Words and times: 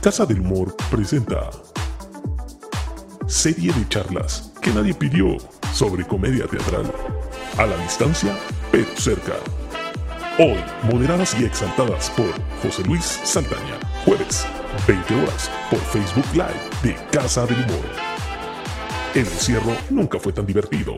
Casa 0.00 0.26
del 0.26 0.40
Humor 0.40 0.74
presenta 0.90 1.50
serie 3.26 3.72
de 3.72 3.88
charlas 3.88 4.52
que 4.60 4.70
nadie 4.72 4.92
pidió 4.92 5.36
sobre 5.72 6.06
comedia 6.06 6.46
teatral. 6.46 6.90
A 7.58 7.66
la 7.66 7.76
distancia, 7.78 8.36
pero 8.72 8.86
cerca. 8.96 9.34
Hoy, 10.38 10.58
moderadas 10.90 11.38
y 11.38 11.44
exaltadas 11.44 12.10
por 12.10 12.32
José 12.62 12.82
Luis 12.84 13.04
Saldaña. 13.04 13.78
Jueves, 14.04 14.46
20 14.86 15.14
horas, 15.14 15.50
por 15.70 15.78
Facebook 15.78 16.26
Live 16.32 16.70
de 16.82 16.94
Casa 17.10 17.46
del 17.46 17.56
Humor. 17.56 17.84
El 19.14 19.26
encierro 19.26 19.72
nunca 19.90 20.18
fue 20.18 20.32
tan 20.32 20.46
divertido. 20.46 20.96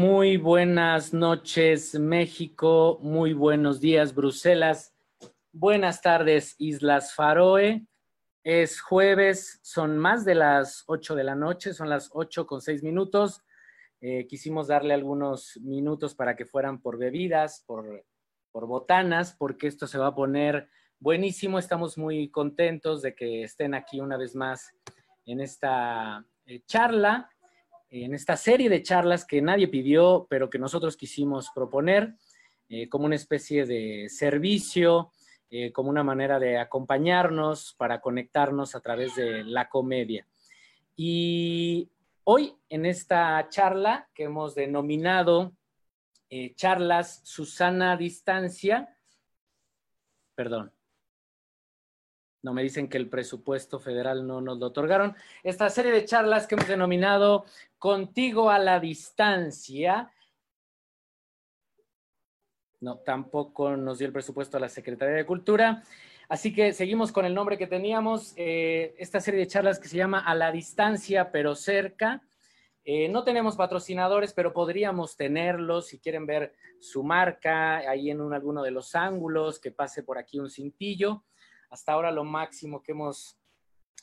Muy 0.00 0.38
buenas 0.38 1.12
noches 1.12 1.94
México, 1.94 2.98
muy 3.02 3.34
buenos 3.34 3.80
días 3.80 4.14
Bruselas, 4.14 4.94
buenas 5.52 6.00
tardes 6.00 6.54
Islas 6.56 7.14
Faroe. 7.14 7.86
Es 8.42 8.80
jueves, 8.80 9.60
son 9.62 9.98
más 9.98 10.24
de 10.24 10.36
las 10.36 10.84
8 10.86 11.14
de 11.14 11.24
la 11.24 11.34
noche, 11.34 11.74
son 11.74 11.90
las 11.90 12.08
8 12.14 12.46
con 12.46 12.62
6 12.62 12.82
minutos. 12.82 13.42
Eh, 14.00 14.26
quisimos 14.26 14.68
darle 14.68 14.94
algunos 14.94 15.58
minutos 15.60 16.14
para 16.14 16.34
que 16.34 16.46
fueran 16.46 16.80
por 16.80 16.96
bebidas, 16.96 17.62
por, 17.66 18.02
botanas, 18.54 19.36
porque 19.38 19.66
esto 19.66 19.86
se 19.86 19.98
va 19.98 20.06
a 20.06 20.14
poner 20.14 20.70
buenísimo. 20.98 21.58
Estamos 21.58 21.98
muy 21.98 22.30
contentos 22.30 23.02
de 23.02 23.14
que 23.14 23.42
estén 23.42 23.74
aquí 23.74 24.00
una 24.00 24.16
vez 24.16 24.34
más 24.34 24.72
en 25.26 25.42
esta 25.42 26.24
eh, 26.46 26.62
charla 26.64 27.30
en 27.90 28.14
esta 28.14 28.36
serie 28.36 28.68
de 28.68 28.82
charlas 28.82 29.24
que 29.24 29.42
nadie 29.42 29.68
pidió, 29.68 30.26
pero 30.30 30.48
que 30.48 30.58
nosotros 30.58 30.96
quisimos 30.96 31.50
proponer 31.54 32.14
eh, 32.68 32.88
como 32.88 33.06
una 33.06 33.16
especie 33.16 33.66
de 33.66 34.08
servicio, 34.08 35.10
eh, 35.50 35.72
como 35.72 35.90
una 35.90 36.04
manera 36.04 36.38
de 36.38 36.58
acompañarnos 36.58 37.74
para 37.76 38.00
conectarnos 38.00 38.76
a 38.76 38.80
través 38.80 39.16
de 39.16 39.42
la 39.42 39.68
comedia. 39.68 40.24
Y 40.94 41.90
hoy 42.22 42.54
en 42.68 42.86
esta 42.86 43.48
charla 43.48 44.08
que 44.14 44.24
hemos 44.24 44.54
denominado 44.54 45.52
eh, 46.28 46.54
charlas 46.54 47.20
Susana 47.24 47.96
Distancia, 47.96 48.96
perdón, 50.36 50.72
no 52.42 52.54
me 52.54 52.62
dicen 52.62 52.88
que 52.88 52.96
el 52.96 53.08
presupuesto 53.08 53.78
federal 53.78 54.26
no 54.26 54.40
nos 54.40 54.58
lo 54.58 54.66
otorgaron. 54.66 55.14
Esta 55.42 55.68
serie 55.68 55.92
de 55.92 56.04
charlas 56.04 56.46
que 56.46 56.54
hemos 56.54 56.68
denominado 56.68 57.44
Contigo 57.80 58.50
a 58.50 58.58
la 58.58 58.78
distancia. 58.78 60.12
No, 62.80 62.98
tampoco 62.98 63.74
nos 63.74 63.98
dio 63.98 64.06
el 64.06 64.12
presupuesto 64.12 64.58
a 64.58 64.60
la 64.60 64.68
Secretaría 64.68 65.14
de 65.16 65.24
Cultura. 65.24 65.82
Así 66.28 66.52
que 66.52 66.74
seguimos 66.74 67.10
con 67.10 67.24
el 67.24 67.34
nombre 67.34 67.56
que 67.56 67.66
teníamos, 67.66 68.34
eh, 68.36 68.94
esta 68.98 69.18
serie 69.18 69.40
de 69.40 69.46
charlas 69.46 69.78
que 69.78 69.88
se 69.88 69.96
llama 69.96 70.20
A 70.20 70.34
la 70.34 70.52
distancia 70.52 71.32
pero 71.32 71.54
cerca. 71.54 72.22
Eh, 72.84 73.08
no 73.08 73.24
tenemos 73.24 73.56
patrocinadores, 73.56 74.34
pero 74.34 74.52
podríamos 74.52 75.16
tenerlos 75.16 75.86
si 75.86 75.98
quieren 75.98 76.26
ver 76.26 76.52
su 76.80 77.02
marca 77.02 77.78
ahí 77.78 78.10
en 78.10 78.20
un, 78.20 78.34
alguno 78.34 78.62
de 78.62 78.72
los 78.72 78.94
ángulos, 78.94 79.58
que 79.58 79.70
pase 79.70 80.02
por 80.02 80.18
aquí 80.18 80.38
un 80.38 80.50
cintillo. 80.50 81.24
Hasta 81.70 81.92
ahora 81.92 82.10
lo 82.10 82.24
máximo 82.24 82.82
que 82.82 82.92
hemos 82.92 83.38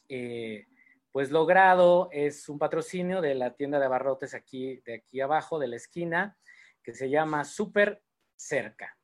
eh, 0.09 0.65
pues 1.11 1.31
logrado 1.31 2.09
es 2.11 2.47
un 2.47 2.57
patrocinio 2.57 3.21
de 3.21 3.35
la 3.35 3.53
tienda 3.55 3.79
de 3.79 3.85
abarrotes 3.85 4.33
aquí, 4.33 4.81
de 4.85 4.95
aquí 4.95 5.19
abajo, 5.19 5.59
de 5.59 5.67
la 5.67 5.75
esquina, 5.75 6.37
que 6.81 6.93
se 6.93 7.09
llama 7.09 7.43
Super 7.43 8.01
Cerca. 8.35 8.97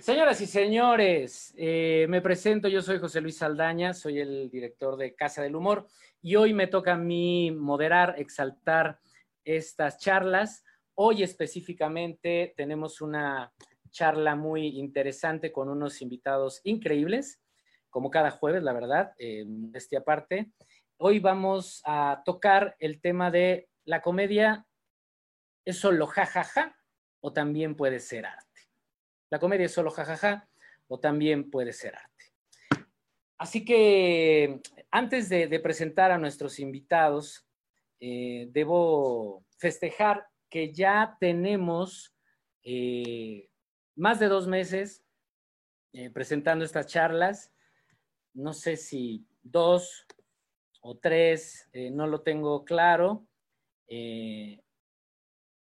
Señoras 0.00 0.40
y 0.40 0.46
señores, 0.46 1.52
eh, 1.58 2.06
me 2.08 2.22
presento, 2.22 2.68
yo 2.68 2.80
soy 2.80 2.98
José 2.98 3.20
Luis 3.20 3.38
Saldaña, 3.38 3.92
soy 3.92 4.20
el 4.20 4.48
director 4.48 4.96
de 4.96 5.14
Casa 5.14 5.42
del 5.42 5.56
Humor 5.56 5.86
y 6.22 6.36
hoy 6.36 6.54
me 6.54 6.68
toca 6.68 6.94
a 6.94 6.96
mí 6.96 7.50
moderar, 7.50 8.14
exaltar 8.16 9.00
estas 9.44 9.98
charlas. 9.98 10.64
Hoy 10.94 11.22
específicamente 11.22 12.54
tenemos 12.56 13.00
una 13.00 13.52
charla 13.96 14.36
muy 14.36 14.78
interesante 14.78 15.50
con 15.50 15.70
unos 15.70 16.02
invitados 16.02 16.60
increíbles, 16.64 17.40
como 17.88 18.10
cada 18.10 18.30
jueves, 18.30 18.62
la 18.62 18.74
verdad, 18.74 19.14
eh, 19.18 19.46
este 19.72 19.96
aparte. 19.96 20.52
Hoy 20.98 21.18
vamos 21.18 21.80
a 21.86 22.20
tocar 22.22 22.76
el 22.78 23.00
tema 23.00 23.30
de 23.30 23.70
la 23.86 24.02
comedia, 24.02 24.66
¿es 25.64 25.78
solo 25.78 26.06
jajaja 26.06 26.76
o 27.20 27.32
también 27.32 27.74
puede 27.74 27.98
ser 27.98 28.26
arte? 28.26 28.60
La 29.30 29.38
comedia 29.38 29.64
es 29.64 29.72
solo 29.72 29.90
jajaja 29.90 30.46
o 30.88 31.00
también 31.00 31.50
puede 31.50 31.72
ser 31.72 31.94
arte. 31.94 32.86
Así 33.38 33.64
que 33.64 34.60
antes 34.90 35.30
de, 35.30 35.58
presentar 35.60 36.10
a 36.10 36.18
nuestros 36.18 36.58
invitados, 36.58 37.46
eh, 37.98 38.48
debo 38.50 39.46
festejar 39.56 40.26
que 40.50 40.70
ya 40.70 41.16
tenemos 41.18 42.14
eh, 42.62 43.48
más 43.96 44.20
de 44.20 44.28
dos 44.28 44.46
meses 44.46 45.02
eh, 45.92 46.10
presentando 46.10 46.64
estas 46.64 46.86
charlas. 46.86 47.52
No 48.34 48.52
sé 48.52 48.76
si 48.76 49.26
dos 49.42 50.06
o 50.82 50.98
tres, 50.98 51.68
eh, 51.72 51.90
no 51.90 52.06
lo 52.06 52.20
tengo 52.20 52.64
claro. 52.64 53.26
Eh, 53.88 54.62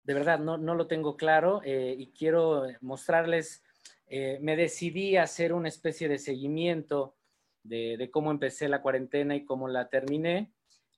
de 0.03 0.13
verdad, 0.13 0.39
no, 0.39 0.57
lo 0.57 0.87
tengo 0.87 1.17
claro 1.17 1.61
y 1.63 2.11
quiero 2.13 2.63
mostrarles, 2.81 3.63
me 4.09 4.55
decidí 4.55 5.17
a 5.17 5.23
hacer 5.23 5.53
una 5.53 5.67
especie 5.67 6.07
de 6.07 6.17
seguimiento 6.17 7.15
de, 7.61 7.95
de, 7.95 8.09
cómo 8.09 8.31
empecé 8.31 8.67
la 8.69 8.81
cuarentena 8.81 9.35
y 9.35 9.45
cómo 9.45 9.67
la 9.67 9.87
terminé. 9.87 10.51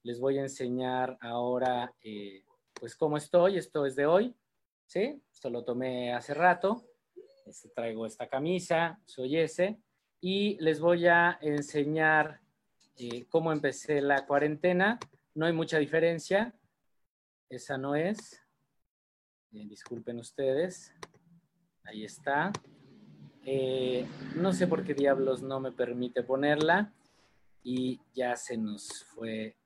Les 0.04 0.18
voy 0.22 0.38
a 0.38 0.44
enseñar 0.44 1.18
ahora, 1.20 1.94
pues, 2.74 2.96
cómo 2.96 3.18
estoy. 3.18 3.58
Esto 3.58 3.86
es 3.86 3.98
de 3.98 4.06
hoy, 4.06 4.34
¿sí? 4.86 5.22
Esto 5.34 5.50
lo 5.50 5.66
tomé 5.66 6.14
hace 6.14 6.34
rato. 6.34 6.91
Este, 7.46 7.70
traigo 7.70 8.06
esta 8.06 8.28
camisa, 8.28 9.00
soy 9.06 9.38
ese, 9.38 9.80
y 10.20 10.58
les 10.60 10.80
voy 10.80 11.08
a 11.08 11.38
enseñar 11.42 12.40
eh, 12.98 13.26
cómo 13.30 13.52
empecé 13.52 14.02
la 14.02 14.26
cuarentena. 14.26 15.00
No 15.34 15.46
hay 15.46 15.54
mucha 15.54 15.80
diferencia, 15.80 16.54
esa 17.50 17.78
no 17.78 17.96
es. 17.96 18.42
disculpen 19.50 20.20
ustedes, 20.20 20.94
ahí 21.84 22.06
está. 22.06 22.52
Eh, 23.44 24.06
no 24.36 24.54
sé 24.54 24.68
por 24.68 24.84
qué 24.84 24.94
diablos 24.94 25.42
no 25.42 25.60
me 25.60 25.72
permite 25.72 26.22
ponerla 26.22 26.94
y 27.64 28.00
ya 28.14 28.36
se 28.36 28.56
nos 28.58 29.04
fue. 29.06 29.58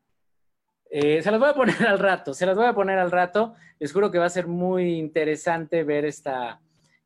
Eh, 0.90 1.22
se 1.22 1.30
las 1.32 1.40
voy 1.40 1.50
a 1.50 1.54
poner 1.54 1.76
al 1.88 2.00
rato, 2.00 2.34
se 2.34 2.46
las 2.46 2.56
voy 2.56 2.68
a 2.68 2.74
poner 2.74 2.98
al 3.00 3.12
rato. 3.12 3.54
Les 3.80 3.92
juro 3.92 4.12
que 4.12 4.20
va 4.20 4.26
a 4.26 4.30
ser 4.30 4.48
muy 4.48 4.98
interesante 4.98 5.84
ver 5.84 6.06
esta, 6.06 6.62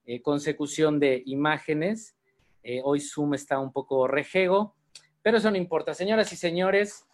eh, 0.10 0.24
consecución 0.24 1.00
de 1.00 1.22
imágenes. 1.28 2.18
Eh, 2.64 2.82
hoy 2.84 3.00
Zoom 3.00 3.36
está 3.36 3.60
un 3.60 3.72
poco 3.72 4.08
rejego, 4.08 4.74
pero 5.22 5.38
eso 5.38 5.52
no 5.52 5.58
importa. 5.58 5.94
Señoras 5.94 6.34
y 6.34 6.36
señores, 6.36 7.06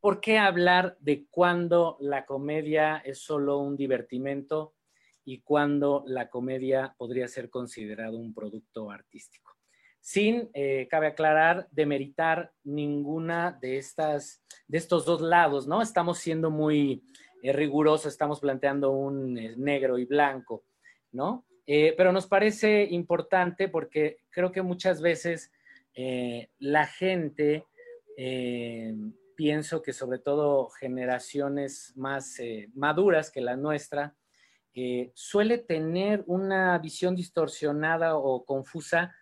¿por 0.00 0.20
qué 0.20 0.36
hablar 0.36 0.96
de 0.98 1.26
cuando 1.30 1.96
la 2.00 2.26
comedia 2.26 2.96
es 3.04 3.20
solo 3.20 3.58
un 3.58 3.76
divertimento 3.76 4.74
y 5.24 5.42
cuando 5.42 6.02
la 6.08 6.28
comedia 6.28 6.92
podría 6.98 7.28
ser 7.28 7.50
considerado 7.50 8.18
un 8.18 8.34
producto 8.34 8.90
artístico? 8.90 9.52
Sin, 10.00 10.50
eh, 10.54 10.88
cabe 10.90 11.06
aclarar, 11.06 11.68
demeritar 11.70 12.52
ninguna 12.64 13.56
de 13.60 13.78
estas, 13.78 14.42
de 14.66 14.78
estos 14.78 15.04
dos 15.04 15.20
lados, 15.20 15.68
¿no? 15.68 15.80
Estamos 15.80 16.18
siendo 16.18 16.50
muy 16.50 17.04
rigurosos, 17.44 18.12
estamos 18.12 18.40
planteando 18.40 18.90
un 18.90 19.34
negro 19.34 19.98
y 19.98 20.04
blanco, 20.04 20.64
¿no? 21.12 21.45
Eh, 21.66 21.94
pero 21.96 22.12
nos 22.12 22.26
parece 22.28 22.84
importante 22.84 23.68
porque 23.68 24.18
creo 24.30 24.52
que 24.52 24.62
muchas 24.62 25.00
veces 25.00 25.50
eh, 25.94 26.48
la 26.60 26.86
gente, 26.86 27.66
eh, 28.16 28.94
pienso 29.34 29.82
que 29.82 29.92
sobre 29.92 30.20
todo 30.20 30.68
generaciones 30.68 31.92
más 31.96 32.38
maduras 32.74 33.30
que 33.30 33.40
la 33.40 33.56
nuestra, 33.56 34.14
suele 35.14 35.56
tener 35.56 36.22
una 36.26 36.78
visión 36.78 37.16
distorsionada 37.16 38.16
o 38.16 38.44
confusa 38.44 39.14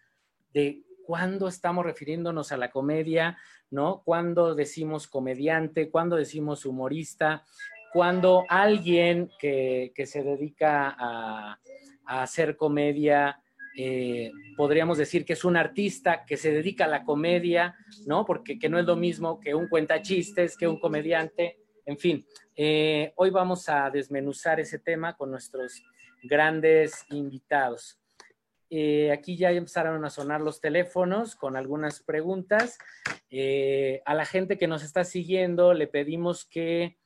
de 0.53 0.83
cuándo 1.07 1.47
estamos 1.47 1.85
refiriéndonos 1.85 2.51
a 2.51 2.57
la 2.57 2.73
comedia, 2.73 3.39
¿no? 3.71 4.03
Cuándo 4.05 4.57
decimos 4.57 5.07
comediante, 5.07 5.91
cuándo 5.91 6.17
decimos 6.17 6.67
humorista, 6.67 7.45
cuando 7.93 8.45
alguien 8.49 9.31
que 9.39 9.93
se 10.07 10.25
dedica 10.25 10.95
a, 10.99 11.61
a 12.07 12.23
hacer 12.23 12.57
comedia, 12.57 13.41
eh, 13.77 14.31
podríamos 14.57 14.99
decir 14.99 15.25
que 15.25 15.33
es 15.33 15.45
un 15.45 15.57
artista 15.57 16.25
que 16.25 16.37
se 16.37 16.53
dedica 16.53 16.85
a 16.85 16.89
la 16.89 17.05
comedia, 17.05 17.77
¿no? 18.07 18.25
Porque 18.25 18.59
que 18.59 18.69
no 18.69 18.79
es 18.79 18.87
lo 18.87 18.95
mismo 18.95 19.41
que 19.41 19.55
un 19.55 19.69
cuentachistes, 19.69 20.57
que 20.57 20.69
un 20.69 20.79
comediante, 20.79 21.59
en 21.85 21.99
fin. 21.99 22.27
Eh, 22.55 23.13
hoy 23.17 23.31
vamos 23.31 23.69
a 23.69 23.91
desmenuzar 23.91 24.61
ese 24.61 24.79
tema 24.79 25.17
con 25.17 25.31
nuestros 25.31 25.83
grandes 26.23 27.05
invitados. 27.11 27.99
Eh, 28.71 29.11
aquí 29.13 29.37
ya 29.37 29.51
empezaron 29.51 30.05
a 30.05 30.11
sonar 30.11 30.41
los 30.41 30.61
teléfonos 30.61 31.35
con 31.35 31.57
algunas 31.57 32.01
preguntas. 32.01 32.79
A 34.07 34.15
la 34.15 34.25
gente 34.25 34.57
que 34.57 34.69
nos 34.69 34.85
está 34.85 35.03
siguiendo 35.03 35.75
le 35.75 35.89
pedimos 35.89 36.45
que 36.45 36.97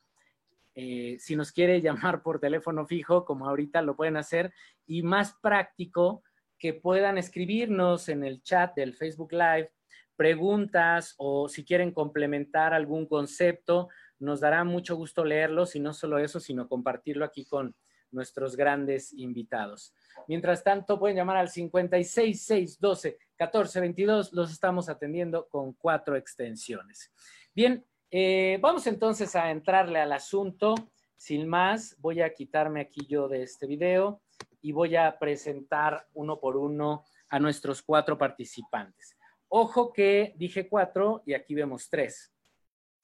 eh, 0.81 1.17
si 1.19 1.35
nos 1.35 1.51
quiere 1.51 1.81
llamar 1.81 2.21
por 2.23 2.39
teléfono 2.39 2.85
fijo, 2.85 3.25
como 3.25 3.47
ahorita 3.47 3.81
lo 3.81 3.97
pueden 3.97 4.15
hacer, 4.15 4.53
y 4.87 5.03
más 5.03 5.35
práctico, 5.41 6.23
que 6.57 6.73
puedan 6.73 7.17
escribirnos 7.17 8.07
en 8.07 8.23
el 8.23 8.41
chat 8.41 8.75
del 8.75 8.93
Facebook 8.93 9.33
Live 9.33 9.71
preguntas 10.15 11.15
o 11.17 11.49
si 11.49 11.65
quieren 11.65 11.91
complementar 11.91 12.73
algún 12.73 13.07
concepto, 13.07 13.89
nos 14.19 14.39
dará 14.39 14.63
mucho 14.63 14.95
gusto 14.95 15.25
leerlos 15.25 15.75
y 15.75 15.81
no 15.81 15.93
solo 15.93 16.17
eso, 16.17 16.39
sino 16.39 16.67
compartirlo 16.67 17.25
aquí 17.25 17.45
con 17.45 17.75
nuestros 18.11 18.55
grandes 18.55 19.13
invitados. 19.13 19.93
Mientras 20.27 20.63
tanto, 20.63 20.97
pueden 20.97 21.17
llamar 21.17 21.37
al 21.37 21.49
56612 21.49 23.17
1422, 23.39 24.33
los 24.33 24.51
estamos 24.51 24.87
atendiendo 24.89 25.47
con 25.47 25.73
cuatro 25.73 26.15
extensiones. 26.15 27.11
Bien, 27.53 27.85
eh, 28.11 28.57
vamos 28.61 28.87
entonces 28.87 29.35
a 29.35 29.51
entrarle 29.51 29.99
al 29.99 30.11
asunto. 30.11 30.75
Sin 31.15 31.47
más, 31.47 31.95
voy 31.99 32.21
a 32.21 32.33
quitarme 32.33 32.81
aquí 32.81 33.05
yo 33.07 33.27
de 33.27 33.43
este 33.43 33.67
video 33.67 34.21
y 34.61 34.71
voy 34.71 34.95
a 34.95 35.17
presentar 35.19 36.07
uno 36.13 36.39
por 36.39 36.57
uno 36.57 37.03
a 37.29 37.39
nuestros 37.39 37.81
cuatro 37.81 38.17
participantes. 38.17 39.15
Ojo 39.47 39.91
que 39.91 40.33
dije 40.37 40.67
cuatro 40.67 41.23
y 41.25 41.33
aquí 41.33 41.53
vemos 41.55 41.89
tres. 41.89 42.31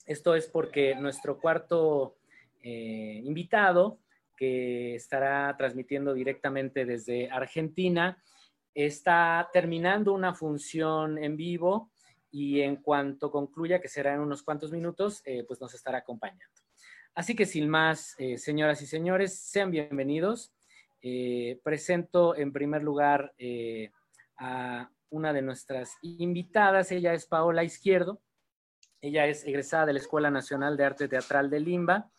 Esto 0.06 0.36
es 0.36 0.48
porque 0.48 0.96
nuestro 0.96 1.40
cuarto 1.40 2.18
eh, 2.62 3.22
invitado, 3.24 4.00
que 4.38 4.96
estará 4.96 5.56
transmitiendo 5.58 6.14
directamente 6.14 6.86
desde 6.86 7.30
Argentina, 7.32 8.22
está 8.74 9.50
terminando 9.54 10.14
una 10.14 10.34
función 10.34 11.18
en 11.18 11.38
vivo 11.38 11.92
y 12.38 12.60
en 12.60 12.76
cuanto 12.76 13.32
concluya, 13.32 13.80
que 13.80 13.88
será 13.88 14.14
en 14.14 14.20
unos 14.20 14.44
cuantos 14.44 14.70
minutos, 14.70 15.22
eh, 15.24 15.46
pues 15.48 15.62
nos 15.62 15.74
estará 15.74 16.00
acompañando. 16.00 16.44
Así 17.14 17.34
que 17.34 17.46
sin 17.46 17.70
más, 17.70 18.14
eh, 18.18 18.38
señoras 18.38 18.82
y 18.82 18.88
señores, 18.88 19.40
sean 19.40 19.72
bienvenidos. 19.72 20.54
Eh, 21.02 21.62
presento 21.64 22.36
en 22.36 22.52
primer 22.52 22.84
lugar 22.84 23.34
a 24.38 24.92
una 25.12 25.32
de 25.32 25.42
nuestras 25.44 25.94
invitadas. 26.02 26.92
Ella 26.92 27.14
es 27.14 27.26
Paola 27.26 27.64
Izquierdo. 27.64 28.22
Ella 29.00 29.28
es 29.28 29.46
egresada 29.46 29.86
de 29.86 29.94
la 29.94 30.00
Escuela 30.00 30.30
Nacional 30.30 30.76
de 30.76 30.84
Arte 30.84 31.08
Teatral 31.08 31.50
de 31.50 31.62
Limba, 31.62 32.12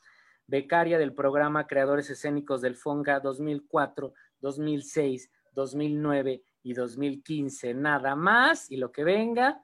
becaria 0.46 0.96
del 0.96 1.12
programa 1.12 1.66
Creadores 1.66 2.08
Escénicos 2.08 2.62
del 2.62 2.76
FONGA 2.76 3.20
2004, 3.20 4.14
2006, 4.40 5.30
2009 5.52 6.42
y 6.62 6.72
2015. 6.72 7.74
Nada 7.74 8.16
más 8.16 8.70
y 8.70 8.78
lo 8.78 8.90
que 8.90 9.04
venga. 9.04 9.62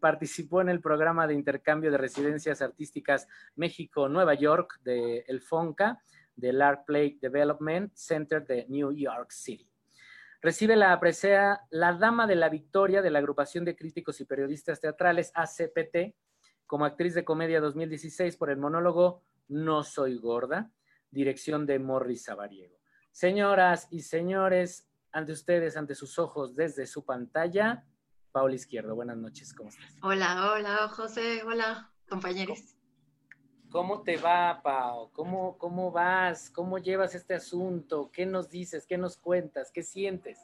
Participó 0.00 0.60
en 0.60 0.68
el 0.68 0.80
programa 0.80 1.26
de 1.26 1.34
intercambio 1.34 1.90
de 1.90 1.98
residencias 1.98 2.62
artísticas 2.62 3.26
México-Nueva 3.56 4.34
York 4.34 4.80
de 4.82 5.24
el 5.28 5.40
FONCA, 5.40 6.02
del 6.38 6.62
Art 6.62 6.84
Play 6.86 7.18
Development 7.20 7.92
Center 7.94 8.46
de 8.46 8.66
New 8.68 8.92
York 8.92 9.30
City. 9.30 9.68
Recibe 10.40 10.76
la 10.76 10.98
presea 11.00 11.62
la 11.70 11.94
Dama 11.94 12.28
de 12.28 12.36
la 12.36 12.48
Victoria 12.48 13.02
de 13.02 13.10
la 13.10 13.18
Agrupación 13.18 13.64
de 13.64 13.74
Críticos 13.74 14.20
y 14.20 14.24
Periodistas 14.24 14.80
Teatrales 14.80 15.32
ACPT 15.34 16.14
como 16.64 16.84
actriz 16.84 17.14
de 17.14 17.24
comedia 17.24 17.60
2016 17.60 18.36
por 18.36 18.50
el 18.50 18.58
monólogo 18.58 19.24
No 19.48 19.82
Soy 19.82 20.16
Gorda, 20.18 20.70
dirección 21.10 21.66
de 21.66 21.80
Morris 21.80 22.24
Sabariego. 22.24 22.78
Señoras 23.10 23.88
y 23.90 24.02
señores, 24.02 24.86
ante 25.10 25.32
ustedes, 25.32 25.76
ante 25.76 25.96
sus 25.96 26.20
ojos, 26.20 26.54
desde 26.54 26.86
su 26.86 27.04
pantalla, 27.04 27.84
Paula 28.38 28.54
Izquierdo. 28.54 28.94
Buenas 28.94 29.16
noches, 29.16 29.52
¿cómo 29.52 29.68
estás? 29.68 29.96
Hola, 30.00 30.52
hola, 30.52 30.88
José, 30.90 31.42
hola, 31.42 31.90
compañeros. 32.08 32.76
¿Cómo 33.68 34.04
te 34.04 34.16
va, 34.16 34.62
Pau? 34.62 35.10
¿Cómo, 35.10 35.58
¿Cómo 35.58 35.90
vas? 35.90 36.48
¿Cómo 36.48 36.78
llevas 36.78 37.16
este 37.16 37.34
asunto? 37.34 38.12
¿Qué 38.12 38.26
nos 38.26 38.48
dices? 38.48 38.86
¿Qué 38.86 38.96
nos 38.96 39.16
cuentas? 39.16 39.72
¿Qué 39.74 39.82
sientes? 39.82 40.38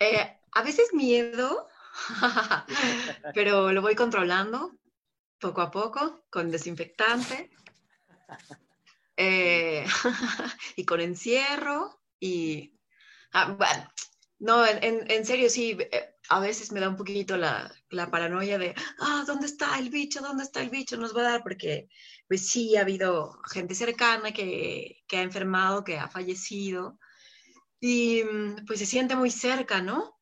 Eh, 0.00 0.40
a 0.50 0.62
veces 0.64 0.92
miedo, 0.92 1.68
pero 3.32 3.70
lo 3.70 3.80
voy 3.80 3.94
controlando 3.94 4.72
poco 5.38 5.60
a 5.60 5.70
poco 5.70 6.24
con 6.30 6.50
desinfectante 6.50 7.52
eh, 9.16 9.86
y 10.74 10.84
con 10.84 11.00
encierro 11.00 12.02
y... 12.18 12.76
Ah, 13.34 13.52
bueno, 13.56 13.88
no, 14.40 14.66
en, 14.66 15.08
en, 15.08 15.24
serio, 15.24 15.48
sí, 15.48 15.78
eh, 15.78 16.11
a 16.36 16.40
veces 16.40 16.72
me 16.72 16.80
da 16.80 16.88
un 16.88 16.96
poquito 16.96 17.36
la, 17.36 17.70
la, 17.90 18.10
paranoia 18.10 18.56
de, 18.56 18.74
ah, 19.00 19.24
¿dónde 19.26 19.46
está 19.46 19.78
el 19.78 19.90
bicho? 19.90 20.22
¿Dónde 20.22 20.44
está 20.44 20.62
el 20.62 20.70
bicho? 20.70 20.96
Nos 20.96 21.14
va 21.14 21.20
a 21.20 21.30
dar, 21.32 21.42
porque 21.42 21.88
pues 22.26 22.48
sí 22.48 22.74
ha 22.76 22.80
habido 22.80 23.38
gente 23.50 23.74
cercana 23.74 24.32
que, 24.32 25.02
que 25.06 25.18
ha 25.18 25.22
enfermado, 25.22 25.84
que 25.84 25.98
ha 25.98 26.08
fallecido, 26.08 26.98
y 27.80 28.22
mm, 28.24 28.64
pues 28.66 28.78
se 28.78 28.86
siente 28.86 29.14
muy 29.14 29.30
cerca, 29.30 29.82
¿no? 29.82 30.18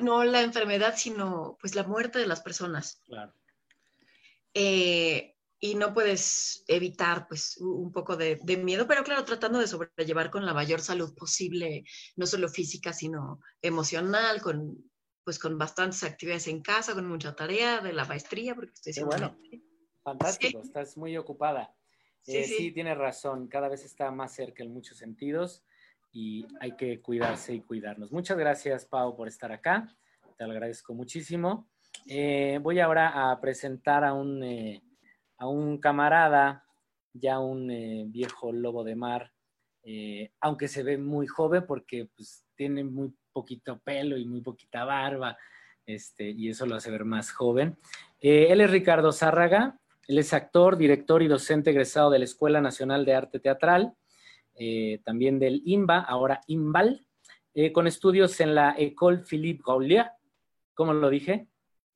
no 0.00 0.24
la 0.24 0.42
enfermedad, 0.42 0.94
sino 0.96 1.56
pues 1.60 1.76
la 1.76 1.84
muerte 1.84 2.18
de 2.18 2.26
las 2.26 2.40
personas. 2.40 3.00
Claro. 3.06 3.32
Eh, 4.54 5.35
y 5.70 5.74
no 5.74 5.92
puedes 5.92 6.64
evitar 6.68 7.26
pues 7.26 7.56
un 7.58 7.90
poco 7.90 8.16
de, 8.16 8.38
miedo, 8.62 8.86
pero 8.86 9.02
claro, 9.02 9.24
tratando 9.24 9.58
de 9.58 9.66
sobrellevar 9.66 10.30
con 10.30 10.46
la 10.46 10.54
mayor 10.54 10.80
salud 10.80 11.14
posible, 11.14 11.84
no 12.14 12.26
solo 12.26 12.48
física, 12.48 12.92
sino 12.92 13.40
emocional, 13.62 14.40
con 14.40 14.90
pues 15.24 15.40
con 15.40 15.58
bastantes 15.58 16.04
actividades 16.04 16.46
en 16.46 16.62
casa, 16.62 16.94
con 16.94 17.08
mucha 17.08 17.34
tarea 17.34 17.80
de 17.80 17.92
la 17.92 18.04
maestría, 18.04 18.54
porque 18.54 18.72
estoy 18.74 18.92
sí, 18.92 19.02
bueno. 19.02 19.36
Fantástico, 20.04 20.60
estás 20.60 20.96
muy 20.96 21.16
ocupada. 21.16 21.74
Sí, 22.22 22.36
eh, 22.36 22.44
sí. 22.44 22.54
sí, 22.54 22.72
tienes 22.72 22.96
razón, 22.96 23.48
cada 23.48 23.68
vez 23.68 23.84
está 23.84 24.12
más 24.12 24.32
cerca 24.32 24.62
en 24.62 24.72
muchos 24.72 24.98
sentidos 24.98 25.64
y 26.12 26.46
hay 26.60 26.76
que 26.76 27.00
cuidarse 27.00 27.54
y 27.54 27.60
cuidarnos. 27.60 28.12
Muchas 28.12 28.38
gracias, 28.38 28.86
Pau, 28.86 29.16
por 29.16 29.26
estar 29.26 29.50
acá. 29.50 29.96
Te 30.38 30.44
lo 30.46 30.52
agradezco 30.52 30.94
muchísimo. 30.94 31.68
Eh, 32.06 32.60
voy 32.62 32.78
ahora 32.78 33.30
a 33.30 33.40
presentar 33.40 34.04
a 34.04 34.12
un 34.12 34.44
eh, 34.44 34.80
a 35.38 35.46
un 35.46 35.78
camarada, 35.78 36.64
ya 37.12 37.38
un 37.38 37.70
eh, 37.70 38.04
viejo 38.06 38.52
lobo 38.52 38.84
de 38.84 38.96
mar, 38.96 39.32
eh, 39.82 40.32
aunque 40.40 40.68
se 40.68 40.82
ve 40.82 40.98
muy 40.98 41.26
joven 41.26 41.64
porque 41.66 42.08
pues, 42.16 42.44
tiene 42.54 42.84
muy 42.84 43.12
poquito 43.32 43.78
pelo 43.78 44.16
y 44.16 44.24
muy 44.24 44.40
poquita 44.40 44.84
barba, 44.84 45.36
este, 45.84 46.30
y 46.30 46.48
eso 46.48 46.66
lo 46.66 46.74
hace 46.74 46.90
ver 46.90 47.04
más 47.04 47.30
joven. 47.30 47.76
Eh, 48.20 48.48
él 48.50 48.60
es 48.60 48.70
Ricardo 48.70 49.12
Zárraga, 49.12 49.78
él 50.08 50.18
es 50.18 50.32
actor, 50.32 50.76
director 50.76 51.22
y 51.22 51.28
docente 51.28 51.70
egresado 51.70 52.10
de 52.10 52.18
la 52.18 52.24
Escuela 52.24 52.60
Nacional 52.60 53.04
de 53.04 53.14
Arte 53.14 53.40
Teatral, 53.40 53.94
también 55.04 55.38
del 55.38 55.60
IMBA, 55.66 55.98
ahora 55.98 56.40
IMBAL, 56.46 57.04
con 57.74 57.86
estudios 57.86 58.40
en 58.40 58.54
la 58.54 58.74
École 58.78 59.18
Philippe 59.18 59.62
Gaulier. 59.66 60.06
¿Cómo 60.72 60.94
lo 60.94 61.10
dije? 61.10 61.48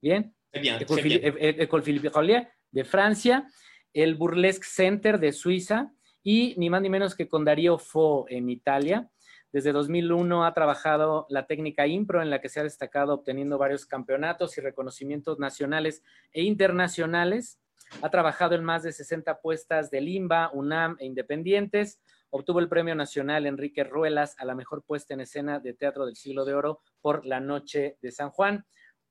¿Bien? 0.03 0.35
Bien, 0.53 0.76
École 0.79 1.83
Philippe 1.83 2.11
Gaulier 2.11 2.50
de 2.73 2.85
Francia, 2.85 3.49
el 3.93 4.15
Burlesque 4.15 4.67
Center 4.67 5.19
de 5.19 5.33
Suiza 5.33 5.93
y 6.23 6.55
ni 6.59 6.71
más 6.71 6.83
ni 6.83 6.91
menos 6.91 7.15
que 7.15 7.29
con 7.29 7.45
Darío 7.45 7.79
Fo 7.79 8.27
en 8.29 8.50
Italia. 8.50 9.11
Desde 9.53 9.73
2001 9.73 10.45
ha 10.45 10.55
trabajado 10.55 11.27
la 11.29 11.47
técnica 11.47 11.87
impro 11.87 12.23
en 12.23 12.31
la 12.31 12.41
que 12.41 12.49
se 12.49 12.61
ha 12.61 12.62
destacado 12.62 13.15
obteniendo 13.15 13.59
varios 13.59 13.85
campeonatos 13.85 14.57
y 14.57 14.61
reconocimientos 14.61 15.41
nacionales 15.41 16.05
e 16.33 16.43
internacionales. 16.43 17.59
Ha 18.03 18.11
trabajado 18.11 18.55
en 18.55 18.62
más 18.62 18.85
de 18.85 18.93
60 18.93 19.41
puestas 19.41 19.91
de 19.91 20.00
Limba, 20.00 20.50
UNAM 20.53 20.97
e 21.00 21.07
Independientes. 21.07 22.00
Obtuvo 22.31 22.61
el 22.61 22.69
Premio 22.69 22.95
Nacional 22.95 23.45
Enrique 23.47 23.83
Ruelas 23.83 24.37
a 24.39 24.45
la 24.45 24.55
mejor 24.55 24.85
puesta 24.85 25.15
en 25.15 25.21
escena 25.23 25.59
de 25.59 25.75
Teatro 25.75 26.07
del 26.07 26.15
Siglo 26.15 26.45
de 26.45 26.55
Oro 26.55 26.83
por 27.00 27.27
La 27.27 27.41
Noche 27.41 27.99
de 28.00 28.12
San 28.12 28.31
Juan. 28.31 28.65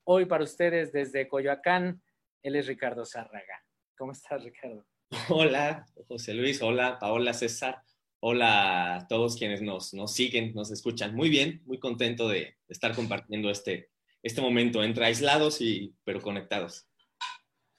Hoy 0.04 0.24
para 0.24 0.44
ustedes 0.44 0.90
desde 0.90 1.28
Coyoacán, 1.28 2.00
él 2.42 2.56
es 2.56 2.66
Ricardo 2.66 3.04
Zárraga. 3.04 3.64
¿Cómo 3.96 4.12
estás, 4.12 4.42
Ricardo? 4.42 4.84
Hola, 5.28 5.86
José 6.08 6.34
Luis. 6.34 6.62
Hola, 6.62 6.98
Paola 6.98 7.34
César. 7.34 7.82
Hola 8.20 8.96
a 8.96 9.08
todos 9.08 9.36
quienes 9.36 9.62
nos, 9.62 9.94
nos 9.94 10.12
siguen, 10.12 10.52
nos 10.54 10.70
escuchan. 10.70 11.14
Muy 11.14 11.30
bien, 11.30 11.62
muy 11.64 11.78
contento 11.78 12.28
de 12.28 12.56
estar 12.68 12.94
compartiendo 12.94 13.50
este, 13.50 13.90
este 14.22 14.40
momento 14.40 14.84
entre 14.84 15.06
aislados 15.06 15.60
y 15.60 15.94
pero 16.04 16.20
conectados. 16.20 16.86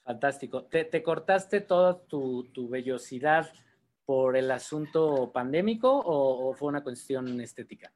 Fantástico. 0.04 0.66
¿Te, 0.66 1.04
cortaste 1.04 1.62
toda 1.62 2.04
tu, 2.06 2.50
tu, 2.52 2.68
vellosidad 2.68 3.52
por 4.04 4.36
el 4.36 4.50
asunto 4.50 5.32
pandémico 5.32 5.92
o, 5.92 6.50
o, 6.50 6.54
fue 6.56 6.70
una 6.70 6.84
cuestión 6.84 7.40
estética? 7.40 7.94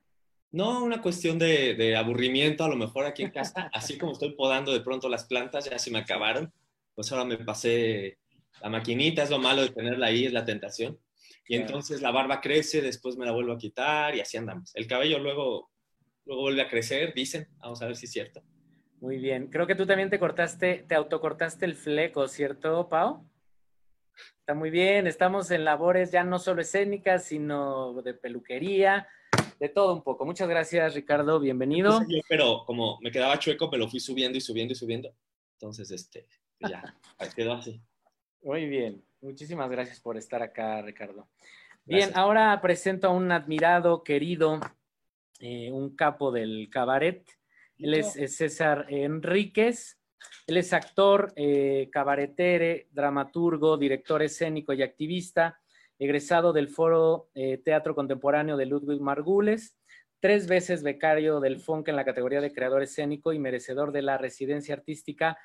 No, 0.56 0.86
una 0.86 1.02
cuestión 1.02 1.38
de, 1.38 1.98
aburrimiento, 1.98 2.64
a 2.64 2.70
lo 2.70 2.78
mejor 2.78 3.06
aquí 3.06 3.24
en 3.24 3.32
casa, 3.32 3.70
así 3.74 3.98
como 3.98 4.14
estoy 4.14 4.36
podando 4.36 4.72
de 4.72 4.80
pronto 4.80 5.10
las 5.10 5.26
plantas, 5.26 5.70
ya 5.70 5.78
se 5.78 5.92
me 5.92 6.00
acabaron, 6.00 6.50
pues 6.94 7.12
ahora 7.12 7.26
me 7.26 7.38
pasé 7.40 8.20
la 8.62 8.70
maquinita, 8.70 9.24
es 9.24 9.30
lo 9.30 9.38
malo 9.38 9.64
de 9.64 9.72
tenerla 9.72 10.08
ahí, 10.08 10.24
es 10.24 10.32
la 10.32 10.46
tentación. 10.46 10.98
Y 11.46 11.58
entonces 11.58 12.02
la 12.02 12.12
barba 12.12 12.40
crece, 12.40 12.82
después 12.82 13.18
me 13.18 13.26
la 13.26 13.34
vuelvo 13.34 13.52
a 13.52 13.58
quitar 13.58 14.16
y 14.16 14.22
así 14.22 14.38
andamos. 14.38 14.74
El 14.76 14.88
cabello 14.88 15.20
luego, 15.20 15.72
luego 16.24 16.44
vuelve 16.44 16.62
a 16.62 16.70
crecer, 16.70 17.14
dicen. 17.14 17.50
Vamos 17.58 17.82
a 17.82 17.88
ver 17.88 17.98
si 17.98 18.06
es 18.06 18.14
cierto. 18.14 18.42
Muy 19.02 19.18
bien. 19.18 19.48
Creo 19.48 19.68
que 19.68 19.76
tú 19.76 19.86
también 19.86 20.10
te 20.10 20.20
cortaste, 20.20 20.86
te 20.88 20.96
autocortaste 20.96 21.66
el 21.66 21.76
fleco, 21.76 22.30
¿cierto, 22.30 22.88
Pau? 22.88 23.30
Está 24.40 24.54
muy 24.54 24.70
bien. 24.70 25.06
Estamos 25.06 25.52
en 25.52 25.66
labores 25.66 26.14
ya 26.14 26.24
no 26.24 26.40
solo 26.40 26.62
escénicas, 26.62 27.26
sino 27.26 28.02
de 28.02 28.14
peluquería, 28.14 29.10
de 29.60 29.70
todo 29.70 29.94
un 29.94 30.04
poco. 30.04 30.26
Muchas 30.26 30.48
gracias, 30.48 30.94
Ricardo. 30.94 31.40
Bienvenido. 31.40 32.00
pero 32.28 32.64
como 32.66 33.00
me 33.02 33.12
quedaba 33.12 33.40
chueco, 33.40 33.70
me 33.70 33.78
lo 33.78 33.88
fui 33.88 34.00
subiendo 34.00 34.38
y 34.38 34.42
subiendo 34.42 34.74
y 34.74 34.76
subiendo. 34.76 35.14
Entonces, 35.54 35.92
este, 35.92 36.28
pues 36.60 36.72
ya, 36.72 36.96
quedó 37.36 37.54
así. 37.54 37.82
Muy 38.42 38.68
bien. 38.68 39.04
Muchísimas 39.22 39.70
gracias 39.70 40.00
por 40.00 40.18
estar 40.18 40.42
acá, 40.42 40.82
Ricardo. 40.82 41.28
Bien, 41.86 42.12
ahora 42.16 42.60
presento 42.62 43.08
a 43.08 43.12
un 43.12 43.32
admirado, 43.32 44.04
querido, 44.04 44.60
eh, 45.40 45.72
un 45.72 45.96
capo 45.96 46.32
del 46.32 46.70
cabaret. 46.72 47.28
Él 47.78 47.94
es, 47.94 48.14
César 48.36 48.86
Enríquez. 48.90 50.00
Él 50.48 50.58
es 50.58 50.74
actor, 50.74 51.34
eh, 51.36 51.90
cabaretere, 51.92 52.88
dramaturgo, 52.92 53.78
director 53.78 54.22
escénico 54.22 54.74
y 54.74 54.82
activista, 54.82 55.60
egresado 56.00 56.54
del 56.54 56.70
Foro 56.70 57.30
eh, 57.34 57.58
Teatro 57.58 57.96
Contemporáneo 57.96 58.58
de 58.58 58.66
Ludwig 58.66 59.02
Margules, 59.02 59.78
tres 60.20 60.48
veces 60.48 60.84
becario 60.84 61.40
del 61.40 61.60
FONC 61.60 61.90
en 61.90 61.96
la 61.96 62.06
categoría 62.06 62.42
de 62.42 62.54
creador 62.54 62.82
escénico 62.84 63.34
y 63.34 63.40
merecedor 63.40 63.92
de 63.92 64.02
la 64.02 64.18
residencia 64.18 64.76
artística 64.76 65.38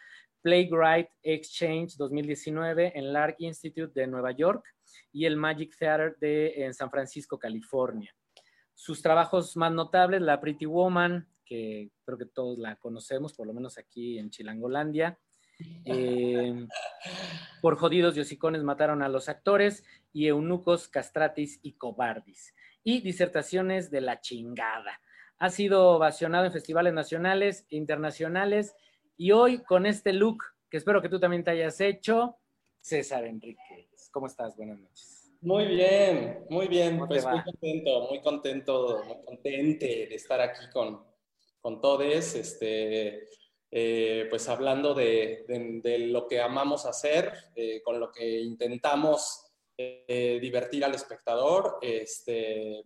Playwright 0.43 1.09
Exchange 1.23 1.97
2019 1.97 2.93
en 2.95 3.13
Lark 3.13 3.37
Institute 3.39 3.93
de 3.99 4.07
Nueva 4.07 4.33
York 4.33 4.65
y 5.13 5.27
el 5.27 5.37
Magic 5.37 5.77
Theater 5.79 6.17
de 6.19 6.65
en 6.65 6.73
San 6.73 6.91
Francisco, 6.91 7.39
California. 7.39 8.15
Sus 8.75 9.03
trabajos 9.03 9.57
más 9.57 9.73
notables, 9.73 10.23
La 10.23 10.41
Pretty 10.41 10.65
Woman, 10.65 11.29
que 11.45 11.91
creo 12.05 12.17
que 12.17 12.27
todos 12.27 12.59
la 12.59 12.77
conocemos, 12.77 13.35
por 13.35 13.47
lo 13.47 13.53
menos 13.53 13.77
aquí 13.77 14.19
en 14.19 14.31
Chilangolandia. 14.31 15.19
Eh, 15.85 16.67
por 17.61 17.77
jodidos 17.77 18.17
y 18.17 18.21
hocicones 18.21 18.63
mataron 18.63 19.03
a 19.03 19.09
los 19.09 19.29
actores 19.29 19.85
y 20.13 20.27
eunucos, 20.27 20.89
castratis 20.89 21.61
y 21.63 21.73
cobardis. 21.73 22.55
Y 22.83 23.01
disertaciones 23.01 23.91
de 23.91 24.01
la 24.01 24.21
chingada. 24.21 25.01
Ha 25.39 25.51
sido 25.51 25.91
ovacionado 25.91 26.47
en 26.47 26.53
festivales 26.53 26.93
nacionales 26.93 27.67
e 27.71 27.77
internacionales 27.77 28.75
y 29.17 29.33
hoy 29.33 29.63
con 29.63 29.87
este 29.87 30.13
look, 30.13 30.45
que 30.71 30.77
espero 30.77 31.03
que 31.03 31.09
tú 31.09 31.19
también 31.19 31.45
te 31.45 31.51
hayas 31.51 31.81
hecho, 31.81 32.37
César 32.81 33.25
Enríquez. 33.25 34.09
¿Cómo 34.11 34.27
estás? 34.27 34.57
Buenas 34.57 34.79
noches. 34.79 35.33
Muy 35.43 35.67
bien, 35.67 36.45
muy 36.51 36.69
bien. 36.69 36.99
Pues 37.07 37.27
muy 37.27 37.43
contento, 37.43 38.09
muy 38.09 38.21
contento, 38.21 39.05
muy 39.07 39.25
contente 39.25 39.87
de 39.87 40.15
estar 40.15 40.41
aquí 40.41 40.69
con, 40.73 41.03
con 41.61 41.81
todos, 41.81 42.35
este, 42.35 43.29
eh, 43.71 44.27
pues 44.29 44.49
hablando 44.49 44.95
de, 44.95 45.45
de, 45.47 45.99
lo 46.09 46.27
que 46.27 46.41
amamos 46.41 46.87
hacer, 46.87 47.33
eh, 47.55 47.81
con 47.83 48.01
lo 48.01 48.11
que 48.11 48.41
intentamos 48.41 49.51
eh, 49.77 50.39
divertir 50.41 50.85
al 50.85 50.95
espectador, 50.95 51.79
este, 51.81 52.83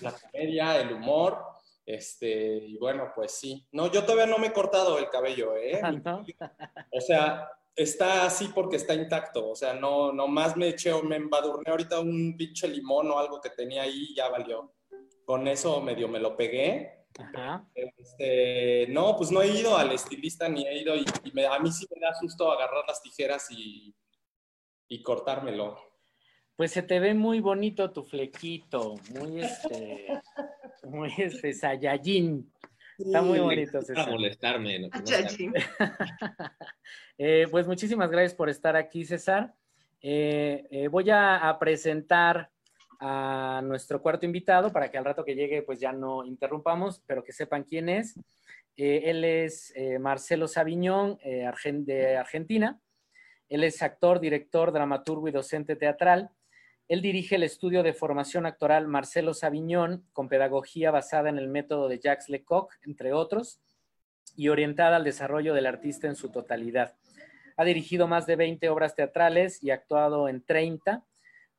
la 0.00 0.12
comedia, 0.12 0.80
el 0.80 0.92
humor. 0.92 1.38
Este, 1.84 2.56
y 2.56 2.76
bueno, 2.76 3.12
pues 3.14 3.32
sí. 3.32 3.66
No, 3.72 3.90
yo 3.90 4.04
todavía 4.04 4.26
no 4.26 4.38
me 4.38 4.48
he 4.48 4.52
cortado 4.52 4.98
el 4.98 5.08
cabello, 5.08 5.56
¿eh? 5.56 5.80
O 6.92 7.00
sea, 7.00 7.50
está 7.74 8.26
así 8.26 8.48
porque 8.54 8.76
está 8.76 8.94
intacto. 8.94 9.50
O 9.50 9.56
sea, 9.56 9.74
no, 9.74 10.12
más 10.28 10.56
me 10.56 10.68
eché, 10.68 10.92
me 11.02 11.16
embadurné 11.16 11.70
ahorita 11.70 12.00
un 12.00 12.36
pinche 12.36 12.68
limón 12.68 13.10
o 13.10 13.18
algo 13.18 13.40
que 13.40 13.50
tenía 13.50 13.82
ahí 13.82 14.08
y 14.10 14.14
ya 14.14 14.28
valió. 14.28 14.72
Con 15.24 15.46
eso 15.48 15.80
medio 15.80 16.08
me 16.08 16.18
lo 16.18 16.36
pegué. 16.36 16.97
Este, 17.74 18.86
no, 18.88 19.16
pues 19.16 19.30
no 19.30 19.42
he 19.42 19.48
ido 19.48 19.76
al 19.76 19.92
estilista 19.92 20.48
ni 20.48 20.66
he 20.66 20.82
ido 20.82 20.94
y, 20.96 21.04
a 21.44 21.58
mí 21.58 21.72
sí 21.72 21.86
me 21.94 22.00
da 22.00 22.14
susto 22.14 22.50
agarrar 22.50 22.84
las 22.86 23.02
tijeras 23.02 23.50
y, 23.50 23.94
y 24.88 25.02
cortármelo. 25.02 25.76
Pues 26.56 26.72
se 26.72 26.82
te 26.82 26.98
ve 26.98 27.14
muy 27.14 27.40
bonito 27.40 27.92
tu 27.92 28.02
flequito, 28.02 28.96
muy 29.10 29.40
este, 29.42 30.08
muy 30.84 31.12
este 31.16 31.52
Saiyajin. 31.52 32.52
Está 32.98 33.22
muy 33.22 33.38
bonito. 33.38 33.78
Para 33.94 34.06
molestarme. 34.06 34.90
eh, 37.18 37.46
pues 37.48 37.66
muchísimas 37.68 38.10
gracias 38.10 38.34
por 38.34 38.48
estar 38.48 38.74
aquí, 38.74 39.04
César. 39.04 39.54
Eh, 40.00 40.66
eh, 40.70 40.88
voy 40.88 41.08
a, 41.10 41.56
presentar 41.60 42.50
a 42.98 43.60
nuestro 43.64 44.02
cuarto 44.02 44.26
invitado 44.26 44.72
para 44.72 44.90
que 44.90 44.98
al 44.98 45.04
rato 45.04 45.24
que 45.24 45.34
llegue 45.34 45.62
pues 45.62 45.80
ya 45.80 45.92
no 45.92 46.24
interrumpamos, 46.24 47.02
pero 47.06 47.22
que 47.22 47.32
sepan 47.32 47.64
quién 47.64 47.88
es. 47.88 48.18
Eh, 48.76 49.02
él 49.10 49.24
es 49.24 49.74
Marcelo 50.00 50.46
Saviñón 50.48 51.18
de 51.18 52.16
Argentina. 52.16 52.80
Él 53.48 53.64
es 53.64 53.82
actor, 53.82 54.20
director, 54.20 54.72
dramaturgo 54.72 55.28
y 55.28 55.32
docente 55.32 55.74
teatral. 55.74 56.30
Él 56.88 57.02
dirige 57.02 57.36
el 57.36 57.42
estudio 57.42 57.82
de 57.82 57.92
formación 57.92 58.46
actoral 58.46 58.88
Marcelo 58.88 59.34
Saviñón, 59.34 60.06
con 60.14 60.28
pedagogía 60.28 60.90
basada 60.90 61.28
en 61.28 61.36
el 61.36 61.48
método 61.48 61.86
de 61.86 61.98
Jacques 61.98 62.30
Lecoq, 62.30 62.72
entre 62.82 63.12
otros, 63.12 63.60
y 64.36 64.48
orientada 64.48 64.96
al 64.96 65.04
desarrollo 65.04 65.52
del 65.52 65.66
artista 65.66 66.06
en 66.06 66.16
su 66.16 66.30
totalidad. 66.30 66.94
Ha 67.58 67.64
dirigido 67.64 68.06
más 68.06 68.26
de 68.26 68.36
20 68.36 68.70
obras 68.70 68.94
teatrales 68.94 69.62
y 69.62 69.70
actuado 69.70 70.30
en 70.30 70.42
30. 70.42 71.04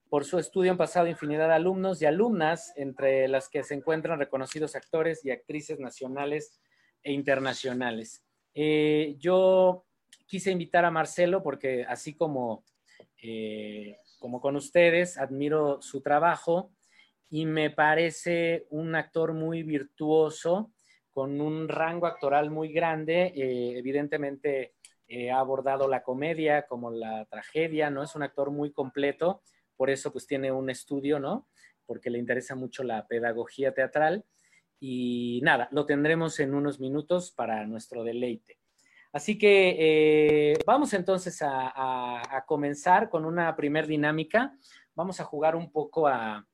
Por 0.09 0.25
su 0.25 0.39
estudio 0.39 0.71
han 0.71 0.77
pasado 0.77 1.07
infinidad 1.07 1.47
de 1.47 1.53
alumnos 1.53 2.01
y 2.01 2.05
alumnas, 2.05 2.73
entre 2.75 3.27
las 3.27 3.47
que 3.47 3.63
se 3.63 3.75
encuentran 3.75 4.19
reconocidos 4.19 4.75
actores 4.75 5.23
y 5.23 5.31
actrices 5.31 5.79
nacionales 5.79 6.59
e 7.03 7.13
internacionales. 7.13 8.23
Eh, 8.53 9.15
yo 9.19 9.85
quise 10.25 10.51
invitar 10.51 10.83
a 10.83 10.91
Marcelo 10.91 11.43
porque 11.43 11.85
así 11.87 12.15
como 12.15 12.63
eh, 13.21 13.97
como 14.19 14.41
con 14.41 14.55
ustedes, 14.55 15.17
admiro 15.17 15.81
su 15.81 16.01
trabajo 16.01 16.71
y 17.29 17.45
me 17.45 17.69
parece 17.69 18.65
un 18.69 18.95
actor 18.95 19.33
muy 19.33 19.63
virtuoso, 19.63 20.71
con 21.11 21.41
un 21.41 21.67
rango 21.67 22.07
actoral 22.07 22.49
muy 22.49 22.71
grande. 22.71 23.33
Eh, 23.35 23.77
evidentemente 23.77 24.73
eh, 25.07 25.31
ha 25.31 25.39
abordado 25.39 25.87
la 25.87 26.03
comedia 26.03 26.65
como 26.67 26.91
la 26.91 27.25
tragedia, 27.25 27.89
¿no? 27.89 28.03
Es 28.03 28.15
un 28.15 28.23
actor 28.23 28.51
muy 28.51 28.71
completo, 28.71 29.41
por 29.79 29.89
eso 29.89 30.11
pues 30.11 30.27
tiene 30.27 30.51
un 30.51 30.69
estudio, 30.69 31.21
¿no? 31.21 31.47
Porque 31.85 32.09
le 32.09 32.19
interesa 32.19 32.53
mucho 32.53 32.83
la 32.83 33.07
pedagogía 33.07 33.73
teatral. 33.73 34.25
Y 34.77 35.39
nada, 35.41 35.69
lo 35.71 35.85
tendremos 35.85 36.37
en 36.41 36.53
unos 36.53 36.81
minutos 36.81 37.31
para 37.31 37.65
nuestro 37.65 38.03
deleite. 38.03 38.59
Así 39.13 39.37
que 39.37 39.77
eh, 39.79 40.53
vamos 40.65 40.93
entonces 40.93 41.39
a, 41.41 42.43
comenzar 42.45 43.09
con 43.09 43.23
una 43.23 43.55
primer 43.55 43.87
dinámica. 43.87 44.53
Vamos 44.95 45.21
a 45.21 45.23
jugar 45.23 45.55
un 45.55 45.71
poco 45.71 46.09
a, 46.09 46.45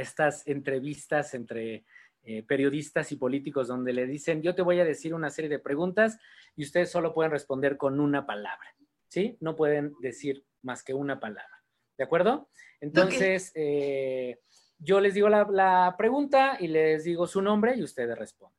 estas 0.00 0.46
entrevistas 0.46 1.34
entre 1.34 1.84
eh, 2.22 2.42
periodistas 2.42 3.12
y 3.12 3.16
políticos 3.16 3.68
donde 3.68 3.92
le 3.92 4.06
dicen, 4.06 4.40
yo 4.40 4.54
te 4.54 4.62
voy 4.62 4.80
a 4.80 4.84
decir 4.86 5.12
una 5.12 5.28
serie 5.28 5.50
de 5.50 5.58
preguntas 5.58 6.18
y 6.56 6.64
ustedes 6.64 6.90
solo 6.90 7.12
pueden 7.12 7.32
responder 7.32 7.76
con 7.76 8.00
una 8.00 8.24
palabra, 8.24 8.74
¿sí? 9.08 9.36
No 9.40 9.56
pueden 9.56 9.94
decir 10.00 10.44
más 10.62 10.82
que 10.82 10.92
una 10.92 11.18
palabra, 11.18 11.59
¿de 12.00 12.04
acuerdo? 12.04 12.48
Entonces, 12.80 13.52
eh, 13.54 14.40
yo 14.78 15.00
les 15.00 15.12
digo 15.12 15.28
la 15.28 15.94
pregunta 15.98 16.56
y 16.58 16.68
les 16.68 17.04
digo 17.04 17.26
su 17.26 17.42
nombre 17.42 17.76
y 17.76 17.82
ustedes 17.82 18.18
responden. 18.18 18.58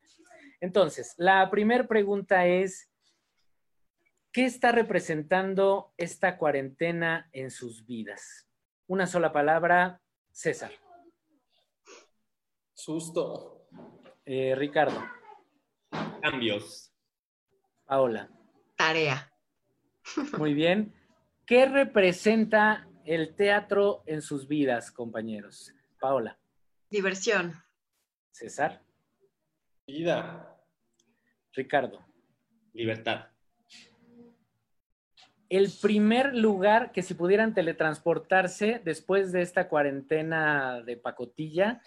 Entonces, 0.60 1.16
la 1.18 1.50
primera 1.50 1.88
pregunta 1.88 2.46
es, 2.46 2.92
¿Qué 4.32 4.46
está 4.46 4.72
representando 4.72 5.94
esta 5.98 6.38
cuarentena 6.38 7.30
en 7.34 7.52
sus 7.52 7.86
vidas? 7.86 8.48
Una 8.88 9.06
sola 9.06 9.34
palabra, 9.34 10.02
César. 10.32 10.72
Susto. 12.74 13.68
Eh, 14.24 14.56
Ricardo. 14.56 15.04
Cambios. 16.22 16.94
Paola. 17.84 18.30
Tarea. 18.78 19.34
Muy 20.38 20.54
bien. 20.54 20.94
¿Qué 21.46 21.66
representa 21.66 22.88
el 23.06 23.36
teatro 23.36 24.04
en 24.06 24.22
sus 24.22 24.48
vidas, 24.48 24.92
compañeros? 24.92 25.74
Paola. 26.00 26.38
Diversión. 26.90 27.54
César. 28.32 28.82
Vida. 29.86 30.58
Ricardo. 31.54 32.06
Libertad 32.74 33.32
el 35.52 35.70
primer 35.82 36.34
lugar 36.34 36.94
que 36.94 37.02
si 37.02 37.14
pudieran 37.14 37.54
teletransportarse 37.54 38.82
después 38.86 39.34
de 39.34 39.42
esta 39.42 39.68
cuarentena 39.68 40.82
de 40.82 40.96
pacotilla, 40.96 41.82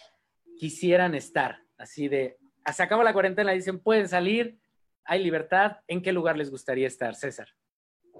quisieran 0.58 1.14
estar. 1.14 1.60
Así 1.78 2.08
de, 2.08 2.36
se 2.70 2.82
acaba 2.82 3.02
la 3.02 3.14
cuarentena, 3.14 3.52
dicen, 3.52 3.80
pueden 3.80 4.06
salir, 4.06 4.58
hay 5.02 5.24
libertad. 5.24 5.78
¿En 5.88 6.02
qué 6.02 6.12
lugar 6.12 6.36
les 6.36 6.50
gustaría 6.50 6.86
estar, 6.86 7.14
César? 7.14 7.48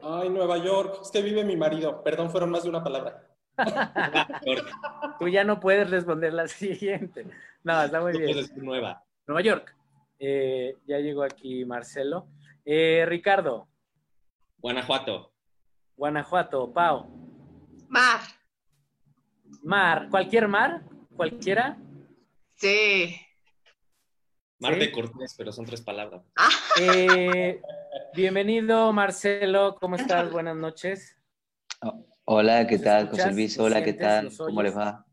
Ay, 0.06 0.28
Nueva 0.28 0.58
York. 0.58 0.98
Es 1.02 1.10
que 1.10 1.22
vive 1.22 1.44
mi 1.44 1.56
marido. 1.56 2.02
Perdón, 2.02 2.30
fueron 2.30 2.50
más 2.50 2.62
de 2.62 2.68
una 2.68 2.84
palabra. 2.84 3.26
Tú 5.18 5.28
ya 5.28 5.44
no 5.44 5.60
puedes 5.60 5.88
responder 5.88 6.34
la 6.34 6.46
siguiente. 6.48 7.26
No, 7.62 7.82
está 7.82 8.00
muy 8.00 8.18
bien. 8.18 8.36
nueva. 8.56 9.02
Nueva 9.26 9.40
York. 9.40 9.74
Eh, 10.18 10.76
ya 10.86 10.98
llegó 10.98 11.22
aquí 11.22 11.64
Marcelo. 11.64 12.26
Eh, 12.64 13.04
Ricardo. 13.06 13.66
Guanajuato. 14.58 15.32
Guanajuato. 15.96 16.72
Pau. 16.72 17.06
Mar. 17.88 18.20
Mar. 19.62 20.08
¿Cualquier 20.10 20.48
mar? 20.48 20.82
¿Cualquiera? 21.16 21.78
Sí. 22.54 23.16
Mar 24.64 24.78
de 24.78 24.90
Cortés, 24.90 25.34
pero 25.36 25.52
son 25.52 25.66
tres 25.66 25.82
palabras. 25.82 26.22
Eh, 26.80 27.60
bienvenido, 28.16 28.92
Marcelo. 28.92 29.76
¿Cómo 29.78 29.94
estás? 29.94 30.32
Buenas 30.32 30.56
noches. 30.56 31.16
Hola, 32.24 32.66
¿qué 32.66 32.78
tal, 32.78 33.08
José 33.10 33.30
Luis? 33.30 33.56
Hola, 33.60 33.84
¿qué 33.84 33.92
tal? 33.92 34.32
¿Cómo 34.36 34.60
les 34.62 34.76
va? 34.76 35.06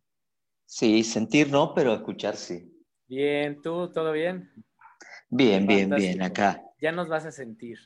Sí, 0.65 1.03
sentir 1.03 1.51
no, 1.51 1.75
pero 1.75 1.93
escuchar 1.93 2.36
sí. 2.36 2.74
Bien, 3.08 3.62
¿tú? 3.62 3.91
¿Todo 3.91 4.12
bien? 4.13 4.50
Bien, 5.29 5.67
bien, 5.67 5.89
bien, 5.91 6.24
acá. 6.24 6.63
Ya 6.79 6.91
nos 6.91 7.10
vas 7.10 7.25
a 7.25 7.31
sentir. 7.31 7.77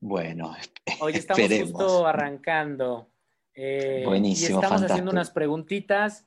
Bueno, 0.00 0.56
Hoy 1.00 1.12
estamos 1.16 1.52
justo 1.52 2.06
arrancando. 2.06 3.12
Eh, 3.54 4.02
Buenísimo, 4.04 4.58
y 4.58 4.62
estamos 4.64 4.82
haciendo 4.82 5.12
unas 5.12 5.30
preguntitas 5.30 6.26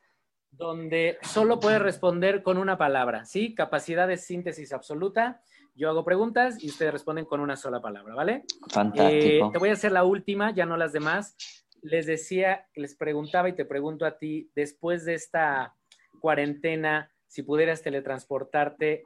donde 0.57 1.17
solo 1.21 1.59
puedes 1.59 1.81
responder 1.81 2.43
con 2.43 2.57
una 2.57 2.77
palabra, 2.77 3.25
¿sí? 3.25 3.53
Capacidad 3.53 4.07
de 4.07 4.17
síntesis 4.17 4.71
absoluta. 4.74 5.41
Yo 5.74 5.89
hago 5.89 6.05
preguntas 6.05 6.63
y 6.63 6.69
ustedes 6.69 6.93
responden 6.93 7.25
con 7.25 7.41
una 7.41 7.57
sola 7.57 7.81
palabra, 7.81 8.15
¿vale? 8.15 8.43
Fantástico. 8.69 9.47
Eh, 9.47 9.51
te 9.51 9.59
voy 9.59 9.69
a 9.69 9.74
hacer 9.74 9.91
la 9.91 10.05
última, 10.05 10.53
ya 10.53 10.65
no 10.65 10.77
las 10.77 10.93
demás. 10.93 11.35
Les 11.81 12.05
decía, 12.05 12.67
les 12.75 12.95
preguntaba 12.95 13.50
y 13.50 13.53
te 13.53 13.65
pregunto 13.65 14.05
a 14.05 14.17
ti, 14.17 14.50
después 14.55 15.05
de 15.05 15.15
esta 15.15 15.75
cuarentena, 16.21 17.12
si 17.27 17.43
pudieras 17.43 17.81
teletransportarte, 17.81 19.03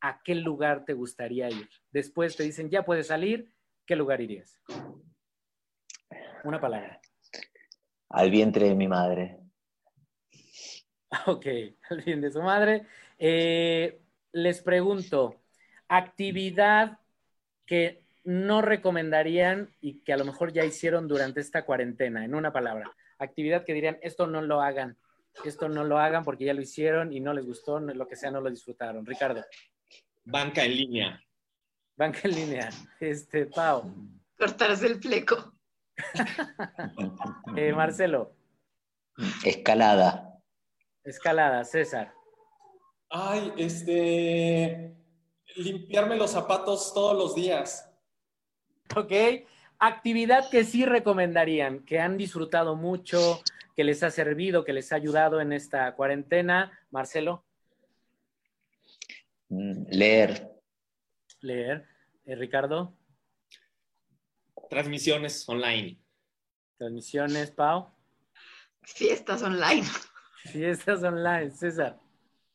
¿a 0.00 0.22
qué 0.22 0.34
lugar 0.34 0.84
te 0.84 0.94
gustaría 0.94 1.50
ir? 1.50 1.68
Después 1.90 2.36
te 2.36 2.44
dicen, 2.44 2.70
ya 2.70 2.84
puedes 2.84 3.08
salir, 3.08 3.52
¿qué 3.86 3.94
lugar 3.94 4.20
irías? 4.20 4.58
Una 6.44 6.60
palabra. 6.60 7.00
Al 8.08 8.30
vientre 8.30 8.68
de 8.68 8.74
mi 8.74 8.88
madre. 8.88 9.38
Ok, 11.26 11.46
al 11.90 12.02
bien 12.02 12.20
de 12.20 12.30
su 12.30 12.42
madre. 12.42 12.86
Eh, 13.18 14.00
les 14.32 14.60
pregunto, 14.62 15.40
actividad 15.88 16.98
que 17.66 18.02
no 18.24 18.62
recomendarían 18.62 19.70
y 19.80 20.00
que 20.00 20.12
a 20.12 20.16
lo 20.16 20.24
mejor 20.24 20.52
ya 20.52 20.64
hicieron 20.64 21.08
durante 21.08 21.40
esta 21.40 21.64
cuarentena, 21.64 22.24
en 22.24 22.34
una 22.34 22.52
palabra. 22.52 22.94
Actividad 23.18 23.64
que 23.64 23.72
dirían, 23.72 23.98
esto 24.02 24.26
no 24.26 24.42
lo 24.42 24.60
hagan, 24.60 24.96
esto 25.44 25.68
no 25.68 25.84
lo 25.84 25.98
hagan 25.98 26.24
porque 26.24 26.44
ya 26.44 26.54
lo 26.54 26.60
hicieron 26.60 27.12
y 27.12 27.20
no 27.20 27.32
les 27.32 27.46
gustó, 27.46 27.80
lo 27.80 28.06
que 28.06 28.16
sea, 28.16 28.30
no 28.30 28.40
lo 28.40 28.50
disfrutaron. 28.50 29.06
Ricardo. 29.06 29.44
Banca 30.24 30.64
en 30.64 30.76
línea. 30.76 31.24
Banca 31.96 32.20
en 32.24 32.34
línea. 32.34 32.70
Este, 33.00 33.46
Pau. 33.46 33.92
Cortarse 34.36 34.86
el 34.86 35.00
fleco. 35.00 35.54
Eh, 37.56 37.72
Marcelo. 37.72 38.36
Escalada. 39.44 40.27
Escalada, 41.08 41.64
César. 41.64 42.12
Ay, 43.08 43.52
este. 43.56 44.94
Limpiarme 45.56 46.16
los 46.16 46.32
zapatos 46.32 46.92
todos 46.92 47.16
los 47.16 47.34
días. 47.34 47.90
Ok. 48.94 49.12
Actividad 49.78 50.50
que 50.50 50.64
sí 50.64 50.84
recomendarían, 50.84 51.84
que 51.84 51.98
han 51.98 52.18
disfrutado 52.18 52.76
mucho, 52.76 53.40
que 53.74 53.84
les 53.84 54.02
ha 54.02 54.10
servido, 54.10 54.64
que 54.64 54.74
les 54.74 54.92
ha 54.92 54.96
ayudado 54.96 55.40
en 55.40 55.54
esta 55.54 55.94
cuarentena. 55.94 56.78
Marcelo. 56.90 57.44
Mm, 59.48 59.84
leer. 59.90 60.60
Leer. 61.40 61.86
Eh, 62.26 62.34
Ricardo. 62.34 62.94
Transmisiones 64.68 65.48
online. 65.48 65.98
Transmisiones, 66.76 67.50
Pau. 67.50 67.94
Fiestas 68.82 69.42
online. 69.42 69.86
Fiestas 70.52 71.02
online, 71.02 71.50
César. 71.50 71.98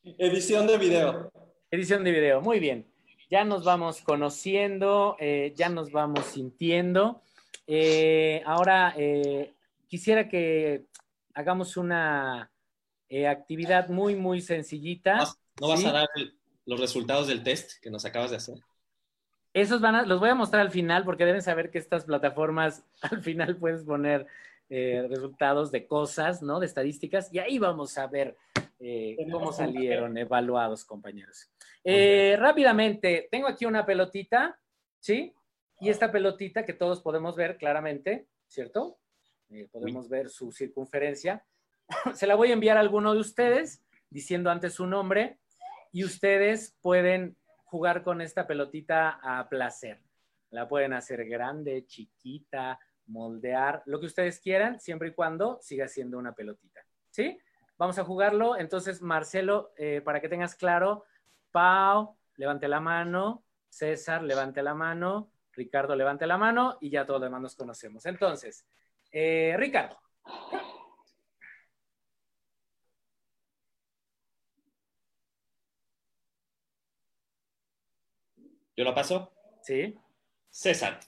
Edición 0.02 0.66
de 0.66 0.78
video. 0.78 1.32
Edición 1.70 2.04
de 2.04 2.12
video, 2.12 2.40
muy 2.40 2.60
bien. 2.60 2.86
Ya 3.30 3.44
nos 3.44 3.64
vamos 3.64 4.00
conociendo, 4.02 5.16
eh, 5.18 5.52
ya 5.56 5.68
nos 5.68 5.90
vamos 5.90 6.24
sintiendo. 6.26 7.22
Eh, 7.66 8.42
ahora, 8.46 8.94
eh, 8.96 9.54
quisiera 9.88 10.28
que 10.28 10.84
hagamos 11.34 11.76
una 11.76 12.50
actividad 13.28 13.88
muy, 13.88 14.16
muy 14.16 14.40
sencillita. 14.40 15.18
¿No 15.60 15.68
vas 15.68 15.84
a 15.84 15.92
dar 15.92 16.08
los 16.66 16.80
resultados 16.80 17.28
del 17.28 17.42
test 17.42 17.80
que 17.80 17.90
nos 17.90 18.04
acabas 18.04 18.30
de 18.30 18.36
hacer? 18.38 18.58
Esos 19.52 19.80
van 19.80 19.94
a, 19.94 20.02
los 20.02 20.18
voy 20.18 20.30
a 20.30 20.34
mostrar 20.34 20.62
al 20.62 20.72
final 20.72 21.04
porque 21.04 21.24
deben 21.24 21.42
saber 21.42 21.70
que 21.70 21.78
estas 21.78 22.04
plataformas 22.04 22.84
al 23.02 23.22
final 23.22 23.56
puedes 23.56 23.84
poner 23.84 24.26
eh, 24.76 25.06
resultados 25.08 25.70
de 25.70 25.86
cosas, 25.86 26.42
¿no? 26.42 26.58
De 26.58 26.66
estadísticas 26.66 27.32
y 27.32 27.38
ahí 27.38 27.60
vamos 27.60 27.96
a 27.96 28.08
ver 28.08 28.36
eh, 28.80 29.16
cómo 29.30 29.52
salieron 29.52 30.18
evaluados, 30.18 30.84
compañeros. 30.84 31.48
Eh, 31.84 32.34
rápidamente, 32.40 33.28
tengo 33.30 33.46
aquí 33.46 33.66
una 33.66 33.86
pelotita, 33.86 34.58
¿sí? 34.98 35.32
Y 35.78 35.90
esta 35.90 36.10
pelotita 36.10 36.64
que 36.64 36.72
todos 36.72 37.02
podemos 37.02 37.36
ver 37.36 37.56
claramente, 37.56 38.26
¿cierto? 38.48 38.98
podemos 39.70 40.08
ver 40.08 40.28
su 40.28 40.50
circunferencia. 40.50 41.44
Se 42.14 42.26
la 42.26 42.34
voy 42.34 42.50
a 42.50 42.54
enviar 42.54 42.76
a 42.76 42.80
alguno 42.80 43.14
de 43.14 43.20
ustedes 43.20 43.80
diciendo 44.10 44.50
antes 44.50 44.74
su 44.74 44.88
nombre 44.88 45.38
y 45.92 46.02
ustedes 46.02 46.76
pueden 46.82 47.36
jugar 47.62 48.02
con 48.02 48.20
esta 48.20 48.48
pelotita 48.48 49.20
a 49.22 49.48
placer. 49.48 50.00
La 50.50 50.66
pueden 50.66 50.94
hacer 50.94 51.24
grande, 51.26 51.86
chiquita, 51.86 52.80
moldear, 53.06 53.82
lo 53.86 54.00
que 54.00 54.06
ustedes 54.06 54.40
quieran, 54.40 54.80
siempre 54.80 55.08
y 55.08 55.14
cuando 55.14 55.58
siga 55.60 55.88
siendo 55.88 56.18
una 56.18 56.32
pelotita. 56.32 56.80
¿Sí? 57.10 57.38
Vamos 57.76 57.98
a 57.98 58.04
jugarlo. 58.04 58.56
Entonces, 58.56 59.02
Marcelo, 59.02 59.72
eh, 59.76 60.00
para 60.04 60.20
que 60.20 60.28
tengas 60.28 60.54
claro, 60.54 61.04
Pau, 61.50 62.16
levante 62.36 62.68
la 62.68 62.80
mano, 62.80 63.44
César, 63.68 64.22
levante 64.22 64.62
la 64.62 64.74
mano, 64.74 65.30
Ricardo, 65.52 65.94
levante 65.96 66.26
la 66.26 66.38
mano 66.38 66.78
y 66.80 66.90
ya 66.90 67.06
todos 67.06 67.20
los 67.20 67.26
demás 67.28 67.42
nos 67.42 67.56
conocemos. 67.56 68.06
Entonces, 68.06 68.66
eh, 69.10 69.54
Ricardo. 69.56 69.98
¿Yo 78.76 78.82
lo 78.82 78.94
paso? 78.94 79.32
Sí. 79.62 79.96
César. 80.50 80.98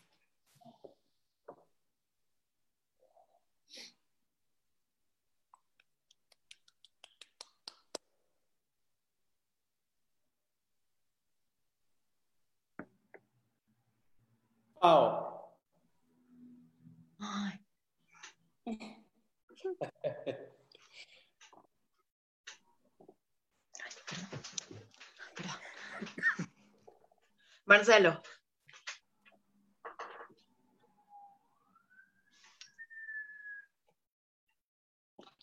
Marcelo. 27.66 28.22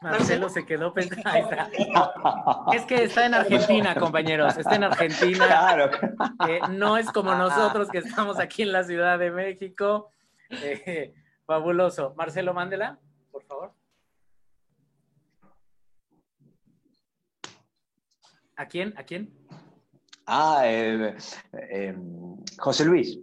Marcelo 0.03 0.49
se 0.49 0.65
quedó 0.65 0.93
pensando. 0.93 1.49
Es 2.73 2.85
que 2.85 3.03
está 3.03 3.25
en 3.25 3.33
Argentina, 3.35 3.95
compañeros. 3.95 4.57
Está 4.57 4.75
en 4.75 4.83
Argentina. 4.83 5.45
Claro. 5.45 5.91
Eh, 6.47 6.59
no 6.71 6.97
es 6.97 7.09
como 7.11 7.33
nosotros 7.33 7.89
que 7.89 7.99
estamos 7.99 8.39
aquí 8.39 8.63
en 8.63 8.71
la 8.71 8.83
Ciudad 8.83 9.17
de 9.17 9.31
México. 9.31 10.11
Eh, 10.49 11.13
fabuloso. 11.45 12.13
Marcelo, 12.15 12.53
mándela, 12.53 12.99
por 13.31 13.43
favor. 13.43 13.73
¿A 18.55 18.67
quién? 18.67 18.93
¿A 18.97 19.03
quién? 19.03 19.33
Ah, 20.25 20.61
eh, 20.65 21.15
eh, 21.53 21.95
José 22.57 22.85
Luis. 22.85 23.19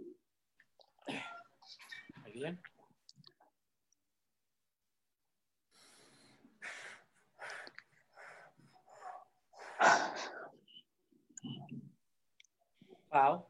Uau. 13.11 13.49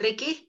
Ricky? 0.00 0.47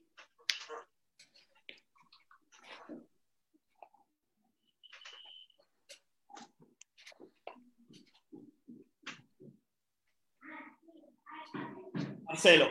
Marcelo. 12.30 12.68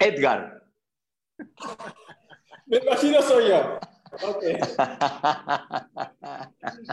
Edgar. 0.00 0.62
Me 2.66 2.78
imagino 2.78 3.22
soy 3.22 3.50
yo. 3.50 3.78
Ok. 4.22 4.42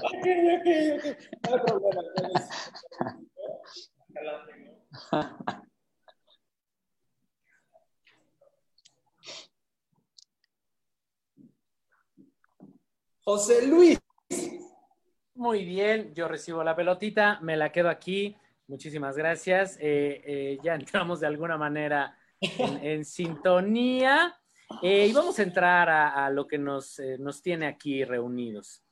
ok, 0.03 0.25
ok, 0.53 0.67
ok. 0.95 1.05
No 1.41 1.49
hay 1.49 1.59
problema. 1.65 2.01
José 13.27 13.65
Luis. 13.65 13.99
Muy 15.33 15.65
bien, 15.65 16.13
yo 16.13 16.27
recibo 16.27 16.63
la 16.63 16.75
pelotita, 16.75 17.39
me 17.41 17.57
la 17.57 17.71
quedo 17.71 17.89
aquí. 17.89 18.35
Muchísimas 18.67 19.17
gracias. 19.17 19.77
Eh, 19.81 20.21
eh, 20.23 20.57
ya 20.63 20.75
entramos 20.75 21.21
de 21.21 21.25
alguna 21.25 21.57
manera 21.57 22.15
en, 22.39 23.03
sintonía 23.03 24.37
eh, 24.83 25.07
y 25.07 25.11
vamos 25.11 25.39
a 25.39 25.41
entrar 25.41 25.89
a, 25.89 26.29
lo 26.29 26.45
que 26.45 26.59
nos, 26.59 27.01
nos, 27.17 27.41
tiene 27.41 27.65
aquí 27.65 28.03
reunidos. 28.03 28.83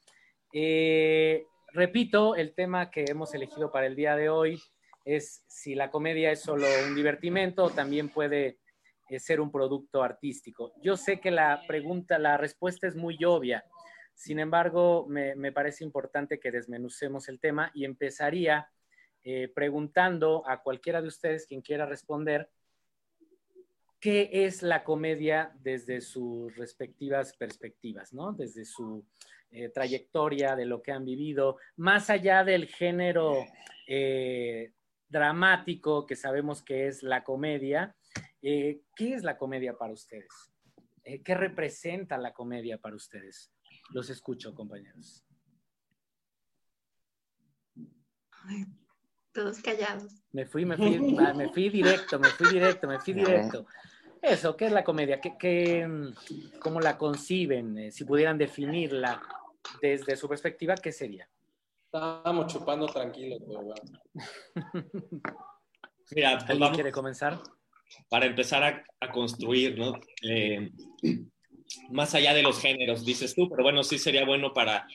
repito, 1.72 2.36
el 2.36 2.56
tema 2.56 2.90
que 2.90 3.06
hemos 3.08 3.36
elegido 3.36 3.72
para 3.72 3.86
el 3.86 3.96
día 3.96 4.16
de 4.16 4.30
hoy 4.30 4.60
es 5.06 5.44
si 5.48 5.76
la 5.76 5.92
comedia 5.92 6.32
es 6.32 6.42
solo 6.42 6.66
un 6.88 6.96
divertimento 6.96 7.66
o 7.66 7.70
también 7.70 8.10
puede 8.10 8.58
ser 9.20 9.40
un 9.40 9.52
producto 9.52 10.02
artístico. 10.02 10.74
Yo 10.82 10.98
sé 10.98 11.20
que 11.20 11.30
la 11.30 11.62
pregunta, 11.68 12.18
la 12.18 12.36
respuesta 12.38 12.88
es 12.88 12.96
muy 12.96 13.24
obvia 13.24 13.64
sin 14.16 14.40
embargo, 14.40 15.06
me, 15.08 15.52
parece 15.52 15.84
importante 15.84 16.40
que 16.40 16.52
desmenucemos 16.52 17.28
el 17.30 17.40
tema 17.40 17.72
y 17.74 17.86
empezaría 17.86 18.70
eh, 19.24 19.50
preguntando 19.54 20.48
a 20.48 20.62
cualquiera 20.62 21.02
de 21.02 21.08
ustedes, 21.08 21.48
quien 21.48 21.62
quiera 21.62 21.86
responder, 21.86 22.50
¿qué 24.00 24.30
es 24.32 24.64
la 24.64 24.84
comedia 24.84 25.52
desde 25.60 26.02
sus 26.02 26.56
respectivas 26.56 27.36
perspectivas, 27.36 28.14
¿no? 28.14 28.34
Desde 28.34 28.66
su 28.66 29.06
eh, 29.52 29.70
trayectoria, 29.70 30.56
de 30.56 30.66
lo 30.66 30.82
que 30.82 30.92
han 30.92 31.06
vivido, 31.06 31.58
más 31.78 32.10
allá 32.10 32.44
del 32.44 32.68
género 32.68 33.46
eh, 33.88 34.74
dramático 35.08 36.06
que 36.06 36.16
sabemos 36.16 36.62
que 36.62 36.88
es 36.88 37.02
la 37.02 37.24
comedia, 37.24 37.96
¿qué 38.42 38.84
es 38.98 39.24
la 39.24 39.38
comedia 39.38 39.78
para 39.78 39.94
ustedes? 39.94 40.52
¿Qué 41.02 41.34
representa 41.36 42.18
la 42.18 42.34
comedia 42.34 42.78
para 42.78 42.96
ustedes? 42.96 43.53
Los 43.92 44.10
escucho, 44.10 44.54
compañeros. 44.54 45.24
todos 49.32 49.60
callados. 49.62 50.22
Me 50.32 50.46
fui, 50.46 50.66
me 50.66 50.78
fui, 50.78 51.00
me 51.00 51.50
fui 51.50 51.70
directo, 51.70 52.20
me 52.20 52.30
fui 52.30 52.50
directo, 52.50 52.88
me 52.88 53.00
fui 53.00 53.14
directo. 53.14 53.66
Eso, 54.22 54.56
¿qué 54.56 54.68
es 54.68 54.72
la 54.72 54.84
comedia? 54.84 55.20
¿Qué, 55.20 55.88
cómo 56.60 56.80
la 56.80 56.98
conciben? 56.98 57.78
Eh, 57.78 57.92
si 57.92 58.06
pudieran 58.06 58.38
definirla 58.38 59.22
desde 59.82 60.16
su 60.16 60.30
perspectiva, 60.30 60.76
¿qué 60.76 60.92
sería? 60.92 61.28
Estábamos 61.86 62.48
chupando 62.48 62.86
tranquilos, 62.86 63.42
pero 63.46 63.74
Mira, 66.16 66.38
pues 66.38 66.50
¿Alguien 66.50 66.74
quiere 66.74 66.92
comenzar? 66.92 67.42
Para 68.10 68.26
empezar 68.26 68.64
a, 68.64 68.84
a 69.00 69.12
construir, 69.12 69.78
¿no? 69.78 69.94
Eh, 70.22 70.72
más 71.90 72.14
allá 72.16 72.34
de 72.34 72.44
los 72.44 72.60
géneros, 72.60 73.06
dices 73.06 73.36
tú, 73.36 73.50
pero 73.50 73.64
bueno, 73.64 73.84
sí 73.84 73.98
sería 73.98 74.26
bueno 74.26 74.54
para, 74.54 74.88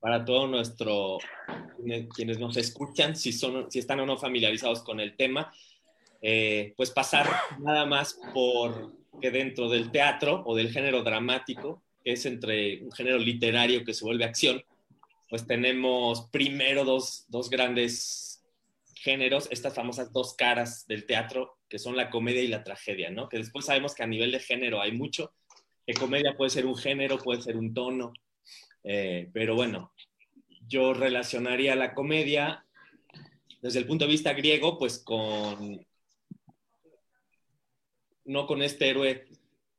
para 0.00 0.24
todo 0.24 0.46
nuestro, 0.46 1.18
quienes 2.14 2.38
nos 2.38 2.56
escuchan, 2.56 3.16
si, 3.16 3.32
son, 3.32 3.70
si 3.70 3.78
están 3.78 4.00
o 4.00 4.06
no 4.06 4.18
familiarizados 4.18 4.82
con 4.82 5.00
el 5.00 5.16
tema, 5.16 5.52
eh, 6.22 6.72
pues 6.76 6.90
pasar 6.90 7.28
nada 7.60 7.86
más 7.86 8.18
por 8.32 8.92
que 9.20 9.30
dentro 9.30 9.68
del 9.68 9.90
teatro 9.90 10.42
o 10.46 10.54
del 10.54 10.70
género 10.70 11.02
dramático, 11.02 11.82
que 12.02 12.12
es 12.12 12.26
entre 12.26 12.82
un 12.82 12.92
género 12.92 13.18
literario 13.18 13.84
que 13.84 13.94
se 13.94 14.04
vuelve 14.04 14.24
acción, 14.24 14.62
pues 15.28 15.46
tenemos 15.46 16.28
primero 16.30 16.84
dos, 16.84 17.24
dos 17.28 17.50
grandes 17.50 18.42
géneros, 18.94 19.48
estas 19.50 19.74
famosas 19.74 20.12
dos 20.12 20.34
caras 20.34 20.86
del 20.86 21.06
teatro, 21.06 21.58
que 21.68 21.78
son 21.78 21.96
la 21.96 22.08
comedia 22.10 22.42
y 22.42 22.48
la 22.48 22.64
tragedia, 22.64 23.10
¿no? 23.10 23.28
Que 23.28 23.38
después 23.38 23.66
sabemos 23.66 23.94
que 23.94 24.02
a 24.02 24.06
nivel 24.06 24.32
de 24.32 24.40
género 24.40 24.80
hay 24.80 24.92
mucho, 24.92 25.32
que 25.86 25.94
comedia 25.94 26.36
puede 26.36 26.50
ser 26.50 26.66
un 26.66 26.76
género, 26.76 27.18
puede 27.18 27.42
ser 27.42 27.56
un 27.56 27.74
tono, 27.74 28.12
eh, 28.82 29.30
pero 29.32 29.54
bueno, 29.54 29.92
yo 30.66 30.94
relacionaría 30.94 31.74
la 31.76 31.94
comedia 31.94 32.64
desde 33.60 33.78
el 33.78 33.86
punto 33.86 34.04
de 34.04 34.10
vista 34.10 34.32
griego, 34.32 34.78
pues 34.78 34.98
con, 34.98 35.84
no 38.24 38.46
con 38.46 38.62
este 38.62 38.88
héroe 38.88 39.26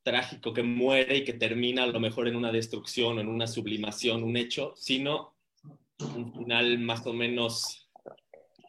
trágico 0.04 0.54
que 0.54 0.64
muere 0.64 1.18
y 1.18 1.24
que 1.24 1.34
termina 1.34 1.84
a 1.84 1.88
lo 1.88 2.00
mejor 2.00 2.28
en 2.28 2.36
una 2.36 2.52
destrucción 2.52 3.20
en 3.20 3.28
una 3.28 3.48
sublimación, 3.48 4.24
un 4.24 4.38
hecho, 4.38 4.74
sino 4.76 5.34
un 6.00 6.34
final 6.34 6.78
más 6.80 7.06
o 7.08 7.14
menos 7.14 7.90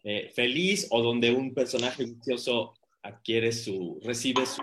eh, 0.03 0.31
feliz 0.35 0.87
o 0.91 1.03
donde 1.03 1.33
un 1.33 1.53
personaje 1.53 2.05
vicioso 2.05 2.75
adquiere 3.03 3.53
su, 3.53 4.01
recibe 4.03 4.47
su, 4.47 4.63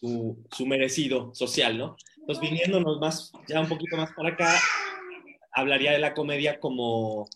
su, 0.00 0.66
merecido 0.66 1.34
social, 1.34 1.76
¿no? 1.76 1.96
Entonces, 2.16 2.40
viniéndonos 2.40 2.98
más, 3.00 3.32
ya 3.48 3.60
un 3.60 3.68
poquito 3.68 3.96
más 3.96 4.12
para 4.12 4.30
acá, 4.30 4.58
hablaría 5.52 5.92
de 5.92 5.98
la 5.98 6.14
comedia 6.14 6.58
como, 6.58 7.28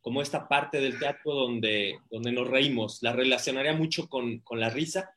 como 0.00 0.22
esta 0.22 0.48
parte 0.48 0.80
del 0.80 0.98
teatro 0.98 1.34
donde, 1.34 1.98
donde 2.10 2.32
nos 2.32 2.48
reímos. 2.48 3.02
La 3.02 3.12
relacionaría 3.12 3.72
mucho 3.72 4.08
con, 4.08 4.38
con 4.40 4.60
la 4.60 4.70
risa, 4.70 5.14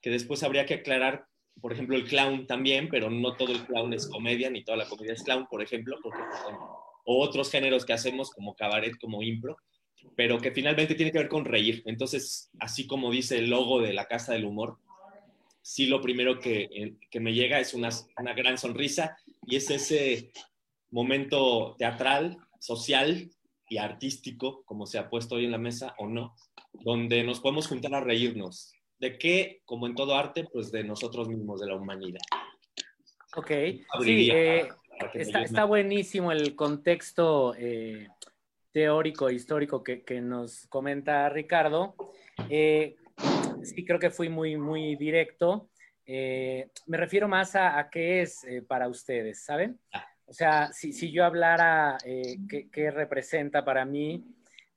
que 0.00 0.10
después 0.10 0.42
habría 0.42 0.66
que 0.66 0.74
aclarar, 0.74 1.26
por 1.60 1.72
ejemplo, 1.72 1.96
el 1.96 2.06
clown 2.06 2.46
también, 2.46 2.88
pero 2.88 3.10
no 3.10 3.36
todo 3.36 3.52
el 3.52 3.64
clown 3.66 3.92
es 3.92 4.08
comedia, 4.08 4.50
ni 4.50 4.64
toda 4.64 4.78
la 4.78 4.88
comedia 4.88 5.12
es 5.12 5.22
clown, 5.22 5.46
por 5.46 5.62
ejemplo, 5.62 5.98
porque, 6.02 6.22
o 7.04 7.22
otros 7.22 7.50
géneros 7.50 7.84
que 7.84 7.92
hacemos 7.92 8.30
como 8.30 8.54
cabaret, 8.54 8.94
como 8.98 9.22
impro, 9.22 9.56
pero 10.16 10.38
que 10.38 10.52
finalmente 10.52 10.94
tiene 10.94 11.12
que 11.12 11.18
ver 11.18 11.28
con 11.28 11.44
reír. 11.44 11.82
Entonces, 11.84 12.50
así 12.58 12.86
como 12.86 13.10
dice 13.10 13.38
el 13.38 13.50
logo 13.50 13.80
de 13.80 13.92
la 13.92 14.06
Casa 14.06 14.32
del 14.32 14.46
Humor, 14.46 14.78
sí 15.62 15.86
lo 15.86 16.00
primero 16.00 16.38
que, 16.38 16.96
que 17.10 17.20
me 17.20 17.32
llega 17.32 17.60
es 17.60 17.74
una, 17.74 17.90
una, 18.18 18.34
gran 18.34 18.58
sonrisa 18.58 19.16
y 19.46 19.56
es 19.56 19.70
ese 19.70 20.32
momento 20.90 21.76
teatral, 21.78 22.36
social 22.58 23.30
y 23.68 23.78
artístico, 23.78 24.64
como 24.64 24.86
se 24.86 24.98
ha 24.98 25.08
puesto 25.08 25.36
hoy 25.36 25.44
en 25.44 25.52
la 25.52 25.58
mesa 25.58 25.94
o 25.98 26.08
no, 26.08 26.34
donde 26.72 27.22
nos 27.24 27.40
podemos 27.40 27.68
juntar 27.68 27.94
a 27.94 28.00
reírnos. 28.00 28.72
¿De 28.98 29.16
qué? 29.16 29.62
Como 29.64 29.86
en 29.86 29.94
todo 29.94 30.14
arte, 30.14 30.46
pues 30.52 30.70
de 30.70 30.84
nosotros 30.84 31.28
mismos, 31.28 31.60
de 31.60 31.68
la 31.68 31.76
humanidad. 31.76 32.20
Ok, 33.36 33.50
sí, 34.02 34.28
eh, 34.30 34.68
está, 35.14 35.42
está, 35.42 35.64
buenísimo 35.64 36.32
el 36.32 36.56
contexto 36.56 37.54
eh, 37.56 38.08
teórico, 38.72 39.30
histórico 39.30 39.82
que, 39.84 40.02
que, 40.02 40.20
nos 40.20 40.66
comenta 40.66 41.28
Ricardo. 41.28 41.94
Eh, 42.48 42.96
sí 43.62 43.84
creo 43.84 43.98
que 43.98 44.10
fui 44.10 44.28
muy, 44.28 44.56
muy 44.56 44.96
directo. 44.96 45.70
Eh, 46.06 46.68
me 46.86 46.96
refiero 46.96 47.28
más 47.28 47.54
a, 47.54 47.88
qué 47.90 48.22
es 48.22 48.42
eh, 48.44 48.62
para 48.62 48.88
ustedes, 48.88 49.44
¿saben? 49.44 49.78
Ah. 49.92 50.06
O 50.26 50.32
sea, 50.32 50.72
si, 50.72 50.92
si 50.92 51.10
yo 51.10 51.24
hablara 51.24 51.98
eh, 52.04 52.38
qué, 52.48 52.90
representa 52.90 53.64
para 53.64 53.84
mí, 53.84 54.24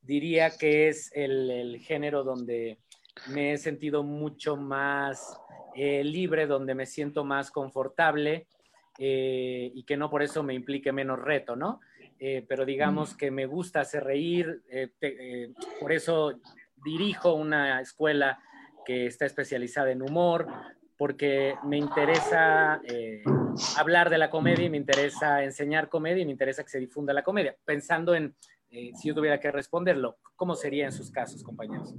diría 0.02 0.52
que 0.52 0.88
es 0.88 1.12
el, 1.14 1.50
el 1.50 1.80
género 1.80 2.24
donde 2.24 2.80
me 3.28 3.54
he 3.54 3.58
sentido 3.58 4.04
mucho 4.04 4.58
más 4.58 5.40
libre, 5.76 6.46
donde 6.46 6.76
me 6.76 6.86
siento 6.86 7.24
más 7.24 7.50
confortable 7.50 8.46
y 9.00 9.84
que 9.86 9.98
no 9.98 10.08
por 10.08 10.22
eso 10.22 10.44
me 10.44 10.54
implique 10.54 10.92
menos 10.92 11.20
reto, 11.20 11.56
¿no? 11.56 11.80
pero 12.48 12.64
digamos 12.64 13.18
que 13.18 13.32
me 13.32 13.48
gusta 13.48 13.82
hacer 13.82 14.04
reír, 14.04 14.62
por 15.80 15.92
eso 15.92 16.40
dirijo 16.84 17.34
una 17.34 17.82
escuela 17.82 18.40
que 18.86 19.08
está 19.08 19.26
especializada 19.26 19.92
en 19.92 20.02
humor, 20.02 20.48
porque 20.98 21.56
me 21.64 21.78
interesa 21.78 22.82
eh, 22.86 23.24
hablar 23.78 24.10
de 24.10 24.18
la 24.18 24.30
comedia 24.30 24.66
y 24.66 24.70
me 24.70 24.78
interesa 24.78 25.44
enseñar 25.44 25.90
comedia 25.90 26.22
y 26.22 26.26
me 26.26 26.32
interesa 26.32 26.64
que 26.64 26.70
se 26.70 26.80
difunda 26.80 27.14
la 27.14 27.24
comedia. 27.24 27.56
Pensando 27.66 28.16
en, 28.16 28.36
eh, 28.70 28.92
si 28.96 29.10
yo 29.10 29.16
tuviera 29.16 29.40
que 29.40 29.52
responderlo, 29.52 30.18
¿cómo 30.36 30.56
sería 30.56 30.86
en 30.86 30.92
sus 30.92 31.12
casos, 31.12 31.44
compañeros? 31.44 31.94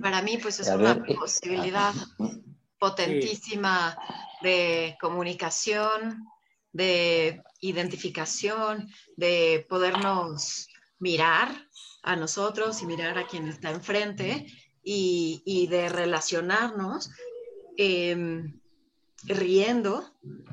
Para 0.00 0.22
mí, 0.22 0.38
pues 0.40 0.60
es 0.60 0.68
una 0.68 1.02
posibilidad 1.04 1.92
potentísima 2.78 3.96
de 4.42 4.96
comunicación, 5.00 6.24
de 6.72 7.42
identificación, 7.60 8.88
de 9.16 9.66
podernos 9.68 10.68
mirar 10.98 11.48
a 12.02 12.16
nosotros 12.16 12.82
y 12.82 12.86
mirar 12.86 13.18
a 13.18 13.26
quien 13.26 13.48
está 13.48 13.70
enfrente 13.70 14.46
y, 14.82 15.66
de 15.68 15.88
relacionarnos 15.88 17.10
em, 17.76 18.60
riendo 19.24 20.10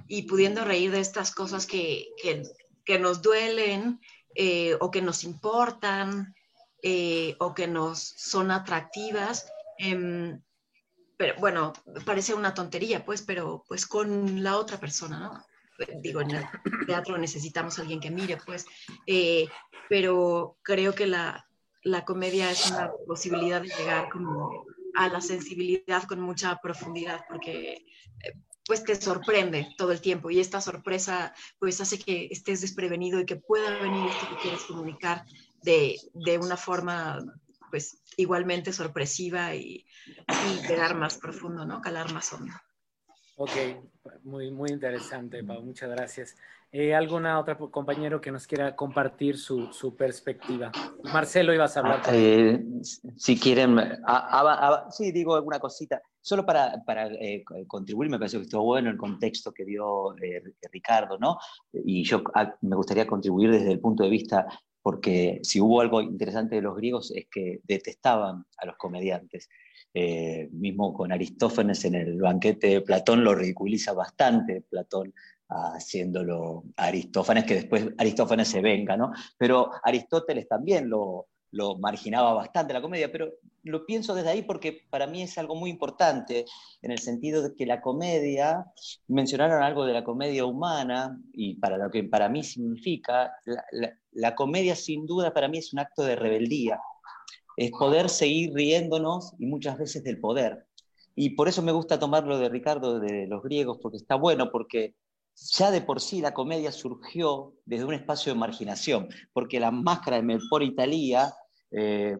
y 0.07 0.23
pudiendo 0.23 0.65
reír 0.65 0.91
de 0.91 0.99
estas 0.99 1.31
cosas 1.31 1.65
que, 1.65 2.09
nos 2.99 3.21
duelen 3.21 3.99
eh, 4.35 4.77
o 4.79 4.91
que 4.91 5.01
nos 5.01 5.23
importan 5.23 6.33
eh, 6.81 7.35
o 7.39 7.53
que 7.53 7.67
nos 7.67 7.99
son 7.99 8.51
atractivas. 8.51 9.47
Em, 9.77 10.41
pero 11.17 11.35
bueno, 11.39 11.73
parece 12.05 12.33
una 12.33 12.53
tontería, 12.53 13.03
pues, 13.03 13.23
pero 13.23 13.63
pues 13.67 13.87
con 13.87 14.43
la 14.43 14.57
otra 14.57 14.79
persona, 14.79 15.19
¿no? 15.19 15.45
Digo, 16.01 16.21
en 16.21 16.31
el 16.31 16.45
teatro 16.87 17.17
necesitamos 17.17 17.77
a 17.77 17.81
alguien 17.81 17.99
que 17.99 18.11
mire, 18.11 18.37
pues, 18.45 18.65
eh, 19.05 19.47
pero 19.89 20.57
creo 20.63 20.93
que 20.93 21.07
la, 21.07 21.46
la 21.87 22.03
comedia 22.03 22.51
es 22.51 22.69
una 22.69 22.91
posibilidad 23.05 23.61
de 23.61 23.69
llegar 23.69 24.09
como 24.09 24.65
a 24.95 25.07
la 25.07 25.21
sensibilidad 25.21 26.03
con 26.03 26.19
mucha 26.19 26.57
profundidad, 26.61 27.21
porque 27.29 27.85
eh, 28.23 28.33
pues 28.65 28.83
te 28.83 28.95
sorprende 28.95 29.69
todo 29.77 29.91
el 29.91 30.01
tiempo 30.01 30.29
y 30.29 30.39
esta 30.39 30.59
sorpresa 30.59 31.33
pues 31.59 31.79
hace 31.79 31.97
que 31.97 32.27
estés 32.29 32.61
desprevenido 32.61 33.19
y 33.19 33.25
que 33.25 33.37
pueda 33.37 33.79
venir 33.79 34.09
esto 34.09 34.27
que 34.29 34.41
quieres 34.41 34.63
comunicar 34.63 35.25
de, 35.63 35.97
de 36.13 36.37
una 36.37 36.57
forma 36.57 37.19
pues 37.69 38.01
igualmente 38.17 38.73
sorpresiva 38.73 39.55
y, 39.55 39.85
y 40.07 40.67
pegar 40.67 40.95
más 40.95 41.17
profundo, 41.17 41.65
¿no? 41.65 41.81
Calar 41.81 42.11
más 42.13 42.33
hondo. 42.33 42.53
Ok, 43.37 43.51
muy, 44.23 44.51
muy 44.51 44.71
interesante, 44.71 45.43
Pau, 45.43 45.61
muchas 45.61 45.89
gracias. 45.89 46.35
Eh, 46.69 46.93
¿Alguna 46.93 47.39
otra 47.39 47.57
compañero 47.57 48.19
que 48.19 48.31
nos 48.31 48.45
quiera 48.45 48.75
compartir 48.75 49.37
su, 49.37 49.71
su 49.71 49.95
perspectiva? 49.95 50.69
Marcelo, 51.13 51.53
ibas 51.53 51.77
a 51.77 51.79
hablar. 51.79 52.01
Eh, 52.11 52.61
si 53.15 53.39
quieren, 53.39 53.77
sí, 54.91 55.11
digo 55.13 55.35
alguna 55.35 55.59
cosita. 55.59 56.01
Solo 56.19 56.45
para, 56.45 56.83
para 56.85 57.07
eh, 57.07 57.45
contribuir, 57.67 58.09
me 58.09 58.19
parece 58.19 58.37
que 58.37 58.43
estuvo 58.43 58.63
bueno 58.63 58.89
el 58.89 58.97
contexto 58.97 59.53
que 59.53 59.63
dio 59.63 60.13
Ricardo, 60.69 61.17
¿no? 61.17 61.37
Y 61.71 62.03
yo 62.03 62.21
ah, 62.35 62.53
me 62.61 62.75
gustaría 62.75 63.07
contribuir 63.07 63.49
desde 63.49 63.71
el 63.71 63.79
punto 63.79 64.03
de 64.03 64.09
vista, 64.09 64.45
porque 64.81 65.39
si 65.43 65.61
hubo 65.61 65.79
algo 65.79 66.01
interesante 66.01 66.55
de 66.55 66.61
los 66.61 66.75
griegos 66.75 67.11
es 67.11 67.27
que 67.31 67.61
detestaban 67.63 68.45
a 68.57 68.65
los 68.65 68.75
comediantes. 68.75 69.47
mismo 70.51 70.93
con 70.93 71.13
Aristófanes 71.13 71.85
en 71.85 71.95
el 71.95 72.19
banquete, 72.19 72.81
Platón 72.81 73.23
lo 73.23 73.33
ridiculiza 73.33 73.93
bastante, 73.93 74.63
Platón 74.69 75.13
haciéndolo 75.49 76.63
Aristófanes, 76.75 77.45
que 77.45 77.55
después 77.55 77.89
Aristófanes 77.97 78.47
se 78.47 78.61
venga, 78.61 78.97
¿no? 78.97 79.11
Pero 79.37 79.71
Aristóteles 79.83 80.47
también 80.47 80.89
lo, 80.89 81.27
lo 81.51 81.77
marginaba 81.77 82.33
bastante 82.33 82.73
la 82.73 82.81
comedia, 82.81 83.11
pero 83.11 83.31
lo 83.63 83.85
pienso 83.85 84.13
desde 84.13 84.29
ahí 84.29 84.41
porque 84.41 84.81
para 84.89 85.07
mí 85.07 85.21
es 85.21 85.37
algo 85.37 85.55
muy 85.55 85.69
importante, 85.69 86.45
en 86.81 86.91
el 86.91 86.99
sentido 86.99 87.41
de 87.41 87.55
que 87.55 87.65
la 87.65 87.81
comedia, 87.81 88.65
mencionaron 89.07 89.63
algo 89.63 89.85
de 89.85 89.93
la 89.93 90.03
comedia 90.03 90.45
humana, 90.45 91.19
y 91.33 91.55
para 91.55 91.77
lo 91.77 91.89
que 91.89 92.03
para 92.03 92.29
mí 92.29 92.43
significa, 92.43 93.33
la, 93.71 93.93
la 94.11 94.35
comedia 94.35 94.75
sin 94.75 95.05
duda 95.05 95.33
para 95.33 95.47
mí 95.47 95.57
es 95.57 95.73
un 95.73 95.79
acto 95.79 96.03
de 96.03 96.15
rebeldía, 96.15 96.79
es 97.55 97.71
poder 97.71 98.09
seguir 98.09 98.53
riéndonos 98.53 99.33
y 99.39 99.45
muchas 99.47 99.77
veces 99.77 100.03
del 100.03 100.19
poder. 100.19 100.65
Y 101.15 101.31
por 101.31 101.47
eso 101.47 101.63
me 101.63 101.71
gusta 101.71 101.97
tomarlo 101.97 102.37
de 102.37 102.47
Ricardo, 102.47 102.99
de 102.99 103.25
los 103.25 103.41
griegos, 103.41 103.79
porque 103.81 103.97
está 103.97 104.15
bueno, 104.15 104.51
porque 104.51 104.93
ya 105.37 105.71
de 105.71 105.81
por 105.81 106.01
sí 106.01 106.21
la 106.21 106.33
comedia 106.33 106.71
surgió 106.71 107.53
desde 107.65 107.85
un 107.85 107.93
espacio 107.93 108.33
de 108.33 108.39
marginación, 108.39 109.09
porque 109.33 109.59
la 109.59 109.71
máscara 109.71 110.17
de 110.17 110.23
Melpor 110.23 110.63
Italia 110.63 111.33
eh, 111.71 112.17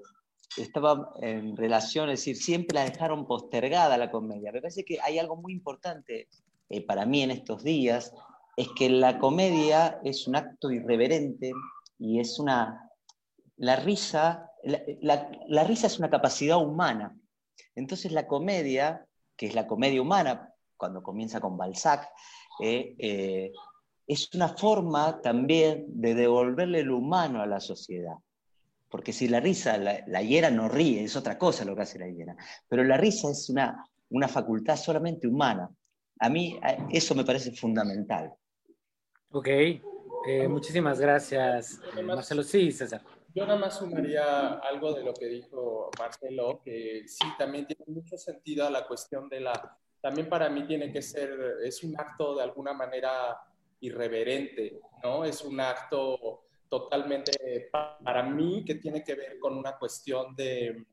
estaba 0.55 1.13
en 1.21 1.57
relación, 1.57 2.09
es 2.09 2.19
decir, 2.19 2.37
siempre 2.37 2.75
la 2.75 2.89
dejaron 2.89 3.25
postergada 3.25 3.97
la 3.97 4.11
comedia. 4.11 4.51
Me 4.51 4.61
parece 4.61 4.85
que 4.85 4.99
hay 5.01 5.19
algo 5.19 5.35
muy 5.35 5.53
importante 5.53 6.27
eh, 6.69 6.85
para 6.85 7.05
mí 7.05 7.23
en 7.23 7.31
estos 7.31 7.63
días, 7.63 8.13
es 8.55 8.69
que 8.75 8.89
la 8.89 9.19
comedia 9.19 9.99
es 10.03 10.27
un 10.27 10.35
acto 10.35 10.71
irreverente 10.71 11.51
y 11.99 12.19
es 12.19 12.39
una... 12.39 12.83
La 13.57 13.75
risa, 13.75 14.51
la 14.63 15.63
risa 15.63 15.87
es 15.87 15.97
una 15.97 16.11
capacidad 16.11 16.57
humana. 16.57 17.17
Entonces 17.73 18.11
la 18.11 18.27
comedia, 18.27 19.07
que 19.35 19.47
es 19.47 19.55
la 19.55 19.65
comedia 19.65 19.99
humana, 19.99 20.53
cuando 20.77 21.01
comienza 21.01 21.41
con 21.41 21.57
Balzac, 21.57 22.07
eh, 22.61 22.95
eh, 22.97 23.51
es 24.05 24.29
una 24.33 24.49
forma 24.49 25.21
también 25.21 25.85
de 25.87 26.15
devolverle 26.15 26.83
lo 26.83 26.97
humano 26.97 27.41
a 27.41 27.45
la 27.45 27.59
sociedad. 27.59 28.15
Porque 28.89 29.11
si 29.11 29.27
la 29.27 29.39
risa, 29.39 29.77
la, 29.77 30.21
hiera 30.21 30.49
no 30.49 30.69
ríe, 30.69 31.03
es 31.03 31.15
otra 31.15 31.37
cosa 31.37 31.65
lo 31.65 31.75
que 31.75 31.81
hace 31.81 31.99
la 31.99 32.07
hiera. 32.07 32.35
Pero 32.69 32.83
la 32.83 32.95
risa 32.95 33.29
es 33.29 33.49
una, 33.49 33.85
una 34.09 34.27
facultad 34.29 34.77
solamente 34.77 35.27
humana. 35.27 35.69
A 36.19 36.29
mí 36.29 36.57
eso 36.89 37.13
me 37.13 37.25
parece 37.25 37.51
fundamental. 37.51 38.33
Ok, 39.31 39.47
eh, 39.49 40.47
muchísimas 40.47 40.99
gracias, 40.99 41.81
Marcelo. 42.03 42.43
Sí, 42.43 42.71
César. 42.71 43.01
Yo 43.35 43.45
nada 43.45 43.59
más 43.59 43.77
sumaría 43.77 44.53
algo 44.59 44.93
de 44.93 45.03
lo 45.03 45.13
que 45.13 45.27
dijo 45.27 45.91
Marcelo, 45.99 46.61
que 46.63 47.03
sí, 47.07 47.25
también 47.37 47.67
tiene 47.67 47.83
mucho 47.87 48.17
sentido 48.17 48.65
a 48.65 48.69
la 48.69 48.87
cuestión 48.87 49.29
de 49.29 49.41
la 49.41 49.77
también 50.01 50.29
para 50.29 50.49
mí 50.49 50.65
tiene 50.65 50.91
que 50.91 51.01
ser, 51.01 51.57
es 51.63 51.83
un 51.83 51.99
acto 51.99 52.35
de 52.35 52.43
alguna 52.43 52.73
manera 52.73 53.39
irreverente, 53.79 54.79
¿no? 55.03 55.25
Es 55.25 55.41
un 55.41 55.59
acto 55.59 56.47
totalmente, 56.69 57.69
para 57.71 58.23
mí, 58.23 58.63
que 58.65 58.75
tiene 58.75 59.03
que 59.03 59.15
ver 59.15 59.39
con 59.39 59.57
una 59.57 59.77
cuestión 59.77 60.35
de, 60.35 60.85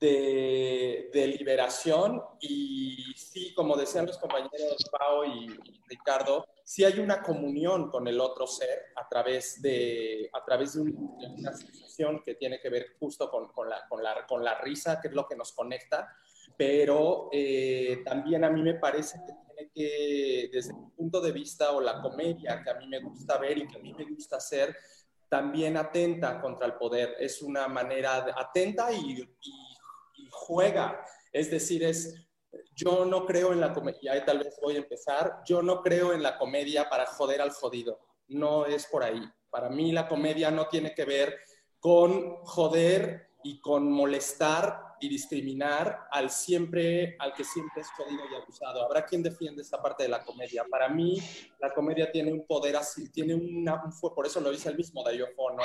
de, 0.00 1.36
liberación 1.38 2.22
y 2.40 3.12
sí, 3.16 3.52
como 3.54 3.76
decían 3.76 4.06
los 4.06 4.18
compañeros 4.18 4.90
Pau 4.90 5.24
y, 5.24 5.48
Ricardo, 5.86 6.46
sí 6.64 6.84
hay 6.84 6.98
una 6.98 7.22
comunión 7.22 7.90
con 7.90 8.08
el 8.08 8.20
otro 8.20 8.46
ser 8.46 8.86
a 8.96 9.06
través 9.08 9.60
de, 9.60 10.30
a 10.32 10.44
través 10.44 10.74
de, 10.74 10.80
una 10.80 11.52
sensación 11.52 12.22
que 12.24 12.34
tiene 12.34 12.60
que 12.60 12.70
ver 12.70 12.96
justo 12.98 13.30
con, 13.30 13.52
con, 13.52 13.68
la, 13.68 13.86
con, 13.88 14.02
la, 14.02 14.26
con 14.26 14.42
la 14.42 14.58
risa, 14.60 15.00
que 15.00 15.08
es 15.08 15.14
lo 15.14 15.26
que 15.26 15.36
nos 15.36 15.52
conecta, 15.52 16.08
pero 16.60 17.30
eh, 17.32 18.02
también 18.04 18.44
a 18.44 18.50
mí 18.50 18.60
me 18.60 18.74
parece 18.74 19.18
que 19.26 19.32
tiene 19.32 19.70
que, 19.72 20.50
desde 20.52 20.74
mi 20.74 20.90
punto 20.90 21.18
de 21.18 21.32
vista, 21.32 21.72
o 21.72 21.80
la 21.80 22.02
comedia 22.02 22.62
que 22.62 22.68
a 22.68 22.74
mí 22.74 22.86
me 22.86 23.00
gusta 23.00 23.38
ver 23.38 23.56
y 23.56 23.66
que 23.66 23.78
a 23.78 23.80
mí 23.80 23.94
me 23.94 24.04
gusta 24.04 24.36
hacer, 24.36 24.76
también 25.26 25.78
atenta 25.78 26.38
contra 26.38 26.66
el 26.66 26.74
poder. 26.74 27.16
Es 27.18 27.40
una 27.40 27.66
manera 27.66 28.26
atenta 28.36 28.92
y, 28.92 29.26
juega. 30.30 31.02
Es 31.32 31.50
decir, 31.50 31.82
es, 31.82 32.28
yo 32.74 33.06
no 33.06 33.24
creo 33.24 33.54
en 33.54 33.60
la 33.60 33.72
comedia, 33.72 34.22
tal 34.26 34.40
vez 34.40 34.58
voy 34.60 34.74
a 34.74 34.80
empezar, 34.80 35.40
yo 35.46 35.62
no 35.62 35.80
creo 35.80 36.12
en 36.12 36.22
la 36.22 36.36
comedia 36.36 36.90
para 36.90 37.06
joder 37.06 37.40
al 37.40 37.52
jodido. 37.52 38.00
No 38.28 38.66
es 38.66 38.84
por 38.84 39.02
ahí. 39.02 39.22
Para 39.48 39.70
mí 39.70 39.92
la 39.92 40.06
comedia 40.06 40.50
no 40.50 40.68
tiene 40.68 40.94
que 40.94 41.06
ver 41.06 41.38
con 41.78 42.44
joder 42.44 43.30
y 43.42 43.62
con 43.62 43.90
molestar 43.90 44.89
y 45.00 45.08
discriminar 45.08 46.06
al 46.10 46.30
siempre, 46.30 47.16
al 47.18 47.32
que 47.32 47.44
siempre 47.44 47.82
es 47.82 47.90
jodido 47.92 48.22
y 48.30 48.34
abusado. 48.34 48.84
Habrá 48.84 49.04
quien 49.04 49.22
defiende 49.22 49.62
esta 49.62 49.80
parte 49.80 50.04
de 50.04 50.08
la 50.08 50.22
comedia. 50.22 50.64
Para 50.70 50.88
mí, 50.88 51.18
la 51.58 51.72
comedia 51.72 52.10
tiene 52.12 52.32
un 52.32 52.46
poder 52.46 52.76
así, 52.76 53.10
tiene 53.10 53.34
una, 53.34 53.82
por 54.00 54.26
eso 54.26 54.40
lo 54.40 54.50
dice 54.50 54.68
el 54.68 54.76
mismo 54.76 55.02
Dayo 55.02 55.26
¿no? 55.36 55.62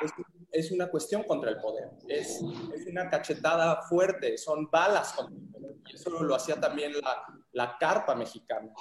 Es, 0.00 0.12
es, 0.52 0.70
una 0.70 0.88
cuestión 0.88 1.24
contra 1.24 1.50
el 1.50 1.60
poder, 1.60 1.90
es, 2.06 2.40
es, 2.72 2.86
una 2.86 3.10
cachetada 3.10 3.82
fuerte, 3.82 4.38
son 4.38 4.70
balas 4.70 5.12
contra 5.12 5.36
el 5.36 5.48
poder. 5.50 5.76
Y 5.88 5.96
eso 5.96 6.10
lo 6.10 6.34
hacía 6.36 6.60
también 6.60 6.92
la, 6.92 7.26
la 7.52 7.76
carpa 7.78 8.14
mexicana 8.14 8.72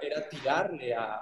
era 0.00 0.28
tirarle 0.28 0.94
a, 0.94 1.20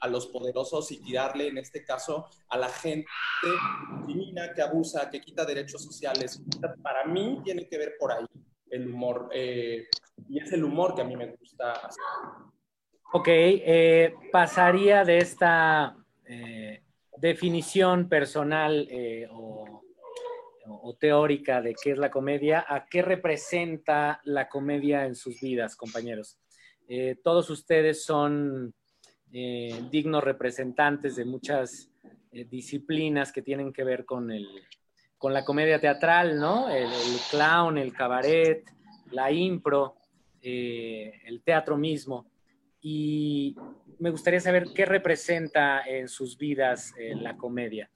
a, 0.00 0.08
los 0.08 0.26
poderosos 0.26 0.90
y 0.92 1.02
tirarle, 1.02 1.48
en 1.48 1.58
este 1.58 1.84
caso, 1.84 2.28
a 2.48 2.58
la 2.58 2.68
gente 2.68 3.06
que 3.42 4.54
que 4.54 4.62
abusa, 4.62 5.10
que 5.10 5.20
quita 5.20 5.44
derechos 5.44 5.82
sociales. 5.84 6.42
Para 6.82 7.04
mí 7.04 7.40
tiene 7.44 7.66
que 7.68 7.78
ver 7.78 7.94
por 7.98 8.12
ahí 8.12 8.26
el 8.70 8.88
humor, 8.88 9.28
eh, 9.32 9.86
y 10.28 10.40
es 10.40 10.52
el 10.52 10.64
humor 10.64 10.94
que 10.94 11.02
a 11.02 11.04
mí 11.04 11.16
me 11.16 11.26
gusta 11.36 11.72
hacer. 11.72 12.02
Ok, 13.12 13.28
eh, 13.28 14.14
pasaría 14.32 15.04
de 15.04 15.18
esta 15.18 15.96
eh, 16.24 16.82
definición 17.16 18.08
personal 18.08 18.88
o, 19.30 19.82
o, 20.66 20.96
teórica 20.96 21.62
de 21.62 21.74
qué 21.80 21.92
es 21.92 21.98
la 21.98 22.10
comedia 22.10 22.64
a 22.66 22.86
qué 22.86 23.02
representa 23.02 24.20
la 24.24 24.48
comedia 24.48 25.06
en 25.06 25.14
sus 25.14 25.40
vidas, 25.40 25.76
compañeros. 25.76 26.38
Eh, 26.88 27.16
todos 27.22 27.48
ustedes 27.50 28.04
son 28.04 28.74
eh, 29.32 29.82
dignos 29.90 30.22
representantes 30.22 31.16
de 31.16 31.24
muchas 31.24 31.90
eh, 32.32 32.44
disciplinas 32.44 33.32
que 33.32 33.42
tienen 33.42 33.72
que 33.72 33.84
ver 33.84 34.04
con, 34.04 34.30
el, 34.30 34.46
con 35.18 35.32
la 35.32 35.44
comedia 35.44 35.80
teatral, 35.80 36.38
¿no? 36.38 36.68
El, 36.68 36.90
clown, 37.30 37.78
el 37.78 37.92
cabaret, 37.92 38.64
la 39.10 39.30
impro. 39.32 39.96
el 40.42 41.42
teatro 41.42 41.76
mismo. 41.78 42.26
Y 42.82 43.56
me 43.98 44.10
gustaría 44.10 44.40
saber 44.40 44.66
qué 44.74 44.84
representa 44.84 45.82
en 45.86 46.06
sus 46.06 46.36
vidas 46.36 46.92
la 46.98 47.34
comedia. 47.34 47.90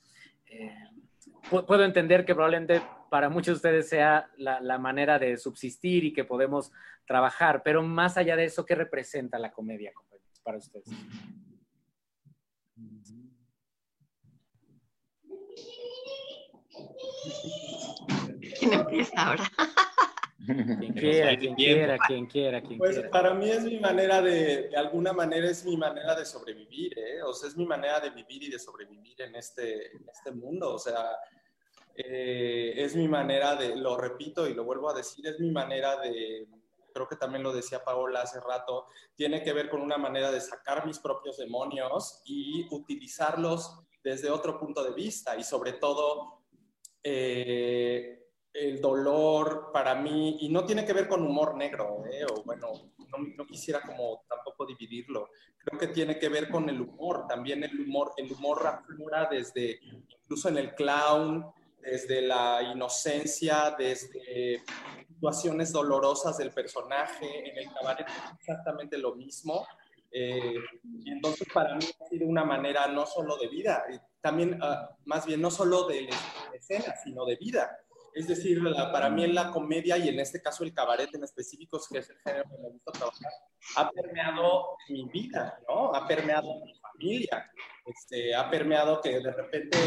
puedo 1.50 1.84
entender 1.84 2.24
que 2.24 2.34
probablemente 2.34 2.80
para 3.10 3.28
muchos 3.28 3.54
de 3.54 3.56
ustedes 3.56 3.88
sea 3.88 4.30
la, 4.36 4.78
manera 4.78 5.18
de 5.18 5.36
subsistir 5.36 6.04
y 6.04 6.12
que 6.12 6.24
podemos 6.24 6.72
trabajar, 7.08 7.62
pero 7.64 7.82
más 7.82 8.16
allá 8.16 8.36
de 8.36 8.44
eso, 8.44 8.64
¿qué 8.64 8.76
representa 8.76 9.38
la 9.38 9.50
comedia 9.50 9.92
para 10.44 10.58
ustedes? 10.58 10.88
¿Quién 18.60 18.72
empieza 18.74 19.26
ahora? 19.26 19.44
Quien 20.46 20.92
quiera, 20.94 21.36
quien 21.36 21.54
quiera, 21.54 21.98
quien 22.06 22.26
quiera, 22.26 22.62
quien 22.62 22.78
pues 22.78 23.00
para 23.10 23.34
mí 23.34 23.50
es 23.50 23.64
mi 23.64 23.78
manera 23.80 24.22
de, 24.22 24.68
de 24.68 24.76
alguna 24.76 25.12
manera 25.12 25.48
es 25.48 25.64
mi 25.64 25.76
manera 25.76 26.14
de 26.14 26.24
sobrevivir, 26.24 26.98
¿eh? 26.98 27.22
o 27.22 27.34
sea, 27.34 27.48
es 27.48 27.56
mi 27.56 27.66
manera 27.66 28.00
de 28.00 28.10
vivir 28.10 28.44
y 28.44 28.50
de 28.50 28.58
sobrevivir 28.58 29.20
en 29.20 29.34
este, 29.34 29.94
en 29.94 30.08
este 30.08 30.30
mundo, 30.30 30.74
o 30.74 30.78
sea, 30.78 31.18
eh, 31.94 32.72
es 32.76 32.94
mi 32.96 33.08
manera 33.08 33.56
de, 33.56 33.76
lo 33.76 33.96
repito 33.98 34.48
y 34.48 34.54
lo 34.54 34.64
vuelvo 34.64 34.88
a 34.88 34.94
decir, 34.94 35.26
es 35.26 35.38
mi 35.38 35.50
manera 35.50 35.96
de, 36.00 36.46
creo 36.98 37.08
que 37.08 37.16
también 37.16 37.44
lo 37.44 37.52
decía 37.52 37.84
Paola 37.84 38.22
hace 38.22 38.40
rato, 38.40 38.86
tiene 39.14 39.42
que 39.42 39.52
ver 39.52 39.70
con 39.70 39.80
una 39.80 39.98
manera 39.98 40.32
de 40.32 40.40
sacar 40.40 40.84
mis 40.84 40.98
propios 40.98 41.36
demonios 41.36 42.22
y 42.24 42.66
utilizarlos 42.74 43.78
desde 44.02 44.30
otro 44.30 44.58
punto 44.58 44.82
de 44.82 44.92
vista. 44.92 45.36
Y 45.36 45.44
sobre 45.44 45.74
todo 45.74 46.42
eh, 47.04 48.26
el 48.52 48.80
dolor 48.80 49.70
para 49.72 49.94
mí, 49.94 50.38
y 50.40 50.48
no 50.48 50.64
tiene 50.64 50.84
que 50.84 50.92
ver 50.92 51.06
con 51.06 51.24
humor 51.24 51.56
negro, 51.56 52.02
eh, 52.10 52.24
o 52.24 52.42
bueno, 52.42 52.72
no, 52.98 53.18
no, 53.36 53.46
quisiera 53.46 53.80
como 53.80 54.24
tampoco 54.28 54.66
dividirlo, 54.66 55.28
creo 55.58 55.78
que 55.78 55.86
tiene 55.88 56.18
que 56.18 56.28
ver 56.28 56.48
con 56.48 56.68
el 56.68 56.80
humor, 56.80 57.26
también 57.28 57.62
el 57.62 57.80
humor, 57.80 58.12
el 58.16 58.32
humor 58.32 58.66
aflora 58.66 59.28
desde, 59.30 59.78
incluso 59.82 60.48
en 60.48 60.58
el 60.58 60.74
clown, 60.74 61.46
desde 61.80 62.22
la 62.22 62.62
inocencia, 62.74 63.76
desde 63.78 64.64
situaciones 65.18 65.72
dolorosas 65.72 66.38
del 66.38 66.52
personaje, 66.52 67.50
en 67.50 67.58
el 67.58 67.74
cabaret 67.74 68.06
exactamente 68.38 68.96
lo 68.96 69.16
mismo. 69.16 69.66
Eh, 70.10 70.54
y 71.04 71.10
entonces 71.10 71.46
para 71.52 71.74
mí 71.74 71.84
ha 72.00 72.08
sido 72.08 72.26
una 72.26 72.44
manera 72.44 72.86
no 72.86 73.04
solo 73.04 73.36
de 73.36 73.48
vida, 73.48 73.84
también 74.22 74.54
uh, 74.62 74.94
más 75.04 75.26
bien 75.26 75.42
no 75.42 75.50
solo 75.50 75.86
de 75.86 76.08
escena, 76.54 76.94
sino 77.02 77.26
de 77.26 77.36
vida. 77.36 77.76
Es 78.18 78.26
decir, 78.26 78.60
para 78.90 79.08
mí 79.10 79.22
en 79.22 79.32
la 79.32 79.52
comedia 79.52 79.96
y 79.96 80.08
en 80.08 80.18
este 80.18 80.42
caso 80.42 80.64
el 80.64 80.74
cabaret 80.74 81.08
en 81.14 81.22
específico, 81.22 81.80
que 81.88 81.98
es 81.98 82.10
el 82.10 82.18
género 82.18 82.50
que 82.50 82.58
me 82.60 82.68
gusta 82.70 82.90
trabajar, 82.90 83.32
ha 83.76 83.90
permeado 83.92 84.70
mi 84.88 85.04
vida, 85.08 85.60
¿no? 85.68 85.94
Ha 85.94 86.04
permeado 86.04 86.52
mi 86.64 86.74
familia, 86.80 87.48
este, 87.86 88.34
ha 88.34 88.50
permeado 88.50 89.00
que 89.00 89.20
de 89.20 89.32
repente 89.32 89.78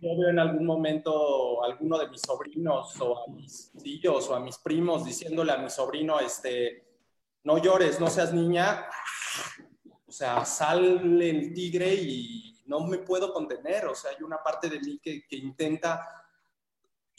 yo 0.00 0.18
veo 0.18 0.30
en 0.30 0.40
algún 0.40 0.66
momento 0.66 1.62
a 1.62 1.66
alguno 1.66 1.96
de 1.98 2.08
mis 2.08 2.20
sobrinos 2.20 3.00
o 3.00 3.16
a 3.16 3.30
mis 3.30 3.70
tíos 3.80 4.28
o 4.28 4.34
a 4.34 4.40
mis 4.40 4.58
primos 4.58 5.04
diciéndole 5.04 5.52
a 5.52 5.58
mi 5.58 5.70
sobrino, 5.70 6.18
este, 6.18 6.84
no 7.44 7.58
llores, 7.58 8.00
no 8.00 8.08
seas 8.08 8.34
niña, 8.34 8.86
o 10.04 10.10
sea, 10.10 10.44
sale 10.44 11.30
el 11.30 11.54
tigre 11.54 11.94
y 11.94 12.60
no 12.66 12.80
me 12.80 12.98
puedo 12.98 13.32
contener, 13.32 13.86
o 13.86 13.94
sea, 13.94 14.10
hay 14.10 14.24
una 14.24 14.42
parte 14.42 14.68
de 14.68 14.80
mí 14.80 14.98
que 14.98 15.24
intenta 15.30 16.15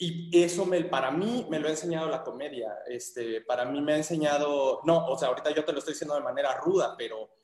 y 0.00 0.30
eso 0.40 0.64
me, 0.64 0.84
para 0.84 1.10
mí 1.10 1.46
me 1.50 1.58
lo 1.58 1.66
ha 1.66 1.72
enseñado 1.72 2.08
la 2.08 2.22
comedia. 2.22 2.72
Este, 2.86 3.40
para 3.40 3.64
mí 3.64 3.80
me 3.80 3.94
ha 3.94 3.96
enseñado, 3.96 4.80
no, 4.84 5.06
o 5.06 5.18
sea, 5.18 5.28
ahorita 5.28 5.50
yo 5.50 5.64
te 5.64 5.72
lo 5.72 5.80
estoy 5.80 5.94
diciendo 5.94 6.14
de 6.14 6.20
manera 6.20 6.54
ruda, 6.54 6.94
pero, 6.96 7.34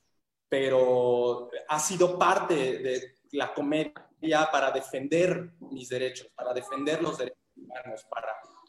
pero 0.48 1.50
ha 1.68 1.80
sido 1.80 2.16
parte 2.16 2.54
de 2.54 3.16
la 3.32 3.52
comedia 3.52 4.48
para 4.52 4.70
defender 4.70 5.50
mis 5.58 5.88
derechos, 5.88 6.28
para 6.36 6.54
defender 6.54 7.02
los 7.02 7.18
derechos 7.18 7.40
humanos, 7.56 8.06
para, 8.08 8.28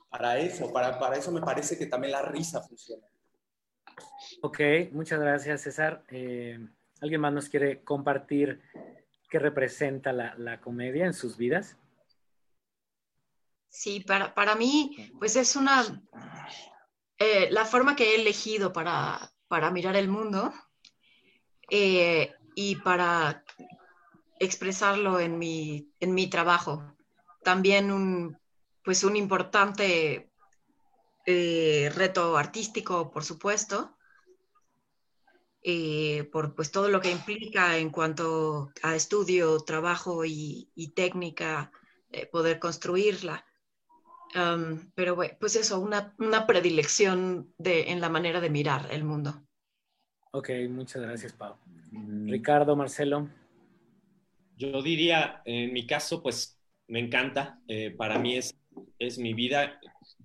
para 0.10 0.39
eso, 0.39 0.74
para, 0.74 0.98
para 0.98 1.17
eso 1.17 1.32
me 1.32 1.41
parece 1.41 1.78
que 1.78 1.86
también 1.86 2.13
la 2.13 2.24
risa 2.24 2.63
funciona. 2.63 3.06
Ok, 4.41 4.60
muchas 4.93 5.19
gracias 5.19 5.62
César. 5.62 6.04
Eh, 6.10 6.58
¿Alguien 7.02 7.21
más 7.21 7.34
nos 7.34 7.50
quiere 7.50 7.84
compartir 7.84 8.62
qué 9.30 9.38
representa 9.38 10.12
la, 10.12 10.34
la 10.39 10.60
comedia 10.60 11.06
en 11.06 11.13
sus 11.13 11.38
vidas? 11.38 11.78
Sí, 13.75 13.99
para, 13.99 14.33
para 14.33 14.55
mí, 14.55 15.11
pues 15.19 15.35
es 15.35 15.57
una, 15.57 16.01
eh, 17.17 17.49
la 17.51 17.65
forma 17.65 17.93
que 17.93 18.11
he 18.11 18.21
elegido 18.21 18.71
para, 18.71 19.33
para 19.49 19.69
mirar 19.69 19.97
el 19.97 20.07
mundo 20.07 20.53
eh, 21.69 22.33
y 22.55 22.77
para 22.77 23.43
expresarlo 24.39 25.19
en 25.19 25.38
mi, 25.38 25.91
en 25.99 26.13
mi 26.13 26.29
trabajo. 26.29 26.95
También 27.43 27.91
un, 27.91 28.39
pues 28.81 29.03
un 29.03 29.17
importante 29.17 30.31
eh, 31.25 31.91
reto 31.93 32.38
artístico, 32.38 33.11
por 33.11 33.25
supuesto, 33.25 33.97
por 36.31 36.55
pues 36.55 36.71
todo 36.71 36.88
lo 36.88 37.01
que 37.01 37.11
implica 37.11 37.77
en 37.77 37.89
cuanto 37.89 38.71
a 38.83 38.95
estudio, 38.95 39.59
trabajo 39.59 40.23
y, 40.23 40.69
y 40.75 40.91
técnica, 40.91 41.71
poder 42.31 42.59
construirla 42.59 43.43
pero 44.95 45.15
bueno, 45.15 45.34
pues 45.39 45.56
eso, 45.56 45.80
una, 45.80 46.13
una 46.19 46.45
predilección 46.45 47.54
de, 47.58 47.91
en 47.91 48.02
la 48.02 48.10
manera 48.10 48.41
de 48.41 48.50
mirar 48.50 48.88
el 48.91 49.04
mundo. 49.04 49.43
Ok, 50.32 50.50
muchas 50.69 51.02
gracias, 51.02 51.34
Pau. 51.34 51.56
Mm. 51.91 52.30
Ricardo, 52.30 52.76
Marcelo. 52.76 53.30
Yo 54.58 54.82
diría, 54.82 55.41
en 55.45 55.74
mi 55.74 55.88
caso, 55.88 56.21
pues 56.21 56.60
me 56.88 57.00
encanta. 57.00 57.62
Eh, 57.67 57.91
para 57.91 58.19
mí 58.19 58.36
es, 58.36 58.54
es 59.00 59.17
mi 59.17 59.34
vida. 59.34 59.80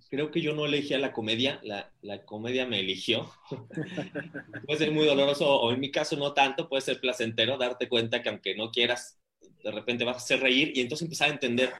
Creo 0.08 0.32
que 0.32 0.40
yo 0.40 0.54
no 0.54 0.66
elegí 0.66 0.94
a 0.94 0.98
la 0.98 1.12
comedia, 1.12 1.60
la, 1.62 1.92
la 2.02 2.24
comedia 2.24 2.66
me 2.66 2.80
eligió. 2.80 3.30
puede 4.66 4.78
ser 4.78 4.90
muy 4.90 5.06
doloroso, 5.06 5.48
o 5.48 5.72
en 5.72 5.78
mi 5.78 5.92
caso 5.92 6.16
no 6.16 6.32
tanto, 6.32 6.68
puede 6.68 6.82
ser 6.82 7.00
placentero 7.00 7.56
darte 7.56 7.88
cuenta 7.88 8.22
que 8.22 8.28
aunque 8.28 8.56
no 8.56 8.72
quieras, 8.72 9.20
de 9.62 9.70
repente 9.70 10.04
vas 10.04 10.16
a 10.16 10.18
hacer 10.18 10.40
reír 10.40 10.72
y 10.74 10.80
entonces 10.80 11.04
empezar 11.04 11.28
a 11.28 11.32
entender 11.32 11.72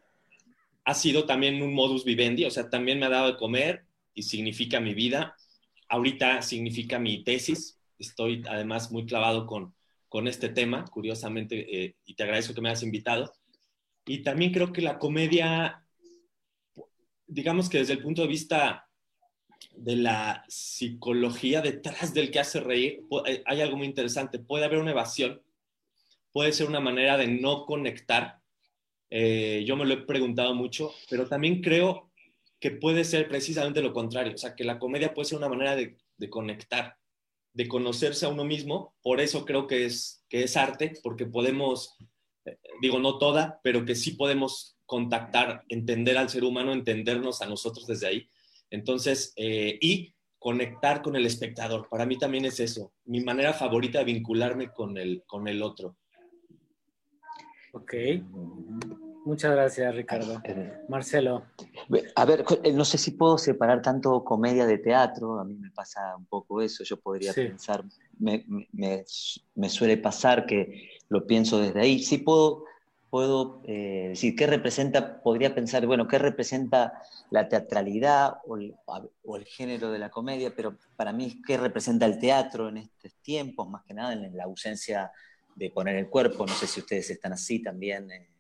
ha 0.85 0.95
sido 0.95 1.27
también 1.27 1.63
un 1.63 1.75
modus 1.75 2.05
vivendi, 2.05 2.45
o 2.45 2.51
sea, 2.51 2.71
también 2.71 2.99
me 2.99 3.07
ha 3.07 3.11
dado 3.11 3.33
de 3.33 3.37
comer 3.37 3.85
y 4.15 4.23
significa 4.23 4.81
mi 4.81 4.95
vida. 4.95 5.37
Ahorita 5.89 6.43
significa 6.43 6.99
mi 6.99 7.23
tesis. 7.25 7.79
Estoy 7.99 8.43
además 8.49 8.91
muy 8.91 9.07
clavado 9.07 9.47
con, 9.47 9.75
con 10.09 10.27
este 10.27 10.49
tema, 10.49 10.85
curiosamente, 10.87 11.85
eh, 11.85 11.97
y 12.05 12.15
te 12.15 12.23
agradezco 12.23 12.55
que 12.55 12.61
me 12.61 12.69
hayas 12.69 12.83
invitado. 12.83 13.33
Y 14.07 14.23
también 14.23 14.53
creo 14.53 14.73
que 14.73 14.83
la 14.83 14.99
comedia, 14.99 15.85
digamos 17.27 17.69
que 17.69 17.79
desde 17.79 17.95
el 17.95 18.03
punto 18.03 18.23
de 18.23 18.29
vista 18.29 18.89
de 19.73 19.97
la 19.97 20.45
psicología 20.49 21.61
detrás 21.61 22.13
del 22.15 22.31
que 22.31 22.41
hace 22.41 22.61
reír, 22.61 23.05
eh, 23.27 23.43
hay 23.47 23.61
algo 23.61 23.77
muy 23.77 23.87
interesante. 23.87 24.39
Puede 24.39 24.65
haber 24.65 24.79
una 24.79 24.91
evasión, 24.91 25.43
puede 26.33 26.53
ser 26.53 26.67
una 26.67 26.81
manera 26.81 27.17
de 27.17 27.29
no 27.29 27.67
conectar 27.67 28.40
eh, 29.11 29.65
yo 29.67 29.77
me 29.77 29.85
lo 29.85 29.95
he 29.95 29.99
preguntado 29.99 30.55
mucho, 30.55 30.95
pero 31.09 31.27
también 31.27 31.61
creo 31.61 32.11
que 32.61 32.71
puede 32.71 33.05
ser 33.05 33.27
precisamente 33.29 33.83
lo 33.83 33.93
contrario, 33.93 34.35
o 34.35 34.39
sea, 34.39 34.55
que 34.55 34.65
la 34.65 34.79
comedia 34.79 35.15
puede 35.15 35.29
ser 35.29 35.39
una 35.39 35.49
manera 35.49 35.75
de, 35.75 35.97
conectar, 36.29 36.97
de 37.55 37.67
conocerse 37.67 38.27
a 38.27 38.29
uno 38.29 38.45
mismo, 38.45 38.95
por 39.03 39.21
eso 39.21 39.45
creo 39.45 39.67
que 39.67 39.87
es, 39.87 40.25
que 40.29 40.45
es 40.45 40.57
arte, 40.57 40.93
porque 41.03 41.27
podemos, 41.27 41.97
eh, 42.45 42.59
digo, 42.83 42.99
no 43.01 43.19
toda, 43.19 43.61
pero 43.65 43.85
que 43.85 43.95
sí 43.95 44.13
podemos 44.13 44.77
contactar, 44.85 45.65
entender 45.69 46.19
al 46.19 46.29
ser 46.29 46.45
humano, 46.45 46.73
entendernos 46.73 47.41
a 47.43 47.47
nosotros 47.47 47.87
desde 47.87 48.07
ahí. 48.07 48.29
Entonces, 48.71 49.33
eh, 49.37 49.79
y 49.81 50.15
conectar 50.39 51.03
con 51.03 51.17
el 51.17 51.27
espectador, 51.27 51.89
para 51.89 52.07
mí 52.07 52.19
también 52.19 52.45
es 52.45 52.61
eso, 52.61 52.93
mi 53.05 53.21
manera 53.21 53.55
favorita 53.55 54.01
de 54.01 54.05
vincularme 54.05 54.71
con 54.71 54.99
el, 54.99 55.23
con 55.27 55.49
el 55.49 55.63
otro. 55.63 55.97
Ok. 57.73 57.95
Muchas 59.25 59.53
gracias, 59.53 59.95
Ricardo. 59.95 60.43
Marcelo. 60.89 61.45
A 62.17 62.25
ver, 62.25 62.45
eh, 62.63 62.73
no 62.73 62.85
sé 62.85 62.97
si 62.97 63.13
puedo 63.13 63.37
separar 63.37 63.83
tanto 63.83 64.25
comedia 64.25 64.67
de 64.67 64.79
teatro, 64.79 65.39
a 65.39 65.45
mí 65.45 65.55
me 65.57 65.71
pasa 65.71 66.17
un 66.17 66.27
poco 66.27 66.63
eso, 66.63 66.85
yo 66.85 66.99
podría 66.99 67.35
pensar, 67.35 67.85
me, 68.19 69.05
suele 69.69 69.99
pasar 69.99 70.47
que 70.47 70.89
lo 71.09 71.27
pienso 71.27 71.61
desde 71.61 71.81
ahí. 71.81 71.99
Sí 71.99 72.19
puedo, 72.19 72.65
puedo 73.11 73.63
eh, 73.67 74.07
decir, 74.11 74.35
¿qué 74.35 74.47
representa? 74.47 75.21
Podría 75.23 75.55
pensar, 75.55 75.87
bueno, 75.87 76.09
¿qué 76.09 76.19
representa 76.19 76.95
la 77.31 77.47
teatralidad 77.47 78.39
o 78.47 78.57
el, 78.57 78.75
o 79.25 79.37
el, 79.37 79.45
género 79.45 79.91
de 79.93 79.99
la 79.99 80.11
comedia? 80.11 80.55
Pero 80.57 80.79
para 80.97 81.13
mí, 81.13 81.43
¿qué 81.47 81.59
representa 81.59 82.07
el 82.07 82.19
teatro 82.19 82.71
en 82.71 82.79
estos 82.79 83.15
tiempos? 83.23 83.69
Más 83.69 83.85
que 83.85 83.93
nada 83.93 84.15
en 84.15 84.35
la 84.35 84.45
ausencia 84.45 85.13
de 85.55 85.71
poner 85.71 85.97
el 85.97 86.09
cuerpo. 86.09 86.47
No 86.47 86.55
sé 86.55 86.67
si 86.67 86.81
ustedes 86.81 87.11
están 87.11 87.33
así 87.33 87.63
también. 87.63 88.11
Eh, 88.11 88.31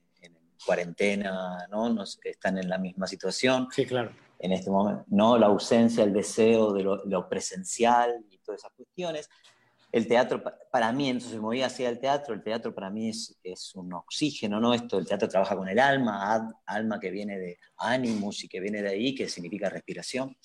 cuarentena, 0.64 1.66
¿no? 1.70 1.88
Nos, 1.88 2.18
están 2.24 2.58
en 2.58 2.68
la 2.68 2.78
misma 2.78 3.06
situación. 3.06 3.68
Sí, 3.70 3.86
claro. 3.86 4.12
En 4.38 4.52
este 4.52 4.70
momento, 4.70 5.04
¿no? 5.08 5.38
La 5.38 5.46
ausencia, 5.46 6.04
el 6.04 6.12
deseo 6.12 6.72
de 6.72 6.82
lo, 6.82 7.28
presencial 7.28 8.24
y 8.30 8.38
todas 8.38 8.60
esas 8.60 8.72
cuestiones. 8.72 9.28
El 9.92 10.06
teatro, 10.06 10.42
para 10.70 10.92
mí, 10.92 11.08
entonces 11.08 11.34
me 11.34 11.44
voy 11.44 11.62
hacia 11.62 11.88
el 11.88 11.98
teatro, 11.98 12.32
el 12.32 12.42
teatro 12.42 12.72
para 12.72 12.90
mí 12.90 13.08
es, 13.08 13.36
es, 13.42 13.74
un 13.74 13.92
oxígeno, 13.92 14.60
¿no? 14.60 14.72
Esto, 14.72 14.98
el 14.98 15.06
teatro 15.06 15.28
trabaja 15.28 15.56
con 15.56 15.68
el 15.68 15.80
alma, 15.80 16.54
alma 16.64 17.00
que 17.00 17.10
viene 17.10 17.38
de 17.38 17.58
ánimos 17.76 18.44
y 18.44 18.48
que 18.48 18.60
viene 18.60 18.82
de 18.82 18.88
ahí, 18.88 19.14
que 19.14 19.28
significa 19.28 19.68
respiración. 19.68 20.36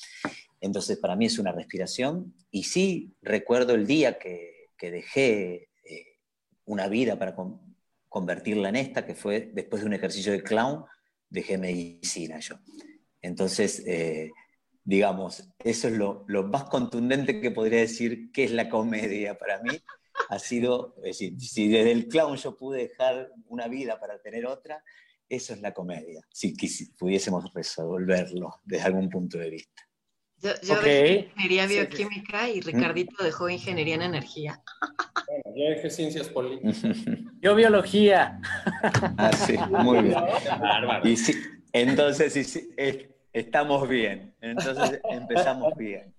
Entonces, 0.59 0.97
para 0.97 1.16
mí 1.16 1.28
es 1.28 1.38
una 1.38 1.51
respiración. 1.51 2.34
Y 2.49 2.63
sí, 2.63 3.16
recuerdo 3.22 3.76
el 3.76 3.86
día 3.86 4.18
que, 4.18 4.72
que 4.78 4.89
dejé 4.89 5.70
una 6.66 6.88
vida 6.88 7.18
para 7.18 7.36
convertirla 8.09 8.70
en 8.70 8.76
esta, 8.76 9.05
que 9.05 9.16
fue 9.16 9.51
después 9.53 9.82
de 9.82 9.88
un 9.88 9.93
ejercicio 9.93 10.32
de 10.32 10.43
clown, 10.43 10.86
dejé 11.30 11.57
medicina 11.57 12.39
yo. 12.39 12.55
Entonces, 13.22 13.84
eh, 13.88 14.32
digamos, 14.84 15.49
eso 15.59 15.88
es 15.88 15.93
lo, 15.93 16.26
más 16.47 16.66
contundente 16.66 17.41
que 17.41 17.51
podría 17.51 17.80
decir 17.80 18.32
que 18.32 18.45
es 18.45 18.51
la 18.51 18.70
comedia 18.70 19.38
para 19.38 19.61
mí. 19.61 19.72
Ha 20.30 20.39
sido, 20.39 20.95
es 20.97 21.20
decir, 21.20 21.39
si 21.39 21.68
desde 21.68 21.91
el 21.91 22.07
clown 22.07 22.38
yo 22.38 22.55
pude 22.55 22.84
dejar 22.84 23.32
una 23.47 23.68
vida 23.68 23.99
para 23.99 24.22
tener 24.22 24.45
otra, 24.45 24.84
eso 25.28 25.53
es 25.53 25.61
la 25.61 25.74
comedia, 25.74 26.22
si, 26.32 26.55
pudiésemos 26.97 27.51
resolverlo 27.53 28.61
desde 28.63 28.86
algún 28.86 29.09
punto 29.09 29.39
de 29.39 29.49
vista. 29.49 29.84
Yo, 30.41 30.51
yo 30.61 30.75
dejé 30.81 31.31
ingeniería 31.36 31.65
bioquímica 31.67 32.49
y 32.49 32.61
Ricardito 32.61 33.23
dejó 33.23 33.49
ingeniería 33.49 33.95
en 33.95 34.01
energía. 34.03 34.61
Bueno, 35.27 35.43
yo 35.55 35.69
dejé 35.69 35.89
ciencias 35.89 36.29
políticas. 36.29 36.81
Yo 37.41 37.53
biología. 37.53 38.39
Ah, 39.17 39.31
sí, 39.31 39.55
muy 39.69 40.01
bien. 40.01 40.15
Y 41.03 41.15
sí, 41.15 41.33
entonces 41.73 42.33
sí, 42.33 42.73
estamos 43.33 43.88
bien. 43.88 44.33
Entonces 44.41 44.99
empezamos 45.09 45.75
bien. 45.77 46.15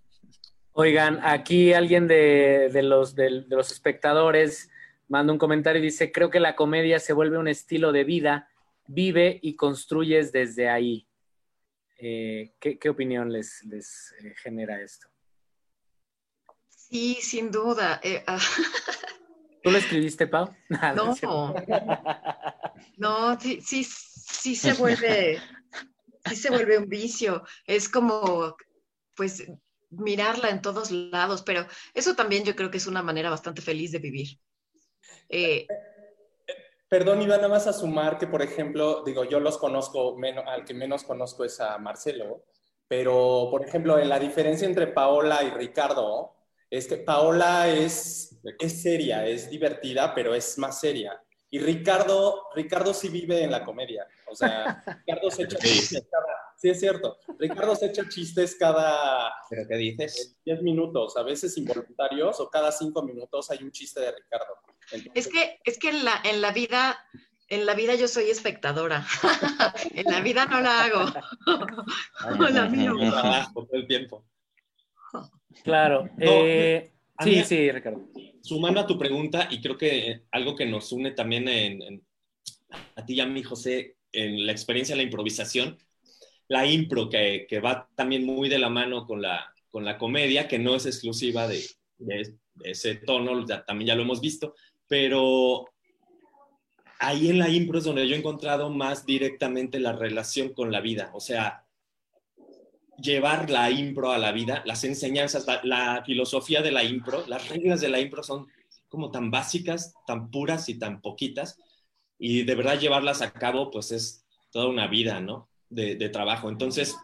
Oigan, 0.72 1.20
aquí 1.22 1.72
alguien 1.72 2.06
de, 2.06 2.70
los, 2.82 3.14
de 3.14 3.44
los 3.48 3.72
espectadores 3.72 4.70
manda 5.08 5.32
un 5.32 5.38
comentario 5.38 5.80
y 5.80 5.86
dice, 5.86 6.12
creo 6.12 6.30
que 6.30 6.38
la 6.38 6.54
comedia 6.54 6.98
se 6.98 7.12
vuelve 7.12 7.38
un 7.38 7.48
estilo 7.48 7.92
de 7.92 8.04
vida, 8.04 8.48
vive 8.86 9.38
y 9.42 9.56
construyes 9.56 10.32
desde 10.32 10.68
ahí. 10.68 11.05
Eh, 11.98 12.54
¿qué, 12.60 12.88
opinión 12.90 13.32
les, 13.32 13.64
les 13.64 14.14
eh, 14.22 14.34
genera 14.36 14.80
esto? 14.80 15.08
Sí, 16.68 17.18
sin 17.20 17.50
duda. 17.50 18.00
Eh, 18.02 18.22
ah. 18.26 18.38
¿Tú 19.62 19.70
lo 19.70 19.78
escribiste, 19.78 20.26
Pau? 20.26 20.54
no, 20.94 21.14
no, 22.98 23.40
sí, 23.40 23.60
sí, 23.60 23.84
sí 23.84 24.54
se 24.54 24.74
vuelve, 24.74 25.40
sí 26.26 26.36
se 26.36 26.50
vuelve 26.50 26.78
un 26.78 26.88
vicio. 26.88 27.42
Es 27.66 27.88
como, 27.88 28.56
pues, 29.14 29.44
mirarla 29.90 30.50
en 30.50 30.62
todos 30.62 30.90
lados, 30.90 31.42
pero 31.42 31.66
eso 31.94 32.14
también 32.14 32.44
yo 32.44 32.54
creo 32.54 32.70
que 32.70 32.78
es 32.78 32.86
una 32.86 33.02
manera 33.02 33.30
bastante 33.30 33.62
feliz 33.62 33.90
de 33.90 33.98
vivir. 33.98 34.38
Eh, 35.28 35.66
Perdón, 36.88 37.22
iba 37.22 37.36
nada 37.36 37.48
más 37.48 37.66
a 37.66 37.72
sumar 37.72 38.16
que, 38.16 38.28
por 38.28 38.42
ejemplo, 38.42 39.02
digo, 39.04 39.24
yo 39.24 39.40
los 39.40 39.58
conozco, 39.58 40.16
menos, 40.16 40.44
al 40.46 40.64
que 40.64 40.72
menos 40.72 41.02
conozco 41.02 41.44
es 41.44 41.60
a 41.60 41.76
Marcelo, 41.78 42.44
pero, 42.86 43.48
por 43.50 43.66
ejemplo, 43.66 43.98
en 43.98 44.08
la 44.08 44.20
diferencia 44.20 44.66
entre 44.66 44.86
Paola 44.86 45.42
y 45.42 45.50
Ricardo 45.50 46.34
es 46.70 46.86
que 46.86 46.98
Paola 46.98 47.68
es, 47.68 48.38
es 48.58 48.82
seria, 48.82 49.26
es 49.26 49.50
divertida, 49.50 50.14
pero 50.14 50.34
es 50.34 50.58
más 50.58 50.78
seria. 50.78 51.20
Y 51.50 51.58
Ricardo, 51.58 52.48
Ricardo 52.54 52.94
sí 52.94 53.08
vive 53.08 53.42
en 53.42 53.50
la 53.50 53.64
comedia. 53.64 54.06
O 54.28 54.34
sea, 54.34 54.84
Ricardo 54.86 55.30
se 55.30 55.42
echa 55.44 55.58
chistes 55.58 56.06
cada... 56.10 56.54
Sí, 56.56 56.68
es 56.70 56.80
cierto. 56.80 57.18
Ricardo 57.38 57.74
se 57.74 57.86
echa 57.86 58.08
chistes 58.08 58.56
cada... 58.56 59.32
¿Pero 59.50 59.66
qué 59.68 59.76
dices? 59.76 60.36
10 60.44 60.62
minutos, 60.62 61.16
a 61.16 61.22
veces 61.22 61.56
involuntarios, 61.58 62.38
o 62.40 62.48
cada 62.48 62.70
5 62.70 63.02
minutos 63.02 63.50
hay 63.50 63.62
un 63.62 63.72
chiste 63.72 64.00
de 64.00 64.12
Ricardo 64.12 64.56
es 65.14 65.28
que, 65.28 65.58
es 65.64 65.78
que 65.78 65.90
en, 65.90 66.04
la, 66.04 66.20
en 66.24 66.40
la 66.40 66.52
vida 66.52 66.98
en 67.48 67.64
la 67.64 67.74
vida 67.74 67.94
yo 67.94 68.08
soy 68.08 68.30
espectadora. 68.30 69.06
en 69.94 70.04
la 70.06 70.20
vida 70.20 70.46
no 70.46 70.60
la 70.60 70.84
hago. 70.84 71.12
Hola, 72.40 73.50
todo 73.54 73.68
el 73.72 73.86
tiempo. 73.86 74.26
Claro. 75.62 76.08
Eh, 76.18 76.92
sí, 77.20 77.44
sí, 77.44 77.70
Ricardo. 77.70 78.08
Sumando 78.42 78.80
a 78.80 78.86
tu 78.86 78.98
pregunta, 78.98 79.48
y 79.50 79.60
creo 79.60 79.76
que 79.76 80.22
algo 80.32 80.56
que 80.56 80.66
nos 80.66 80.92
une 80.92 81.12
también 81.12 81.48
en, 81.48 82.04
a 82.96 83.04
ti 83.04 83.14
y 83.14 83.20
a 83.20 83.26
mí, 83.26 83.42
José, 83.42 83.96
en 84.12 84.46
la 84.46 84.52
experiencia 84.52 84.94
de 84.94 84.98
la 84.98 85.04
improvisación, 85.04 85.78
la 86.48 86.66
impro, 86.66 87.08
que, 87.08 87.46
que, 87.48 87.60
va 87.60 87.88
también 87.96 88.24
muy 88.24 88.48
de 88.48 88.58
la 88.58 88.68
mano 88.68 89.04
con 89.04 89.20
la, 89.20 89.52
con 89.68 89.84
la 89.84 89.98
comedia, 89.98 90.46
que 90.46 90.58
no 90.58 90.76
es 90.76 90.86
exclusiva 90.86 91.48
de, 91.48 91.64
de 91.98 92.34
ese 92.62 92.96
tono, 92.96 93.44
también 93.66 93.88
ya 93.88 93.94
lo 93.96 94.02
hemos 94.02 94.20
visto, 94.20 94.54
pero 94.88 95.68
ahí 96.98 97.28
en 97.28 97.38
la 97.38 97.48
impro 97.48 97.78
es 97.78 97.84
donde 97.84 98.08
yo 98.08 98.14
he 98.14 98.18
encontrado 98.18 98.70
más 98.70 99.04
directamente 99.06 99.80
la 99.80 99.92
relación 99.92 100.52
con 100.52 100.72
la 100.72 100.80
vida, 100.80 101.10
o 101.14 101.20
sea, 101.20 101.66
llevar 102.98 103.50
la 103.50 103.70
impro 103.70 104.10
a 104.10 104.18
la 104.18 104.32
vida, 104.32 104.62
las 104.64 104.84
enseñanzas, 104.84 105.46
la, 105.62 106.02
filosofía 106.04 106.62
de 106.62 106.72
la 106.72 106.84
impro, 106.84 107.26
las 107.26 107.48
reglas 107.48 107.80
de 107.80 107.88
la 107.88 108.00
impro 108.00 108.22
son 108.22 108.46
como 108.88 109.10
tan 109.10 109.30
básicas, 109.30 109.94
tan 110.06 110.30
puras 110.30 110.68
y 110.68 110.78
tan 110.78 111.00
poquitas, 111.00 111.58
y 112.18 112.44
de 112.44 112.54
verdad 112.54 112.78
llevarlas 112.78 113.20
a 113.20 113.32
cabo, 113.32 113.70
pues 113.70 113.92
es 113.92 114.24
toda 114.50 114.68
una 114.68 114.86
vida, 114.86 115.20
¿no? 115.20 115.48
De, 115.68 116.08
trabajo. 116.08 116.48
Entonces, 116.48 116.96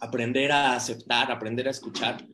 aprender 0.00 0.50
a 0.50 0.74
aceptar, 0.74 1.30
aprender 1.30 1.68
a 1.68 1.70
escuchar, 1.70 2.26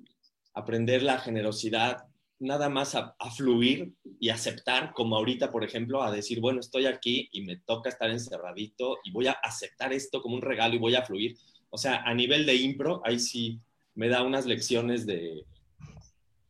aprender 0.55 1.03
la 1.03 1.19
generosidad, 1.19 2.07
nada 2.41 2.69
más 2.69 2.95
a, 2.95 3.15
fluir 3.37 3.93
y 4.21 4.29
aceptar, 4.29 4.93
como 4.93 5.17
ahorita, 5.17 5.51
por 5.51 5.65
ejemplo, 5.65 6.03
a 6.03 6.11
decir, 6.11 6.41
bueno, 6.41 6.61
estoy 6.61 6.87
aquí 6.87 7.29
y 7.33 7.43
me 7.43 7.57
toca 7.57 7.89
estar 7.89 8.11
encerradito 8.11 8.99
y 9.05 9.11
voy 9.11 9.27
a 9.27 9.33
aceptar 9.33 9.93
esto 9.93 10.23
como 10.23 10.37
un 10.37 10.43
regalo 10.43 10.75
y 10.75 10.79
voy 10.79 10.95
a 10.95 11.05
fluir. 11.05 11.37
O 11.71 11.79
sea, 11.79 12.03
a 12.03 12.15
nivel 12.15 12.47
de 12.47 12.55
impro, 12.55 13.03
ahí 13.05 13.19
sí 13.19 13.61
me 13.95 14.09
da 14.09 14.23
unas 14.23 14.47
lecciones 14.47 15.07
de, 15.07 15.45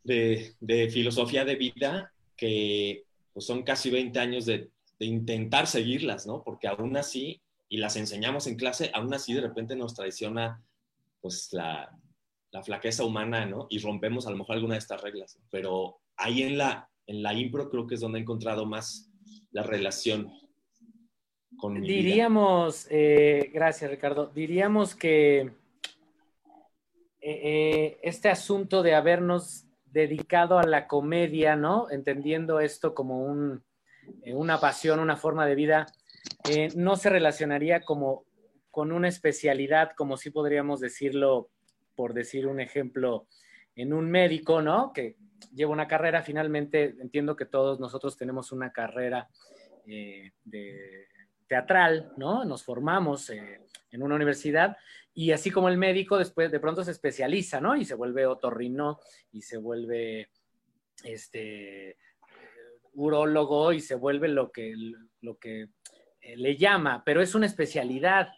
de, 0.05 0.91
filosofía 0.91 1.45
de 1.45 1.57
vida 1.57 2.13
que 2.37 3.05
pues, 3.33 3.47
son 3.47 3.63
casi 3.63 3.91
20 3.91 4.19
años 4.19 4.47
de, 4.47 4.71
de 4.99 5.07
intentar 5.07 5.67
seguirlas, 5.67 6.27
¿no? 6.27 6.43
Porque 6.45 6.69
aún 6.69 6.97
así, 6.97 7.41
y 7.69 7.79
las 7.79 7.97
enseñamos 7.97 8.47
en 8.47 8.57
clase, 8.57 8.91
aún 8.95 9.13
así 9.15 9.33
de 9.33 9.41
repente 9.41 9.77
nos 9.77 9.95
traiciona 9.95 10.63
pues 11.21 11.53
la, 11.53 11.91
la 12.51 12.63
flaqueza 12.63 13.05
humana, 13.05 13.47
¿no? 13.47 13.67
Y 13.71 13.79
rompemos 13.79 14.27
a 14.27 14.31
lo 14.31 14.37
mejor 14.37 14.57
alguna 14.57 14.75
de 14.75 14.81
estas 14.81 15.03
reglas. 15.03 15.39
Pero 15.51 16.01
ahí 16.17 16.43
en 16.43 16.59
la, 16.59 16.89
en 17.07 17.23
la 17.23 17.35
impro 17.35 17.71
creo 17.71 17.87
que 17.87 17.95
es 17.95 18.01
donde 18.01 18.19
he 18.19 18.23
encontrado 18.23 18.67
más 18.67 19.11
la 19.51 19.63
relación 19.63 20.33
con 21.57 21.81
Diríamos, 21.81 22.87
eh, 22.91 23.51
gracias 23.53 23.91
Ricardo, 23.91 24.27
diríamos 24.27 24.95
que 24.95 25.41
eh, 25.41 25.51
eh, 27.21 27.99
este 28.03 28.29
asunto 28.29 28.83
de 28.83 28.95
habernos 28.95 29.65
dedicado 29.87 30.59
a 30.59 30.65
la 30.65 30.87
comedia, 30.87 31.57
¿no? 31.57 31.91
Entendiendo 31.91 32.61
esto 32.61 32.95
como 32.95 33.25
un, 33.25 33.65
una 34.27 34.61
pasión, 34.61 35.01
una 35.01 35.17
forma 35.17 35.47
de 35.47 35.55
vida, 35.55 35.87
no 36.77 36.97
se 36.97 37.11
relacionaría 37.11 37.81
como 37.81 38.25
con 38.71 38.93
una 38.93 39.09
especialidad, 39.09 39.93
como 39.97 40.17
si 40.17 40.31
podríamos 40.31 40.81
decirlo, 40.81 41.51
por 41.99 42.15
decir 42.15 42.47
un 42.47 42.61
ejemplo, 42.61 43.27
en 43.75 43.93
un 43.93 44.09
médico, 44.09 44.63
¿no? 44.63 44.93
Que 44.93 45.17
lleva 45.53 45.73
una 45.73 45.89
carrera, 45.89 46.23
finalmente 46.23 46.95
entiendo 47.01 47.35
que 47.35 47.45
todos 47.45 47.81
nosotros 47.81 48.17
tenemos 48.17 48.53
una 48.53 48.71
carrera 48.71 49.29
eh, 49.85 50.31
teatral, 51.49 52.13
¿no? 52.17 52.45
Nos 52.45 52.63
formamos 52.63 53.31
eh, 53.31 53.63
en 53.91 54.03
una 54.05 54.15
universidad 54.15 54.77
y 55.13 55.33
así 55.33 55.51
como 55.51 55.69
el 55.69 55.77
médico 55.77 56.19
después 56.19 56.53
de 56.53 56.61
pronto 56.61 56.85
se 56.85 56.93
especializa, 56.93 57.61
¿no? 57.61 57.75
Y 57.75 57.85
se 57.85 57.97
vuelve 57.97 58.27
otorrino 58.27 59.01
y 59.33 59.43
se 59.43 59.57
vuelve 59.57 60.31
este 61.03 61.97
urólogo 62.95 63.73
y 63.73 63.81
se 63.81 63.97
vuelve 63.97 64.29
lo 64.29 64.53
que, 64.53 64.73
lo 65.21 65.37
que 65.37 65.63
eh, 66.21 66.37
le 66.37 66.57
llama, 66.57 67.03
pero 67.05 67.21
es 67.21 67.35
una 67.35 67.47
especialidad 67.47 68.29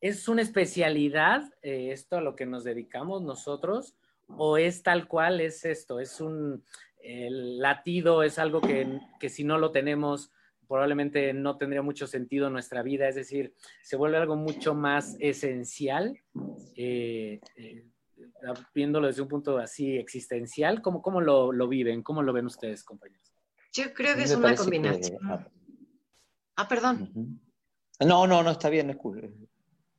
¿Es 0.00 0.28
una 0.28 0.42
especialidad 0.42 1.52
eh, 1.62 1.90
esto 1.92 2.16
a 2.16 2.20
lo 2.20 2.36
que 2.36 2.46
nos 2.46 2.64
dedicamos 2.64 3.22
nosotros? 3.22 3.96
¿O 4.28 4.58
es 4.58 4.82
tal 4.82 5.08
cual 5.08 5.40
es 5.40 5.64
esto? 5.64 6.00
¿Es 6.00 6.20
un 6.20 6.62
latido? 7.00 8.22
¿Es 8.22 8.38
algo 8.38 8.60
que, 8.60 9.00
si 9.28 9.44
no 9.44 9.58
lo 9.58 9.70
tenemos 9.72 10.32
probablemente 10.66 11.32
no 11.32 11.56
tendría 11.56 11.80
mucho 11.80 12.06
sentido 12.06 12.46
en 12.46 12.52
nuestra 12.52 12.82
vida? 12.82 13.08
Es 13.08 13.14
decir, 13.14 13.54
se 13.82 13.96
vuelve 13.96 14.18
algo 14.18 14.36
mucho 14.36 14.74
más 14.74 15.16
esencial, 15.18 16.20
eh, 16.76 17.40
eh, 17.56 17.86
viéndolo 18.74 19.06
desde 19.06 19.22
un 19.22 19.28
punto 19.28 19.58
así 19.58 19.96
existencial. 19.96 20.82
¿Cómo, 20.82 21.00
cómo 21.00 21.20
lo, 21.20 21.68
viven? 21.68 22.02
¿Cómo 22.02 22.22
lo 22.22 22.32
ven 22.32 22.46
ustedes, 22.46 22.84
compañeros? 22.84 23.32
Yo 23.72 23.92
creo 23.94 24.14
que 24.14 24.24
es 24.24 24.36
una 24.36 24.54
combinación. 24.54 25.18
Ah, 26.56 26.68
perdón. 26.68 27.40
No, 28.00 28.26
no, 28.26 28.42
no, 28.42 28.50
está 28.50 28.68
bien, 28.68 28.90
es 28.90 28.96
cool. 28.96 29.48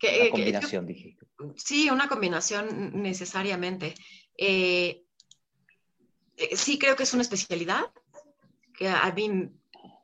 Una 0.01 0.29
combinación, 0.29 0.85
dije. 0.85 1.17
Sí, 1.55 1.89
una 1.89 2.07
combinación 2.07 3.01
necesariamente. 3.01 3.95
Eh, 4.37 5.03
eh, 6.37 6.55
sí 6.55 6.79
creo 6.79 6.95
que 6.95 7.03
es 7.03 7.13
una 7.13 7.23
especialidad 7.23 7.91
que 8.77 8.87
a 8.87 9.11
mí 9.11 9.49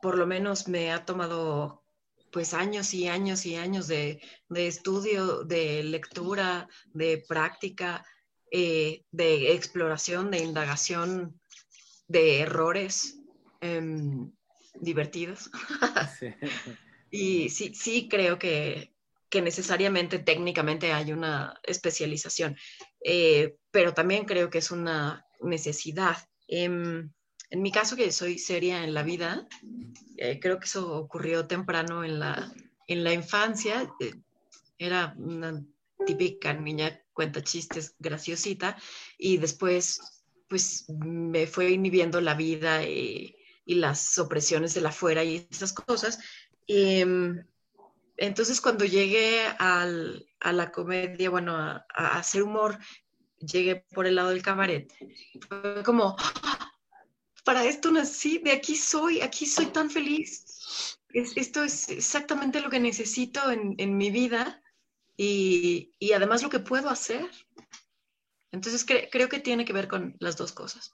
por 0.02 0.18
lo 0.18 0.28
menos 0.28 0.68
me 0.68 0.92
ha 0.92 1.06
tomado 1.06 1.86
pues 2.32 2.54
años 2.54 2.94
y 2.94 3.08
años 3.08 3.46
y 3.46 3.56
años 3.56 3.88
de, 3.88 4.22
estudio, 4.54 5.46
de 5.46 5.82
lectura, 5.84 6.68
de 6.94 7.24
práctica, 7.26 8.06
eh, 8.52 9.06
de 9.12 9.54
exploración, 9.54 10.32
de 10.32 10.40
indagación, 10.40 11.40
de 12.10 12.42
errores 12.42 13.22
em, 13.62 14.30
divertidos. 14.82 15.50
y 17.10 17.48
sí, 17.50 17.74
sí 17.74 18.10
creo 18.10 18.38
que, 18.38 18.94
necesariamente 19.34 20.20
técnicamente 20.20 20.94
hay 20.94 21.12
una 21.12 21.60
especialización, 21.64 22.56
eh, 23.04 23.58
pero 23.72 23.94
también 23.94 24.26
creo 24.26 24.50
que 24.50 24.60
es 24.60 24.72
una 24.72 25.26
necesidad. 25.42 26.18
Em, 26.48 27.12
en 27.50 27.62
mi 27.62 27.72
caso, 27.72 27.96
que 27.96 28.12
soy 28.12 28.40
seria 28.40 28.84
en 28.84 28.94
la 28.94 29.04
vida, 29.04 29.48
eh, 30.18 30.40
creo 30.40 30.60
que 30.60 30.66
eso 30.66 30.96
ocurrió 30.96 31.48
temprano 31.48 32.04
en 32.04 32.20
la, 32.20 32.54
en 32.88 33.04
la 33.04 33.14
infancia. 33.14 33.92
Eh, 34.00 34.14
era 34.78 35.16
una 35.18 35.64
típica 36.06 36.54
niña 36.54 37.02
cuenta 37.14 37.42
chistes 37.42 37.96
graciosita 38.00 38.78
y 39.18 39.38
después 39.38 40.24
pues 40.48 40.86
me 40.90 41.48
fue 41.48 41.72
inhibiendo 41.72 42.22
la 42.22 42.36
vida 42.36 42.84
y, 42.84 43.36
las 43.68 44.20
opresiones 44.20 44.76
de 44.76 44.82
la 44.82 44.92
fuera 44.92 45.24
y 45.24 45.48
esas 45.50 45.74
cosas. 45.74 46.20
Em, 46.68 47.44
entonces 48.18 48.62
cuando 48.62 48.86
llegué 48.86 49.46
al, 49.60 50.26
a 50.40 50.54
la 50.54 50.72
comedia, 50.72 51.30
bueno, 51.30 51.56
a, 51.56 51.84
hacer 52.18 52.44
humor, 52.44 52.78
llegué 53.40 53.86
por 53.94 54.08
el 54.08 54.16
lado 54.16 54.30
del 54.30 54.42
cabaret. 54.42 54.92
Fue 55.48 55.84
como, 55.84 56.16
para 57.44 57.66
esto 57.66 57.92
nací, 57.92 58.40
de 58.40 58.52
aquí 58.52 58.76
soy, 58.76 59.22
aquí 59.22 59.46
soy 59.46 59.68
tan 59.68 59.90
feliz. 59.90 60.98
esto 61.14 61.64
es 61.64 61.90
exactamente 61.90 62.62
lo 62.62 62.70
que 62.70 62.80
necesito 62.80 63.52
en, 63.52 63.76
en 63.78 63.98
mi 63.98 64.12
vida 64.12 64.62
y, 65.18 65.92
y, 66.00 66.14
además 66.14 66.44
lo 66.44 66.50
que 66.50 66.60
puedo 66.60 66.90
hacer. 66.90 67.30
Entonces 68.52 68.86
creo 69.12 69.28
que 69.28 69.40
tiene 69.40 69.66
que 69.66 69.74
ver 69.74 69.88
con 69.88 70.16
las 70.20 70.38
dos 70.38 70.54
cosas. 70.54 70.94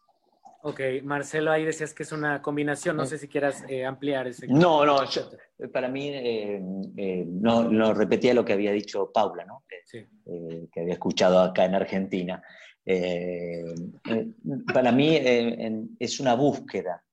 Ok, 0.64 0.80
Marcelo, 1.03 1.51
ahí 1.51 1.66
decías 1.66 1.93
que 1.93 2.03
es 2.03 2.12
una 2.12 2.41
combinación, 2.41 2.95
no 2.95 3.05
sé 3.05 3.18
si 3.18 3.28
quieras 3.28 3.64
eh, 3.68 3.84
ampliar 3.86 4.28
ese. 4.28 4.47
No, 4.47 4.86
no, 4.86 4.99
para 5.74 5.88
mí 5.88 6.09
eh, 6.09 6.62
eh, 6.97 7.26
no, 7.28 7.64
no, 7.64 7.93
repetía 7.93 8.34
lo 8.34 8.45
que 8.45 8.53
había 8.53 8.72
dicho 8.72 9.12
Paula, 9.12 9.45
¿no? 9.45 9.64
Sí. 9.86 10.05
que 10.72 10.82
había 10.82 10.93
escuchado 10.93 11.41
acá 11.41 11.66
en 11.66 11.76
Argentina. 11.76 12.41
Eh, 12.86 13.64
eh, 14.05 14.28
para 14.74 14.91
mí 14.91 15.16
eh, 15.16 15.88
es 15.99 16.20
una 16.20 16.36
búsqueda. 16.36 17.03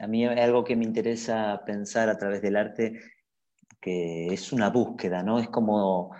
A 0.00 0.06
mí 0.06 0.26
es 0.26 0.38
algo 0.38 0.64
que 0.64 0.76
me 0.76 0.84
interesa 0.84 1.62
pensar 1.64 2.08
a 2.08 2.18
través 2.18 2.42
del 2.42 2.56
arte, 2.56 3.00
que 3.80 4.26
es 4.26 4.52
una 4.52 4.70
búsqueda, 4.70 5.22
¿no? 5.22 5.38
Es 5.38 5.48
como, 5.48 6.14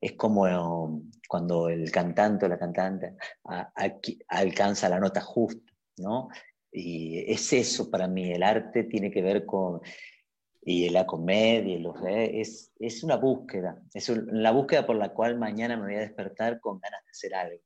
es 0.00 0.12
como 0.12 1.02
cuando 1.28 1.68
el 1.68 1.90
cantante 1.90 2.46
o 2.46 2.48
la 2.48 2.58
cantante 2.58 3.16
alcanza 4.28 4.88
la 4.88 5.00
nota 5.00 5.20
justa, 5.20 5.71
¿no? 5.98 6.28
Y 6.70 7.30
es 7.30 7.52
eso 7.52 7.90
para 7.90 8.08
mí, 8.08 8.32
el 8.32 8.42
arte 8.42 8.84
tiene 8.84 9.10
que 9.10 9.22
ver 9.22 9.44
con, 9.44 9.80
y 10.62 10.88
la 10.90 11.06
comedia, 11.06 11.78
es, 12.06 12.72
es 12.78 13.02
una 13.02 13.16
búsqueda, 13.16 13.82
es 13.92 14.08
la 14.08 14.52
búsqueda 14.52 14.86
por 14.86 14.96
la 14.96 15.12
cual 15.12 15.38
mañana 15.38 15.76
me 15.76 15.84
voy 15.84 15.96
a 15.96 16.00
despertar 16.00 16.60
con 16.60 16.78
ganas 16.78 17.04
de 17.04 17.10
hacer 17.10 17.34
algo. 17.34 17.62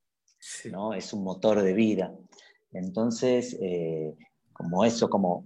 ¿no? 0.71 0.93
Es 0.93 1.13
un 1.13 1.23
motor 1.23 1.61
de 1.61 1.73
vida. 1.73 2.13
Entonces, 2.71 3.57
eh, 3.61 4.15
como 4.53 4.83
eso, 4.83 5.09
como 5.09 5.45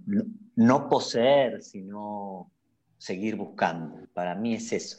no, 0.56 0.88
poseer, 0.88 1.62
sino 1.62 2.50
seguir 2.98 3.36
buscando. 3.36 4.06
Para 4.12 4.34
mí 4.34 4.54
es 4.54 4.72
eso. 4.72 4.98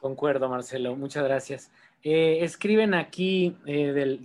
Concuerdo, 0.00 0.48
Marcelo. 0.48 0.96
Muchas 0.96 1.24
gracias. 1.24 1.70
Eh, 2.04 2.44
escriben 2.44 2.94
aquí 2.94 3.56
eh, 3.66 3.92
del, 3.92 4.24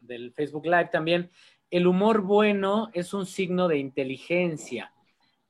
del, 0.00 0.32
Facebook 0.32 0.64
Live 0.64 0.88
también, 0.92 1.30
el 1.70 1.86
humor 1.86 2.22
bueno 2.22 2.88
es 2.94 3.12
un 3.12 3.26
signo 3.26 3.68
de 3.68 3.78
inteligencia. 3.78 4.92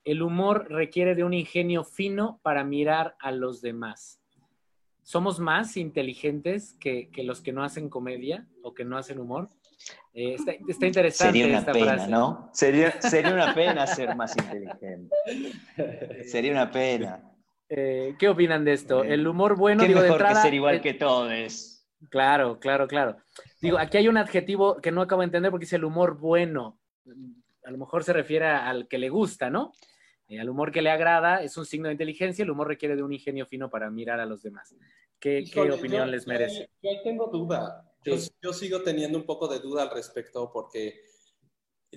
El 0.05 0.23
humor 0.23 0.67
requiere 0.71 1.15
de 1.15 1.23
un 1.23 1.35
ingenio 1.35 1.85
fino 1.85 2.41
para 2.43 2.65
mirar 2.65 3.15
a 3.21 3.31
los 3.31 3.61
demás 3.61 4.21
somos 5.05 5.39
más 5.39 5.77
inteligentes 5.77 6.75
que, 6.81 7.11
los 7.19 7.41
que 7.43 7.53
no 7.53 7.63
hacen 7.63 7.89
comedia 7.89 8.47
o 8.63 8.75
que 8.75 8.85
no 8.85 8.97
hacen 8.97 9.21
humor. 9.21 9.51
Eh, 10.15 10.35
está, 10.35 10.87
interesante 10.87 11.39
sería 11.39 11.47
una 11.47 11.59
esta 11.59 11.73
pena, 11.73 11.95
frase. 11.95 12.11
¿no? 12.11 12.51
Sería, 12.53 13.01
sería 13.03 13.33
una 13.33 13.55
pena 13.55 13.87
ser 13.87 14.17
más 14.17 14.35
inteligente. 14.37 15.15
Sería 16.27 16.53
una 16.53 16.71
pena. 16.71 17.23
Eh, 17.69 18.15
¿Qué 18.19 18.29
opinan 18.29 18.65
de 18.65 18.73
esto? 18.73 19.05
El 19.05 19.27
humor 19.27 19.57
bueno, 19.57 19.83
¿Qué 19.83 19.89
digo, 19.89 20.01
mejor 20.01 20.27
que 20.27 20.35
ser 20.35 20.55
igual 20.55 20.81
que 20.81 20.95
todos. 20.95 21.87
Claro, 22.11 22.59
claro, 22.59 22.87
claro. 22.87 23.17
Digo, 23.61 23.79
aquí 23.79 23.97
hay 23.97 24.09
un 24.09 24.19
adjetivo 24.19 24.77
que 24.81 24.93
no 24.93 25.01
acabo 25.01 25.23
de 25.23 25.27
entender 25.27 25.51
porque 25.51 25.65
dice 25.65 25.77
el 25.77 25.85
humor 25.85 26.19
bueno. 26.19 26.79
A 27.65 27.71
lo 27.71 27.79
mejor 27.79 28.05
se 28.05 28.13
refiere 28.13 28.47
al 28.47 28.89
que 28.89 28.99
le 28.99 29.09
gusta, 29.09 29.49
¿no? 29.49 29.73
Eh, 30.29 30.41
al 30.41 30.49
humor 30.49 30.73
que 30.73 30.83
le 30.83 30.91
agrada 30.91 31.43
es 31.43 31.57
un 31.57 31.67
signo 31.67 31.89
de 31.89 31.95
inteligencia, 31.95 32.43
el 32.43 32.51
humor 32.51 32.69
requiere 32.69 32.97
de 32.97 33.03
un 33.03 33.13
ingenio 33.13 33.47
fino 33.47 33.71
para 33.71 33.91
mirar 33.91 34.21
a 34.21 34.27
los 34.27 34.43
demás. 34.43 34.75
¿Qué, 35.19 35.45
opinión 35.73 36.11
les 36.11 36.27
merece? 36.27 36.69
Yo, 36.83 36.91
tengo 37.03 37.29
duda. 37.29 37.91
Yo, 38.05 38.53
sigo 38.53 38.83
teniendo 38.83 39.17
un 39.17 39.25
poco 39.25 39.49
de 39.49 39.61
duda 39.61 39.85
al 39.85 39.91
respecto 39.91 40.51
porque 40.53 41.01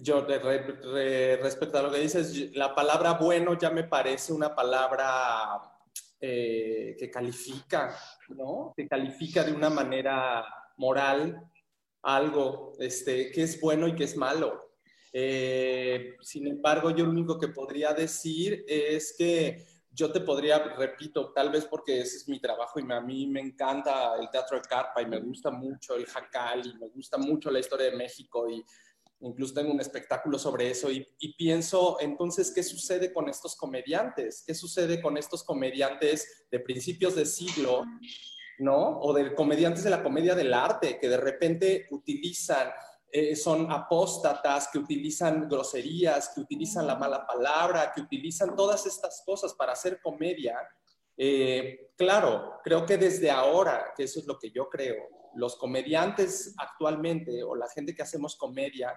yo, 0.02 0.26
respecto 0.26 1.78
a 1.78 1.82
lo 1.82 1.92
que 1.92 2.00
dices, 2.00 2.56
la 2.56 2.74
palabra 2.74 3.14
bueno 3.14 3.58
ya 3.58 3.70
me 3.70 3.84
parece 3.84 4.34
una 4.34 4.56
palabra 4.56 5.62
eh, 6.20 6.96
que 6.98 7.10
califica, 7.12 7.96
¿no? 8.30 8.74
Que 8.76 8.88
califica 8.88 9.44
de 9.44 9.54
una 9.54 9.70
manera 9.70 10.46
moral 10.78 11.40
algo 12.04 12.74
este, 12.80 13.32
que 13.32 13.44
es 13.44 13.60
bueno 13.60 13.88
y 13.88 13.96
que 13.96 14.06
es 14.06 14.16
malo. 14.16 14.68
Eh, 15.14 16.16
sin 16.22 16.48
embargo, 16.48 16.92
yo 16.92 17.06
lo 17.06 17.12
único 17.12 17.40
que 17.40 17.50
podría 17.50 17.94
decir 17.94 18.66
es 18.68 19.16
que 19.18 19.66
yo 19.92 20.12
te 20.12 20.22
podría, 20.22 20.60
repito, 20.76 21.32
tal 21.34 21.50
vez 21.50 21.66
porque 21.66 22.02
ese 22.02 22.18
es 22.18 22.30
mi 22.30 22.40
trabajo 22.40 22.80
y 22.80 22.92
a 22.92 23.02
mí 23.02 23.26
me 23.26 23.42
encanta 23.42 24.16
el 24.20 24.30
teatro 24.30 24.58
de 24.58 24.68
carpa 24.68 25.02
y 25.02 25.08
me 25.08 25.20
gusta 25.20 25.50
mucho 25.50 25.96
el 25.96 26.06
jacal 26.06 26.62
y 26.66 26.78
me 26.78 26.88
gusta 26.90 27.18
mucho 27.18 27.50
la 27.50 27.60
historia 27.60 27.90
de 27.90 27.98
México 27.98 28.48
y 28.48 28.64
incluso 29.22 29.54
tengo 29.54 29.72
un 29.72 29.82
espectáculo 29.82 30.38
sobre 30.38 30.70
eso 30.70 30.92
y, 30.92 31.06
pienso 31.38 31.98
entonces 32.00 32.52
qué 32.52 32.64
sucede 32.64 33.14
con 33.14 33.30
estos 33.30 33.56
comediantes, 33.56 34.44
qué 34.46 34.54
sucede 34.54 35.02
con 35.02 35.18
estos 35.18 35.44
comediantes 35.44 36.46
de 36.52 36.60
principios 36.60 37.16
de 37.16 37.26
siglo, 37.26 37.84
¿no? 38.60 39.00
O 39.00 39.14
de 39.14 39.36
comediantes 39.36 39.84
de 39.84 39.90
la 39.90 40.04
comedia 40.04 40.36
del 40.36 40.54
arte 40.54 41.00
que 41.00 41.10
de 41.10 41.18
repente 41.18 41.88
utilizan 41.92 42.70
eh, 43.10 43.36
son 43.38 43.72
apóstatas, 43.72 44.68
que 44.72 44.80
utilizan 44.80 45.48
groserías, 45.48 46.30
que 46.36 46.42
utilizan 46.42 46.86
la 46.86 46.96
mala 46.96 47.26
palabra, 47.26 47.92
que 47.96 48.02
utilizan 48.02 48.56
todas 48.56 48.86
estas 48.86 49.24
cosas 49.26 49.54
para 49.54 49.72
hacer 49.72 50.02
comedia. 50.02 50.58
Eh, 51.16 51.92
claro, 51.96 52.60
creo 52.64 52.86
que 52.86 52.98
desde 52.98 53.32
ahora, 53.32 53.94
que 53.96 54.04
eso 54.04 54.20
es 54.20 54.26
lo 54.26 54.38
que 54.38 54.52
yo 54.52 54.68
creo, 54.70 55.08
los 55.38 55.56
comediantes 55.56 56.54
actualmente 56.58 57.44
o 57.44 57.56
la 57.56 57.70
gente 57.70 57.96
que 57.96 58.02
hacemos 58.02 58.36
comedia, 58.36 58.94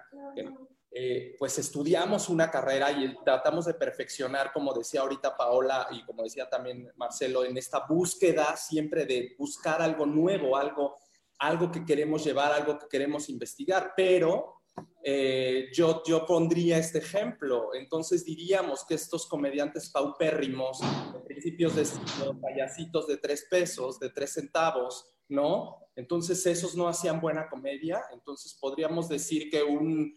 eh, 0.91 1.35
pues 1.39 1.57
estudiamos 1.57 2.27
una 2.29 2.51
carrera 2.51 2.91
y 2.91 3.15
tratamos 3.23 3.65
de 3.65 3.75
perfeccionar, 3.75 4.51
como 4.51 4.73
decía 4.73 5.01
ahorita 5.01 5.37
Paola 5.37 5.87
y 5.91 6.03
como 6.03 6.23
decía 6.23 6.49
también 6.49 6.91
Marcelo, 6.97 7.45
en 7.45 7.57
esta 7.57 7.85
búsqueda 7.87 8.57
siempre 8.57 9.05
de 9.05 9.35
buscar 9.37 9.81
algo 9.81 10.05
nuevo, 10.05 10.57
algo 10.57 10.97
algo 11.41 11.71
que 11.71 11.83
queremos 11.83 12.23
llevar, 12.23 12.51
algo 12.51 12.77
que 12.77 12.87
queremos 12.87 13.27
investigar, 13.27 13.93
pero 13.97 14.61
eh, 15.03 15.69
yo, 15.73 16.03
yo 16.05 16.23
pondría 16.23 16.77
este 16.77 16.99
ejemplo. 16.99 17.73
Entonces 17.73 18.23
diríamos 18.23 18.85
que 18.85 18.93
estos 18.93 19.25
comediantes 19.25 19.89
paupérrimos, 19.89 20.79
de 20.79 21.19
principios 21.21 21.75
de 21.75 21.85
siglo, 21.85 22.39
payasitos 22.39 23.07
de 23.07 23.17
tres 23.17 23.47
pesos, 23.49 23.99
de 23.99 24.11
tres 24.11 24.33
centavos, 24.33 25.09
¿no? 25.31 25.77
Entonces 25.95 26.45
esos 26.45 26.75
no 26.75 26.87
hacían 26.87 27.19
buena 27.19 27.49
comedia. 27.49 28.01
Entonces 28.13 28.53
podríamos 28.53 29.09
decir 29.09 29.49
que 29.49 29.63
un 29.63 30.13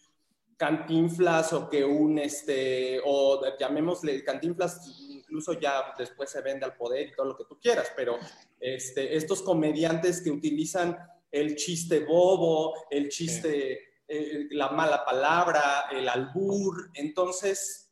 cantinflas 0.56 1.52
o 1.52 1.68
que 1.68 1.84
un, 1.84 2.18
este, 2.18 3.00
o 3.04 3.42
llamémosle 3.58 4.22
cantinflas, 4.22 4.86
incluso 5.10 5.54
ya 5.54 5.92
después 5.98 6.30
se 6.30 6.42
vende 6.42 6.64
al 6.64 6.76
poder 6.76 7.08
y 7.08 7.14
todo 7.14 7.26
lo 7.26 7.36
que 7.36 7.44
tú 7.44 7.58
quieras, 7.58 7.92
pero 7.96 8.18
este, 8.60 9.16
estos 9.16 9.42
comediantes 9.42 10.22
que 10.22 10.30
utilizan 10.30 10.96
el 11.30 11.56
chiste 11.56 12.04
bobo, 12.04 12.74
el 12.90 13.08
chiste, 13.08 13.80
eh, 14.06 14.46
la 14.50 14.68
mala 14.68 15.04
palabra, 15.04 15.86
el 15.90 16.08
albur. 16.08 16.90
Entonces, 16.94 17.90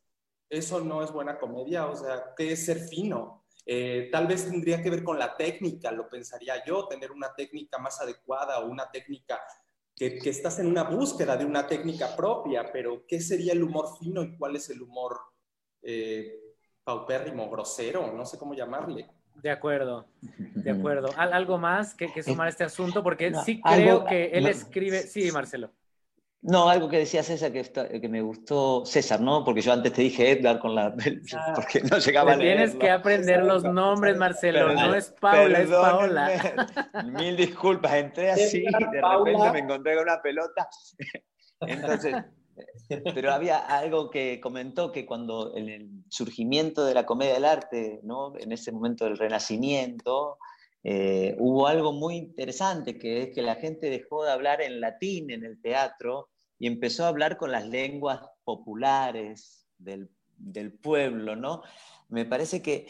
eso 0.49 0.79
no 0.79 1.03
es 1.03 1.11
buena 1.11 1.37
comedia, 1.37 1.87
o 1.87 1.95
sea, 1.95 2.33
¿qué 2.37 2.53
es 2.53 2.65
ser 2.65 2.79
fino? 2.79 3.42
Eh, 3.65 4.09
tal 4.11 4.27
vez 4.27 4.45
tendría 4.49 4.81
que 4.81 4.89
ver 4.89 5.03
con 5.03 5.17
la 5.17 5.35
técnica, 5.35 5.91
lo 5.91 6.09
pensaría 6.09 6.63
yo, 6.65 6.87
tener 6.87 7.11
una 7.11 7.33
técnica 7.33 7.77
más 7.77 8.01
adecuada 8.01 8.59
o 8.59 8.69
una 8.69 8.91
técnica 8.91 9.41
que, 9.95 10.19
estás 10.25 10.59
en 10.59 10.67
una 10.67 10.83
búsqueda 10.83 11.37
de 11.37 11.45
una 11.45 11.65
técnica 11.65 12.15
propia, 12.15 12.71
pero 12.71 13.05
¿qué 13.07 13.21
sería 13.21 13.53
el 13.53 13.63
humor 13.63 13.97
fino 13.99 14.23
y 14.23 14.35
cuál 14.35 14.55
es 14.55 14.69
el 14.69 14.81
humor 14.81 15.17
eh, 15.81 16.39
paupérrimo, 16.83 17.49
grosero? 17.49 18.11
No 18.11 18.25
sé 18.25 18.37
cómo 18.37 18.53
llamarle. 18.53 19.07
De 19.35 19.49
acuerdo, 19.49 20.07
de 20.21 20.71
acuerdo. 20.71 21.09
¿Algo 21.15 21.57
más 21.57 21.95
que, 21.95 22.21
sumar 22.21 22.47
a 22.47 22.49
este 22.49 22.63
asunto? 22.63 23.01
Porque 23.01 23.33
sí 23.45 23.61
creo 23.61 24.03
que 24.03 24.25
él 24.25 24.47
escribe. 24.47 25.03
Sí, 25.03 25.31
Marcelo. 25.31 25.71
No, 26.45 26.67
algo 26.67 26.89
que 26.89 26.97
decía 26.97 27.23
César 27.23 27.53
que, 27.53 27.63
que, 27.63 28.09
me 28.09 28.21
gustó, 28.21 28.85
César, 28.85 29.21
¿no? 29.21 29.45
Porque 29.45 29.61
yo 29.61 29.71
antes 29.71 29.93
te 29.93 30.01
dije 30.01 30.31
Edgar 30.31 30.59
con 30.59 30.75
la... 30.75 30.93
porque 31.55 31.81
no 31.81 31.97
llegaba 31.97 32.33
a 32.33 32.37
Tienes 32.37 32.75
que 32.75 32.91
aprender 32.91 33.45
los 33.45 33.63
nombres, 33.63 34.17
Marcelo, 34.17 34.73
no 34.73 34.93
es 34.93 35.13
Paula, 35.21 35.61
es 35.61 35.69
Paola. 35.69 36.83
Mil 37.05 37.37
disculpas, 37.37 37.93
entré 37.93 38.31
así, 38.31 38.59
de 38.59 38.71
repente 38.77 39.51
me 39.53 39.59
encontré 39.59 39.95
con 39.95 40.03
una 40.03 40.21
pelota. 40.21 40.67
Entonces, 41.61 42.13
pero 42.89 43.31
había 43.31 43.59
algo 43.59 44.09
que 44.09 44.41
comentó 44.41 44.91
que 44.91 45.05
cuando 45.05 45.55
en 45.55 45.69
el 45.69 45.89
surgimiento 46.09 46.83
de 46.83 46.93
la 46.93 47.05
comedia 47.05 47.35
del 47.35 47.45
arte, 47.45 48.01
¿no? 48.03 48.37
En 48.37 48.51
ese 48.51 48.73
momento 48.73 49.05
del 49.05 49.17
renacimiento, 49.17 50.39
eh, 50.83 51.37
hubo 51.39 51.67
algo 51.67 51.93
muy 51.93 52.17
interesante, 52.17 52.99
que 52.99 53.23
es 53.23 53.29
que 53.33 53.41
la 53.41 53.55
gente 53.55 53.89
dejó 53.89 54.25
de 54.25 54.31
hablar 54.33 54.61
en 54.61 54.81
latín 54.81 55.31
en 55.31 55.45
el 55.45 55.61
teatro 55.61 56.31
y 56.59 56.67
empezó 56.67 57.05
a 57.05 57.09
hablar 57.09 57.37
con 57.37 57.51
las 57.51 57.67
lenguas 57.67 58.21
populares 58.43 59.67
del, 59.77 60.09
pueblo, 60.81 61.35
¿no? 61.35 61.61
Me 62.09 62.25
parece 62.25 62.61
que, 62.61 62.87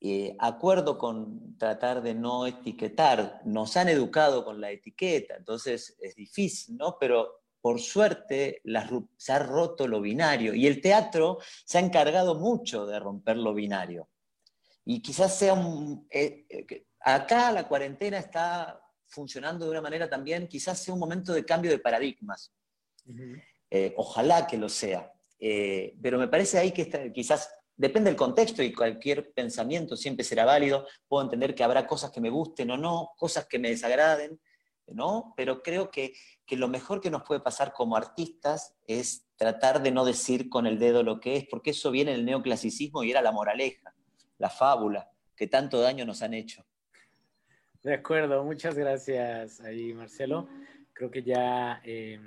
eh, 0.00 0.36
acuerdo 0.38 0.98
con 0.98 1.56
tratar 1.58 2.02
de 2.02 2.14
no 2.14 2.46
etiquetar, 2.46 3.42
nos 3.44 3.76
han 3.76 3.88
educado 3.88 4.44
con 4.44 4.60
la 4.60 4.70
etiqueta, 4.70 5.36
entonces 5.36 5.96
es 6.00 6.14
difícil, 6.14 6.76
¿no? 6.76 6.96
Pero 6.98 7.40
por 7.60 7.80
suerte 7.80 8.62
se 9.16 9.32
ha 9.32 9.38
roto 9.40 9.88
lo 9.88 10.00
binario 10.00 10.54
y 10.54 10.66
el 10.66 10.80
teatro 10.80 11.38
se 11.64 11.78
ha 11.78 11.80
encargado 11.80 12.36
mucho 12.36 12.86
de 12.86 12.98
romper 13.00 13.36
lo 13.36 13.54
binario. 13.54 14.08
Y 14.84 15.02
quizás 15.02 15.36
sea 15.36 15.54
un... 15.54 16.06
Eh, 16.10 16.46
eh, 16.48 16.86
acá 17.00 17.50
la 17.50 17.66
cuarentena 17.66 18.18
está 18.18 18.80
funcionando 19.06 19.64
de 19.64 19.72
una 19.72 19.80
manera 19.80 20.08
también, 20.08 20.46
quizás 20.46 20.78
sea 20.78 20.94
un 20.94 21.00
momento 21.00 21.32
de 21.32 21.44
cambio 21.44 21.70
de 21.70 21.80
paradigmas. 21.80 22.52
Eh, 23.70 23.94
ojalá 23.96 24.46
que 24.46 24.58
lo 24.58 24.68
sea. 24.68 25.12
Eh, 25.38 25.96
pero 26.00 26.18
me 26.18 26.28
parece 26.28 26.58
ahí 26.58 26.72
que 26.72 27.12
quizás 27.12 27.50
depende 27.76 28.10
del 28.10 28.16
contexto 28.16 28.62
y 28.62 28.72
cualquier 28.72 29.32
pensamiento 29.32 29.96
siempre 29.96 30.24
será 30.24 30.44
válido. 30.44 30.86
Puedo 31.08 31.24
entender 31.24 31.54
que 31.54 31.64
habrá 31.64 31.86
cosas 31.86 32.10
que 32.10 32.20
me 32.20 32.30
gusten 32.30 32.70
o 32.70 32.76
no, 32.76 33.10
cosas 33.16 33.46
que 33.46 33.58
me 33.58 33.68
desagraden, 33.68 34.40
¿no? 34.88 35.34
Pero 35.36 35.62
creo 35.62 35.90
que, 35.90 36.14
que 36.46 36.56
lo 36.56 36.68
mejor 36.68 37.00
que 37.00 37.10
nos 37.10 37.22
puede 37.22 37.40
pasar 37.40 37.72
como 37.72 37.96
artistas 37.96 38.74
es 38.86 39.26
tratar 39.36 39.82
de 39.82 39.90
no 39.90 40.04
decir 40.04 40.48
con 40.48 40.66
el 40.66 40.78
dedo 40.78 41.02
lo 41.02 41.20
que 41.20 41.36
es, 41.36 41.46
porque 41.50 41.70
eso 41.70 41.90
viene 41.90 42.12
del 42.12 42.24
neoclasicismo 42.24 43.04
y 43.04 43.10
era 43.10 43.20
la 43.20 43.32
moraleja, 43.32 43.94
la 44.38 44.48
fábula, 44.48 45.10
que 45.36 45.46
tanto 45.46 45.80
daño 45.80 46.04
nos 46.06 46.22
han 46.22 46.34
hecho. 46.34 46.64
De 47.82 47.94
acuerdo, 47.94 48.42
muchas 48.42 48.74
gracias 48.74 49.60
ahí, 49.60 49.92
Marcelo. 49.92 50.48
Creo 50.92 51.10
que 51.10 51.22
ya 51.22 51.80
eh, 51.84 52.18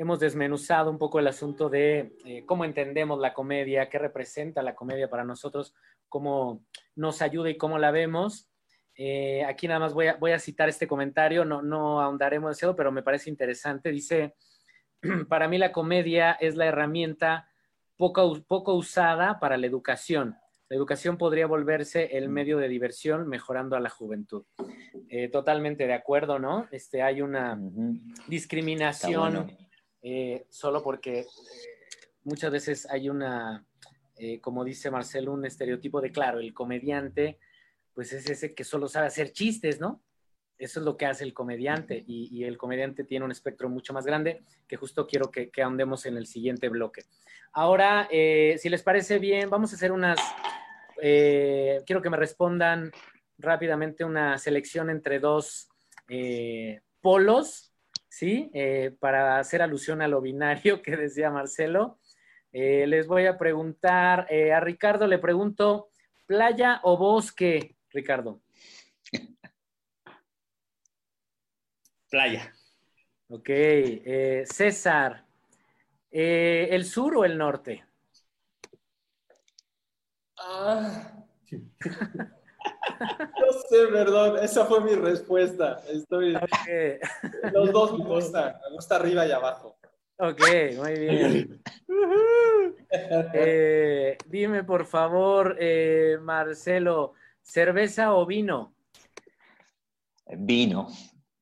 hemos 0.00 0.18
desmenuzado 0.18 0.90
un 0.90 0.96
poco 0.96 1.18
el 1.18 1.26
asunto 1.26 1.68
de 1.68 2.16
eh, 2.24 2.46
cómo 2.46 2.64
entendemos 2.64 3.20
la 3.20 3.34
comedia, 3.34 3.90
qué 3.90 3.98
representa 3.98 4.62
la 4.62 4.74
comedia 4.74 5.10
para 5.10 5.24
nosotros, 5.24 5.74
cómo 6.08 6.64
nos 6.96 7.20
ayuda 7.20 7.50
y 7.50 7.58
cómo 7.58 7.78
la 7.78 7.90
vemos. 7.90 8.48
Eh, 8.94 9.44
aquí 9.44 9.68
nada 9.68 9.78
más 9.78 9.92
voy 9.92 10.06
a, 10.06 10.14
voy 10.16 10.32
a, 10.32 10.38
citar 10.38 10.70
este 10.70 10.88
comentario, 10.88 11.44
no, 11.44 11.60
no 11.60 12.00
ahondaremos 12.00 12.48
demasiado, 12.48 12.74
pero 12.74 12.90
me 12.90 13.02
parece 13.02 13.28
interesante. 13.28 13.90
Dice, 13.90 14.36
para 15.28 15.48
mí 15.48 15.58
la 15.58 15.70
comedia 15.70 16.32
es 16.32 16.56
la 16.56 16.64
herramienta 16.64 17.50
poco, 17.98 18.42
poco 18.48 18.72
usada 18.72 19.38
para 19.38 19.58
la 19.58 19.66
educación. 19.66 20.34
La 20.70 20.76
educación 20.76 21.18
podría 21.18 21.46
volverse 21.46 22.16
el 22.16 22.30
medio 22.30 22.56
de 22.56 22.68
diversión 22.68 23.28
mejorando 23.28 23.76
a 23.76 23.80
la 23.80 23.90
juventud. 23.90 24.46
Eh, 25.10 25.28
totalmente 25.28 25.86
de 25.86 25.92
acuerdo, 25.92 26.38
¿no? 26.38 26.68
Este, 26.70 27.02
hay 27.02 27.20
una 27.20 27.60
discriminación 28.28 29.68
eh, 30.02 30.46
solo 30.48 30.82
porque 30.82 31.20
eh, 31.20 31.26
muchas 32.24 32.50
veces 32.50 32.88
hay 32.90 33.08
una, 33.08 33.64
eh, 34.16 34.40
como 34.40 34.64
dice 34.64 34.90
Marcelo, 34.90 35.32
un 35.32 35.44
estereotipo 35.44 36.00
de, 36.00 36.10
claro, 36.10 36.40
el 36.40 36.54
comediante, 36.54 37.38
pues 37.92 38.12
es 38.12 38.28
ese 38.30 38.54
que 38.54 38.64
solo 38.64 38.88
sabe 38.88 39.08
hacer 39.08 39.32
chistes, 39.32 39.80
¿no? 39.80 40.02
Eso 40.56 40.80
es 40.80 40.84
lo 40.84 40.96
que 40.96 41.06
hace 41.06 41.24
el 41.24 41.32
comediante 41.32 42.04
y, 42.06 42.44
el 42.44 42.58
comediante 42.58 43.04
tiene 43.04 43.24
un 43.24 43.30
espectro 43.30 43.70
mucho 43.70 43.94
más 43.94 44.04
grande 44.04 44.42
que 44.68 44.76
justo 44.76 45.06
quiero 45.06 45.30
que, 45.30 45.48
que 45.48 45.62
ahondemos 45.62 46.04
en 46.04 46.18
el 46.18 46.26
siguiente 46.26 46.68
bloque. 46.68 47.04
Ahora, 47.52 48.06
si 48.10 48.68
les 48.68 48.82
parece 48.82 49.18
bien, 49.18 49.48
vamos 49.48 49.72
a 49.72 49.76
hacer 49.76 49.90
unas, 49.90 50.18
quiero 50.98 52.02
que 52.02 52.10
me 52.10 52.18
respondan 52.18 52.92
rápidamente 53.38 54.04
una 54.04 54.36
selección 54.36 54.90
entre 54.90 55.18
dos 55.18 55.70
polos 57.00 57.69
¿sí? 58.10 58.50
Eh, 58.52 58.94
para 58.98 59.38
hacer 59.38 59.62
alusión 59.62 60.02
a 60.02 60.08
lo 60.08 60.20
binario 60.20 60.82
que 60.82 60.96
decía 60.96 61.30
Marcelo, 61.30 61.98
eh, 62.52 62.86
les 62.86 63.06
voy 63.06 63.26
a 63.26 63.38
preguntar, 63.38 64.26
eh, 64.28 64.52
a 64.52 64.60
Ricardo 64.60 65.06
le 65.06 65.18
pregunto, 65.18 65.90
¿playa 66.26 66.80
o 66.82 66.98
bosque, 66.98 67.76
Ricardo? 67.90 68.42
Playa. 72.10 72.52
Ok, 73.28 73.48
César, 74.44 75.24
¿el 76.10 76.84
sur 76.84 77.16
o 77.18 77.24
el 77.24 77.38
norte? 77.38 77.84
Ah. 80.36 81.24
No 83.00 83.52
sé, 83.68 83.86
perdón, 83.90 84.38
esa 84.42 84.64
fue 84.66 84.80
mi 84.80 84.94
respuesta. 84.94 85.82
Estoy. 85.88 86.36
Los 87.52 87.72
dos 87.72 87.98
me 87.98 88.04
gustan, 88.04 88.54
me 88.68 88.76
gusta 88.76 88.96
arriba 88.96 89.26
y 89.26 89.32
abajo. 89.32 89.76
Ok, 90.18 90.40
muy 90.76 90.98
bien. 90.98 91.62
Eh, 92.92 94.18
dime, 94.26 94.64
por 94.64 94.84
favor, 94.84 95.56
eh, 95.60 96.18
Marcelo, 96.20 97.14
¿cerveza 97.40 98.14
o 98.14 98.26
vino? 98.26 98.74
Vino. 100.26 100.88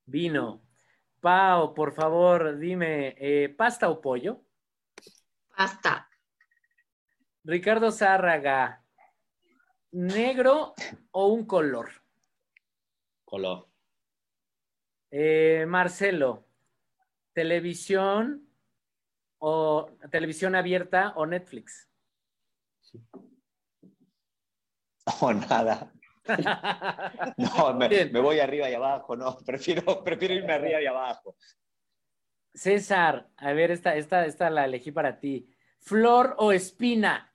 Vino. 0.05 0.63
Pau, 1.21 1.73
por 1.73 1.95
favor, 1.95 2.59
dime, 2.59 3.15
eh, 3.19 3.49
¿pasta 3.49 3.89
o 3.89 4.01
pollo? 4.01 4.43
Pasta. 5.57 6.09
Ricardo 7.45 7.91
Zárraga, 7.91 8.85
negro 9.93 10.75
o 11.13 11.27
un 11.29 11.47
color? 11.47 11.91
Color. 13.25 13.69
Eh, 15.11 15.65
Marcelo, 15.67 16.47
televisión 17.33 18.49
o 19.39 19.91
televisión 20.11 20.55
abierta 20.55 21.13
o 21.17 21.27
Netflix. 21.27 21.89
O 25.23 25.33
nada. 25.33 25.91
no, 27.39 27.75
me, 27.75 28.21
voy 28.21 28.41
arriba 28.41 28.69
y 28.69 28.75
abajo, 28.75 29.17
no, 29.17 29.39
prefiero, 29.47 30.05
prefiero 30.05 30.35
irme 30.35 30.53
arriba 30.53 30.83
y 30.83 30.87
abajo. 30.87 31.37
César, 32.53 33.29
a 33.37 33.53
ver, 33.53 33.71
esta, 33.71 33.97
esta, 33.97 34.27
esta 34.27 34.51
la 34.51 34.65
elegí 34.65 34.93
para 34.93 35.19
ti. 35.19 35.49
¿Flor 35.79 36.35
o 36.39 36.53
espina? 36.53 37.35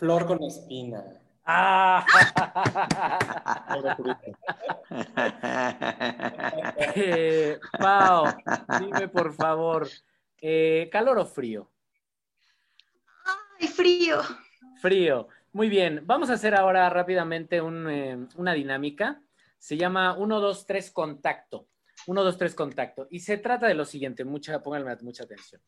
Flor 0.00 0.26
con 0.26 0.42
espina. 0.42 1.04
Ah. 1.44 2.04
eh, 6.96 7.58
Pau, 7.78 8.24
dime 8.80 9.08
por 9.08 9.34
favor, 9.34 9.86
eh, 10.40 10.88
¿calor 10.90 11.18
o 11.18 11.26
frío? 11.26 11.70
Ay, 13.60 13.68
frío. 13.68 14.22
Frío. 14.80 15.28
Muy 15.52 15.68
bien, 15.68 16.00
vamos 16.06 16.30
a 16.30 16.34
hacer 16.34 16.54
ahora 16.54 16.88
rápidamente 16.88 17.58
eh, 17.58 18.26
una 18.36 18.54
dinámica. 18.54 19.20
Se 19.58 19.76
llama 19.76 20.16
1, 20.16 20.40
2, 20.40 20.64
3 20.64 20.90
contacto. 20.92 21.68
1, 22.06 22.24
2, 22.24 22.38
3 22.38 22.54
contacto. 22.54 23.06
Y 23.10 23.20
se 23.20 23.36
trata 23.36 23.66
de 23.66 23.74
lo 23.74 23.84
siguiente, 23.84 24.24
mucha, 24.24 24.62
pónganme 24.62 24.96
mucha 25.02 25.24
atención. 25.24 25.60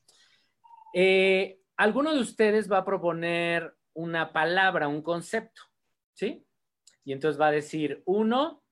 Eh, 0.94 1.60
alguno 1.76 2.14
de 2.14 2.20
ustedes 2.20 2.72
va 2.72 2.78
a 2.78 2.84
proponer 2.86 3.74
una 3.94 4.32
palabra, 4.32 4.88
un 4.88 5.02
concepto, 5.02 5.62
¿sí? 6.14 6.44
Y 7.04 7.12
entonces 7.12 7.40
va 7.40 7.48
a 7.48 7.52
decir 7.52 8.02
uno, 8.06 8.62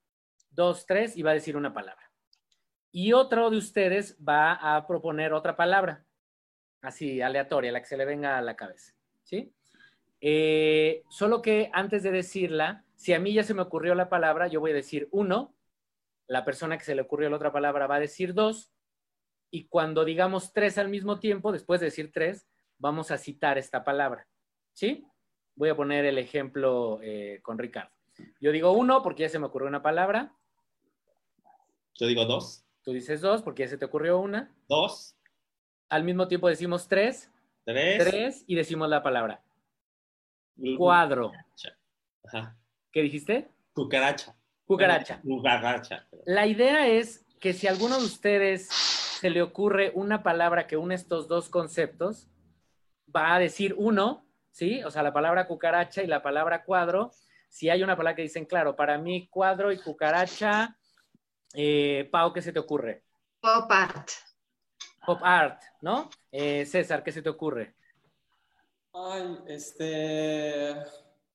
dos, 0.51 0.87
tres 0.87 1.17
y 1.17 1.23
va 1.23 1.33
a 1.33 1.35
decir 1.35 1.57
una 1.57 1.73
palabra. 1.73 2.11
Y 2.93 3.13
otro 3.13 3.51
de 3.51 3.59
ustedes 3.59 4.17
va 4.27 4.53
a 4.53 4.87
proponer 4.87 5.33
otra 5.33 5.57
palabra, 5.57 6.05
así 6.83 7.21
aleatoria, 7.21 7.73
la 7.73 7.81
que 7.81 7.87
se 7.87 7.97
le 7.97 8.05
venga 8.05 8.37
a 8.37 8.43
la 8.43 8.57
cabeza, 8.57 8.95
¿sí? 9.23 9.53
Eh, 10.21 11.03
solo 11.09 11.41
que 11.41 11.71
antes 11.73 12.03
de 12.03 12.11
decirla, 12.11 12.85
si 12.95 13.15
a 13.15 13.21
mí 13.21 13.33
ya 13.33 13.43
se 13.43 13.55
me 13.55 13.63
ocurrió 13.63 13.95
la 13.95 14.09
palabra, 14.09 14.49
yo 14.49 14.61
voy 14.61 14.73
a 14.73 14.75
decir 14.75 15.09
uno, 15.13 15.55
la 16.27 16.45
persona 16.45 16.77
que 16.77 16.85
se 16.85 16.95
le 16.95 17.03
ocurrió 17.03 17.31
la 17.31 17.37
otra 17.37 17.53
palabra 17.53 17.87
va 17.87 17.97
a 17.97 18.01
decir 18.01 18.35
dos, 18.35 18.73
y 19.51 19.67
cuando 19.67 20.05
digamos 20.05 20.53
tres 20.53 20.79
al 20.79 20.89
mismo 20.89 21.19
tiempo, 21.19 21.53
después 21.53 21.81
de 21.81 21.87
decir 21.87 22.13
tres, 22.13 22.47
vamos 22.79 23.11
a 23.11 23.19
citar 23.19 23.59
esta 23.59 23.83
palabra. 23.85 24.29
¿Sí? 24.73 25.05
Voy 25.61 25.69
a 25.69 25.77
poner 25.77 26.07
el 26.07 26.17
ejemplo 26.17 27.01
eh, 27.03 27.41
con 27.43 27.59
Ricardo. 27.59 27.91
Yo 28.41 28.51
digo 28.51 28.73
uno 28.73 29.03
porque 29.03 29.25
ya 29.25 29.29
se 29.29 29.39
me 29.39 29.45
ocurrió 29.45 29.69
una 29.69 29.83
palabra. 29.83 30.33
Yo 31.97 32.07
digo 32.07 32.25
dos. 32.25 32.65
Tú 32.83 32.95
dices 32.95 33.21
dos 33.21 33.43
porque 33.43 33.65
ya 33.65 33.69
se 33.69 33.77
te 33.77 33.85
ocurrió 33.85 34.21
una. 34.21 34.51
Dos. 34.71 35.19
Al 35.91 36.03
mismo 36.05 36.29
tiempo 36.29 36.49
decimos 36.49 36.89
tres. 36.89 37.31
Tres. 37.67 37.99
Tres 37.99 38.45
y 38.47 38.55
decimos 38.55 38.89
la 38.89 39.03
palabra. 39.03 39.43
Cuadro. 40.79 41.31
Ajá. 42.25 42.57
¿Qué 42.91 43.03
dijiste? 43.03 43.51
Cucaracha. 43.75 44.35
Cucaracha. 44.65 45.21
Cucaracha. 45.21 46.09
La 46.25 46.47
idea 46.47 46.89
es 46.89 47.27
que 47.39 47.53
si 47.53 47.67
a 47.67 47.73
alguno 47.73 47.99
de 47.99 48.07
ustedes 48.07 48.67
se 48.69 49.29
le 49.29 49.43
ocurre 49.43 49.93
una 49.95 50.23
palabra 50.23 50.67
que 50.67 50.79
une 50.79 50.95
estos 50.95 51.29
dos 51.29 51.51
conceptos, 51.51 52.31
va 53.15 53.35
a 53.35 53.39
decir 53.39 53.75
uno, 53.77 54.25
¿sí? 54.61 54.85
O 54.85 54.91
sea, 54.91 55.03
la 55.03 55.15
palabra 55.15 55.47
cucaracha 55.47 56.03
y 56.03 56.07
la 56.07 56.23
palabra 56.23 56.65
cuadro. 56.65 57.13
Si 57.49 57.71
hay 57.71 57.83
una 57.83 57.97
palabra 57.97 58.15
que 58.15 58.23
dicen, 58.23 58.45
claro, 58.45 58.77
para 58.77 58.99
mí 58.99 59.27
cuadro 59.31 59.73
y 59.73 59.79
cucaracha, 59.79 60.77
eh, 61.55 62.07
Pau, 62.13 62.31
¿qué 62.35 62.43
se 62.43 62.53
te 62.53 62.59
ocurre? 62.59 63.03
Pop 63.41 63.71
art. 63.71 64.11
Pop 65.07 65.21
art, 65.23 65.63
¿no? 65.81 66.11
Eh, 66.31 66.67
César, 66.67 67.03
¿qué 67.03 67.11
se 67.11 67.23
te 67.23 67.31
ocurre? 67.31 67.75
Ay, 68.93 69.39
este. 69.47 70.77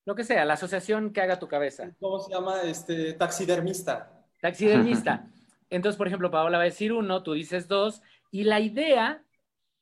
Lo 0.05 0.13
que 0.13 0.23
sea, 0.23 0.45
la 0.45 0.53
asociación 0.53 1.11
que 1.11 1.21
haga 1.21 1.39
tu 1.39 1.47
cabeza. 1.47 1.95
¿Cómo 1.99 2.19
se 2.19 2.31
llama? 2.31 2.61
Este, 2.61 3.13
taxidermista. 3.13 4.23
Taxidermista. 4.39 5.25
Entonces, 5.71 5.97
por 5.97 6.05
ejemplo, 6.05 6.29
Paola 6.29 6.59
va 6.59 6.63
a 6.63 6.65
decir 6.65 6.93
uno, 6.93 7.23
tú 7.23 7.33
dices 7.33 7.67
dos, 7.67 8.03
y 8.29 8.43
la 8.43 8.59
idea 8.59 9.25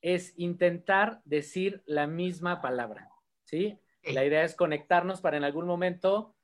es 0.01 0.33
intentar 0.37 1.21
decir 1.25 1.83
la 1.85 2.07
misma 2.07 2.61
palabra, 2.61 3.09
¿sí? 3.53 3.77
La 4.05 4.25
idea 4.25 4.43
es 4.43 4.55
conectarnos 4.55 5.21
para 5.21 5.37
en 5.37 5.43
algún 5.43 5.67
momento 5.67 6.35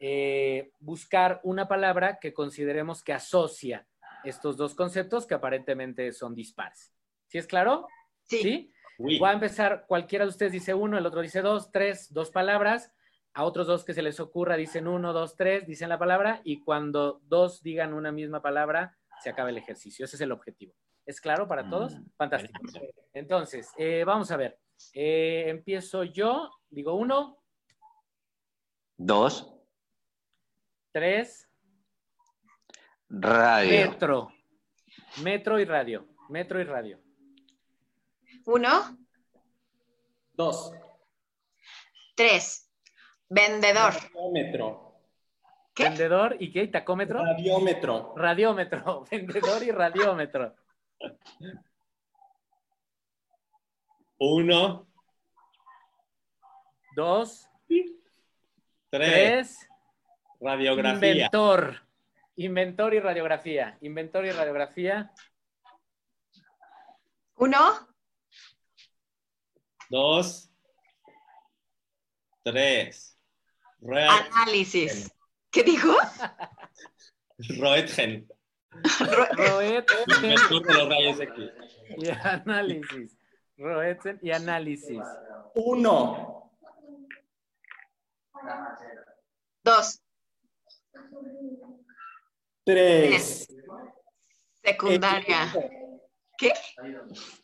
eh, 0.00 0.70
buscar 0.80 1.40
una 1.42 1.66
palabra 1.66 2.18
que 2.20 2.34
consideremos 2.34 3.02
que 3.02 3.14
asocia 3.14 3.88
estos 4.22 4.58
dos 4.58 4.74
conceptos 4.74 5.26
que 5.26 5.34
aparentemente 5.34 6.12
son 6.12 6.34
dispares. 6.34 6.94
¿Sí 7.26 7.38
es 7.38 7.46
claro? 7.46 7.88
Sí. 8.24 8.42
¿Sí? 8.42 9.18
Va 9.18 9.30
a 9.30 9.32
empezar, 9.32 9.86
cualquiera 9.88 10.26
de 10.26 10.28
ustedes 10.28 10.52
dice 10.52 10.74
uno, 10.74 10.98
el 10.98 11.06
otro 11.06 11.22
dice 11.22 11.40
dos, 11.40 11.72
tres, 11.72 12.12
dos 12.12 12.30
palabras. 12.30 12.92
A 13.32 13.44
otros 13.44 13.66
dos 13.66 13.84
que 13.84 13.94
se 13.94 14.02
les 14.02 14.20
ocurra 14.20 14.56
dicen 14.56 14.86
uno, 14.88 15.14
dos, 15.14 15.36
tres, 15.36 15.66
dicen 15.66 15.88
la 15.88 15.98
palabra 15.98 16.42
y 16.44 16.60
cuando 16.60 17.20
dos 17.24 17.62
digan 17.62 17.94
una 17.94 18.12
misma 18.12 18.42
palabra, 18.42 18.98
se 19.22 19.30
acaba 19.30 19.48
el 19.48 19.56
ejercicio. 19.56 20.04
Ese 20.04 20.16
es 20.16 20.20
el 20.20 20.32
objetivo. 20.32 20.74
¿Es 21.06 21.20
claro 21.20 21.48
para 21.48 21.68
todos? 21.70 21.98
Mm. 21.98 22.04
Fantástico. 22.16 22.60
Entonces, 23.14 23.70
eh, 23.78 24.04
vamos 24.04 24.30
a 24.30 24.36
ver. 24.36 24.58
Eh, 24.94 25.44
empiezo 25.48 26.04
yo, 26.04 26.50
digo 26.70 26.94
uno, 26.94 27.38
Dos. 28.96 29.54
tres, 30.92 31.48
Radio. 33.08 33.90
metro. 33.90 34.32
Metro 35.22 35.58
y 35.58 35.64
radio. 35.64 36.06
Metro 36.28 36.60
y 36.60 36.64
radio. 36.64 37.00
Uno, 38.46 38.98
Dos. 40.32 40.72
tres. 42.14 42.70
Vendedor. 43.28 43.92
Radiómetro. 43.92 44.84
¿Qué? 45.74 45.84
Vendedor 45.84 46.36
y 46.40 46.50
qué? 46.50 46.66
¿Tacómetro? 46.68 47.24
Radiómetro. 47.24 48.14
Radiómetro. 48.16 49.04
Vendedor 49.10 49.62
y 49.62 49.70
radiómetro. 49.70 50.54
Uno, 54.18 54.86
Dos, 56.96 57.46
tres. 57.68 57.92
tres. 58.90 59.68
Radiografía. 60.40 61.10
Inventor. 61.12 61.82
Inventor 62.36 62.94
y 62.94 63.00
radiografía. 63.00 63.78
Inventor 63.80 64.24
y 64.26 64.30
radiografía. 64.32 65.12
Uno, 67.36 67.88
Dos, 69.90 70.50
tres. 72.44 73.16
Análisis. 73.80 75.10
¿Qué 75.50 75.62
dijo? 75.62 75.94
Roentgen. 77.58 78.28
Ro- 79.00 79.26
Roetgen 79.32 79.96
Inventor 80.16 80.66
de 80.66 80.74
los 80.74 80.88
rayos 80.88 81.20
X. 81.20 81.50
y 81.96 82.08
análisis. 82.10 83.17
Roetgen 83.58 84.18
y 84.22 84.30
análisis. 84.30 85.02
Uno. 85.54 86.52
Dos, 89.64 90.00
Tres. 92.64 93.48
secundaria. 94.62 95.52
¿Qué? 96.38 96.52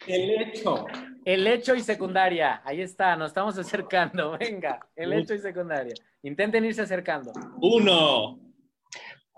El 0.07 0.31
hecho. 0.43 0.87
El 1.25 1.47
hecho 1.49 1.75
y 1.75 1.81
secundaria. 1.81 2.63
Ahí 2.65 2.81
está, 2.81 3.17
nos 3.17 3.29
estamos 3.29 3.59
acercando. 3.59 4.39
Venga, 4.39 4.87
el 4.95 5.13
hecho 5.13 5.35
y 5.35 5.41
secundaria. 5.41 5.95
Intenten 6.23 6.65
irse 6.65 6.83
acercando. 6.83 7.33
Uno, 7.61 8.39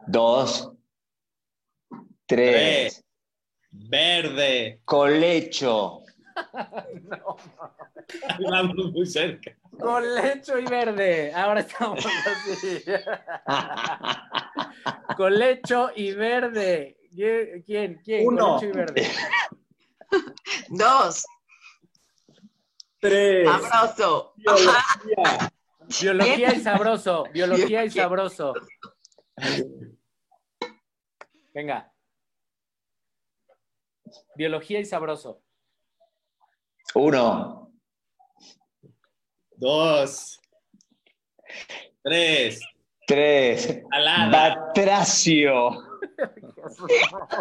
Dos. 0.06 0.70
Tres. 2.26 3.02
tres. 3.02 3.04
Verde. 3.70 4.80
Colecho. 4.84 6.02
Ahí 8.28 8.44
Vamos 8.50 8.92
muy 8.92 9.06
cerca. 9.06 9.56
Colecho 9.78 10.58
y 10.58 10.64
verde. 10.64 11.32
Ahora 11.34 11.60
estamos 11.60 12.04
así. 12.04 12.82
Colecho 15.16 15.90
y 15.94 16.12
verde. 16.12 16.98
¿Quién? 17.64 18.00
¿Quién? 18.04 18.26
Uno. 18.26 18.56
Colecho 18.56 18.66
y 18.66 18.72
verde. 18.72 19.08
Dos, 20.68 21.24
Tres. 23.00 23.48
sabroso. 23.48 24.34
Biología 26.00 26.54
y 26.54 26.60
sabroso. 26.60 27.24
Biología 27.32 27.84
y 27.84 27.90
sabroso. 27.90 28.54
Venga. 31.54 31.92
Biología 34.36 34.80
y 34.80 34.84
sabroso. 34.84 35.42
Uno. 36.98 37.70
Dos. 39.54 40.40
Tres. 42.02 42.60
Tres. 43.06 43.82
Salada. 43.90 44.56
Batracio. 44.64 45.70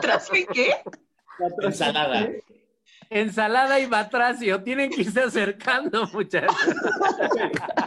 ¿Tras 0.02 0.30
fin 0.30 0.46
qué? 0.52 0.76
Ensalada. 1.62 2.30
Ensalada 3.10 3.80
y 3.80 3.86
batracio. 3.86 4.62
Tienen 4.62 4.90
que 4.90 5.04
irse 5.04 5.22
acercando, 5.22 6.06
muchachos. 6.08 6.54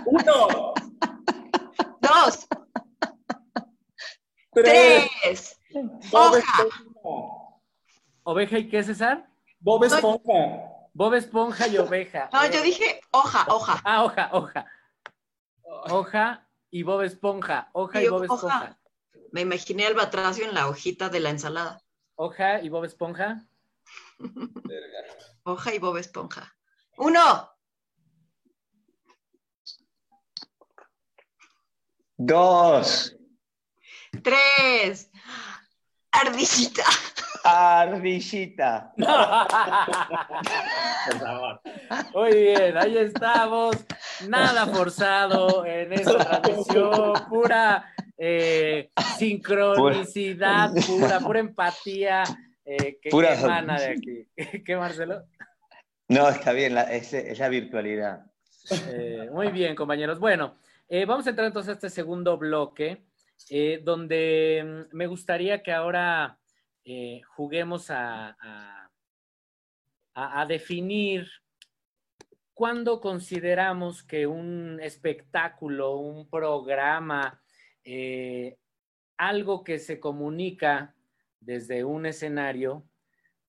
Uno. 0.07 0.73
Dos, 2.01 2.49
Tres. 4.55 5.11
tres. 5.23 5.61
Esponja. 6.01 6.65
¿Oveja 8.23 8.59
y 8.59 8.69
qué, 8.71 8.83
César? 8.83 9.29
Bob 9.61 9.85
Esponja. 9.85 10.78
Bob 10.93 11.15
Esponja 11.15 11.67
y 11.69 11.79
oveja. 11.79 12.29
No, 12.33 12.45
yo 12.51 12.63
dije 12.63 13.01
hoja, 13.11 13.47
hoja. 13.49 13.81
Ah, 13.85 14.05
hoja, 14.05 14.31
hoja. 14.33 14.67
Hoja 15.91 16.49
y 16.71 16.83
Bob 16.83 17.03
Esponja. 17.03 17.71
Hoja 17.73 18.03
y 18.03 18.09
Bob 18.09 18.23
Esponja. 18.25 18.47
hoja. 18.47 18.81
Me 19.33 19.43
imaginé 19.43 19.87
al 19.87 19.95
batracio 19.95 20.45
en 20.47 20.55
la 20.55 20.69
hojita 20.69 21.09
de 21.09 21.21
la 21.21 21.31
ensalada. 21.31 21.81
Hoja 22.17 22.61
y 22.63 22.69
Bob 22.69 22.85
Esponja. 22.85 23.47
Hoja 25.45 25.75
y 25.75 25.79
Bob 25.79 25.97
Esponja. 25.97 26.55
Uno, 26.97 27.51
Dos. 32.17 33.15
tres. 34.23 35.11
Ardillita. 36.11 36.85
Ardillita. 37.45 38.93
Por 38.97 39.09
favor. 41.19 41.61
Muy 42.15 42.33
bien, 42.37 42.77
ahí 42.77 42.97
estamos. 42.99 43.77
Nada 44.29 44.67
forzado 44.67 45.65
en 45.65 45.93
esta 45.93 46.19
transmisión, 46.41 47.13
pura 47.29 47.85
eh, 48.17 48.91
sincronicidad, 49.17 50.71
pura, 50.87 51.21
pura 51.21 51.39
empatía 51.41 52.25
eh, 52.65 52.99
que, 53.01 53.11
Pura- 53.11 53.35
emana 53.41 53.79
de 53.79 53.87
aquí. 53.91 54.29
¿Qué, 54.65 54.77
Marcelo? 54.77 55.23
No, 56.09 56.29
está 56.29 56.53
bien, 56.53 56.75
la- 56.75 56.93
es, 56.93 57.13
es 57.13 57.39
la 57.39 57.49
virtualidad. 57.49 58.25
Eh, 58.89 59.29
muy 59.33 59.49
bien, 59.49 59.75
compañeros. 59.77 60.19
Bueno, 60.19 60.57
eh, 60.89 61.05
vamos 61.05 61.27
a 61.27 61.31
entrar 61.31 61.47
entonces 61.47 61.71
a 61.71 61.75
este 61.75 61.91
segundo 61.91 62.37
bloque, 62.39 63.05
donde 63.83 64.87
mm, 64.91 64.97
me 64.97 65.07
gustaría 65.07 65.63
que 65.63 65.73
ahora 65.73 66.38
juguemos 67.37 67.91
a, 67.91 68.37
a, 70.15 70.47
definir 70.47 71.29
cuándo 72.55 73.01
consideramos 73.01 74.03
que 74.03 74.27
un 74.27 74.81
espectáculo, 74.83 75.97
un 75.97 76.29
programa, 76.29 77.41
algo 79.17 79.65
que 79.65 79.79
se 79.79 80.01
comunica 80.01 80.95
desde 81.41 81.85
un 81.85 82.07
escenario, 82.07 82.85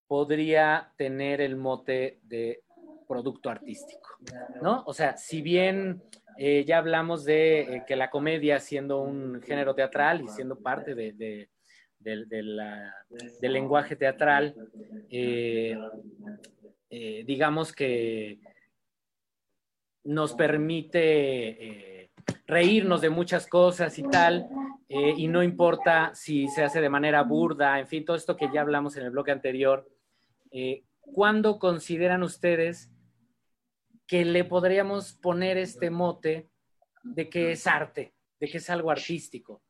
podría 0.09 0.91
tener 0.97 1.39
el 1.39 1.55
mote 1.55 2.19
de 2.23 2.63
producto 3.07 3.49
artístico, 3.49 4.17
¿no? 4.61 4.83
O 4.85 4.93
sea, 4.93 5.17
si 5.17 5.41
bien 5.41 6.01
eh, 6.37 6.63
ya 6.65 6.77
hablamos 6.77 7.25
de 7.25 7.61
eh, 7.61 7.83
que 7.87 7.95
la 7.95 8.09
comedia 8.09 8.59
siendo 8.59 9.01
un 9.01 9.41
género 9.41 9.75
teatral 9.75 10.21
y 10.21 10.27
siendo 10.27 10.59
parte 10.59 10.95
de, 10.95 11.49
del 11.99 12.57
lenguaje 13.41 13.95
teatral, 13.95 14.55
eh, 15.09 15.77
digamos 17.25 17.73
que 17.73 18.39
nos 20.03 20.33
permite 20.33 22.11
reírnos 22.47 23.01
de 23.01 23.09
muchas 23.09 23.47
cosas 23.47 23.99
y 23.99 24.03
tal, 24.03 24.47
y 24.87 25.27
no 25.27 25.43
importa 25.43 26.11
si 26.15 26.47
se 26.47 26.63
hace 26.63 26.81
de 26.81 26.89
manera 26.89 27.21
burda, 27.23 27.79
en 27.79 27.87
fin, 27.87 28.05
todo 28.05 28.17
esto 28.17 28.35
que 28.35 28.49
ya 28.51 28.61
hablamos 28.61 28.97
en 28.97 29.03
el 29.03 29.11
bloque 29.11 29.31
anterior, 29.31 29.87
¿cuándo 31.13 31.59
consideran 31.59 32.23
ustedes 32.23 32.89
que 34.09 34.25
le 34.25 34.43
podríamos 34.43 35.13
poner 35.13 35.57
este 35.57 35.91
mote 35.91 36.49
de 37.03 37.29
que 37.29 37.51
es 37.51 37.67
arte, 37.67 38.15
de 38.39 38.47
que 38.47 38.57
es 38.57 38.69
algo 38.71 38.89
artístico, 38.89 39.61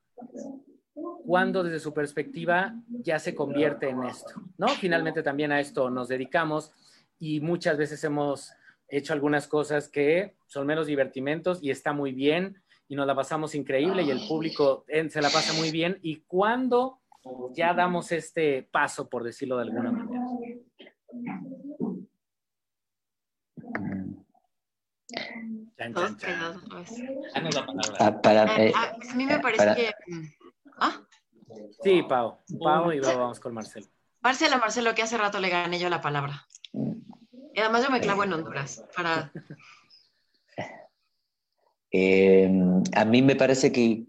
cuando 1.29 1.63
desde 1.63 1.79
su 1.79 1.93
perspectiva 1.93 2.73
ya 2.87 3.19
se 3.19 3.35
convierte 3.35 3.87
en 3.87 4.03
esto, 4.03 4.41
¿no? 4.57 4.67
Finalmente 4.69 5.21
también 5.21 5.51
a 5.51 5.59
esto 5.59 5.91
nos 5.91 6.07
dedicamos 6.07 6.73
y 7.19 7.39
muchas 7.39 7.77
veces 7.77 8.03
hemos 8.03 8.51
hecho 8.87 9.13
algunas 9.13 9.47
cosas 9.47 9.89
que 9.89 10.37
son 10.47 10.65
menos 10.65 10.87
divertimentos 10.87 11.59
y 11.61 11.69
está 11.69 11.93
muy 11.93 12.13
bien 12.13 12.59
y 12.87 12.95
nos 12.95 13.05
la 13.05 13.13
pasamos 13.13 13.53
increíble 13.53 14.01
y 14.01 14.09
el 14.09 14.27
público 14.27 14.85
se 14.87 15.21
la 15.21 15.29
pasa 15.29 15.53
muy 15.53 15.69
bien 15.69 15.99
y 16.01 16.21
cuando 16.21 16.97
ya 17.53 17.75
damos 17.75 18.11
este 18.11 18.63
paso, 18.63 19.07
por 19.07 19.23
decirlo 19.23 19.57
de 19.57 19.63
alguna 19.65 19.91
manera. 19.91 20.25
a, 28.73 29.15
mí 29.15 29.25
me 29.27 29.39
parece 29.39 29.75
que. 29.75 29.91
Mm, 30.07 30.25
¿Ah? 30.79 31.05
Sí, 31.83 32.03
Pau. 32.03 32.37
Pau 32.59 32.91
y 32.91 32.99
luego 32.99 33.19
vamos 33.19 33.39
con 33.39 33.53
Marcelo. 33.53 33.87
Marcelo, 34.21 34.57
Marcelo, 34.57 34.93
que 34.93 35.01
hace 35.01 35.17
rato 35.17 35.39
le 35.39 35.49
gané 35.49 35.79
yo 35.79 35.89
la 35.89 36.01
palabra. 36.01 36.45
Y 36.73 37.59
además 37.59 37.83
yo 37.83 37.89
me 37.89 38.01
clavo 38.01 38.23
en 38.23 38.33
Honduras 38.33 38.83
para. 38.95 39.31
Em, 41.91 42.83
a 42.95 43.03
mí 43.03 43.23
me 43.23 43.35
parece 43.35 43.71
que, 43.71 44.05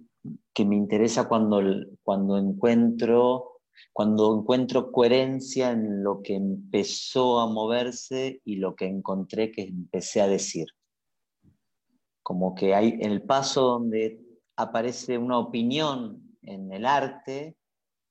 que 0.52 0.64
me 0.66 0.76
interesa 0.76 1.28
cuando, 1.28 1.62
cuando 2.02 2.36
encuentro 2.36 3.46
cuando 3.94 4.38
encuentro 4.38 4.92
coherencia 4.92 5.70
en 5.70 6.04
lo 6.04 6.20
que 6.22 6.34
empezó 6.34 7.40
a 7.40 7.46
moverse 7.46 8.42
y 8.44 8.56
lo 8.56 8.76
que 8.76 8.84
encontré 8.84 9.50
que 9.50 9.62
empecé 9.62 10.20
a 10.20 10.28
decir 10.28 10.66
como 12.22 12.54
que 12.54 12.74
hay 12.74 12.90
en 13.00 13.10
el 13.10 13.22
paso 13.22 13.62
donde 13.62 14.20
aparece 14.56 15.18
una 15.18 15.38
opinión 15.38 16.29
en 16.42 16.72
el 16.72 16.86
arte, 16.86 17.56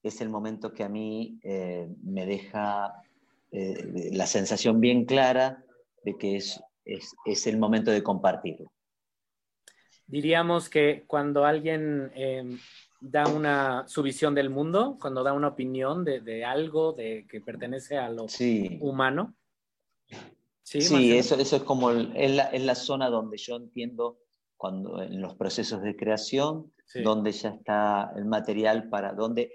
es 0.04 0.22
el 0.22 0.30
momento 0.30 0.74
que 0.74 0.84
a 0.84 0.90
mí 0.90 1.40
eh, 1.44 1.90
me 2.04 2.26
deja 2.26 2.94
eh, 3.52 4.10
la 4.14 4.28
sensación 4.28 4.80
bien 4.80 5.06
clara 5.06 5.64
de 6.04 6.18
que 6.18 6.38
es, 6.38 6.62
es, 6.86 7.48
el 7.48 7.58
momento 7.58 7.92
de 7.92 8.02
compartirlo. 8.04 8.72
Diríamos 10.08 10.70
que 10.70 11.04
cuando 11.06 11.46
alguien 11.46 12.12
em, 12.16 12.58
da 13.00 13.28
una, 13.28 13.88
su 13.88 14.02
visión 14.02 14.34
del 14.34 14.50
mundo, 14.50 14.98
cuando 15.00 15.24
da 15.24 15.34
una 15.34 15.50
opinión 15.50 16.04
de, 16.04 16.46
algo 16.46 16.94
de, 16.94 17.28
que 17.30 17.42
pertenece 17.42 17.98
a 17.98 18.10
lo 18.10 18.26
humano, 18.80 19.36
Sí, 20.70 21.18
eso, 21.18 21.36
eso 21.36 21.56
es 21.56 21.64
como 21.64 21.90
es, 21.90 22.32
la, 22.32 22.52
la, 22.52 22.76
zona 22.76 23.10
donde 23.10 23.38
yo 23.38 23.56
entiendo 23.56 24.20
cuando 24.56 25.02
en 25.02 25.20
los 25.20 25.34
procesos 25.34 25.82
de 25.82 25.96
creación, 25.96 26.72
donde 26.96 27.32
ya 27.32 27.50
está 27.50 28.12
el 28.16 28.26
material 28.26 28.90
para, 28.90 29.14
donde, 29.14 29.52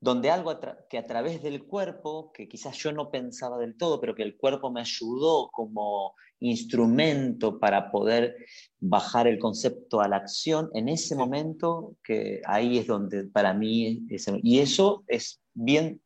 donde 0.00 0.30
algo 0.30 0.58
que 0.88 0.98
a 0.98 1.06
través 1.06 1.42
del 1.42 1.64
cuerpo, 1.64 2.32
que 2.32 2.48
quizás 2.48 2.76
yo 2.76 2.92
no 2.92 3.10
pensaba 3.10 3.58
del 3.58 3.76
todo, 3.76 4.00
pero 4.00 4.14
que 4.14 4.22
el 4.22 4.36
cuerpo 4.36 4.70
me 4.70 4.80
ayudó 4.80 5.50
como 5.50 6.14
instrumento 6.40 7.58
para 7.58 7.90
poder 7.90 8.36
bajar 8.78 9.26
el 9.26 9.38
concepto 9.38 10.00
a 10.00 10.08
la 10.08 10.16
acción, 10.16 10.70
en 10.74 10.88
ese 10.88 11.16
momento, 11.16 11.96
que 12.02 12.42
ahí 12.44 12.78
es 12.78 12.86
donde 12.86 13.24
para 13.24 13.54
mí, 13.54 14.04
es, 14.10 14.26
y 14.42 14.58
eso 14.58 15.04
es 15.06 15.40
bien 15.54 16.02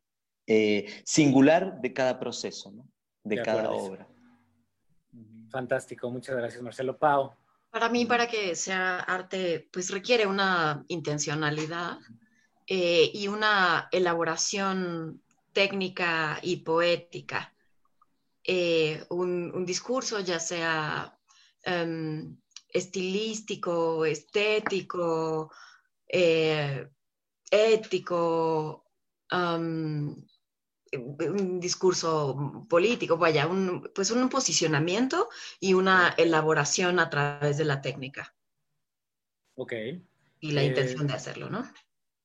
eh, 0.47 0.87
singular 1.05 1.81
de 1.81 1.93
cada 1.93 2.21
proceso, 2.21 2.71
¿no? 2.71 2.89
de 3.25 3.43
cada 3.43 3.71
obra. 3.71 4.09
Fantástico, 5.51 6.11
muchas 6.11 6.37
gracias 6.37 6.63
Marcelo. 6.63 6.99
Pau. 6.99 7.33
Para 7.71 7.89
mí, 7.89 8.07
para 8.07 8.27
que 8.27 8.55
sea 8.55 9.01
arte, 9.01 9.69
pues 9.73 9.91
requiere 9.91 10.27
una 10.27 10.85
intencionalidad 10.89 11.99
eh, 12.67 13.11
y 13.13 13.29
una 13.29 13.89
elaboración 13.93 15.23
técnica 15.53 16.39
y 16.43 16.57
poética. 16.57 17.55
Eh, 18.43 19.05
un, 19.11 19.67
discurso, 19.67 20.21
ya 20.21 20.41
sea 20.41 21.19
em, 21.63 22.39
estilístico, 22.69 24.05
estético, 24.07 25.53
eh, 26.09 26.89
ético, 27.51 28.87
un 30.93 31.61
discurso 31.61 32.67
político, 32.69 33.17
vaya, 33.17 33.47
un, 33.47 33.91
pues 33.95 34.11
un 34.11 34.29
posicionamiento 34.29 35.29
y 35.61 35.75
una 35.75 36.15
elaboración 36.17 36.99
a 37.01 37.11
través 37.11 37.59
de 37.59 37.65
la 37.65 37.81
técnica. 37.81 38.35
Ok. 39.57 39.73
Y 40.41 40.53
la 40.53 40.63
intención 40.63 41.07
de 41.07 41.15
hacerlo, 41.15 41.51
¿no? 41.51 41.65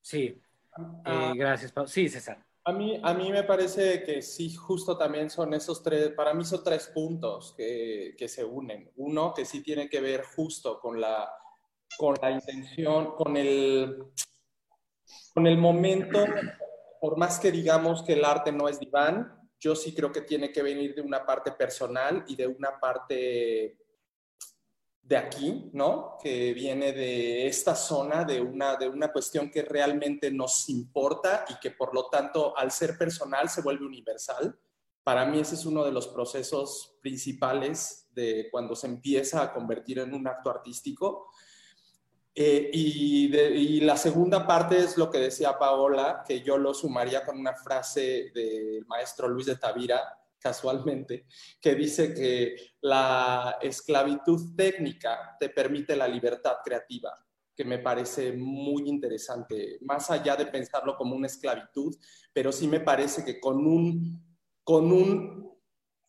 Sí. 0.01 0.39
Ah. 0.71 1.31
Eh, 1.33 1.37
gracias, 1.37 1.71
Pau. 1.71 1.87
Sí, 1.87 2.07
César. 2.09 2.45
A 2.65 2.71
mí, 2.71 2.99
a 3.03 3.13
mí 3.13 3.29
me 3.29 3.43
parece 3.43 4.03
que 4.03 4.21
sí, 4.21 4.55
justo 4.55 4.97
también 4.97 5.29
son 5.29 5.53
esos 5.53 5.83
tres, 5.83 6.11
para 6.11 6.33
mí 6.33 6.45
son 6.45 6.63
tres 6.63 6.87
puntos 6.87 7.53
que, 7.57 8.15
que 8.17 8.29
se 8.29 8.45
unen. 8.45 8.89
Uno, 8.95 9.33
que 9.33 9.43
sí 9.43 9.61
tiene 9.61 9.89
que 9.89 9.99
ver 9.99 10.23
justo 10.23 10.79
con 10.79 11.01
la, 11.01 11.29
con 11.97 12.15
la 12.21 12.31
intención, 12.31 13.15
con 13.15 13.35
el, 13.35 13.97
con 15.33 15.47
el 15.47 15.57
momento 15.57 16.23
por 17.03 17.17
más 17.17 17.37
que 17.37 17.51
digamos 17.51 18.01
que 18.01 18.13
el 18.13 18.23
arte 18.23 18.49
no 18.53 18.69
es 18.69 18.79
diván, 18.79 19.37
yo 19.59 19.75
sí 19.75 19.93
creo 19.93 20.09
que 20.09 20.21
tiene 20.21 20.53
que 20.53 20.63
venir 20.63 20.95
de 20.95 21.01
una 21.01 21.25
parte 21.25 21.51
personal 21.51 22.23
y 22.29 22.37
de 22.37 22.47
una 22.47 22.79
parte 22.79 23.77
de 25.01 25.17
aquí, 25.17 25.69
¿no? 25.73 26.15
Que 26.23 26.53
viene 26.53 26.93
de 26.93 27.45
esta 27.45 27.75
zona, 27.75 28.23
de 28.23 28.39
una, 28.39 28.77
de 28.77 28.87
una 28.87 29.11
cuestión 29.11 29.51
que 29.51 29.63
realmente 29.63 30.31
nos 30.31 30.69
importa 30.69 31.43
y 31.49 31.59
que 31.59 31.71
por 31.71 31.93
lo 31.93 32.07
tanto 32.07 32.57
al 32.57 32.71
ser 32.71 32.97
personal 32.97 33.49
se 33.49 33.61
vuelve 33.61 33.85
universal. 33.85 34.57
Para 35.03 35.25
mí 35.25 35.41
ese 35.41 35.55
es 35.55 35.65
uno 35.65 35.83
de 35.83 35.91
los 35.91 36.07
procesos 36.07 36.99
principales 37.01 38.07
de 38.11 38.47
cuando 38.49 38.77
se 38.77 38.87
empieza 38.87 39.43
a 39.43 39.53
convertir 39.53 39.99
en 39.99 40.13
un 40.13 40.25
acto 40.25 40.49
artístico 40.49 41.27
eh, 42.35 42.69
y, 42.73 43.79
la 43.81 43.95
segunda 43.95 44.47
parte 44.47 44.79
es 44.79 44.97
lo 44.97 45.09
que 45.09 45.19
decía 45.19 45.57
Paola, 45.59 46.23
que 46.27 46.41
yo 46.41 46.57
lo 46.57 46.73
sumaría 46.73 47.25
con 47.25 47.37
una 47.37 47.53
frase 47.53 48.31
del 48.33 48.85
maestro 48.87 49.27
Luis 49.27 49.45
de 49.45 49.57
Tavira, 49.57 50.01
casualmente, 50.39 51.25
que 51.61 51.75
dice 51.75 52.13
que 52.13 52.55
la 52.81 53.57
esclavitud 53.61 54.55
técnica 54.55 55.37
te 55.39 55.49
permite 55.49 55.95
la 55.95 56.07
libertad 56.07 56.57
creativa, 56.63 57.17
que 57.55 57.63
me 57.63 57.79
parece 57.79 58.33
muy 58.33 58.89
interesante, 58.89 59.77
más 59.81 60.09
allá 60.09 60.35
de 60.35 60.47
pensarlo 60.47 60.97
como 60.97 61.15
una 61.15 61.27
esclavitud, 61.27 61.95
pero 62.33 62.51
sí 62.51 62.67
me 62.67 62.81
parece 62.81 63.23
que 63.23 63.39
con 63.39 63.65
un, 63.65 64.21
con 64.63 64.91
un 64.91 65.53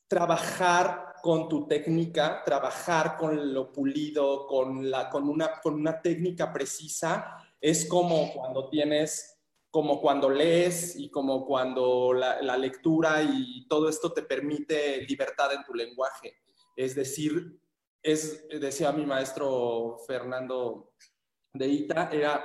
trabajar 0.09 1.04
con 1.25 1.49
tu 1.49 1.66
técnica, 1.66 2.43
trabajar 2.45 3.16
con 3.16 3.55
lo 3.55 3.72
pulido, 3.72 4.47
con, 4.47 4.91
la, 4.91 5.09
con, 5.09 5.27
una, 5.27 5.59
con 5.62 5.72
una 5.72 6.03
técnica 6.03 6.53
precisa, 6.53 7.39
es 7.59 7.87
como 7.87 8.31
cuando 8.35 8.68
tienes, 8.68 9.41
como 9.70 10.03
cuando 10.03 10.29
lees 10.29 10.97
y 10.97 11.09
como 11.09 11.47
cuando 11.47 12.12
la, 12.12 12.43
la 12.43 12.59
lectura 12.59 13.22
y 13.22 13.66
todo 13.68 13.89
esto 13.89 14.12
te 14.12 14.20
permite 14.20 15.01
libertad 15.09 15.55
en 15.55 15.64
tu 15.64 15.72
lenguaje. 15.72 16.35
Es 16.77 16.95
decir, 16.95 17.59
es, 18.03 18.47
decía 18.61 18.93
mi 18.93 19.07
maestro 19.07 19.97
Fernando 20.07 20.93
de 21.55 21.68
Ita, 21.68 22.11
era, 22.12 22.45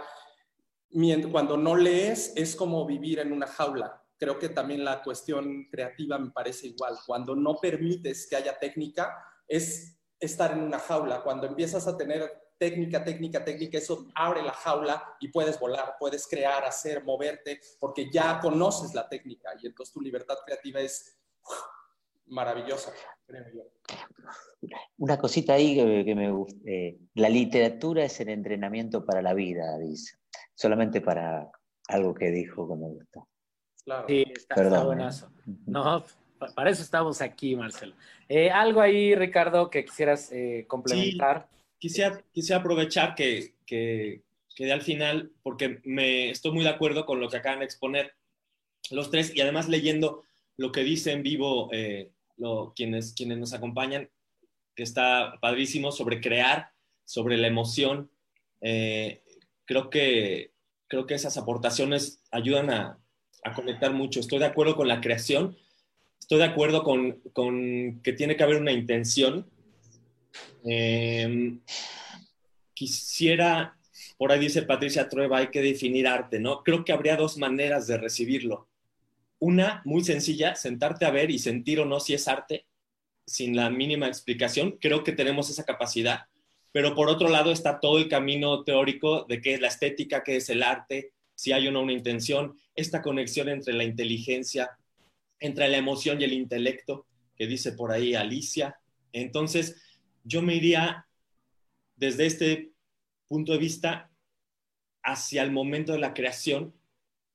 cuando 1.33 1.57
no 1.57 1.75
lees 1.75 2.31
es 2.37 2.55
como 2.55 2.85
vivir 2.85 3.19
en 3.19 3.33
una 3.33 3.47
jaula. 3.47 3.98
Creo 4.19 4.37
que 4.37 4.49
también 4.49 4.83
la 4.83 5.01
cuestión 5.01 5.69
creativa 5.71 6.17
me 6.17 6.31
parece 6.31 6.67
igual. 6.67 6.97
Cuando 7.07 7.35
no 7.35 7.55
permites 7.55 8.27
que 8.29 8.35
haya 8.35 8.59
técnica, 8.59 9.15
es 9.47 9.97
estar 10.19 10.51
en 10.51 10.61
una 10.61 10.77
jaula. 10.77 11.23
Cuando 11.23 11.47
empiezas 11.47 11.87
a 11.87 11.95
tener 11.95 12.29
técnica, 12.57 13.03
técnica, 13.03 13.43
técnica, 13.43 13.77
eso 13.77 14.07
abre 14.13 14.43
la 14.43 14.51
jaula 14.51 15.01
y 15.21 15.29
puedes 15.29 15.57
volar, 15.57 15.95
puedes 15.97 16.27
crear, 16.27 16.65
hacer, 16.65 17.03
moverte, 17.03 17.61
porque 17.79 18.09
ya 18.11 18.39
conoces 18.39 18.93
la 18.93 19.07
técnica 19.07 19.51
y 19.61 19.67
entonces 19.67 19.93
tu 19.93 20.01
libertad 20.01 20.35
creativa 20.45 20.81
es 20.81 21.17
maravillosa, 22.27 22.91
Una 24.97 25.17
cosita 25.17 25.53
ahí 25.53 25.75
que, 26.05 26.15
me 26.15 26.31
gusta. 26.31 26.59
Eh, 26.65 26.99
la 27.15 27.29
literatura 27.29 28.03
es 28.03 28.19
el 28.19 28.29
entrenamiento 28.29 29.05
para 29.05 29.21
la 29.21 29.33
vida, 29.33 29.77
dice. 29.79 30.17
Solamente 30.53 31.01
para 31.01 31.49
algo 31.87 32.13
que 32.13 32.29
dijo 32.29 32.67
que 32.67 32.75
me 32.75 32.87
gustó. 32.89 33.27
Claro. 33.89 34.05
Sí, 34.07 34.23
está, 34.35 34.61
¿eh? 34.61 34.83
buenazo. 34.83 35.31
No, 35.65 36.05
para 36.55 36.69
eso 36.69 36.83
estamos 36.83 37.21
aquí, 37.21 37.55
Marcelo. 37.55 37.95
Eh, 38.27 38.51
algo 38.51 38.81
ahí, 38.81 39.15
Ricardo, 39.15 39.71
que 39.71 39.83
quisieras 39.83 40.31
complementar. 40.67 41.49
quisiera, 41.79 42.21
quisiera 42.31 42.59
aprovechar 42.59 43.15
que, 43.15 43.55
que, 43.65 44.21
que 44.55 44.71
al 44.71 44.83
final, 44.83 45.31
porque 45.41 45.81
me 45.85 46.29
estoy 46.29 46.51
muy 46.51 46.63
de 46.63 46.69
acuerdo 46.69 47.07
con 47.07 47.19
lo 47.19 47.29
que 47.29 47.37
acaban 47.37 47.59
de 47.59 47.65
exponer 47.65 48.13
los 48.91 49.09
tres 49.09 49.35
y 49.35 49.41
además 49.41 49.67
leyendo 49.67 50.23
lo 50.55 50.71
que 50.71 50.83
dice 50.83 51.11
en 51.11 51.23
vivo 51.23 51.69
eh, 51.71 52.11
quienes, 52.75 53.13
quienes 53.13 53.39
nos 53.39 53.53
acompañan, 53.53 54.07
que 54.75 54.83
está 54.83 55.39
padrísimo 55.41 55.91
sobre 55.91 56.21
crear, 56.21 56.73
sobre 57.05 57.37
la 57.37 57.47
emoción. 57.47 58.11
Eh, 58.61 59.23
creo, 59.65 59.89
que, 59.89 60.53
creo 60.87 61.07
que 61.07 61.15
esas 61.15 61.37
aportaciones 61.37 62.21
ayudan 62.29 62.69
a, 62.69 62.99
conectar 63.55 63.93
mucho. 63.93 64.19
Estoy 64.19 64.39
de 64.39 64.45
acuerdo 64.45 64.75
con 64.75 64.87
la 64.87 65.01
creación, 65.01 65.57
estoy 66.19 66.39
de 66.39 66.45
acuerdo 66.45 66.83
con, 66.83 68.01
que 68.03 68.13
tiene 68.13 68.35
que 68.35 68.43
haber 68.43 68.57
una 68.57 68.71
intención. 68.71 69.49
Em, 70.63 71.61
quisiera, 72.73 73.77
por 74.17 74.31
ahí 74.31 74.39
dice 74.39 74.61
Patricia 74.63 75.09
Trueba, 75.09 75.39
hay 75.39 75.47
que 75.47 75.61
definir 75.61 76.07
arte, 76.07 76.39
¿no? 76.39 76.63
Creo 76.63 76.83
que 76.83 76.91
habría 76.91 77.15
dos 77.15 77.37
maneras 77.37 77.87
de 77.87 77.97
recibirlo. 77.97 78.67
Una 79.39 79.81
muy 79.85 80.03
sencilla, 80.03 80.55
sentarte 80.55 81.05
a 81.05 81.11
ver 81.11 81.31
y 81.31 81.39
sentir 81.39 81.79
o 81.79 81.85
no 81.85 81.99
si 81.99 82.13
es 82.13 82.27
arte, 82.27 82.67
sin 83.25 83.55
la 83.55 83.69
mínima 83.69 84.07
explicación. 84.07 84.77
Creo 84.81 85.03
que 85.03 85.13
tenemos 85.13 85.49
esa 85.49 85.63
capacidad. 85.63 86.25
Pero 86.71 86.93
por 86.93 87.09
otro 87.09 87.29
lado 87.29 87.51
está 87.51 87.79
todo 87.79 87.97
el 87.97 88.09
camino 88.09 88.63
teórico 88.63 89.23
de 89.23 89.41
qué 89.41 89.55
es 89.55 89.61
la 89.61 89.69
estética, 89.69 90.23
qué 90.23 90.35
es 90.35 90.49
el 90.49 90.61
arte, 90.61 91.13
si 91.39 91.51
hay 91.51 91.67
una 91.67 91.91
intención, 91.93 92.57
esta 92.75 93.01
conexión 93.01 93.47
entre 93.47 93.73
la 93.73 93.83
inteligencia, 93.83 94.77
entre 95.39 95.69
la 95.69 95.77
emoción 95.77 96.19
y 96.19 96.25
el 96.25 96.33
intelecto, 96.33 97.05
que 97.35 97.47
dice 97.47 97.71
por 97.71 97.91
ahí 97.91 98.15
Alicia. 98.15 98.79
Entonces, 99.13 99.81
yo 100.23 100.41
me 100.41 100.55
iría 100.55 101.07
desde 101.95 102.25
este 102.25 102.71
punto 103.27 103.53
de 103.53 103.57
vista 103.59 104.11
hacia 105.03 105.43
el 105.43 105.51
momento 105.51 105.93
de 105.93 105.99
la 105.99 106.13
creación 106.13 106.73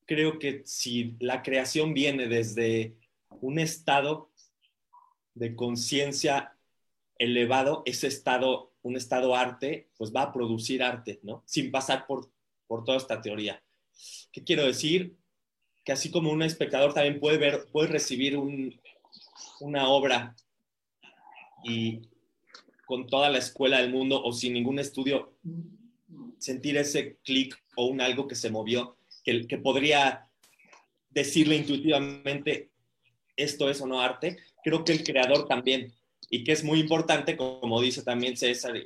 creo 0.05 0.39
que 0.39 0.61
si 0.65 1.15
la 1.19 1.41
creación 1.41 1.93
viene 1.93 2.27
desde 2.27 2.95
un 3.41 3.59
estado 3.59 4.29
de 5.33 5.55
conciencia 5.55 6.55
elevado, 7.17 7.81
ese 7.85 8.07
estado, 8.07 8.73
un 8.83 8.95
estado 8.95 9.35
arte, 9.35 9.89
pues 9.97 10.13
va 10.15 10.23
a 10.23 10.33
producir 10.33 10.83
arte, 10.83 11.19
¿no? 11.23 11.43
Sin 11.45 11.71
pasar 11.71 12.05
por, 12.05 12.29
por 12.67 12.83
toda 12.83 12.97
esta 12.97 13.21
teoría. 13.21 13.61
¿Qué 14.31 14.43
quiero 14.43 14.65
decir? 14.65 15.15
Que 15.83 15.91
así 15.91 16.11
como 16.11 16.31
un 16.31 16.43
espectador 16.43 16.93
también 16.93 17.19
puede 17.19 17.37
ver, 17.37 17.65
puede 17.71 17.87
recibir 17.87 18.37
una 19.59 19.87
obra 19.89 20.35
y 21.63 22.01
con 22.85 23.07
toda 23.07 23.29
la 23.29 23.39
escuela 23.39 23.81
del 23.81 23.91
mundo 23.91 24.21
o 24.23 24.31
sin 24.31 24.53
ningún 24.53 24.79
estudio 24.79 25.33
sentir 26.37 26.77
ese 26.77 27.17
clic 27.23 27.57
o 27.75 27.87
un 27.87 28.01
algo 28.01 28.27
que 28.27 28.35
se 28.35 28.51
movió 28.51 28.97
que, 29.25 29.57
podría 29.57 30.29
decirle 31.09 31.55
intuitivamente 31.55 32.69
esto 33.35 33.69
es 33.69 33.81
o 33.81 33.87
no 33.87 34.01
arte, 34.01 34.37
creo 34.63 34.85
que 34.85 34.93
el 34.93 35.03
creador 35.03 35.47
también, 35.47 35.93
y 36.29 36.43
que 36.43 36.51
es 36.51 36.63
muy 36.63 36.79
importante, 36.79 37.35
como 37.35 37.81
dice 37.81 38.03
también 38.03 38.37
César, 38.37 38.81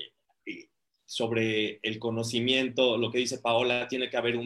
sobre 1.05 1.79
el 1.83 1.99
conocimiento, 1.99 2.97
lo 2.97 3.11
que 3.11 3.19
dice 3.19 3.39
Paola, 3.39 3.87
tiene 3.87 4.09
que 4.09 4.17
haber 4.17 4.37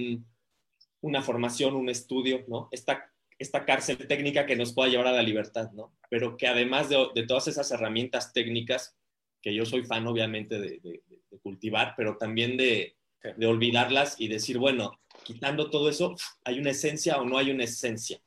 una 1.04 1.22
formación, 1.22 1.76
un 1.76 1.90
estudio, 1.90 2.46
¿no? 2.48 2.70
Esta, 2.72 3.12
esta 3.38 3.66
cárcel 3.66 3.98
técnica 4.08 4.46
que 4.46 4.56
nos 4.56 4.74
pueda 4.74 4.90
llevar 4.90 5.08
a 5.08 5.12
la 5.12 5.22
libertad, 5.22 5.70
¿no? 5.74 5.94
Pero 6.10 6.38
que 6.38 6.48
además 6.48 6.88
de, 6.90 7.26
todas 7.28 7.50
esas 7.50 7.70
herramientas 7.72 8.32
técnicas, 8.32 8.96
que 9.42 9.54
yo 9.54 9.66
soy 9.66 9.84
fan 9.84 10.08
obviamente 10.08 10.60
de, 10.60 11.02
cultivar, 11.42 11.94
pero 11.98 12.16
también 12.18 12.56
de, 12.56 12.96
de 13.36 13.46
olvidarlas 13.46 14.16
y 14.18 14.30
decir, 14.30 14.58
bueno, 14.60 15.02
quitando 15.24 15.70
todo 15.70 15.90
eso, 15.90 16.16
¿hay 16.46 16.60
una 16.60 16.72
esencia 16.72 17.18
o 17.18 17.26
no 17.26 17.38
hay 17.38 17.52
una 17.52 17.66
esencia? 17.66 18.22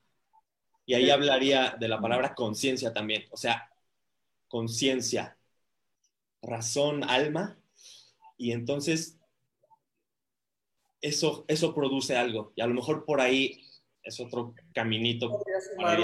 Y 0.84 0.92
ahí 0.92 1.08
hablaría 1.08 1.76
de 1.80 1.88
la 1.88 1.98
palabra 1.98 2.34
conciencia 2.34 2.92
también, 2.92 3.24
o 3.30 3.38
sea, 3.38 3.70
conciencia, 4.48 5.38
razón, 6.42 7.04
alma, 7.04 7.58
y 8.36 8.52
entonces 8.52 9.15
eso, 11.00 11.44
eso 11.48 11.74
produce 11.74 12.16
algo, 12.16 12.52
y 12.56 12.62
a 12.62 12.66
lo 12.66 12.74
mejor 12.74 13.04
por 13.04 13.20
ahí 13.20 13.62
es 14.02 14.20
otro 14.20 14.54
caminito. 14.72 15.40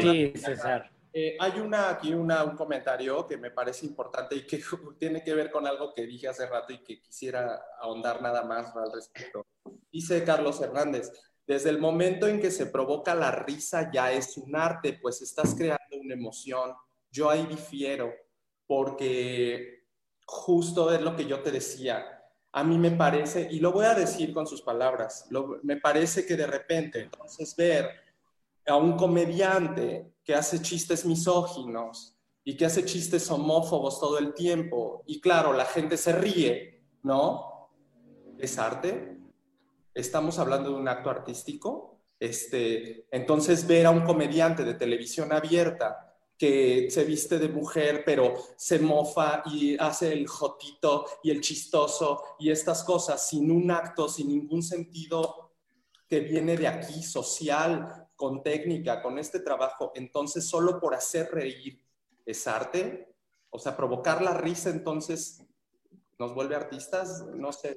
Sí, 0.00 0.32
César. 0.36 0.90
Eh, 1.14 1.36
hay 1.38 1.60
una, 1.60 1.90
aquí 1.90 2.14
una, 2.14 2.42
un 2.42 2.56
comentario 2.56 3.26
que 3.26 3.36
me 3.36 3.50
parece 3.50 3.84
importante 3.84 4.34
y 4.34 4.46
que 4.46 4.60
tiene 4.98 5.22
que 5.22 5.34
ver 5.34 5.50
con 5.50 5.66
algo 5.66 5.92
que 5.94 6.06
dije 6.06 6.28
hace 6.28 6.46
rato 6.46 6.72
y 6.72 6.82
que 6.82 7.00
quisiera 7.00 7.60
ahondar 7.78 8.22
nada 8.22 8.44
más 8.44 8.74
al 8.74 8.90
respecto. 8.92 9.46
Dice 9.92 10.24
Carlos 10.24 10.60
Hernández, 10.62 11.12
desde 11.46 11.68
el 11.68 11.78
momento 11.78 12.26
en 12.26 12.40
que 12.40 12.50
se 12.50 12.66
provoca 12.66 13.14
la 13.14 13.30
risa 13.30 13.90
ya 13.92 14.10
es 14.10 14.38
un 14.38 14.56
arte, 14.56 14.98
pues 15.02 15.20
estás 15.20 15.54
creando 15.54 15.98
una 16.00 16.14
emoción. 16.14 16.72
Yo 17.10 17.28
ahí 17.28 17.44
difiero 17.46 18.10
porque 18.66 19.84
justo 20.24 20.92
es 20.92 21.02
lo 21.02 21.14
que 21.14 21.26
yo 21.26 21.40
te 21.40 21.50
decía. 21.50 22.21
A 22.52 22.62
mí 22.62 22.76
me 22.76 22.90
parece, 22.90 23.48
y 23.50 23.60
lo 23.60 23.72
voy 23.72 23.86
a 23.86 23.94
decir 23.94 24.34
con 24.34 24.46
sus 24.46 24.60
palabras, 24.60 25.26
me 25.62 25.78
parece 25.78 26.26
que 26.26 26.36
de 26.36 26.46
repente 26.46 27.00
entonces 27.00 27.56
ver 27.56 27.90
a 28.66 28.76
un 28.76 28.96
comediante 28.96 30.12
que 30.22 30.34
hace 30.34 30.60
chistes 30.60 31.06
misóginos 31.06 32.18
y 32.44 32.56
que 32.56 32.66
hace 32.66 32.84
chistes 32.84 33.30
homófobos 33.30 33.98
todo 33.98 34.18
el 34.18 34.34
tiempo, 34.34 35.02
y 35.06 35.20
claro, 35.20 35.52
la 35.52 35.64
gente 35.64 35.96
se 35.96 36.12
ríe, 36.12 36.84
¿no? 37.02 37.70
¿Es 38.38 38.58
arte? 38.58 39.16
¿Estamos 39.94 40.38
hablando 40.38 40.70
de 40.70 40.76
un 40.76 40.88
acto 40.88 41.08
artístico? 41.08 42.00
Este, 42.20 43.06
entonces 43.10 43.66
ver 43.66 43.86
a 43.86 43.90
un 43.90 44.02
comediante 44.02 44.64
de 44.64 44.74
televisión 44.74 45.32
abierta 45.32 46.11
que 46.42 46.90
se 46.90 47.04
viste 47.04 47.38
de 47.38 47.48
mujer, 47.48 48.02
pero 48.04 48.34
se 48.56 48.80
mofa 48.80 49.44
y 49.46 49.76
hace 49.78 50.12
el 50.12 50.26
jotito 50.26 51.06
y 51.22 51.30
el 51.30 51.40
chistoso 51.40 52.20
y 52.40 52.50
estas 52.50 52.82
cosas 52.82 53.28
sin 53.28 53.48
un 53.52 53.70
acto, 53.70 54.08
sin 54.08 54.26
ningún 54.26 54.60
sentido 54.60 55.52
que 56.08 56.18
viene 56.18 56.56
de 56.56 56.66
aquí, 56.66 57.00
social, 57.00 58.08
con 58.16 58.42
técnica, 58.42 59.00
con 59.00 59.20
este 59.20 59.38
trabajo, 59.38 59.92
entonces 59.94 60.44
solo 60.44 60.80
por 60.80 60.96
hacer 60.96 61.30
reír 61.30 61.80
es 62.26 62.44
arte, 62.48 63.14
o 63.50 63.60
sea, 63.60 63.76
provocar 63.76 64.20
la 64.20 64.34
risa 64.34 64.70
entonces 64.70 65.46
nos 66.18 66.34
vuelve 66.34 66.56
artistas, 66.56 67.24
no 67.36 67.52
sé. 67.52 67.76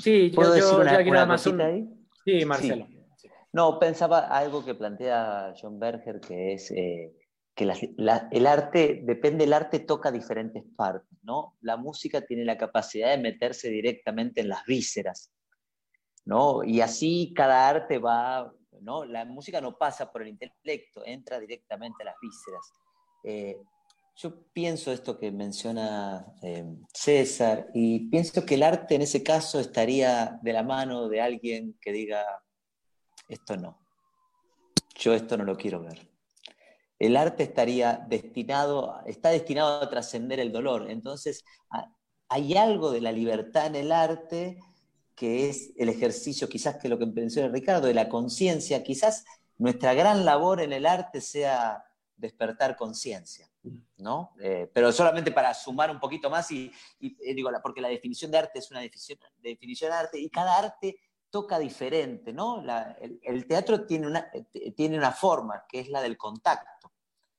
Sí, 0.00 0.30
yo, 0.30 0.52
decir 0.52 1.04
una, 1.04 1.26
más 1.26 1.44
ahí? 1.48 1.88
Sí, 2.24 2.44
Marcelo. 2.44 2.86
No, 3.52 3.78
pensaba 3.78 4.20
algo 4.20 4.64
que 4.64 4.74
plantea 4.74 5.54
John 5.60 5.78
Berger, 5.78 6.20
que 6.20 6.52
es 6.52 6.70
eh, 6.70 7.14
que 7.54 7.64
el 7.64 8.46
arte, 8.46 9.00
depende 9.02 9.44
del 9.44 9.52
arte, 9.52 9.80
toca 9.80 10.12
diferentes 10.12 10.62
partes, 10.76 11.18
¿no? 11.22 11.56
La 11.60 11.76
música 11.76 12.20
tiene 12.20 12.44
la 12.44 12.56
capacidad 12.56 13.10
de 13.10 13.18
meterse 13.18 13.68
directamente 13.68 14.42
en 14.42 14.48
las 14.48 14.64
vísceras, 14.64 15.32
¿no? 16.24 16.62
Y 16.62 16.80
así 16.82 17.32
cada 17.34 17.68
arte 17.68 17.98
va, 17.98 18.52
¿no? 18.80 19.04
La 19.04 19.24
música 19.24 19.60
no 19.60 19.76
pasa 19.76 20.12
por 20.12 20.22
el 20.22 20.28
intelecto, 20.28 21.04
entra 21.04 21.40
directamente 21.40 22.02
a 22.02 22.06
las 22.06 22.16
vísceras. 22.22 22.72
Eh, 23.24 23.56
yo 24.14 24.44
pienso 24.52 24.92
esto 24.92 25.18
que 25.18 25.32
menciona 25.32 26.26
eh, 26.42 26.64
César 26.92 27.68
y 27.74 28.08
pienso 28.08 28.44
que 28.44 28.54
el 28.54 28.62
arte 28.62 28.94
en 28.94 29.02
ese 29.02 29.22
caso 29.22 29.58
estaría 29.58 30.38
de 30.42 30.52
la 30.52 30.62
mano 30.62 31.08
de 31.08 31.20
alguien 31.20 31.76
que 31.80 31.92
diga, 31.92 32.24
esto 33.28 33.56
no, 33.56 33.78
yo 34.96 35.14
esto 35.14 35.36
no 35.36 35.44
lo 35.44 35.56
quiero 35.56 35.82
ver. 35.82 36.08
el 36.98 37.16
arte 37.16 37.44
estaría 37.44 38.04
destinado, 38.08 39.00
está 39.06 39.30
destinado 39.30 39.82
a 39.82 39.88
trascender 39.88 40.40
el 40.40 40.52
dolor. 40.52 40.90
Entonces, 40.90 41.44
hay 42.28 42.56
algo 42.56 42.90
de 42.90 43.00
la 43.00 43.12
libertad 43.12 43.66
en 43.66 43.76
el 43.76 43.92
arte 43.92 44.58
que 45.14 45.48
es 45.48 45.72
el 45.76 45.88
ejercicio, 45.88 46.48
quizás 46.48 46.76
que 46.76 46.88
lo 46.88 46.96
que 46.98 47.06
mencionó 47.06 47.52
Ricardo, 47.52 47.88
de 47.88 47.94
la 47.94 48.08
conciencia. 48.08 48.84
Quizás 48.84 49.24
nuestra 49.56 49.92
gran 49.92 50.24
labor 50.24 50.60
en 50.60 50.72
el 50.72 50.86
arte 50.86 51.20
sea 51.20 51.84
despertar 52.16 52.76
conciencia, 52.76 53.50
¿no? 53.96 54.32
Eh, 54.40 54.70
pero 54.72 54.92
solamente 54.92 55.32
para 55.32 55.54
sumar 55.54 55.90
un 55.90 55.98
poquito 55.98 56.30
más, 56.30 56.50
y, 56.52 56.70
eh, 57.00 57.34
digo, 57.34 57.50
porque 57.62 57.80
la 57.80 57.88
definición 57.88 58.30
de 58.30 58.38
arte 58.38 58.60
es 58.60 58.70
una 58.70 58.80
definición, 58.80 59.18
definición 59.38 59.90
de 59.90 59.96
arte, 59.96 60.18
y 60.20 60.30
cada 60.30 60.56
arte 60.56 60.96
toca 61.30 61.58
diferente, 61.58 62.32
¿no? 62.32 62.62
el, 63.00 63.46
teatro 63.46 63.84
tiene 63.84 64.06
una, 64.06 64.30
tiene 64.74 64.96
una 64.96 65.12
forma, 65.12 65.64
que 65.68 65.80
es 65.80 65.88
la 65.88 66.00
del 66.00 66.16
contacto, 66.16 66.92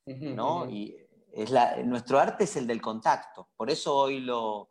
¿no? 0.06 0.70
Y 0.70 0.96
es 1.32 1.50
la, 1.50 1.78
nuestro 1.84 2.20
arte 2.20 2.44
es 2.44 2.56
el 2.56 2.68
del 2.68 2.82
contacto, 2.82 3.50
por 3.56 3.70
eso 3.70 3.96
hoy 3.96 4.20
lo, 4.20 4.70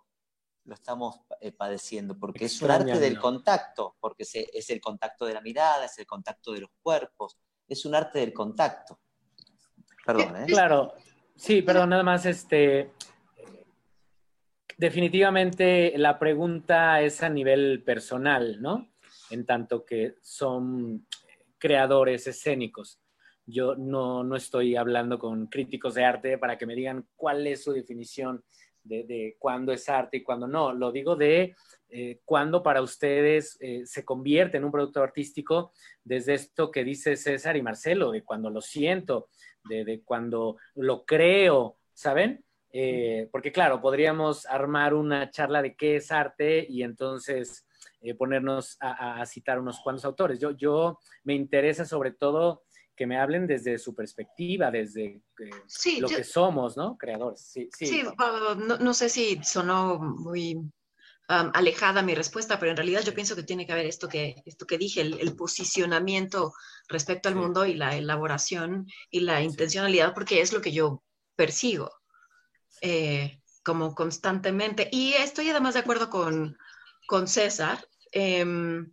lo 0.64 0.74
estamos 0.74 1.20
eh, 1.40 1.52
padeciendo, 1.52 2.18
porque 2.18 2.44
es 2.44 2.62
un 2.62 2.70
arte 2.70 2.98
del 3.00 3.18
contacto, 3.18 3.96
porque 4.00 4.24
es 4.24 4.70
el 4.70 4.80
contacto 4.80 5.26
de 5.26 5.34
la 5.34 5.40
mirada, 5.40 5.86
es 5.86 5.98
el 5.98 6.06
contacto 6.06 6.52
de 6.52 6.60
los 6.60 6.70
cuerpos, 6.80 7.38
es 7.66 7.84
un 7.84 7.94
arte 7.94 8.20
del 8.20 8.32
contacto. 8.32 9.00
Perdón, 10.04 10.36
¿eh? 10.36 10.46
Claro, 10.46 10.94
sí, 11.34 11.62
perdón, 11.62 11.90
nada 11.90 12.02
más, 12.02 12.24
este, 12.24 12.92
definitivamente 14.76 15.92
la 15.96 16.18
pregunta 16.18 17.00
es 17.02 17.22
a 17.22 17.28
nivel 17.28 17.82
personal, 17.84 18.62
¿no? 18.62 18.88
En 19.30 19.44
tanto 19.44 19.84
que 19.84 20.14
son 20.22 21.06
creadores 21.58 22.26
escénicos. 22.26 23.00
Yo 23.46 23.74
no, 23.74 24.24
no 24.24 24.36
estoy 24.36 24.76
hablando 24.76 25.18
con 25.18 25.46
críticos 25.46 25.94
de 25.94 26.04
arte 26.04 26.38
para 26.38 26.58
que 26.58 26.66
me 26.66 26.74
digan 26.74 27.06
cuál 27.16 27.46
es 27.46 27.64
su 27.64 27.72
definición 27.72 28.44
de, 28.88 29.36
cuándo 29.38 29.72
es 29.72 29.88
arte 29.88 30.18
y 30.18 30.22
cuándo 30.22 30.46
no. 30.46 30.72
Lo 30.72 30.92
digo 30.92 31.16
de 31.16 31.54
eh, 31.88 32.20
cuándo 32.24 32.62
para 32.62 32.82
ustedes 32.82 33.56
eh, 33.60 33.82
se 33.84 34.04
convierte 34.04 34.56
en 34.56 34.64
un 34.64 34.72
producto 34.72 35.02
artístico 35.02 35.72
desde 36.04 36.34
esto 36.34 36.70
que 36.70 36.84
dice 36.84 37.16
César 37.16 37.56
y 37.56 37.62
Marcelo, 37.62 38.10
de 38.10 38.22
cuando 38.22 38.50
lo 38.50 38.60
siento, 38.60 39.28
de, 39.64 40.02
cuando 40.04 40.56
lo 40.74 41.04
creo, 41.04 41.76
¿saben? 41.92 42.44
Eh, 42.70 43.28
porque 43.30 43.52
claro, 43.52 43.80
podríamos 43.80 44.46
armar 44.46 44.94
una 44.94 45.30
charla 45.30 45.62
de 45.62 45.74
qué 45.74 45.96
es 45.96 46.10
arte 46.12 46.66
y 46.68 46.82
entonces 46.82 47.66
ponernos 48.16 48.76
a, 48.80 49.24
citar 49.26 49.58
unos 49.58 49.80
cuantos 49.80 50.04
autores. 50.04 50.38
Yo, 50.38 50.52
yo 50.52 50.98
me 51.24 51.34
interesa 51.34 51.84
sobre 51.84 52.12
todo 52.12 52.64
que 52.98 53.06
me 53.06 53.18
hablen 53.18 53.46
desde 53.46 53.78
su 53.78 53.94
perspectiva, 53.94 54.70
desde 54.70 55.22
eh, 55.38 56.00
lo 56.00 56.08
que 56.08 56.24
somos, 56.24 56.76
¿no? 56.76 56.98
Creadores. 56.98 57.40
Sí, 57.40 57.68
sí. 57.72 58.02
no, 58.80 58.94
sé 58.94 59.08
si 59.08 59.40
sonó 59.44 59.98
muy 59.98 60.58
alejada 61.28 62.02
mi 62.02 62.14
respuesta, 62.14 62.58
pero 62.58 62.72
en 62.72 62.76
realidad 62.76 63.02
yo 63.02 63.14
pienso 63.14 63.36
que 63.36 63.44
tiene 63.44 63.66
que 63.66 63.72
haber 63.72 63.86
esto 63.86 64.08
que, 64.08 64.42
esto 64.46 64.66
que 64.66 64.78
dije, 64.78 65.02
el, 65.02 65.36
posicionamiento 65.36 66.54
respecto 66.88 67.28
al 67.28 67.36
mundo 67.36 67.66
y 67.66 67.74
la 67.74 67.94
elaboración 67.96 68.86
y 69.10 69.20
la 69.20 69.42
intencionalidad, 69.42 70.12
porque 70.12 70.40
es 70.40 70.52
lo 70.52 70.60
que 70.60 70.72
yo 70.72 71.04
persigo 71.36 71.90
eh, 72.80 73.40
como 73.62 73.94
constantemente. 73.94 74.88
Y 74.90 75.12
estoy 75.12 75.50
además 75.50 75.74
de 75.74 75.80
acuerdo 75.80 76.10
con, 76.10 76.56
con 77.08 77.26
César. 77.26 77.88
Em, 78.12 78.92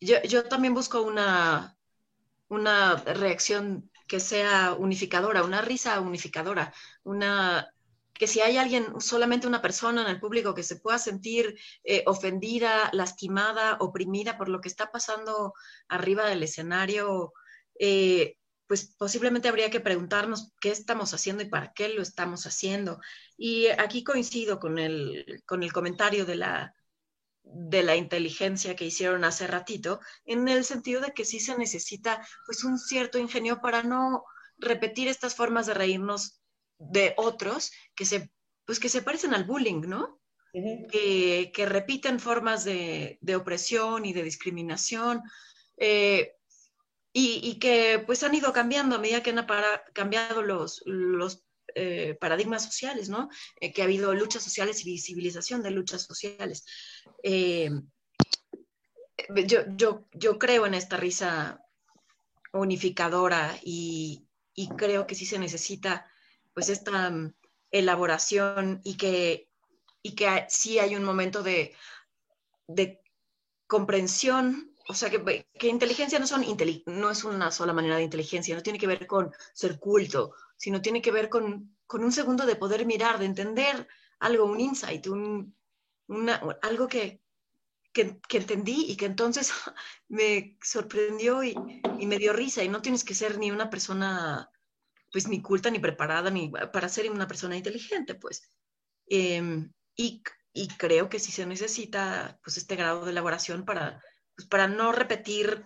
yo, 0.00 0.44
también 0.48 0.74
busco 0.74 1.02
una 1.02 1.78
una 2.48 2.96
reacción 2.96 3.90
que 4.06 4.20
sea 4.20 4.74
unificadora, 4.74 5.44
una 5.44 5.62
risa 5.62 6.00
unificadora, 6.00 6.72
una 7.04 7.70
que 8.14 8.26
si 8.26 8.40
hay 8.40 8.56
alguien, 8.56 9.00
solamente 9.00 9.46
una 9.46 9.62
persona 9.62 10.02
en 10.02 10.08
el 10.08 10.18
público 10.18 10.54
que 10.54 10.64
se 10.64 10.76
pueda 10.76 10.98
sentir 10.98 11.56
eh, 11.84 12.02
ofendida, 12.06 12.90
lastimada, 12.92 13.76
oprimida 13.78 14.36
por 14.36 14.48
lo 14.48 14.60
que 14.60 14.68
está 14.68 14.90
pasando 14.90 15.54
arriba 15.88 16.26
del 16.26 16.42
escenario, 16.42 17.32
eh, 17.78 18.36
pues 18.66 18.96
posiblemente 18.98 19.48
habría 19.48 19.70
que 19.70 19.80
preguntarnos 19.80 20.52
qué 20.60 20.70
estamos 20.70 21.14
haciendo 21.14 21.44
y 21.44 21.48
para 21.48 21.72
qué 21.72 21.90
lo 21.90 22.02
estamos 22.02 22.44
haciendo. 22.46 22.98
Y 23.36 23.68
aquí 23.68 24.02
coincido 24.02 24.58
con 24.58 24.78
el, 24.78 25.42
con 25.46 25.62
el 25.62 25.72
comentario 25.72 26.26
de 26.26 26.36
la, 26.36 26.74
de 27.52 27.82
la 27.82 27.96
inteligencia 27.96 28.76
que 28.76 28.86
hicieron 28.86 29.24
hace 29.24 29.46
ratito, 29.46 30.00
en 30.24 30.48
el 30.48 30.64
sentido 30.64 31.00
de 31.00 31.12
que 31.12 31.24
sí 31.24 31.40
se 31.40 31.56
necesita 31.56 32.26
pues 32.46 32.64
un 32.64 32.78
cierto 32.78 33.18
ingenio 33.18 33.60
para 33.60 33.82
no 33.82 34.24
repetir 34.58 35.08
estas 35.08 35.34
formas 35.34 35.66
de 35.66 35.74
reírnos 35.74 36.40
de 36.78 37.14
otros 37.16 37.72
que 37.94 38.04
se, 38.04 38.30
pues 38.64 38.78
que 38.80 38.88
se 38.88 39.02
parecen 39.02 39.34
al 39.34 39.44
bullying, 39.44 39.82
¿no? 39.82 40.18
que, 40.52 41.66
repiten 41.68 42.18
formas 42.20 42.64
de, 42.64 43.18
opresión 43.36 44.04
y 44.04 44.12
de 44.12 44.22
discriminación 44.22 45.22
eh, 45.76 46.34
y, 47.12 47.58
que 47.58 48.02
pues 48.06 48.22
han 48.22 48.34
ido 48.34 48.52
cambiando 48.52 48.96
a 48.96 48.98
medida 48.98 49.22
que 49.22 49.30
han 49.30 49.46
cambiado 49.92 50.42
los, 50.42 50.82
los 50.86 51.44
eh, 51.74 52.16
paradigmas 52.20 52.64
sociales, 52.64 53.08
¿no? 53.08 53.28
Eh, 53.60 53.72
que 53.72 53.82
ha 53.82 53.84
habido 53.84 54.14
luchas 54.14 54.42
sociales 54.42 54.80
y 54.80 54.90
visibilización 54.90 55.62
de 55.62 55.70
luchas 55.70 56.02
sociales. 56.02 56.64
Eh, 57.22 57.70
yo, 59.46 59.60
yo, 59.76 60.06
yo, 60.12 60.38
creo 60.38 60.66
en 60.66 60.74
esta 60.74 60.96
risa 60.96 61.60
unificadora 62.52 63.58
y, 63.62 64.26
y, 64.54 64.68
creo 64.70 65.06
que 65.06 65.14
sí 65.14 65.26
se 65.26 65.38
necesita 65.38 66.10
pues 66.54 66.68
esta 66.68 67.10
mm, 67.10 67.34
elaboración 67.70 68.80
y 68.84 68.96
que, 68.96 69.50
y 70.02 70.14
que 70.14 70.46
sí 70.48 70.78
hay 70.78 70.96
un 70.96 71.04
momento 71.04 71.42
de, 71.42 71.74
de 72.66 73.02
comprensión 73.66 74.74
o 74.88 74.94
sea, 74.94 75.10
que, 75.10 75.46
que 75.58 75.68
inteligencia 75.68 76.18
no, 76.18 76.26
son 76.26 76.44
no 76.86 77.10
es 77.10 77.24
una 77.24 77.50
sola 77.50 77.74
manera 77.74 77.96
de 77.96 78.04
inteligencia, 78.04 78.56
no 78.56 78.62
tiene 78.62 78.78
que 78.78 78.86
ver 78.86 79.06
con 79.06 79.30
ser 79.52 79.78
culto, 79.78 80.34
sino 80.56 80.80
tiene 80.80 81.02
que 81.02 81.12
ver 81.12 81.28
con, 81.28 81.76
con 81.86 82.02
un 82.02 82.10
segundo 82.10 82.46
de 82.46 82.56
poder 82.56 82.86
mirar, 82.86 83.18
de 83.18 83.26
entender 83.26 83.86
algo, 84.18 84.46
un 84.46 84.60
insight, 84.60 85.06
un, 85.08 85.54
algo 86.62 86.88
que, 86.88 87.20
que, 87.92 88.18
entendí 88.30 88.86
y 88.88 88.96
que 88.96 89.04
entonces 89.04 89.52
me 90.08 90.56
sorprendió 90.62 91.44
y, 91.44 91.54
y, 91.98 92.06
me 92.06 92.16
dio 92.16 92.32
risa. 92.32 92.64
Y 92.64 92.70
no 92.70 92.80
tienes 92.80 93.04
que 93.04 93.14
ser 93.14 93.38
ni 93.38 93.50
una 93.50 93.68
persona, 93.68 94.50
pues 95.12 95.28
ni 95.28 95.42
culta, 95.42 95.70
ni 95.70 95.80
preparada, 95.80 96.30
ni 96.30 96.48
para 96.48 96.88
ser 96.88 97.10
una 97.10 97.28
persona 97.28 97.58
inteligente, 97.58 98.14
pues. 98.14 98.50
Em, 99.06 99.70
y, 99.94 100.22
y, 100.54 100.68
creo 100.68 101.10
que 101.10 101.18
sí 101.18 101.30
se 101.30 101.44
necesita, 101.44 102.40
pues, 102.42 102.56
este 102.56 102.74
grado 102.76 103.04
de 103.04 103.10
elaboración 103.10 103.66
para 103.66 104.02
pues, 104.38 104.46
para 104.46 104.68
no 104.68 104.92
repetir 104.92 105.64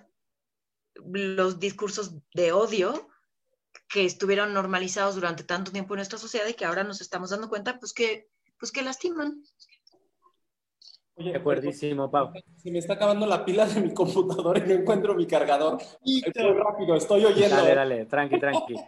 los 1.05 1.61
discursos 1.61 2.15
de 2.33 2.53
odio 2.53 3.11
que 3.87 4.07
estuvieron 4.07 4.55
normalizados 4.55 5.15
durante 5.15 5.45
tanto 5.45 5.73
tiempo 5.73 5.93
en 5.93 5.99
nuestra 5.99 6.19
sociedad 6.19 6.49
y 6.49 6.55
que 6.55 6.65
ahora 6.65 6.83
nos 6.83 7.03
estamos 7.03 7.29
dando 7.29 7.51
cuenta 7.51 7.79
pues 7.79 7.93
que, 7.93 8.31
pues 8.59 8.73
que 8.73 8.81
lastiman. 8.81 9.43
Oye, 11.17 11.33
de 11.33 11.37
acuerdísimo, 11.37 12.11
Pau. 12.11 12.33
Se 12.57 12.71
me 12.71 12.79
está 12.79 12.95
acabando 12.95 13.27
la 13.27 13.45
pila 13.45 13.67
de 13.67 13.83
mi 13.83 13.93
computadora 13.93 14.59
y 14.65 14.67
no 14.67 14.73
encuentro 14.73 15.15
mi 15.15 15.27
cargador. 15.27 15.79
Estoy 16.03 16.55
rápido, 16.55 16.97
estoy 16.97 17.27
oyendo. 17.27 17.57
Dale, 17.57 17.75
dale, 17.75 18.07
tranqui, 18.07 18.41
tranqui. 18.41 18.75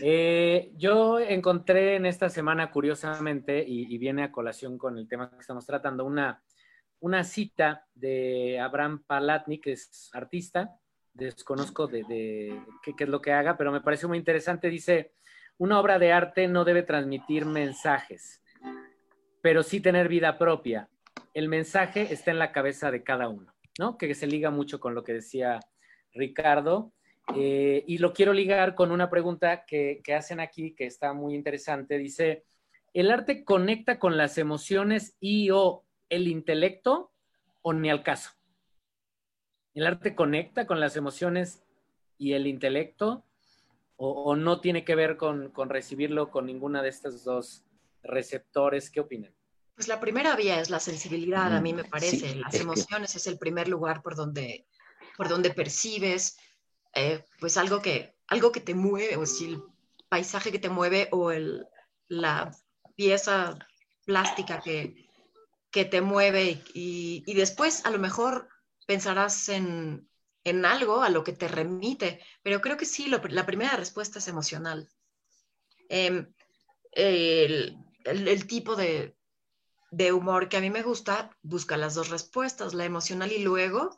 Eh, 0.00 0.72
yo 0.78 1.18
encontré 1.18 1.96
en 1.96 2.06
esta 2.06 2.30
semana, 2.30 2.70
curiosamente, 2.70 3.62
y, 3.68 3.98
viene 3.98 4.22
a 4.22 4.32
colación 4.32 4.78
con 4.78 4.96
el 4.96 5.06
tema 5.06 5.28
que 5.28 5.40
estamos 5.40 5.66
tratando, 5.66 6.06
una, 6.06 6.42
una 7.00 7.24
cita 7.24 7.86
de 7.94 8.58
Abraham 8.60 9.02
Palatnik, 9.06 9.64
que 9.64 9.72
es 9.72 10.10
artista, 10.12 10.78
desconozco 11.12 11.86
de, 11.86 12.62
qué, 12.82 12.94
es 12.98 13.08
lo 13.08 13.20
que 13.20 13.32
haga, 13.32 13.56
pero 13.56 13.72
me 13.72 13.80
parece 13.80 14.06
muy 14.06 14.18
interesante. 14.18 14.68
Dice, 14.68 15.12
una 15.58 15.80
obra 15.80 15.98
de 15.98 16.12
arte 16.12 16.48
no 16.48 16.64
debe 16.64 16.82
transmitir 16.82 17.44
mensajes, 17.44 18.42
pero 19.42 19.62
sí 19.62 19.80
tener 19.80 20.08
vida 20.08 20.38
propia. 20.38 20.88
El 21.34 21.48
mensaje 21.48 22.12
está 22.12 22.30
en 22.30 22.38
la 22.38 22.52
cabeza 22.52 22.90
de 22.90 23.02
cada 23.02 23.28
uno, 23.28 23.52
¿no? 23.78 23.98
Que 23.98 24.14
se 24.14 24.26
liga 24.26 24.50
mucho 24.50 24.80
con 24.80 24.94
lo 24.94 25.04
que 25.04 25.14
decía 25.14 25.60
Ricardo. 26.12 26.92
Eh, 27.36 27.84
y 27.86 27.98
lo 27.98 28.14
quiero 28.14 28.32
ligar 28.32 28.74
con 28.74 28.90
una 28.90 29.10
pregunta 29.10 29.64
que, 29.66 30.00
que 30.02 30.14
hacen 30.14 30.40
aquí, 30.40 30.74
que 30.74 30.86
está 30.86 31.12
muy 31.12 31.34
interesante. 31.34 31.98
Dice, 31.98 32.44
¿el 32.94 33.10
arte 33.10 33.44
conecta 33.44 33.98
con 33.98 34.16
las 34.16 34.38
emociones 34.38 35.16
y 35.20 35.50
o 35.50 35.84
el 36.08 36.28
intelecto 36.28 37.12
o 37.62 37.72
ni 37.72 37.90
al 37.90 38.02
caso. 38.02 38.30
El 39.74 39.86
arte 39.86 40.14
conecta 40.14 40.66
con 40.66 40.80
las 40.80 40.96
emociones 40.96 41.62
y 42.16 42.32
el 42.32 42.46
intelecto 42.46 43.24
o, 43.96 44.36
no 44.36 44.60
tiene 44.60 44.84
que 44.84 44.94
ver 44.94 45.16
con, 45.16 45.52
recibirlo 45.68 46.30
con 46.30 46.46
ninguna 46.46 46.82
de 46.82 46.88
estos 46.88 47.24
dos 47.24 47.64
receptores. 48.02 48.90
¿Qué 48.90 49.00
opinan? 49.00 49.34
Pues 49.74 49.88
la 49.88 50.00
primera 50.00 50.36
vía 50.36 50.60
es 50.60 50.70
la 50.70 50.80
sensibilidad, 50.80 51.54
a 51.54 51.60
mí 51.60 51.72
me 51.72 51.84
parece. 51.84 52.36
Las 52.36 52.54
emociones 52.54 53.14
es 53.16 53.26
el 53.26 53.38
primer 53.38 53.68
lugar 53.68 54.02
por 54.02 54.14
donde, 54.14 54.66
por 55.16 55.28
donde 55.28 55.50
percibes 55.50 56.36
eh, 56.94 57.24
pues 57.38 57.56
algo 57.56 57.80
que, 57.80 58.14
algo 58.28 58.50
que 58.50 58.60
te 58.60 58.74
mueve, 58.74 59.16
o 59.16 59.26
si 59.26 59.60
paisaje 60.08 60.50
que 60.50 60.58
te 60.58 60.68
mueve 60.68 61.08
o 61.12 61.30
el, 61.30 61.66
la 62.08 62.50
pieza 62.96 63.58
plástica 64.04 64.60
que, 64.60 65.07
que 65.70 65.84
te 65.84 66.00
mueve 66.00 66.62
y, 66.72 67.22
y, 67.26 67.34
después 67.34 67.84
a 67.84 67.90
lo 67.90 67.98
mejor 67.98 68.48
pensarás 68.86 69.48
en, 69.48 70.08
en, 70.44 70.64
algo 70.64 71.02
a 71.02 71.10
lo 71.10 71.24
que 71.24 71.32
te 71.32 71.48
remite, 71.48 72.20
pero 72.42 72.60
creo 72.60 72.76
que 72.76 72.86
sí, 72.86 73.08
lo, 73.08 73.18
la 73.28 73.46
primera 73.46 73.76
respuesta 73.76 74.18
es 74.18 74.28
emocional. 74.28 74.88
El, 75.88 76.34
el, 76.92 77.76
el, 78.04 78.46
tipo 78.46 78.76
de, 78.76 79.14
de 79.90 80.12
humor 80.12 80.48
que 80.48 80.56
a 80.56 80.60
mí 80.60 80.70
me 80.70 80.82
gusta 80.82 81.36
busca 81.42 81.76
las 81.76 81.94
dos 81.94 82.08
respuestas, 82.08 82.74
la 82.74 82.84
emocional 82.84 83.32
y 83.32 83.42
luego 83.42 83.96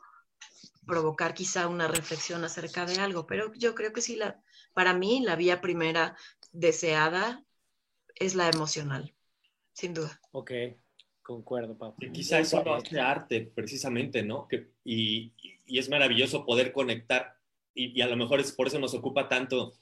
provocar 0.85 1.33
quizá 1.33 1.67
una 1.67 1.87
reflexión 1.87 2.43
acerca 2.43 2.85
de 2.85 2.99
algo, 2.99 3.25
pero 3.27 3.53
yo 3.53 3.75
creo 3.75 3.93
que 3.93 4.01
sí, 4.01 4.15
la, 4.15 4.41
para 4.73 4.93
mí 4.93 5.21
la 5.21 5.35
vía 5.35 5.61
primera 5.61 6.17
deseada 6.51 7.45
es 8.15 8.35
la 8.35 8.49
emocional, 8.49 9.15
sin 9.73 9.93
duda. 9.93 10.19
Ok, 10.31 10.51
concuerdo, 11.21 11.77
Pablo. 11.77 11.95
Quizá 12.11 12.39
eso 12.39 12.63
lo 12.63 12.75
hace 12.75 12.99
arte, 12.99 13.41
precisamente, 13.41 14.23
¿no? 14.23 14.47
Que, 14.47 14.71
y, 14.83 15.33
y, 15.65 15.79
es 15.79 15.89
maravilloso 15.89 16.45
poder 16.45 16.71
conectar, 16.71 17.35
y, 17.73 17.97
y, 17.97 18.01
a 18.01 18.07
lo 18.07 18.17
mejor 18.17 18.39
es 18.39 18.51
por 18.51 18.67
eso 18.67 18.79
nos 18.79 18.93
ocupa 18.93 19.29
tanto 19.29 19.73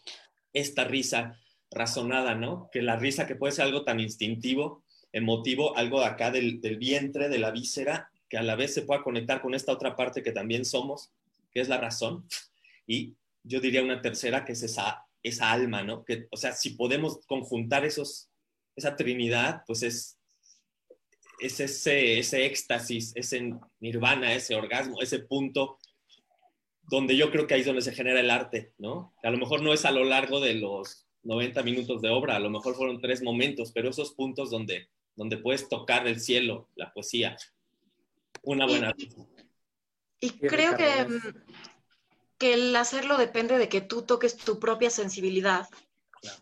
esta 0.54 0.84
risa 0.84 1.40
razonada, 1.72 2.36
¿no? 2.36 2.70
Que 2.72 2.82
la 2.82 2.96
risa 2.96 3.28
que 3.28 3.36
puede 3.36 3.54
ser 3.54 3.66
algo 3.66 3.84
tan 3.84 4.00
instintivo, 4.00 4.84
emotivo, 5.12 5.76
algo 5.78 6.00
de 6.00 6.06
acá 6.06 6.32
del, 6.32 6.62
del 6.62 6.78
vientre, 6.78 7.30
de 7.30 7.40
la 7.40 7.52
víscera, 7.52 8.12
que 8.30 8.38
a 8.38 8.44
la 8.44 8.56
vez 8.56 8.74
se 8.74 8.84
pueda 8.84 9.04
conectar 9.04 9.42
con 9.42 9.56
esta 9.56 9.72
otra 9.72 9.96
parte 9.96 10.22
que 10.24 10.32
también 10.32 10.66
somos, 10.66 11.12
que 11.52 11.62
es 11.62 11.70
la 11.70 11.78
razón. 11.78 12.28
Y 12.86 13.16
yo 13.44 13.60
diría 13.60 13.84
una 13.84 14.02
tercera, 14.02 14.46
que 14.46 14.54
es 14.54 14.64
esa, 14.64 15.06
esa 15.24 15.52
alma, 15.52 15.84
¿no? 15.84 16.06
Que, 16.06 16.28
o 16.32 16.38
sea, 16.38 16.54
si 16.54 16.72
podemos 16.72 17.20
conjuntar 17.26 17.86
esos, 17.86 18.30
esa 18.76 18.96
trinidad, 18.96 19.64
pues 19.66 19.84
es, 19.84 20.19
es 21.40 21.60
ese, 21.60 22.20
ese 22.20 22.46
éxtasis, 22.46 23.14
ese 23.16 23.54
nirvana, 23.80 24.34
ese 24.34 24.56
orgasmo, 24.56 25.02
ese 25.02 25.20
punto 25.20 25.78
donde 26.90 27.16
yo 27.16 27.32
creo 27.32 27.46
que 27.46 27.54
ahí 27.54 27.60
es 27.62 27.66
donde 27.68 27.82
se 27.82 27.94
genera 27.94 28.20
el 28.20 28.32
arte, 28.32 28.74
¿no? 28.78 29.14
A 29.24 29.30
lo 29.30 29.38
mejor 29.38 29.62
no 29.62 29.74
es 29.74 29.86
a 29.86 29.92
lo 29.92 30.04
largo 30.04 30.40
de 30.40 30.56
los 30.56 31.06
90 31.24 31.62
minutos 31.64 32.02
de 32.02 32.10
obra, 32.10 32.36
a 32.36 32.40
lo 32.40 32.50
mejor 32.50 32.76
fueron 32.76 33.00
tres 33.00 33.22
momentos, 33.22 33.72
pero 33.72 33.90
esos 33.90 34.14
puntos 34.14 34.50
donde, 34.50 34.90
donde 35.16 35.38
puedes 35.38 35.70
tocar 35.70 36.08
el 36.08 36.20
cielo, 36.20 36.68
la 36.76 36.92
poesía, 36.92 37.38
una 38.42 38.66
buena. 38.66 38.94
Y, 38.98 40.28
y 40.28 40.32
creo 40.32 40.76
que, 40.76 41.08
que 42.38 42.54
el 42.54 42.76
hacerlo 42.76 43.18
depende 43.18 43.58
de 43.58 43.70
que 43.70 43.82
tú 43.82 44.02
toques 44.02 44.38
tu 44.38 44.60
propia 44.60 44.90
sensibilidad 44.90 45.68
claro. 46.22 46.42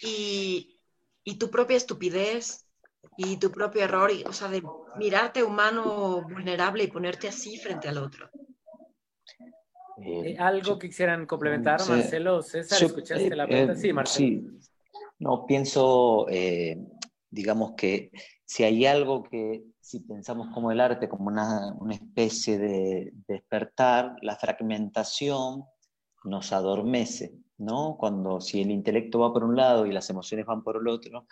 y, 0.00 0.78
y, 1.24 1.38
tu 1.38 1.50
propia 1.50 1.76
estupidez 1.76 2.67
y 3.16 3.36
tu 3.38 3.50
propio 3.50 3.82
error, 3.82 4.10
y, 4.10 4.22
o 4.24 4.32
sea, 4.32 4.48
de 4.48 4.62
mirarte 4.96 5.42
humano 5.42 6.22
vulnerable 6.22 6.84
y 6.84 6.88
ponerte 6.88 7.28
así 7.28 7.58
frente 7.58 7.88
al 7.88 7.98
otro. 7.98 8.30
Eh, 10.04 10.36
¿Algo 10.38 10.78
que 10.78 10.88
quisieran 10.88 11.26
complementar, 11.26 11.80
sí, 11.80 11.90
Marcelo? 11.90 12.42
César, 12.42 12.82
¿escuchaste 12.82 13.26
eh, 13.26 13.36
la 13.36 13.46
pregunta? 13.46 13.72
Eh, 13.72 13.76
sí, 13.76 13.92
Marcelo. 13.92 14.28
Sí. 14.28 14.68
No, 15.18 15.46
pienso, 15.46 16.26
digamos 17.28 17.72
que 17.76 18.12
si 18.44 18.62
hay 18.62 18.86
algo 18.86 19.24
que 19.24 19.64
si 19.80 20.00
pensamos 20.00 20.48
como 20.54 20.70
el 20.70 20.80
arte 20.80 21.08
como 21.08 21.28
una, 21.28 21.74
una 21.80 21.94
especie 21.94 22.58
de 22.58 23.12
despertar, 23.26 24.16
la 24.22 24.36
fragmentación 24.36 25.64
nos 26.24 26.52
adormece, 26.52 27.32
¿no? 27.56 27.96
Cuando 27.98 28.40
si 28.40 28.60
el 28.60 28.70
intelecto 28.70 29.18
va 29.18 29.32
por 29.32 29.44
un 29.44 29.56
lado 29.56 29.86
y 29.86 29.92
las 29.92 30.08
emociones 30.10 30.46
van 30.46 30.62
por 30.62 30.76
el 30.76 30.88
otro, 30.88 31.26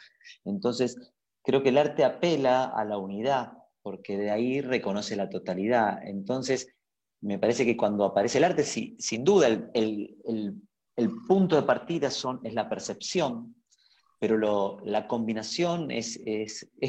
entonces 0.45 1.15
creo 1.47 1.63
que 1.63 1.69
el 1.69 1.79
arte 1.79 2.03
apela 2.05 2.65
a 2.65 2.85
la 2.85 2.99
unidad, 2.99 3.53
porque 3.81 4.19
de 4.19 4.33
ahí 4.33 4.61
reconoce 4.61 5.15
la 5.15 5.31
totalidad. 5.31 6.01
Entonces, 6.03 6.75
me 7.21 7.39
parece 7.39 7.65
que 7.65 7.77
cuando 7.77 8.05
aparece 8.05 8.39
el 8.39 8.45
arte, 8.45 8.65
sin 8.65 9.23
duda, 9.23 9.47
el, 9.47 10.63
punto 11.29 11.55
de 11.55 11.63
partida 11.63 12.09
es 12.09 12.53
la 12.53 12.69
percepción, 12.69 13.55
pero 14.19 14.81
la 14.85 15.07
combinación 15.07 15.93
es, 15.93 16.19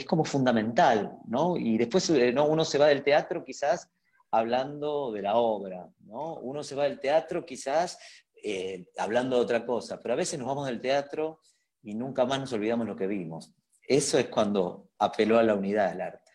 como 0.08 0.26
fundamental, 0.26 1.16
¿no? 1.28 1.56
Y 1.56 1.78
después 1.78 2.10
eh, 2.10 2.34
¿no? 2.34 2.48
uno 2.48 2.66
se 2.66 2.80
va 2.80 2.88
del 2.88 3.04
teatro 3.04 3.46
quizás 3.46 3.88
hablando 4.32 5.12
de 5.12 5.22
la 5.22 5.36
obra, 5.36 5.88
¿no? 6.00 6.40
Uno 6.40 6.64
se 6.64 6.74
va 6.74 6.86
del 6.86 7.00
teatro 7.00 7.46
quizás 7.46 8.00
eh, 8.44 8.88
hablando 8.98 9.36
de 9.36 9.44
otra 9.44 9.68
cosa, 9.68 10.00
pero 10.02 10.14
a 10.14 10.18
veces 10.18 10.40
nos 10.40 10.48
vamos 10.48 10.66
del 10.66 10.82
teatro 10.82 11.42
y 11.84 11.94
nunca 11.94 12.26
más 12.26 12.40
nos 12.40 12.54
olvidamos 12.54 12.88
lo 12.88 12.96
que 12.96 13.06
vimos. 13.06 13.54
Eso 13.88 14.20
es 14.20 14.28
cuando 14.28 14.92
apeló 15.00 15.40
a 15.40 15.44
la 15.44 15.56
unidad 15.56 15.92
del 15.92 16.02
arte. 16.02 16.32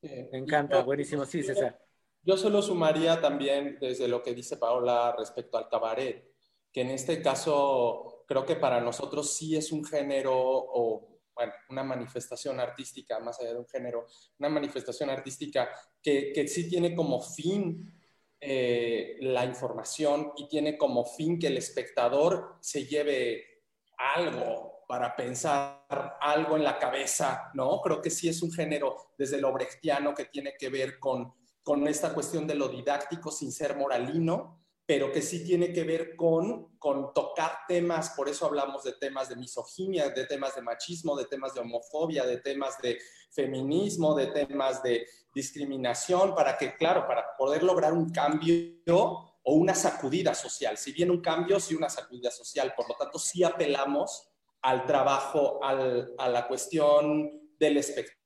Me 0.00 0.38
encanta, 0.38 0.82
buenísimo, 0.82 1.24
sí, 1.24 1.42
César. 1.42 1.84
Yo 2.22 2.36
solo 2.36 2.62
sumaría 2.62 3.20
también 3.20 3.78
desde 3.80 4.06
lo 4.06 4.22
que 4.22 4.34
dice 4.34 4.56
Paola 4.56 5.14
respecto 5.18 5.58
al 5.58 5.68
cabaret, 5.68 6.32
que 6.72 6.82
en 6.82 6.90
este 6.90 7.20
caso 7.20 8.24
creo 8.28 8.44
que 8.44 8.56
para 8.56 8.80
nosotros 8.80 9.34
sí 9.34 9.56
es 9.56 9.72
un 9.72 9.84
género 9.84 10.34
o, 10.36 11.20
bueno, 11.34 11.52
una 11.70 11.82
manifestación 11.82 12.60
artística, 12.60 13.18
más 13.18 13.40
allá 13.40 13.54
de 13.54 13.58
un 13.58 13.66
género, 13.66 14.06
una 14.38 14.48
manifestación 14.48 15.10
artística 15.10 15.68
que, 16.00 16.32
que 16.32 16.46
sí 16.46 16.68
tiene 16.68 16.94
como 16.94 17.20
fin 17.20 17.92
eh, 18.40 19.16
la 19.20 19.44
información 19.44 20.32
y 20.36 20.48
tiene 20.48 20.78
como 20.78 21.04
fin 21.04 21.40
que 21.40 21.48
el 21.48 21.56
espectador 21.56 22.56
se 22.60 22.84
lleve 22.84 23.64
algo 23.96 24.77
para 24.88 25.14
pensar 25.14 25.84
algo 26.18 26.56
en 26.56 26.64
la 26.64 26.78
cabeza, 26.78 27.50
¿no? 27.52 27.78
Creo 27.82 28.00
que 28.00 28.08
sí 28.08 28.26
es 28.26 28.40
un 28.40 28.50
género 28.50 28.96
desde 29.18 29.38
lo 29.38 29.52
brechtiano 29.52 30.14
que 30.14 30.24
tiene 30.24 30.54
que 30.58 30.70
ver 30.70 30.98
con, 30.98 31.34
con 31.62 31.86
esta 31.86 32.14
cuestión 32.14 32.46
de 32.46 32.54
lo 32.54 32.68
didáctico 32.68 33.30
sin 33.30 33.52
ser 33.52 33.76
moralino, 33.76 34.64
pero 34.86 35.12
que 35.12 35.20
sí 35.20 35.44
tiene 35.44 35.74
que 35.74 35.84
ver 35.84 36.16
con, 36.16 36.78
con 36.78 37.12
tocar 37.12 37.66
temas, 37.68 38.14
por 38.16 38.30
eso 38.30 38.46
hablamos 38.46 38.82
de 38.84 38.94
temas 38.94 39.28
de 39.28 39.36
misoginia, 39.36 40.08
de 40.08 40.24
temas 40.24 40.56
de 40.56 40.62
machismo, 40.62 41.14
de 41.16 41.26
temas 41.26 41.52
de 41.52 41.60
homofobia, 41.60 42.24
de 42.24 42.38
temas 42.38 42.78
de 42.78 42.98
feminismo, 43.30 44.14
de 44.14 44.28
temas 44.28 44.82
de 44.82 45.06
discriminación, 45.34 46.34
para 46.34 46.56
que, 46.56 46.76
claro, 46.76 47.06
para 47.06 47.36
poder 47.36 47.62
lograr 47.62 47.92
un 47.92 48.08
cambio 48.08 48.80
o 48.86 49.52
una 49.52 49.74
sacudida 49.74 50.34
social. 50.34 50.78
Si 50.78 50.92
bien 50.92 51.10
un 51.10 51.20
cambio, 51.20 51.60
sí 51.60 51.74
una 51.74 51.90
sacudida 51.90 52.30
social. 52.30 52.72
Por 52.74 52.88
lo 52.88 52.94
tanto, 52.94 53.18
sí 53.18 53.44
apelamos 53.44 54.27
al 54.62 54.86
trabajo, 54.86 55.62
al, 55.62 56.14
a 56.18 56.28
la 56.28 56.46
cuestión 56.48 57.30
del 57.58 57.76
espectáculo 57.76 58.18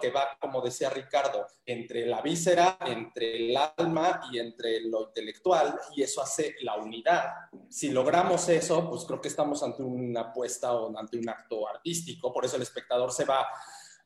que 0.00 0.10
va, 0.10 0.36
como 0.40 0.62
decía 0.62 0.88
Ricardo, 0.88 1.46
entre 1.66 2.06
la 2.06 2.22
víscera, 2.22 2.78
entre 2.86 3.36
el 3.36 3.56
alma 3.56 4.22
y 4.32 4.38
entre 4.38 4.80
lo 4.82 5.08
intelectual, 5.08 5.78
y 5.94 6.02
eso 6.02 6.22
hace 6.22 6.54
la 6.62 6.76
unidad. 6.76 7.32
Si 7.68 7.90
logramos 7.90 8.48
eso, 8.48 8.88
pues 8.88 9.04
creo 9.04 9.20
que 9.20 9.28
estamos 9.28 9.62
ante 9.62 9.82
una 9.82 10.20
apuesta 10.20 10.72
o 10.72 10.96
ante 10.96 11.18
un 11.18 11.28
acto 11.28 11.68
artístico, 11.68 12.32
por 12.32 12.44
eso 12.44 12.56
el 12.56 12.62
espectador 12.62 13.12
se 13.12 13.26
va 13.26 13.46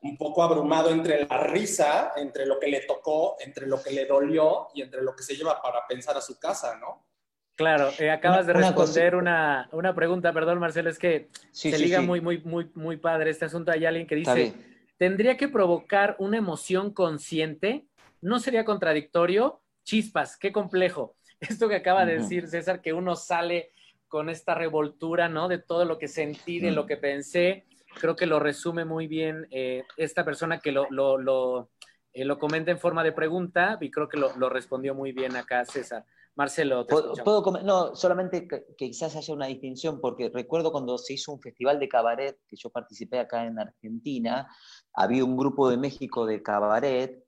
un 0.03 0.17
poco 0.17 0.43
abrumado 0.43 0.91
entre 0.91 1.27
la 1.27 1.39
risa, 1.39 2.13
entre 2.17 2.45
lo 2.45 2.59
que 2.59 2.67
le 2.67 2.81
tocó, 2.81 3.37
entre 3.39 3.69
lo 3.69 3.81
que 3.81 3.93
le 3.93 4.05
dolió 4.05 4.69
y 4.75 4.83
entre 4.83 5.01
lo 5.01 5.15
que 5.15 5.23
se 5.23 5.37
lleva 5.37 5.63
para 5.63 5.87
pensar 5.87 6.17
a 6.17 6.21
su 6.21 6.41
casa, 6.41 6.77
¿no? 6.77 7.07
Claro, 7.55 7.91
eh, 7.99 8.11
acabas 8.11 8.47
de 8.47 8.55
responder 8.55 9.15
una, 9.15 9.69
una, 9.73 9.95
pregunta, 9.95 10.33
perdón 10.33 10.59
Marcelo, 10.59 10.89
es 10.89 10.99
que 10.99 11.29
sí, 11.51 11.71
se 11.71 11.77
sí, 11.77 11.85
liga 11.85 12.01
sí. 12.01 12.07
muy, 12.07 12.21
muy, 12.21 12.39
muy, 12.39 12.71
muy 12.75 12.97
padre 12.97 13.31
este 13.31 13.45
asunto. 13.45 13.71
Hay 13.71 13.85
alguien 13.85 14.07
que 14.07 14.15
dice, 14.15 14.55
tendría 14.97 15.37
que 15.37 15.49
provocar 15.49 16.17
una 16.19 16.39
emoción 16.39 16.93
consciente, 16.93 17.87
¿no 18.21 18.41
sería 18.41 18.65
contradictorio? 18.65 19.61
Chispas, 19.85 20.37
qué 20.39 20.51
complejo. 20.51 21.17
Esto 21.41 21.69
que 21.69 21.77
acaba 21.77 22.07
de 22.07 22.19
decir 22.19 22.49
César, 22.49 22.81
que 22.81 22.93
uno 22.93 23.17
sale 23.17 23.73
con 24.09 24.29
esta 24.29 24.55
revoltura, 24.55 25.29
¿no? 25.29 25.49
De 25.49 25.59
todo 25.59 25.85
lo 25.85 25.99
que 25.99 26.09
sentí, 26.09 26.61
de 26.61 26.71
lo 26.71 26.87
que 26.87 26.97
pensé, 26.97 27.65
creo 27.99 28.17
que 28.17 28.27
lo 28.27 28.41
resume 28.41 28.85
muy 28.85 29.07
bien 29.07 29.47
eh, 29.51 29.85
esta 29.97 30.25
persona 30.25 30.59
que 30.59 30.73
lo, 30.73 30.87
lo, 30.91 31.19
lo, 31.19 31.71
eh, 32.13 32.25
lo, 32.25 32.39
comenta 32.39 32.71
en 32.71 32.79
forma 32.79 33.05
de 33.05 33.13
pregunta 33.13 33.79
y 33.81 33.91
creo 33.91 34.09
que 34.09 34.19
lo, 34.19 34.37
lo 34.37 34.49
respondió 34.49 34.95
muy 34.95 35.13
bien 35.13 35.37
acá 35.37 35.65
César. 35.65 36.05
Marcelo, 36.35 36.87
te 36.87 36.95
¿Puedo, 36.95 37.15
¿puedo 37.43 37.63
no, 37.63 37.95
solamente 37.95 38.49
que, 38.49 38.65
que, 38.77 38.89
quizás 38.89 39.15
haya 39.17 39.35
una 39.35 39.47
distinción, 39.47 40.01
porque 40.01 40.31
recuerdo 40.33 40.73
cuando 40.73 40.97
se 40.97 41.15
hizo 41.15 41.33
un 41.33 41.41
festival 41.41 41.79
de 41.79 41.89
cabaret, 41.89 42.39
que 42.49 42.57
yo 42.57 42.71
participé 42.71 43.19
acá 43.19 43.45
en 43.45 43.59
Argentina, 43.59 44.49
había 44.95 45.25
un 45.25 45.37
grupo 45.37 45.69
de 45.69 45.77
México 45.77 46.25
de 46.25 46.43
cabaret, 46.43 47.23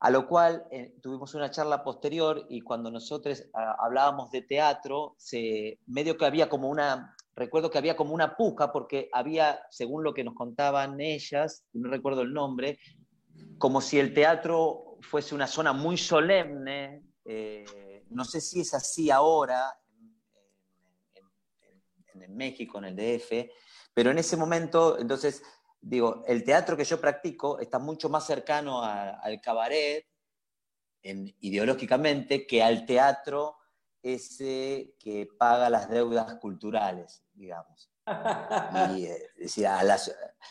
a 0.00 0.10
lo 0.10 0.28
cual 0.28 0.64
eh, 0.70 0.94
tuvimos 1.02 1.34
una 1.34 1.50
charla 1.50 1.82
posterior 1.82 2.46
y 2.48 2.60
cuando 2.60 2.90
nosotros 2.90 3.44
a, 3.52 3.76
hablábamos 3.84 4.30
de 4.30 4.42
teatro, 4.42 5.14
se, 5.18 5.78
medio 5.86 6.16
que 6.16 6.26
había 6.26 6.48
como 6.48 6.68
una, 6.68 7.14
recuerdo 7.34 7.70
que 7.70 7.78
había 7.78 7.96
como 7.96 8.14
una 8.14 8.36
puja, 8.36 8.72
porque 8.72 9.08
había, 9.12 9.60
según 9.70 10.04
lo 10.04 10.14
que 10.14 10.24
nos 10.24 10.34
contaban 10.34 11.00
ellas, 11.00 11.64
no 11.72 11.90
recuerdo 11.90 12.22
el 12.22 12.32
nombre, 12.32 12.78
como 13.58 13.80
si 13.80 13.98
el 13.98 14.14
teatro 14.14 14.98
fuese 15.00 15.34
una 15.34 15.46
zona 15.46 15.72
muy 15.72 15.96
solemne, 15.96 17.02
eh, 17.24 17.64
no 18.10 18.24
sé 18.24 18.40
si 18.40 18.60
es 18.60 18.74
así 18.74 19.10
ahora 19.10 19.80
en, 22.14 22.36
México, 22.36 22.78
en 22.78 22.84
el 22.84 22.96
DF, 22.96 23.50
pero 23.94 24.10
en 24.10 24.18
ese 24.18 24.36
momento, 24.36 24.98
entonces, 24.98 25.42
digo, 25.80 26.22
el 26.26 26.44
teatro 26.44 26.76
que 26.76 26.84
yo 26.84 27.00
practico 27.00 27.58
está 27.58 27.78
mucho 27.78 28.08
más 28.08 28.26
cercano 28.26 28.82
al 28.82 29.40
cabaret 29.40 30.06
ideológicamente 31.02 32.46
que 32.46 32.62
al 32.62 32.84
teatro 32.84 33.56
ese 34.02 34.94
que 34.98 35.28
paga 35.38 35.70
las 35.70 35.88
deudas 35.88 36.34
culturales, 36.36 37.24
digamos. 37.32 37.90
Y, 38.96 39.06
eh, 39.06 39.30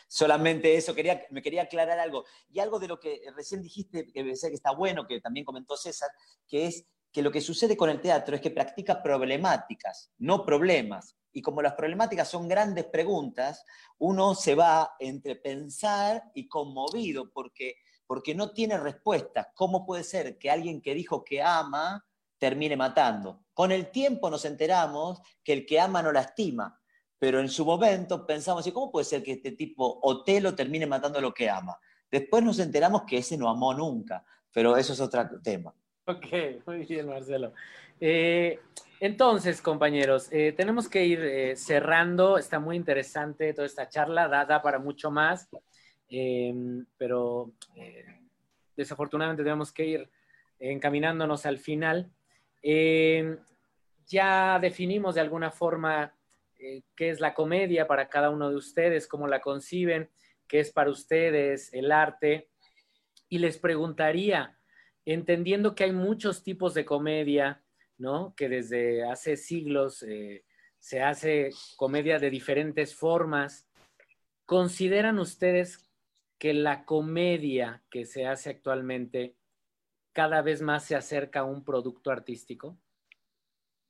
solamente 0.08 0.76
eso, 0.76 0.94
quería, 0.94 1.26
me 1.32 1.42
quería 1.42 1.64
aclarar 1.64 2.00
algo. 2.00 2.26
Y 2.50 2.60
algo 2.60 2.80
de 2.80 2.88
lo 2.88 3.00
que 3.00 3.22
recién 3.36 3.62
dijiste, 3.62 4.06
que 4.12 4.24
pensé 4.24 4.50
que 4.50 4.56
está 4.56 4.72
bueno, 4.72 5.08
que 5.08 5.22
también 5.22 5.46
comentó 5.46 5.76
César, 5.76 6.10
que 6.48 6.68
es 6.68 6.86
que 7.12 7.22
lo 7.22 7.32
que 7.32 7.42
sucede 7.42 7.76
con 7.78 7.90
el 7.90 8.02
teatro 8.02 8.36
es 8.36 8.42
que 8.42 8.52
practica 8.52 9.02
problemáticas, 9.02 10.12
no 10.18 10.46
problemas. 10.46 11.16
Y 11.32 11.42
como 11.42 11.62
las 11.62 11.74
problemáticas 11.74 12.28
son 12.28 12.48
grandes 12.48 12.86
preguntas, 12.86 13.64
uno 14.00 14.36
se 14.36 14.56
va 14.56 14.96
entre 15.00 15.36
pensar 15.36 16.24
y 16.34 16.48
conmovido, 16.48 17.32
porque, 17.32 17.76
porque 18.06 18.36
no 18.36 18.52
tiene 18.52 18.78
respuestas. 18.78 19.48
¿Cómo 19.54 19.86
puede 19.86 20.04
ser 20.04 20.38
que 20.38 20.50
alguien 20.50 20.82
que 20.82 20.94
dijo 20.94 21.24
que 21.24 21.42
ama 21.42 22.06
termine 22.38 22.76
matando? 22.76 23.46
Con 23.54 23.72
el 23.72 23.92
tiempo 23.92 24.30
nos 24.30 24.46
enteramos 24.46 25.22
que 25.44 25.54
el 25.54 25.66
que 25.66 25.80
ama 25.80 26.02
no 26.02 26.12
lastima, 26.12 26.80
pero 27.20 27.40
en 27.40 27.50
su 27.50 27.66
momento 27.66 28.26
pensamos, 28.26 28.66
¿y 28.68 28.72
cómo 28.72 28.92
puede 28.92 29.06
ser 29.06 29.24
que 29.24 29.34
este 29.34 29.52
tipo 29.52 30.00
Otelo 30.04 30.54
termine 30.56 30.86
matando 30.86 31.20
a 31.20 31.22
lo 31.22 31.34
que 31.34 31.50
ama? 31.50 31.80
Después 32.12 32.44
nos 32.44 32.60
enteramos 32.60 33.04
que 33.04 33.18
ese 33.18 33.38
no 33.38 33.50
amó 33.50 33.74
nunca, 33.74 34.24
pero 34.52 34.78
eso 34.78 34.94
es 34.94 35.00
otro 35.00 35.28
tema. 35.42 35.74
Ok, 36.10 36.26
muy 36.66 36.86
bien, 36.86 37.06
Marcelo. 37.06 37.52
Eh, 38.00 38.62
entonces, 39.02 39.62
compañeros, 39.62 40.30
eh, 40.32 40.54
tenemos 40.56 40.88
que 40.88 41.06
ir 41.06 41.20
eh, 41.20 41.56
cerrando. 41.58 42.38
Está 42.38 42.62
muy 42.62 42.78
interesante 42.78 43.54
toda 43.54 43.66
esta 43.66 43.90
charla, 43.90 44.30
da, 44.30 44.62
para 44.62 44.80
mucho 44.80 45.12
más, 45.12 45.50
em, 46.08 46.86
pero 46.98 47.52
desafortunadamente 48.78 49.44
tenemos 49.44 49.74
que 49.74 49.86
ir 49.86 50.10
encaminándonos 50.60 51.46
al 51.46 51.58
final. 51.58 52.10
Em, 52.62 53.38
ya 54.06 54.60
definimos 54.62 55.16
de 55.16 55.22
alguna 55.22 55.52
forma 55.52 56.14
qué 56.58 57.10
es 57.10 57.20
la 57.20 57.34
comedia 57.34 57.86
para 57.86 58.08
cada 58.08 58.30
uno 58.30 58.50
de 58.50 58.56
ustedes, 58.56 59.08
cómo 59.08 59.28
la 59.28 59.42
conciben, 59.42 60.10
qué 60.48 60.62
es 60.62 60.72
para 60.72 60.90
ustedes 60.90 61.74
el 61.74 61.92
arte. 61.92 62.48
Y 63.28 63.40
les 63.40 63.58
preguntaría, 63.58 64.57
entendiendo 65.14 65.74
que 65.74 65.86
hay 65.86 65.94
muchos 65.94 66.44
tipos 66.44 66.74
de 66.74 66.84
comedia, 66.84 67.64
¿no? 67.98 68.34
Que 68.36 68.50
desde 68.50 69.06
hace 69.06 69.38
siglos 69.38 70.04
eh, 70.04 70.44
se 70.80 71.02
hace 71.02 71.52
comedia 71.78 72.20
de 72.20 72.30
diferentes 72.30 72.94
formas. 72.94 73.70
¿Consideran 74.46 75.18
ustedes 75.18 75.90
que 76.38 76.54
la 76.54 76.84
comedia 76.84 77.84
que 77.90 78.06
se 78.06 78.28
hace 78.28 78.50
actualmente 78.50 79.38
cada 80.12 80.42
vez 80.42 80.62
más 80.62 80.84
se 80.84 80.96
acerca 80.96 81.40
a 81.40 81.46
un 81.46 81.64
producto 81.64 82.12
artístico? 82.12 82.78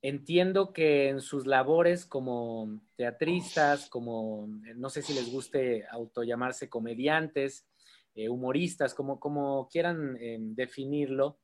Entiendo 0.00 0.72
que 0.72 1.08
en 1.08 1.20
sus 1.20 1.46
labores 1.46 2.06
como 2.06 2.80
teatristas, 2.94 3.90
como 3.90 4.46
no 4.76 4.88
sé 4.88 5.02
si 5.02 5.14
les 5.14 5.32
guste 5.32 5.84
autollamarse 5.90 6.68
comediantes, 6.68 7.67
eh, 8.18 8.28
humoristas, 8.28 8.94
como, 8.94 9.20
como 9.20 9.68
quieran 9.68 10.16
em, 10.20 10.52
definirlo, 10.56 11.38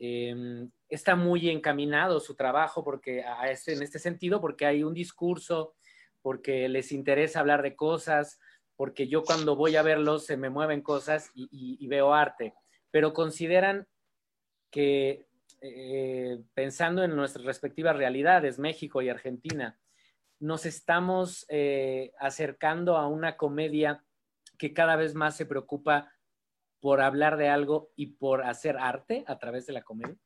em, 0.00 0.68
está 0.88 1.14
muy 1.14 1.48
encaminado 1.48 2.18
su 2.18 2.34
trabajo 2.34 2.82
porque 2.82 3.22
a 3.22 3.48
este, 3.48 3.74
en 3.74 3.82
este 3.84 4.00
sentido, 4.00 4.40
porque 4.40 4.66
hay 4.66 4.82
un 4.82 4.92
discurso, 4.92 5.76
porque 6.20 6.68
les 6.68 6.90
interesa 6.90 7.38
hablar 7.38 7.62
de 7.62 7.76
cosas, 7.76 8.40
porque 8.74 9.06
yo 9.06 9.22
cuando 9.22 9.54
voy 9.54 9.76
a 9.76 9.82
verlos 9.82 10.26
se 10.26 10.36
me 10.36 10.50
mueven 10.50 10.82
cosas 10.82 11.30
y, 11.32 11.86
veo 11.86 12.12
arte, 12.12 12.54
pero 12.90 13.12
consideran 13.12 13.86
que 14.72 15.28
eh, 15.60 16.40
pensando 16.54 17.04
en 17.04 17.14
nuestras 17.14 17.44
respectivas 17.44 17.94
realidades, 17.94 18.58
México 18.58 19.00
y 19.00 19.10
Argentina, 19.10 19.78
nos 20.40 20.66
estamos 20.66 21.46
eh, 21.50 22.10
acercando 22.18 22.96
a 22.96 23.06
una 23.06 23.36
comedia 23.36 24.02
que 24.60 24.74
cada 24.74 24.94
vez 24.94 25.14
más 25.14 25.38
se 25.38 25.46
preocupa 25.46 26.12
por 26.80 27.00
hablar 27.00 27.38
de 27.38 27.48
algo 27.48 27.90
y 27.96 28.08
por 28.12 28.44
hacer 28.44 28.76
arte 28.76 29.24
a 29.26 29.38
través 29.38 29.66
de 29.66 29.72
la 29.72 29.82
comedia? 29.82 30.16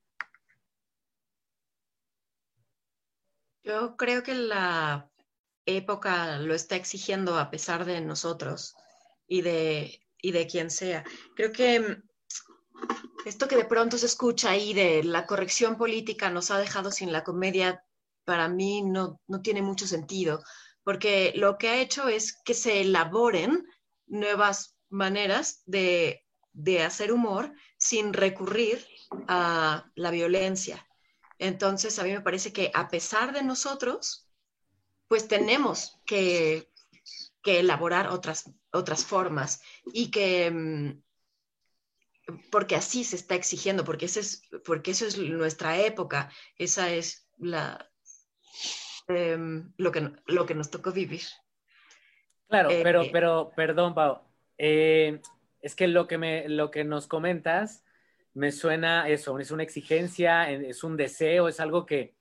Yo 3.62 3.96
creo 3.96 4.24
que 4.24 4.34
la 4.34 5.08
época 5.66 6.38
lo 6.38 6.52
está 6.52 6.74
exigiendo 6.74 7.38
a 7.38 7.48
pesar 7.48 7.84
de 7.84 8.00
nosotros 8.00 8.74
y 9.28 9.42
de, 9.42 10.00
y 10.20 10.32
de 10.32 10.46
quien 10.48 10.68
sea. 10.68 11.04
Creo 11.36 11.52
que 11.52 12.02
esto 13.24 13.46
que 13.46 13.56
de 13.56 13.64
pronto 13.64 13.96
se 13.96 14.06
escucha 14.06 14.50
ahí 14.50 14.74
de 14.74 15.04
la 15.04 15.26
corrección 15.26 15.78
política 15.78 16.28
nos 16.28 16.50
ha 16.50 16.58
dejado 16.58 16.90
sin 16.90 17.12
la 17.12 17.22
comedia, 17.22 17.84
para 18.24 18.48
mí 18.48 18.82
no, 18.82 19.20
no 19.28 19.42
tiene 19.42 19.62
mucho 19.62 19.86
sentido, 19.86 20.42
porque 20.82 21.32
lo 21.36 21.56
que 21.56 21.68
ha 21.68 21.80
hecho 21.80 22.08
es 22.08 22.36
que 22.44 22.54
se 22.54 22.80
elaboren 22.80 23.64
nuevas 24.06 24.76
maneras 24.88 25.62
de, 25.66 26.20
hacer 26.84 27.12
humor 27.12 27.52
sin 27.78 28.12
recurrir 28.12 28.86
a 29.28 29.90
la 29.94 30.10
violencia. 30.10 30.86
Entonces, 31.38 31.98
a 31.98 32.04
mí 32.04 32.12
me 32.12 32.20
parece 32.20 32.52
que 32.52 32.70
a 32.74 32.88
pesar 32.88 33.32
de 33.32 33.42
nosotros, 33.42 34.30
pues 35.08 35.28
tenemos 35.28 36.00
que, 36.06 36.70
elaborar 37.44 38.08
otras, 38.08 38.50
otras 38.72 39.04
formas 39.04 39.60
y 39.92 40.10
que, 40.10 40.50
mm, 40.50 41.02
porque 42.50 42.74
así 42.74 43.04
se 43.04 43.16
está 43.16 43.34
exigiendo, 43.34 43.84
porque, 43.84 44.06
ese 44.06 44.20
es, 44.20 44.42
porque 44.64 44.92
eso 44.92 45.06
es 45.06 45.18
nuestra 45.18 45.78
época, 45.78 46.30
esa 46.56 46.90
es 46.90 47.28
la, 47.36 47.90
em, 49.08 49.72
lo, 49.76 49.92
que, 49.92 50.10
lo 50.26 50.46
que 50.46 50.54
nos 50.54 50.70
tocó 50.70 50.90
vivir. 50.92 51.24
Claro, 52.54 52.70
eh, 52.70 52.80
pero, 52.84 53.02
pero, 53.10 53.52
perdón, 53.56 53.94
Pau. 53.94 54.20
Eh, 54.58 55.20
es 55.60 55.74
que 55.74 55.88
lo 55.88 56.06
que, 56.06 56.18
me, 56.18 56.48
lo 56.48 56.70
que 56.70 56.84
nos 56.84 57.08
comentas 57.08 57.84
me 58.32 58.52
suena 58.52 59.08
eso, 59.08 59.40
es 59.40 59.50
una 59.50 59.64
exigencia, 59.64 60.48
es 60.48 60.84
un 60.84 60.96
deseo, 60.96 61.48
es 61.48 61.58
algo 61.58 61.84
que, 61.84 62.14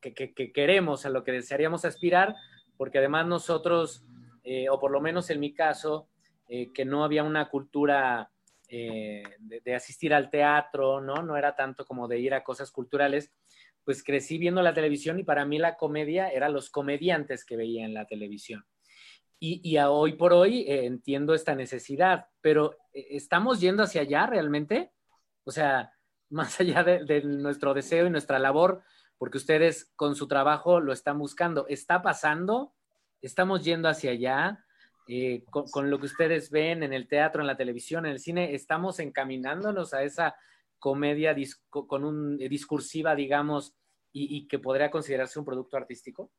que, 0.00 0.52
queremos, 0.52 1.06
a 1.06 1.10
lo 1.10 1.24
que 1.24 1.32
desearíamos 1.32 1.84
aspirar, 1.84 2.36
porque 2.76 2.98
además 2.98 3.26
nosotros, 3.26 4.04
eh, 4.44 4.68
o 4.68 4.78
por 4.78 4.92
lo 4.92 5.00
menos 5.00 5.28
en 5.30 5.40
mi 5.40 5.52
caso, 5.52 6.08
que 6.46 6.84
no 6.84 7.02
había 7.02 7.24
una 7.24 7.48
cultura 7.48 8.30
de, 8.68 9.24
de, 9.64 9.74
asistir 9.74 10.14
al 10.14 10.30
teatro, 10.30 11.00
¿no? 11.00 11.14
No 11.22 11.36
era 11.36 11.56
tanto 11.56 11.84
como 11.84 12.06
de 12.06 12.20
ir 12.20 12.34
a 12.34 12.44
cosas 12.44 12.70
culturales, 12.70 13.32
pues 13.84 14.04
crecí 14.04 14.38
viendo 14.38 14.62
la 14.62 14.74
televisión 14.74 15.18
y 15.18 15.24
para 15.24 15.44
mí 15.46 15.58
la 15.58 15.76
comedia 15.76 16.28
era 16.28 16.48
los 16.48 16.70
comediantes 16.70 17.44
que 17.44 17.56
veía 17.56 17.84
en 17.84 17.94
la 17.94 18.06
televisión. 18.06 18.64
Y, 19.44 19.76
a 19.76 19.90
hoy 19.90 20.12
por 20.12 20.32
hoy 20.32 20.60
eh, 20.68 20.86
entiendo 20.86 21.34
esta 21.34 21.56
necesidad, 21.56 22.28
pero 22.40 22.76
eh, 22.92 23.08
¿estamos 23.10 23.60
yendo 23.60 23.82
hacia 23.82 24.02
allá 24.02 24.24
realmente? 24.24 24.92
O 25.42 25.50
sea, 25.50 25.92
más 26.30 26.60
allá 26.60 26.84
de, 26.84 27.22
nuestro 27.24 27.74
deseo 27.74 28.06
y 28.06 28.10
nuestra 28.10 28.38
labor, 28.38 28.84
porque 29.18 29.38
ustedes 29.38 29.90
con 29.96 30.14
su 30.14 30.28
trabajo 30.28 30.78
lo 30.78 30.92
están 30.92 31.18
buscando, 31.18 31.66
¿está 31.66 32.02
pasando? 32.02 32.72
¿Estamos 33.20 33.64
yendo 33.64 33.88
hacia 33.88 34.12
allá? 34.12 34.64
Eh, 35.08 35.42
con, 35.50 35.90
lo 35.90 35.98
que 35.98 36.06
ustedes 36.06 36.48
ven 36.52 36.84
en 36.84 36.92
el 36.92 37.08
teatro, 37.08 37.40
en 37.40 37.48
la 37.48 37.56
televisión, 37.56 38.06
en 38.06 38.12
el 38.12 38.20
cine, 38.20 38.54
¿estamos 38.54 39.00
encaminándonos 39.00 39.92
a 39.92 40.04
esa 40.04 40.36
comedia 40.78 41.34
con 41.68 42.04
un 42.04 42.38
discursiva, 42.38 43.16
digamos, 43.16 43.74
y 44.12 44.46
que 44.46 44.60
podría 44.60 44.92
considerarse 44.92 45.40
un 45.40 45.44
producto 45.44 45.76
artístico? 45.76 46.30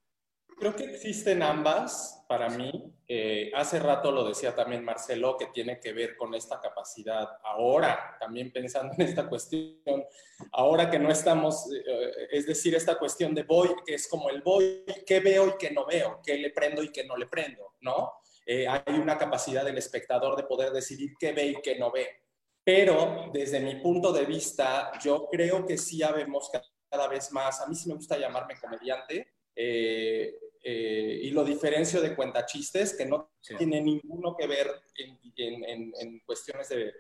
Creo 0.64 0.78
que 0.78 0.86
existen 0.86 1.44
ambas 1.44 2.24
para 2.26 2.48
mí. 2.48 2.72
Eh, 3.06 3.52
hace 3.54 3.80
rato 3.80 4.14
lo 4.14 4.24
decía 4.24 4.56
también 4.56 4.86
Marcelo, 4.86 5.36
que 5.36 5.48
tiene 5.48 5.78
que 5.78 5.92
ver 5.92 6.16
con 6.16 6.34
esta 6.36 6.62
capacidad. 6.62 7.28
Ahora, 7.44 8.16
también 8.18 8.50
pensando 8.50 8.94
en 8.98 9.02
esta 9.02 9.28
cuestión, 9.28 10.06
ahora 10.54 10.90
que 10.90 11.00
no 11.00 11.12
estamos, 11.12 11.70
eh, 11.70 12.30
es 12.32 12.48
decir, 12.48 12.76
esta 12.76 12.98
cuestión 12.98 13.36
de 13.36 13.44
voy, 13.44 13.76
que 13.86 13.96
es 13.96 14.08
como 14.08 14.30
el 14.30 14.42
voy, 14.42 14.86
qué 15.06 15.20
veo 15.20 15.50
y 15.50 15.58
qué 15.60 15.72
no 15.72 15.86
veo, 15.86 16.22
qué 16.24 16.38
le 16.38 16.52
prendo 16.52 16.82
y 16.82 16.94
qué 16.94 17.04
no 17.04 17.18
le 17.18 17.28
prendo, 17.28 17.74
¿no? 17.82 18.14
Eh, 18.46 18.66
hay 18.66 18.94
una 18.94 19.18
capacidad 19.18 19.66
del 19.66 19.78
espectador 19.78 20.38
de 20.38 20.44
poder 20.44 20.72
decidir 20.72 21.12
qué 21.20 21.34
ve 21.34 21.48
y 21.48 21.62
qué 21.62 21.78
no 21.78 21.92
ve. 21.92 22.08
Pero 22.64 23.30
desde 23.34 23.60
mi 23.60 23.82
punto 23.82 24.14
de 24.14 24.24
vista, 24.24 24.94
yo 25.04 25.28
creo 25.30 25.66
que 25.66 25.78
sí 25.78 26.02
habemos 26.04 26.50
cada 26.90 27.10
vez 27.10 27.34
más, 27.34 27.60
a 27.60 27.68
mí 27.68 27.76
sí 27.76 27.90
me 27.90 27.96
gusta 27.96 28.18
llamarme 28.18 28.58
comediante, 28.58 29.28
eh, 29.56 30.40
eh, 30.66 31.20
y 31.24 31.32
lo 31.32 31.44
diferencio 31.44 32.00
de 32.00 32.16
cuentachistes, 32.16 32.96
que 32.96 33.06
no 33.06 33.34
tiene 33.58 33.82
ninguno 33.82 34.34
que 34.34 34.48
ver 34.48 34.72
en, 34.96 36.20
cuestiones 36.26 36.70
de, 36.70 36.94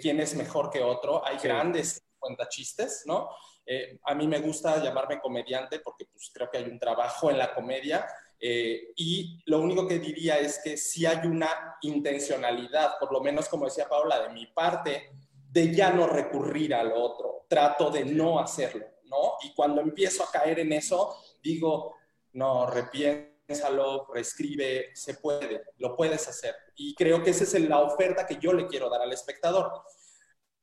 quién 0.00 0.20
es 0.20 0.36
mejor 0.36 0.70
que 0.70 0.80
otro. 0.80 1.26
Hay 1.26 1.38
grandes 1.38 2.00
cuentachistes, 2.16 3.02
¿no? 3.06 3.28
Eh, 3.66 3.98
a 4.04 4.14
mí 4.14 4.28
me 4.28 4.38
gusta 4.38 4.82
llamarme 4.82 5.20
comediante 5.20 5.80
porque 5.80 6.06
pues, 6.06 6.30
creo 6.32 6.48
que 6.50 6.58
hay 6.58 6.64
un 6.64 6.78
trabajo 6.78 7.30
en 7.30 7.38
la 7.38 7.54
comedia 7.54 8.06
Eh, 8.40 8.92
y 8.94 9.42
lo 9.46 9.60
único 9.60 9.84
que 9.88 9.98
diría 9.98 10.38
es 10.38 10.60
que 10.62 10.76
si 10.76 11.04
hay 11.04 11.26
una 11.26 11.76
intencionalidad, 11.82 12.96
por 13.00 13.12
lo 13.12 13.20
menos 13.20 13.48
como 13.48 13.64
decía 13.64 13.88
Paula, 13.88 14.22
de 14.22 14.28
mi 14.28 14.46
parte, 14.46 15.10
de 15.50 15.74
ya 15.74 15.90
no 15.90 16.06
recurrir 16.06 16.72
al 16.72 16.92
otro, 16.92 17.46
trato 17.48 17.90
de 17.90 18.04
no 18.04 18.38
hacerlo, 18.38 18.86
¿no? 19.06 19.32
Y 19.42 19.52
cuando 19.54 19.80
empiezo 19.80 20.22
a 20.22 20.30
caer 20.30 20.60
en 20.60 20.72
eso, 20.72 21.16
digo, 21.42 21.97
no, 22.38 22.70
repiénsalo, 22.70 24.06
reescribe, 24.14 24.90
se 24.94 25.14
puede, 25.14 25.64
lo 25.78 25.96
puedes 25.96 26.28
hacer. 26.28 26.54
Y 26.76 26.94
creo 26.94 27.22
que 27.22 27.30
esa 27.30 27.44
es 27.44 27.60
la 27.68 27.80
oferta 27.80 28.26
que 28.26 28.38
yo 28.40 28.52
le 28.52 28.68
quiero 28.68 28.88
dar 28.88 29.02
al 29.02 29.12
espectador. 29.12 29.72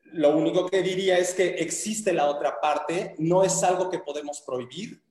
Lo 0.04 0.38
único 0.38 0.68
que 0.68 0.82
diría 0.82 1.18
es 1.18 1.34
que 1.34 1.56
existe 1.56 2.14
la 2.14 2.28
otra 2.28 2.62
parte, 2.62 3.16
no 3.20 3.44
es 3.44 3.62
algo 3.64 3.90
que 3.90 4.00
podemos 4.00 4.42
prohibir, 4.42 5.04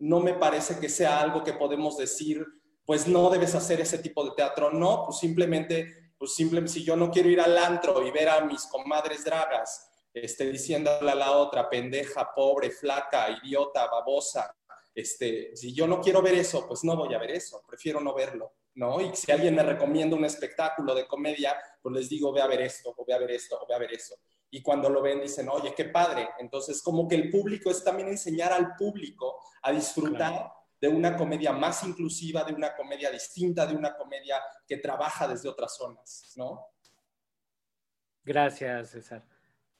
no 0.00 0.18
me 0.18 0.34
parece 0.34 0.80
que 0.80 0.88
sea 0.88 1.20
algo 1.20 1.44
que 1.44 1.52
podemos 1.52 1.96
decir, 1.96 2.44
pues 2.84 3.06
no 3.06 3.30
debes 3.30 3.54
hacer 3.54 3.80
ese 3.80 3.98
tipo 3.98 4.24
de 4.24 4.32
teatro, 4.32 4.72
no, 4.72 5.04
pues 5.04 5.18
simplemente, 5.18 6.12
pues 6.18 6.34
simplemente 6.34 6.72
si 6.72 6.84
yo 6.84 6.96
no 6.96 7.10
quiero 7.12 7.28
ir 7.28 7.40
al 7.40 7.56
antro 7.56 8.04
y 8.04 8.10
ver 8.10 8.28
a 8.28 8.40
mis 8.40 8.66
comadres 8.66 9.24
dragas, 9.24 9.88
este, 10.12 10.50
diciéndole 10.50 11.12
a 11.12 11.14
la 11.14 11.32
otra, 11.32 11.68
pendeja, 11.70 12.32
pobre, 12.34 12.70
flaca, 12.70 13.28
idiota, 13.42 13.86
babosa, 13.86 14.52
este, 15.00 15.54
si 15.56 15.72
yo 15.72 15.86
no 15.86 16.00
quiero 16.00 16.22
ver 16.22 16.34
eso, 16.34 16.66
pues 16.66 16.84
no 16.84 16.96
voy 16.96 17.14
a 17.14 17.18
ver 17.18 17.30
eso, 17.30 17.62
prefiero 17.66 18.00
no 18.00 18.14
verlo, 18.14 18.52
¿no? 18.74 19.00
Y 19.00 19.14
si 19.14 19.30
alguien 19.32 19.54
me 19.54 19.62
recomienda 19.62 20.16
un 20.16 20.24
espectáculo 20.24 20.94
de 20.94 21.06
comedia, 21.06 21.56
pues 21.82 21.94
les 21.94 22.08
digo, 22.08 22.32
ve 22.32 22.40
a 22.40 22.46
ver 22.46 22.62
esto, 22.62 22.94
o 22.96 23.04
ve 23.04 23.14
a 23.14 23.18
ver 23.18 23.30
esto, 23.32 23.58
o 23.60 23.66
ve 23.66 23.74
a 23.74 23.78
ver 23.78 23.92
eso 23.92 24.16
y 24.50 24.62
cuando 24.62 24.88
lo 24.88 25.02
ven 25.02 25.20
dicen, 25.20 25.48
oye, 25.48 25.74
qué 25.76 25.86
padre. 25.86 26.30
Entonces, 26.38 26.82
como 26.82 27.06
que 27.06 27.16
el 27.16 27.30
público 27.30 27.70
es 27.70 27.84
también 27.84 28.08
enseñar 28.08 28.52
al 28.52 28.76
público 28.76 29.40
a 29.62 29.72
disfrutar 29.72 30.50
de 30.80 30.88
una 30.88 31.16
comedia 31.16 31.52
más 31.52 31.84
inclusiva, 31.84 32.44
de 32.44 32.54
una 32.54 32.74
comedia 32.74 33.10
distinta, 33.10 33.66
de 33.66 33.74
una 33.74 33.94
comedia 33.96 34.40
que 34.66 34.78
trabaja 34.78 35.26
desde 35.28 35.48
otras 35.48 35.76
zonas, 35.76 36.32
¿no? 36.36 36.66
Gracias, 38.24 38.90
César. 38.90 39.24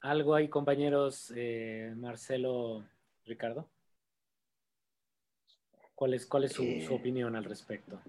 ¿Algo 0.00 0.34
ahí, 0.34 0.48
compañeros, 0.48 1.32
eh, 1.34 1.92
Marcelo, 1.96 2.84
Ricardo? 3.24 3.68
¿Cuál 5.98 6.14
es, 6.14 6.24
cuál 6.26 6.44
es 6.44 6.52
su, 6.52 6.80
su 6.80 6.94
opinión 6.94 7.36
al 7.36 7.44
respecto? 7.44 8.00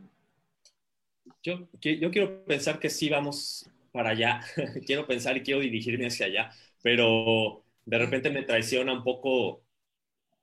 Yo, 1.43 1.67
yo 1.81 2.11
quiero 2.11 2.43
pensar 2.45 2.79
que 2.79 2.89
sí 2.89 3.09
vamos 3.09 3.69
para 3.91 4.11
allá, 4.11 4.41
quiero 4.85 5.07
pensar 5.07 5.37
y 5.37 5.43
quiero 5.43 5.61
dirigirme 5.61 6.07
hacia 6.07 6.25
allá, 6.27 6.51
pero 6.81 7.63
de 7.85 7.97
repente 7.97 8.29
me 8.29 8.43
traiciona 8.43 8.93
un 8.93 9.03
poco 9.03 9.63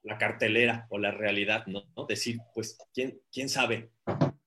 la 0.02 0.18
cartelera 0.18 0.86
o 0.90 0.98
la 0.98 1.12
realidad, 1.12 1.66
¿no? 1.66 1.84
Decir, 2.08 2.38
pues, 2.54 2.78
¿quién, 2.94 3.20
quién 3.32 3.48
sabe? 3.50 3.90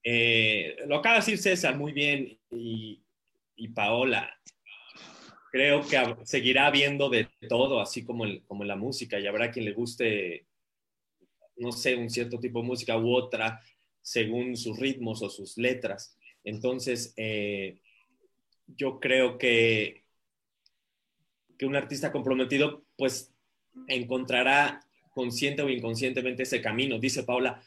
Eh, 0.04 0.78
lo 0.88 0.98
acaba 0.98 1.16
de 1.16 1.22
decir 1.22 1.40
César 1.40 1.78
muy 1.78 1.94
bien 1.94 2.40
y, 2.52 3.04
y 3.56 3.70
Paola. 3.70 4.32
Creo 5.52 5.82
que 5.88 5.98
seguirá 6.26 6.68
habiendo 6.68 7.10
de 7.10 7.28
todo, 7.50 7.82
así 7.82 8.06
como, 8.06 8.26
el, 8.26 8.44
como 8.46 8.64
la 8.66 8.76
música, 8.76 9.20
y 9.20 9.26
habrá 9.28 9.50
quien 9.52 9.66
le 9.66 9.74
guste, 9.74 10.46
no 11.60 11.72
sé, 11.72 11.96
un 11.96 12.10
cierto 12.10 12.40
tipo 12.40 12.62
de 12.62 12.68
música 12.68 12.98
u 12.98 13.14
otra, 13.14 13.62
según 14.02 14.58
sus 14.58 14.80
ritmos 14.80 15.22
o 15.22 15.30
sus 15.30 15.58
letras. 15.58 16.18
Entonces, 16.44 17.14
eh, 17.18 17.80
yo 18.68 19.00
creo 19.00 19.38
que, 19.38 20.04
que 21.58 21.66
un 21.66 21.76
artista 21.76 22.12
comprometido 22.12 22.84
pues 22.98 23.34
encontrará 23.88 24.82
consciente 25.14 25.62
o 25.62 25.70
inconscientemente 25.70 26.44
ese 26.44 26.62
camino. 26.62 27.00
Dice 27.00 27.24
Paula, 27.24 27.62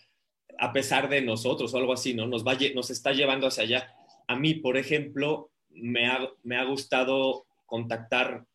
a 0.59 0.73
pesar 0.73 1.09
de 1.09 1.23
nosotros 1.23 1.73
o 1.73 1.79
algo 1.79 1.93
así, 1.93 2.15
¿no? 2.15 2.27
Nos, 2.27 2.47
va, 2.47 2.57
nos 2.75 2.91
está 2.91 3.13
llevando 3.13 3.47
hacia 3.47 3.65
allá. 3.65 3.95
A 4.27 4.37
mí, 4.37 4.55
por 4.55 4.77
ejemplo, 4.77 5.51
me 5.71 6.07
ha, 6.07 6.29
me 6.43 6.57
ha 6.57 6.65
gustado 6.65 7.47
contactar, 7.67 8.47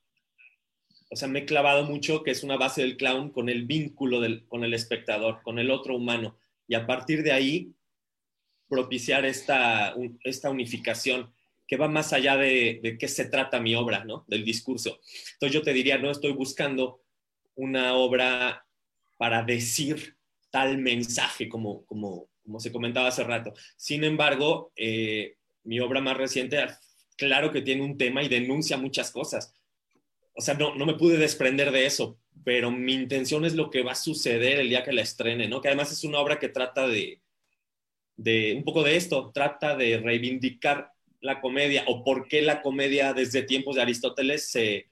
o 1.09 1.15
sea, 1.15 1.27
me 1.27 1.39
he 1.39 1.45
clavado 1.45 1.84
mucho, 1.84 2.23
que 2.23 2.31
es 2.31 2.43
una 2.43 2.57
base 2.57 2.81
del 2.81 2.97
clown, 2.97 3.31
con 3.31 3.49
el 3.49 3.65
vínculo 3.65 4.19
del, 4.19 4.45
con 4.47 4.63
el 4.63 4.73
espectador, 4.73 5.41
con 5.43 5.59
el 5.59 5.71
otro 5.71 5.95
humano. 5.95 6.38
Y 6.67 6.75
a 6.75 6.85
partir 6.85 7.23
de 7.23 7.31
ahí, 7.31 7.73
propiciar 8.67 9.25
esta, 9.25 9.95
esta 10.23 10.49
unificación 10.49 11.31
que 11.67 11.77
va 11.77 11.88
más 11.88 12.13
allá 12.13 12.38
de, 12.38 12.97
qué 12.99 13.07
se 13.07 13.25
trata 13.25 13.59
mi 13.59 13.75
obra, 13.75 14.05
¿no? 14.05 14.25
Del 14.27 14.45
discurso. 14.45 14.99
Entonces 15.34 15.53
yo 15.53 15.61
te 15.61 15.73
diría, 15.73 15.97
no 15.97 16.11
estoy 16.11 16.31
buscando 16.31 17.01
una 17.55 17.93
obra 17.95 18.65
para 19.17 19.43
decir 19.43 20.15
tal 20.49 20.77
mensaje 20.77 21.49
como, 21.49 21.85
como, 21.85 22.29
como 22.43 22.59
se 22.59 22.71
comentaba 22.71 23.09
hace 23.09 23.23
rato. 23.23 23.53
Sin 23.75 24.03
embargo, 24.03 24.71
eh, 24.75 25.35
mi 25.63 25.79
obra 25.81 25.99
más 25.99 26.15
reciente, 26.15 26.65
claro 27.17 27.51
que 27.51 27.61
tiene 27.61 27.84
un 27.84 27.97
tema 27.97 28.23
y 28.23 28.29
denuncia 28.29 28.77
muchas 28.77 29.11
cosas. 29.11 29.53
O 30.38 30.41
sea, 30.41 30.53
no, 30.53 30.76
no 30.76 30.85
me 30.85 30.93
pude 30.93 31.18
desprender 31.18 31.72
de 31.72 31.85
eso, 31.85 32.19
pero 32.43 32.72
mi 32.72 32.93
intención 32.93 33.43
es 33.43 33.55
lo 33.55 33.69
que 33.69 33.84
va 33.84 33.93
a 33.93 33.95
suceder 33.95 34.59
el 34.59 34.69
día 34.69 34.84
que 34.84 34.93
la 34.93 35.01
estrene, 35.01 35.47
¿no? 35.47 35.61
Que 35.61 35.69
además 35.69 35.91
es 35.91 36.03
una 36.03 36.19
obra 36.19 36.39
que 36.39 36.49
trata 36.49 36.88
de, 36.88 37.22
de 38.15 38.55
un 38.55 38.64
poco 38.64 38.84
de 38.84 38.95
esto, 38.95 39.31
trata 39.34 39.76
de 39.76 39.97
reivindicar 39.97 40.91
la 41.22 41.41
comedia 41.41 41.84
o 41.88 42.03
por 42.03 42.27
qué 42.27 42.41
la 42.41 42.61
comedia 42.61 43.14
desde 43.14 43.43
tiempos 43.43 43.76
de 43.76 43.81
Aristóteles 43.81 44.49
se, 44.49 44.89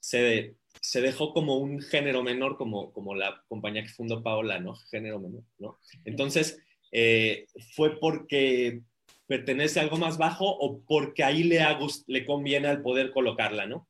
se, 0.00 0.56
se 0.80 1.00
dejó 1.00 1.32
como 1.32 1.58
un 1.58 1.80
género 1.80 2.22
menor, 2.22 2.56
como, 2.56 2.92
como 2.92 3.14
la 3.14 3.42
compañía 3.48 3.82
que 3.82 3.88
fundó 3.88 4.22
Paola, 4.22 4.58
¿no? 4.58 4.74
Género 4.90 5.20
menor, 5.20 5.44
¿no? 5.58 5.78
Entonces, 6.04 6.58
eh, 6.92 7.46
¿fue 7.74 7.98
porque 7.98 8.80
pertenece 9.26 9.78
a 9.78 9.82
algo 9.82 9.96
más 9.96 10.18
bajo 10.18 10.46
o 10.46 10.82
porque 10.84 11.22
ahí 11.22 11.44
le, 11.44 11.60
le 12.06 12.26
conviene 12.26 12.68
al 12.68 12.82
poder 12.82 13.12
colocarla, 13.12 13.66
¿no? 13.66 13.88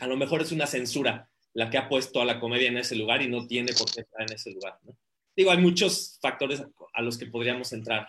A 0.00 0.06
lo 0.06 0.16
mejor 0.16 0.42
es 0.42 0.52
una 0.52 0.66
censura 0.66 1.28
la 1.52 1.70
que 1.70 1.78
ha 1.78 1.88
puesto 1.88 2.20
a 2.20 2.24
la 2.24 2.40
comedia 2.40 2.68
en 2.68 2.78
ese 2.78 2.96
lugar 2.96 3.22
y 3.22 3.28
no 3.28 3.46
tiene 3.46 3.72
por 3.72 3.90
qué 3.90 4.00
estar 4.00 4.22
en 4.22 4.34
ese 4.34 4.52
lugar, 4.52 4.78
¿no? 4.82 4.96
Digo, 5.36 5.50
hay 5.50 5.58
muchos 5.58 6.18
factores 6.20 6.62
a 6.92 7.02
los 7.02 7.18
que 7.18 7.26
podríamos 7.26 7.72
entrar 7.72 8.08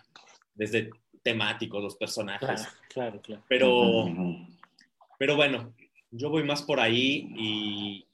desde 0.54 0.92
temáticos 1.24 1.82
los 1.82 1.96
personajes. 1.96 2.68
Claro, 2.90 3.20
claro, 3.22 3.44
Pero, 3.48 4.06
pero 5.18 5.36
bueno, 5.36 5.74
yo 6.12 6.30
voy 6.30 6.44
más 6.44 6.62
por 6.62 6.80
ahí 6.80 7.28
y, 7.36 8.06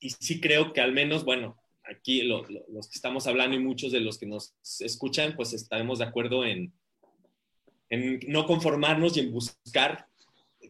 y, 0.00 0.10
sí 0.10 0.40
creo 0.40 0.72
que 0.72 0.80
al 0.80 0.92
menos, 0.92 1.24
bueno, 1.24 1.56
aquí 1.84 2.22
los 2.22 2.46
que 2.46 2.94
estamos 2.94 3.26
hablando 3.26 3.56
y 3.56 3.60
muchos 3.60 3.90
de 3.90 4.00
los 4.00 4.18
que 4.18 4.26
nos 4.26 4.54
escuchan, 4.80 5.34
pues 5.34 5.52
estaremos 5.52 5.98
de 5.98 6.04
acuerdo 6.04 6.44
en, 6.44 6.72
en 7.90 8.20
no 8.28 8.46
conformarnos 8.46 9.16
y 9.16 9.20
en 9.20 9.32
buscar 9.32 10.06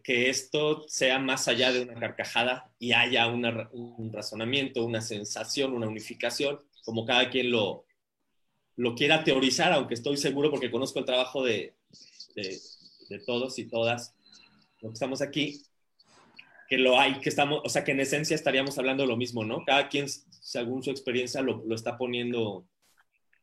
que 0.02 0.30
esto 0.30 0.84
sea 0.88 1.18
más 1.18 1.48
allá 1.48 1.72
de 1.72 1.82
una 1.82 1.94
carcajada 1.94 2.70
y 2.78 2.92
haya 2.92 3.26
un 3.26 4.12
razonamiento, 4.12 4.84
una 4.84 5.00
sensación, 5.00 5.72
una 5.72 5.88
unificación, 5.88 6.60
como 6.84 7.04
cada 7.04 7.30
quien 7.30 7.50
lo, 7.50 7.84
lo 8.76 8.94
quiera 8.94 9.24
teorizar, 9.24 9.72
aunque 9.72 9.94
estoy 9.94 10.16
seguro 10.16 10.50
porque 10.50 10.70
conozco 10.70 11.00
el 11.00 11.04
trabajo 11.04 11.44
de, 11.44 11.74
de, 12.34 13.18
todos 13.26 13.58
y 13.58 13.64
todas 13.64 14.14
los 14.80 14.92
que 14.92 14.94
estamos 14.94 15.20
aquí, 15.20 15.62
que 16.68 16.78
lo 16.78 16.98
hay, 16.98 17.18
que 17.20 17.28
estamos, 17.28 17.60
o 17.64 17.68
sea, 17.68 17.82
que 17.82 17.92
en 17.92 18.00
esencia 18.00 18.34
estaríamos 18.34 18.78
hablando 18.78 19.02
de 19.02 19.08
lo 19.08 19.16
mismo, 19.16 19.44
¿no? 19.44 19.64
Cada 19.64 19.88
quien, 19.88 20.08
según 20.08 20.82
su 20.82 20.90
experiencia, 20.90 21.42
lo, 21.42 21.64
lo 21.66 21.74
está 21.74 21.98
poniendo 21.98 22.68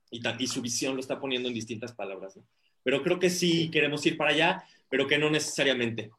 y, 0.09 0.21
y, 0.39 0.47
su 0.47 0.61
visión 0.61 0.95
lo 0.95 1.01
está 1.01 1.19
poniendo 1.19 1.49
en 1.49 1.53
distintas 1.53 1.93
palabras, 1.93 2.37
¿no? 2.37 2.45
Pero 2.83 3.03
creo 3.03 3.19
que 3.19 3.29
sí 3.29 3.69
queremos 3.71 4.05
ir 4.05 4.15
para 4.15 4.31
allá, 4.31 4.63
pero 4.89 5.07
que 5.07 5.17
no 5.17 5.29
necesariamente. 5.29 6.11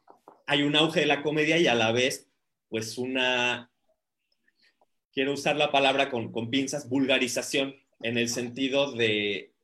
Hay 0.46 0.62
un 0.62 0.76
auge 0.76 1.00
de 1.00 1.06
la 1.06 1.22
comedia 1.22 1.58
y 1.58 1.66
a 1.66 1.74
la 1.74 1.92
vez, 1.92 2.28
pues 2.68 2.98
una, 2.98 3.70
quiero 5.12 5.32
usar 5.32 5.56
la 5.56 5.72
palabra 5.72 6.10
con, 6.10 6.30
con 6.30 6.50
pinzas, 6.50 6.88
vulgarización 6.88 7.74
en 8.00 8.18
el 8.18 8.28
sentido 8.28 8.92
de, 8.92 9.54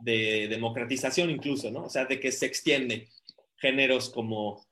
de 0.00 0.48
democratización 0.48 1.30
incluso, 1.30 1.70
¿no? 1.70 1.84
O 1.84 1.90
sea, 1.90 2.04
de 2.04 2.20
que 2.20 2.32
se 2.32 2.46
extiende 2.46 3.08
géneros 3.56 4.10
como, 4.10 4.66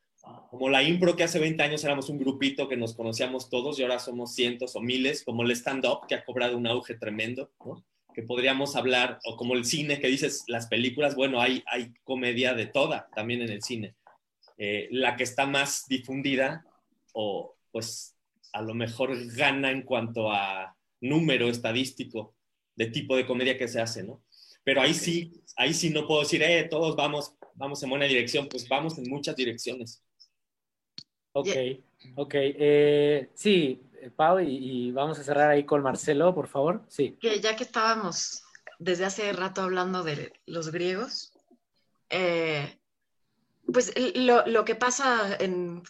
como 0.51 0.69
la 0.69 0.83
impro, 0.83 1.17
que 1.17 1.25
hace 1.25 1.39
20 1.39 1.63
años 1.63 1.85
éramos 1.85 2.09
un 2.09 2.19
grupito 2.19 2.69
que 2.69 2.77
nos 2.77 2.95
conocíamos 2.95 3.49
todos 3.49 3.79
y 3.79 3.83
ahora 3.83 3.99
somos 3.99 4.35
cientos 4.35 4.77
o 4.77 4.81
miles, 4.81 5.25
como 5.25 5.43
el 5.43 5.51
stand-up, 5.53 6.07
que 6.09 6.15
ha 6.15 6.25
cobrado 6.25 6.57
un 6.57 6.67
auge 6.67 6.95
tremendo, 6.95 7.51
¿no? 7.65 7.85
Que 8.15 8.23
podríamos 8.23 8.77
hablar, 8.77 9.19
o 9.27 9.37
como 9.37 9.55
el 9.55 9.65
cine, 9.65 10.01
que 10.01 10.09
dices, 10.09 10.45
las 10.47 10.69
películas, 10.69 11.15
bueno, 11.15 11.41
hay, 11.41 11.63
hay 11.67 11.93
comedia 12.03 12.55
de 12.55 12.67
toda 12.67 13.09
también 13.15 13.43
en 13.43 13.51
el 13.51 13.63
cine. 13.63 13.95
Eh, 14.59 14.89
la 14.91 15.17
que 15.17 15.25
está 15.25 15.47
más 15.47 15.85
difundida, 15.89 16.65
o 17.13 17.57
pues 17.71 18.17
a 18.53 18.63
lo 18.63 18.75
mejor 18.75 19.15
gana 19.35 19.71
en 19.71 19.83
cuanto 19.83 20.33
a 20.33 20.75
número 21.01 21.49
estadístico, 21.49 22.35
de 22.75 22.87
tipo 22.87 23.17
de 23.17 23.27
comedia 23.27 23.59
que 23.59 23.69
se 23.69 23.81
hace, 23.81 24.03
¿no? 24.03 24.23
Pero 24.65 24.81
ahí 24.81 24.95
sí, 24.95 25.33
ahí 25.57 25.73
sí 25.73 25.91
no 25.91 26.07
puedo 26.07 26.21
decir, 26.21 26.43
eh, 26.43 26.65
todos 26.65 26.97
vamos, 26.97 27.35
vamos 27.55 27.83
en 27.83 27.91
buena 27.91 28.07
dirección, 28.07 28.49
pues 28.49 28.69
vamos 28.69 28.99
en 28.99 29.09
muchas 29.09 29.37
direcciones. 29.37 30.03
Ok, 31.33 31.49
ok. 32.17 32.35
Eh, 32.35 33.31
sí, 33.35 33.81
Pau, 34.17 34.41
y, 34.41 34.91
vamos 34.93 35.19
a 35.19 35.23
cerrar 35.23 35.51
ahí 35.51 35.65
con 35.65 35.83
Marcelo, 35.83 36.35
por 36.35 36.49
favor. 36.49 36.85
Sí. 36.89 37.17
Que 37.21 37.41
ya 37.41 37.57
que 37.57 37.65
estábamos 37.65 38.43
desde 38.79 39.05
hace 39.05 39.33
rato 39.33 39.63
hablando 39.63 40.03
de 40.03 40.33
los 40.47 40.71
griegos. 40.71 41.33
Eh, 42.11 42.79
pues 43.73 43.93
lo, 44.15 44.65
que 44.65 44.75
pasa 44.75 45.37
en, 45.39 45.83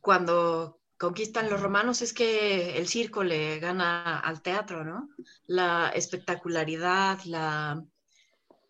cuando 0.00 0.80
conquistan 0.98 1.48
los 1.48 1.60
romanos 1.60 2.02
es 2.02 2.12
que 2.12 2.76
el 2.78 2.88
circo 2.88 3.22
le 3.22 3.58
gana 3.58 4.18
al 4.20 4.42
teatro, 4.42 4.84
¿no? 4.84 5.10
La 5.46 5.90
espectacularidad, 5.94 7.20
la, 7.24 7.82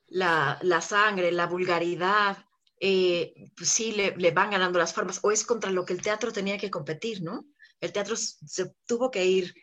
la, 0.09 0.81
sangre, 0.81 1.33
la 1.33 1.47
vulgaridad, 1.47 2.39
eh, 2.81 3.51
pues 3.57 3.71
sí 3.71 3.93
le, 3.93 4.17
le, 4.17 4.31
van 4.31 4.51
ganando 4.51 4.79
las 4.79 4.93
formas, 4.93 5.21
o 5.23 5.31
es 5.31 5.45
contra 5.45 5.71
lo 5.71 5.85
que 5.85 5.95
el 5.95 6.03
teatro 6.03 6.33
tenía 6.33 6.59
que 6.59 6.71
competir, 6.71 7.23
¿no? 7.23 7.47
El 7.81 7.93
teatro 7.93 8.17
se 8.17 8.75
tuvo 8.87 9.11
que 9.11 9.25
ir 9.25 9.55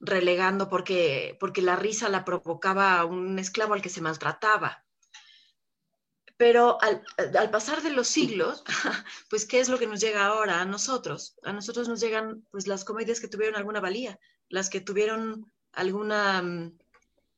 relegando 0.00 0.68
porque, 0.68 1.36
porque 1.40 1.62
la 1.62 1.76
risa 1.76 2.08
la 2.08 2.24
provocaba 2.24 3.04
un 3.04 3.38
esclavo 3.38 3.74
al 3.74 3.82
que 3.82 3.88
se 3.88 4.00
maltrataba. 4.00 4.85
Pero 6.36 6.78
al, 6.82 7.02
pasar 7.50 7.82
de 7.82 7.90
los 7.90 8.08
siglos, 8.08 8.62
pues 9.30 9.46
¿qué 9.46 9.60
es 9.60 9.68
lo 9.68 9.78
que 9.78 9.86
nos 9.86 10.00
llega 10.00 10.26
ahora 10.26 10.60
a 10.60 10.66
nosotros? 10.66 11.36
A 11.42 11.52
nosotros 11.52 11.88
nos 11.88 12.00
llegan 12.00 12.46
pues 12.50 12.66
las 12.66 12.84
comedias 12.84 13.20
que 13.20 13.28
tuvieron 13.28 13.56
alguna 13.56 13.80
valía, 13.80 14.18
las 14.48 14.68
que 14.68 14.80
tuvieron 14.80 15.50
alguna 15.72 16.42
mm, 16.42 16.78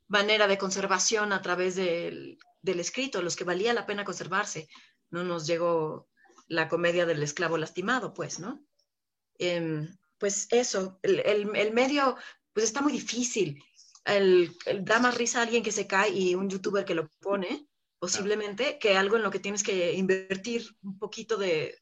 manera 0.08 0.48
de 0.48 0.58
conservación 0.58 1.32
a 1.32 1.42
través 1.42 1.76
del, 1.76 2.38
escrito, 2.62 3.22
los 3.22 3.36
que 3.36 3.44
valía 3.44 3.72
la 3.72 3.86
pena 3.86 4.04
conservarse. 4.04 4.68
No 5.10 5.22
nos 5.22 5.46
llegó 5.46 6.08
la 6.48 6.68
comedia 6.68 7.06
del 7.06 7.22
esclavo 7.22 7.56
lastimado, 7.56 8.12
pues, 8.12 8.40
¿no? 8.40 8.64
Em, 9.38 9.96
pues 10.18 10.48
eso, 10.50 10.98
el, 11.02 11.46
medio 11.72 12.16
pues 12.52 12.66
está 12.66 12.80
muy 12.80 12.92
difícil. 12.92 13.62
El, 14.04 14.56
da 14.80 14.98
más 14.98 15.16
risa 15.16 15.38
a 15.38 15.42
alguien 15.42 15.62
que 15.62 15.70
se 15.70 15.86
cae 15.86 16.10
y 16.10 16.34
un 16.34 16.50
youtuber 16.50 16.84
que 16.84 16.94
lo 16.94 17.08
pone, 17.20 17.68
posiblemente, 17.98 18.78
que 18.78 18.96
algo 18.96 19.16
en 19.16 19.22
lo 19.22 19.30
que 19.30 19.40
tienes 19.40 19.62
que 19.62 19.92
invertir 19.94 20.76
un 20.82 20.98
poquito 20.98 21.36
de, 21.36 21.78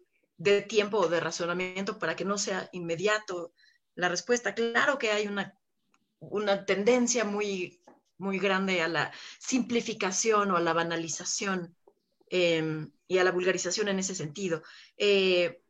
tiempo 0.68 0.98
o 0.98 1.08
de 1.08 1.20
razonamiento 1.20 1.98
para 1.98 2.14
que 2.16 2.24
no 2.24 2.38
sea 2.38 2.68
inmediato 2.72 3.52
la 3.94 4.08
respuesta. 4.08 4.54
Claro 4.54 4.98
que 4.98 5.10
hay 5.10 5.26
una, 5.26 5.58
una 6.18 6.64
tendencia 6.64 7.24
muy, 7.24 7.80
muy 8.18 8.38
grande 8.38 8.82
a 8.82 8.88
la 8.88 9.12
simplificación 9.38 10.50
o 10.50 10.56
a 10.56 10.60
la 10.60 10.72
banalización 10.72 11.74
em, 12.28 12.90
y 13.08 13.18
a 13.18 13.24
la 13.24 13.32
vulgarización 13.32 13.88
en 13.88 13.98
ese 13.98 14.14
sentido. 14.14 14.62
Eh, 14.96 15.62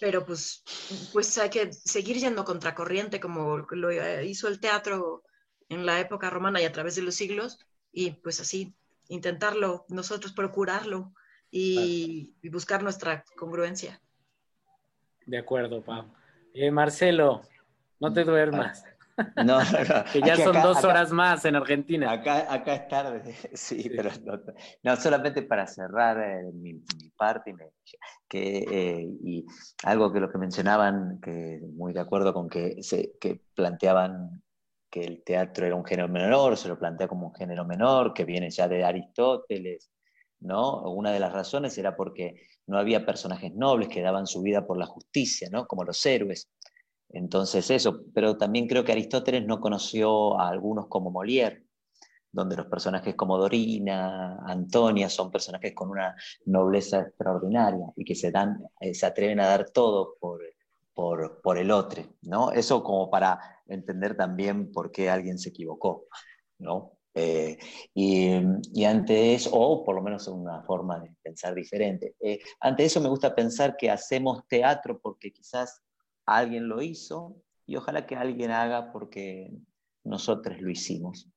pero 0.00 0.24
pues, 0.24 0.64
pues 1.12 1.36
hay 1.38 1.50
que 1.50 1.72
seguir 1.72 2.16
yendo 2.16 2.44
contracorriente 2.44 3.20
como 3.20 3.58
lo 3.58 4.22
hizo 4.22 4.48
el 4.48 4.58
teatro 4.58 5.22
en 5.68 5.86
la 5.86 6.00
época 6.00 6.30
romana 6.30 6.60
y 6.60 6.64
a 6.64 6.72
través 6.72 6.96
de 6.96 7.02
los 7.02 7.14
siglos, 7.14 7.58
y 7.92 8.10
pues 8.12 8.40
así, 8.40 8.74
intentarlo, 9.10 9.84
nosotros 9.88 10.32
procurarlo 10.32 11.12
y, 11.50 12.34
buscar 12.50 12.82
nuestra 12.82 13.24
congruencia. 13.36 14.00
De 15.26 15.38
acuerdo, 15.38 15.82
Pau. 15.82 16.12
Eh, 16.54 16.70
Marcelo, 16.70 17.42
no 17.98 18.12
te 18.12 18.24
duermas. 18.24 18.84
No, 19.44 19.58
que 20.14 20.22
ya 20.22 20.34
son 20.34 20.62
dos 20.62 20.82
horas 20.82 21.12
más 21.12 21.44
en 21.44 21.54
Argentina. 21.54 22.10
Acá, 22.10 22.50
acá 22.50 22.74
es 22.74 22.88
tarde, 22.88 23.34
sí, 23.52 23.90
pero 23.94 24.10
no, 24.82 24.96
solamente 24.96 25.42
para 25.42 25.66
cerrar 25.66 26.18
eh, 26.18 26.50
mi, 26.54 26.82
parte 27.18 27.54
que, 28.26 28.64
eh, 28.70 29.06
y 29.22 29.44
algo 29.84 30.10
que 30.10 30.20
lo 30.20 30.30
que 30.30 30.38
mencionaban, 30.38 31.20
que 31.20 31.60
muy 31.74 31.92
de 31.92 32.00
acuerdo 32.00 32.32
con 32.32 32.48
que, 32.48 32.82
se, 32.82 33.12
que 33.20 33.42
planteaban 33.54 34.42
que 34.90 35.04
el 35.04 35.22
teatro 35.22 35.66
era 35.66 35.76
un 35.76 35.84
género 35.84 36.08
menor, 36.08 36.56
se 36.56 36.68
lo 36.68 36.78
plantea 36.78 37.08
como 37.08 37.28
un 37.28 37.34
género 37.34 37.64
menor, 37.64 38.12
que 38.12 38.24
viene 38.24 38.50
ya 38.50 38.68
de 38.68 38.84
Aristóteles, 38.84 39.90
¿no? 40.40 40.82
Una 40.90 41.12
de 41.12 41.20
las 41.20 41.32
razones 41.32 41.76
era 41.78 41.96
porque 41.96 42.42
no 42.66 42.78
había 42.78 43.06
personajes 43.06 43.54
nobles 43.54 43.88
que 43.88 44.02
daban 44.02 44.26
su 44.26 44.42
vida 44.42 44.66
por 44.66 44.78
la 44.78 44.86
justicia, 44.86 45.48
¿no? 45.50 45.66
Como 45.66 45.84
los 45.84 46.04
héroes. 46.04 46.50
Entonces 47.08 47.70
eso, 47.70 48.04
pero 48.14 48.36
también 48.36 48.66
creo 48.66 48.84
que 48.84 48.92
Aristóteles 48.92 49.44
no 49.46 49.60
conoció 49.60 50.38
a 50.38 50.48
algunos 50.48 50.86
como 50.88 51.10
Molière, 51.10 51.64
donde 52.32 52.56
los 52.56 52.66
personajes 52.66 53.14
como 53.16 53.38
Dorina, 53.38 54.38
Antonia 54.46 55.08
son 55.08 55.30
personajes 55.30 55.74
con 55.74 55.90
una 55.90 56.14
nobleza 56.46 57.00
extraordinaria 57.00 57.86
y 57.96 58.04
que 58.04 58.14
se, 58.14 58.30
dan, 58.30 58.62
eh, 58.80 58.94
se 58.94 59.06
atreven 59.06 59.40
a 59.40 59.46
dar 59.46 59.70
todo 59.70 60.16
por, 60.20 60.40
por, 61.42 61.58
el 61.58 61.70
otro, 61.70 62.04
¿no? 62.22 62.52
Eso 62.52 62.82
como 62.82 63.10
para 63.10 63.38
entender 63.66 64.16
también 64.16 64.70
por 64.70 64.90
qué 64.90 65.08
alguien 65.08 65.38
se 65.38 65.48
equivocó, 65.48 66.06
¿no? 66.58 66.98
Eh, 67.14 67.58
y, 67.94 68.84
ante 68.84 69.34
eso, 69.34 69.50
o 69.52 69.82
por 69.84 69.94
lo 69.96 70.02
menos 70.02 70.28
una 70.28 70.62
forma 70.62 71.00
de 71.00 71.10
pensar 71.22 71.54
diferente. 71.54 72.14
Eh, 72.20 72.38
ante 72.60 72.84
eso 72.84 73.00
me 73.00 73.08
gusta 73.08 73.34
pensar 73.34 73.76
que 73.76 73.90
hacemos 73.90 74.46
teatro 74.46 75.00
porque 75.00 75.32
quizás 75.32 75.82
alguien 76.26 76.68
lo 76.68 76.82
hizo 76.82 77.36
y 77.66 77.76
ojalá 77.76 78.06
que 78.06 78.16
alguien 78.16 78.50
haga 78.50 78.92
porque 78.92 79.50
nosotros 80.04 80.60
lo 80.60 80.70
hicimos. 80.70 81.28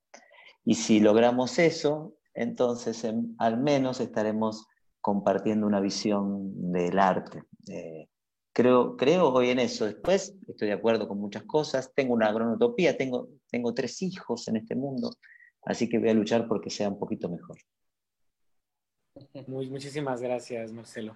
Y 0.65 0.75
si 0.75 0.99
logramos 0.99 1.57
eso, 1.57 2.15
entonces 2.33 3.05
al 3.37 3.57
menos 3.57 3.99
estaremos 3.99 4.67
compartiendo 5.01 5.67
una 5.67 5.79
visión 5.79 6.71
del 6.71 6.99
arte. 6.99 7.43
Eh, 7.69 8.07
creo, 8.53 8.95
creo 8.95 9.33
hoy 9.33 9.49
en 9.49 9.59
eso. 9.59 9.85
Después 9.85 10.35
estoy 10.47 10.69
de 10.69 10.75
acuerdo 10.75 11.07
con 11.07 11.19
muchas 11.19 11.43
cosas. 11.43 11.91
Tengo 11.93 12.13
una 12.13 12.31
gran 12.31 12.49
utopía, 12.49 12.95
tengo, 12.95 13.27
tengo 13.49 13.73
tres 13.73 14.01
hijos 14.01 14.47
en 14.47 14.57
este 14.57 14.75
mundo, 14.75 15.11
así 15.63 15.89
que 15.89 15.97
voy 15.97 16.09
a 16.09 16.13
luchar 16.13 16.47
porque 16.47 16.69
sea 16.69 16.87
un 16.87 16.99
poquito 16.99 17.27
mejor. 17.29 17.57
Muy, 19.47 19.69
muchísimas 19.69 20.21
gracias, 20.21 20.71
Marcelo. 20.71 21.15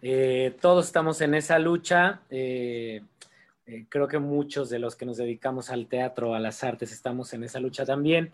Eh, 0.00 0.54
todos 0.60 0.86
estamos 0.86 1.20
en 1.20 1.34
esa 1.34 1.58
lucha. 1.58 2.22
Eh, 2.30 3.02
eh, 3.66 3.86
creo 3.88 4.06
que 4.06 4.18
muchos 4.18 4.70
de 4.70 4.78
los 4.78 4.94
que 4.96 5.06
nos 5.06 5.16
dedicamos 5.16 5.70
al 5.70 5.88
teatro, 5.88 6.34
a 6.34 6.40
las 6.40 6.62
artes, 6.62 6.92
estamos 6.92 7.32
en 7.34 7.44
esa 7.44 7.60
lucha 7.60 7.84
también. 7.84 8.30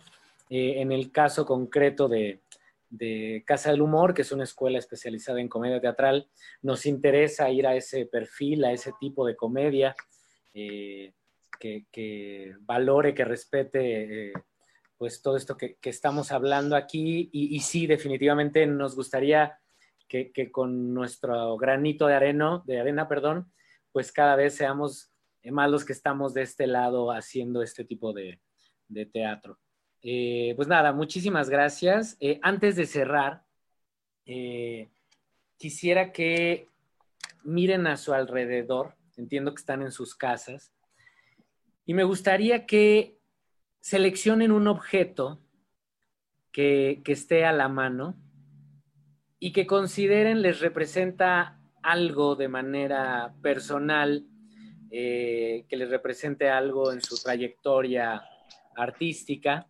en 0.50 0.92
el 0.92 1.10
caso 1.10 1.46
concreto 1.46 2.06
de, 2.06 2.38
Casa 3.44 3.70
del 3.70 3.82
Humor, 3.82 4.14
que 4.14 4.22
es 4.22 4.32
una 4.32 4.44
escuela 4.44 4.78
especializada 4.78 5.40
en 5.40 5.48
comedia 5.48 5.80
teatral, 5.80 6.28
nos 6.62 6.86
interesa 6.86 7.50
ir 7.50 7.66
a 7.66 7.74
ese 7.74 8.06
perfil, 8.06 8.64
a 8.64 8.72
ese 8.72 8.92
tipo 9.00 9.26
de 9.26 9.36
comedia, 9.36 9.94
que, 10.52 11.12
valore, 12.60 13.14
que 13.14 13.24
respete 13.24 14.32
pues 14.96 15.20
todo 15.22 15.36
esto 15.36 15.56
que, 15.56 15.76
estamos 15.82 16.32
hablando 16.32 16.76
aquí. 16.76 17.30
Y, 17.32 17.56
y 17.56 17.60
sí, 17.60 17.86
definitivamente 17.86 18.66
nos 18.66 18.94
gustaría 18.94 19.58
que, 20.08 20.52
con 20.52 20.94
nuestro 20.94 21.56
granito 21.56 22.06
de 22.06 22.14
arena, 22.14 22.62
de 22.66 22.80
arena, 22.80 23.08
perdón, 23.08 23.52
pues 23.92 24.12
cada 24.12 24.36
vez 24.36 24.54
seamos 24.54 25.10
más 25.44 25.70
los 25.70 25.84
que 25.84 25.92
estamos 25.92 26.34
de 26.34 26.42
este 26.42 26.66
lado 26.66 27.10
haciendo 27.10 27.62
este 27.62 27.84
tipo 27.84 28.12
de, 28.12 28.40
teatro. 29.12 29.58
Eh, 30.06 30.52
pues 30.56 30.68
nada, 30.68 30.92
muchísimas 30.92 31.48
gracias. 31.48 32.18
Eh, 32.20 32.38
antes 32.42 32.76
de 32.76 32.84
cerrar, 32.84 33.42
eh, 34.26 34.90
quisiera 35.56 36.12
que 36.12 36.68
miren 37.42 37.86
a 37.86 37.96
su 37.96 38.12
alrededor. 38.12 38.94
Entiendo 39.16 39.54
que 39.54 39.60
están 39.60 39.80
en 39.80 39.90
sus 39.90 40.14
casas. 40.14 40.74
Y 41.86 41.94
me 41.94 42.04
gustaría 42.04 42.66
que 42.66 43.18
seleccionen 43.80 44.52
un 44.52 44.68
objeto 44.68 45.40
que, 46.52 47.00
que 47.02 47.12
esté 47.12 47.46
a 47.46 47.52
la 47.52 47.68
mano 47.68 48.14
y 49.38 49.52
que 49.52 49.66
consideren 49.66 50.42
les 50.42 50.60
representa 50.60 51.60
algo 51.82 52.36
de 52.36 52.48
manera 52.48 53.34
personal, 53.42 54.26
que 54.90 55.66
les 55.68 55.90
represente 55.90 56.48
algo 56.48 56.92
en 56.92 57.02
su 57.02 57.20
trayectoria 57.20 58.22
artística, 58.76 59.68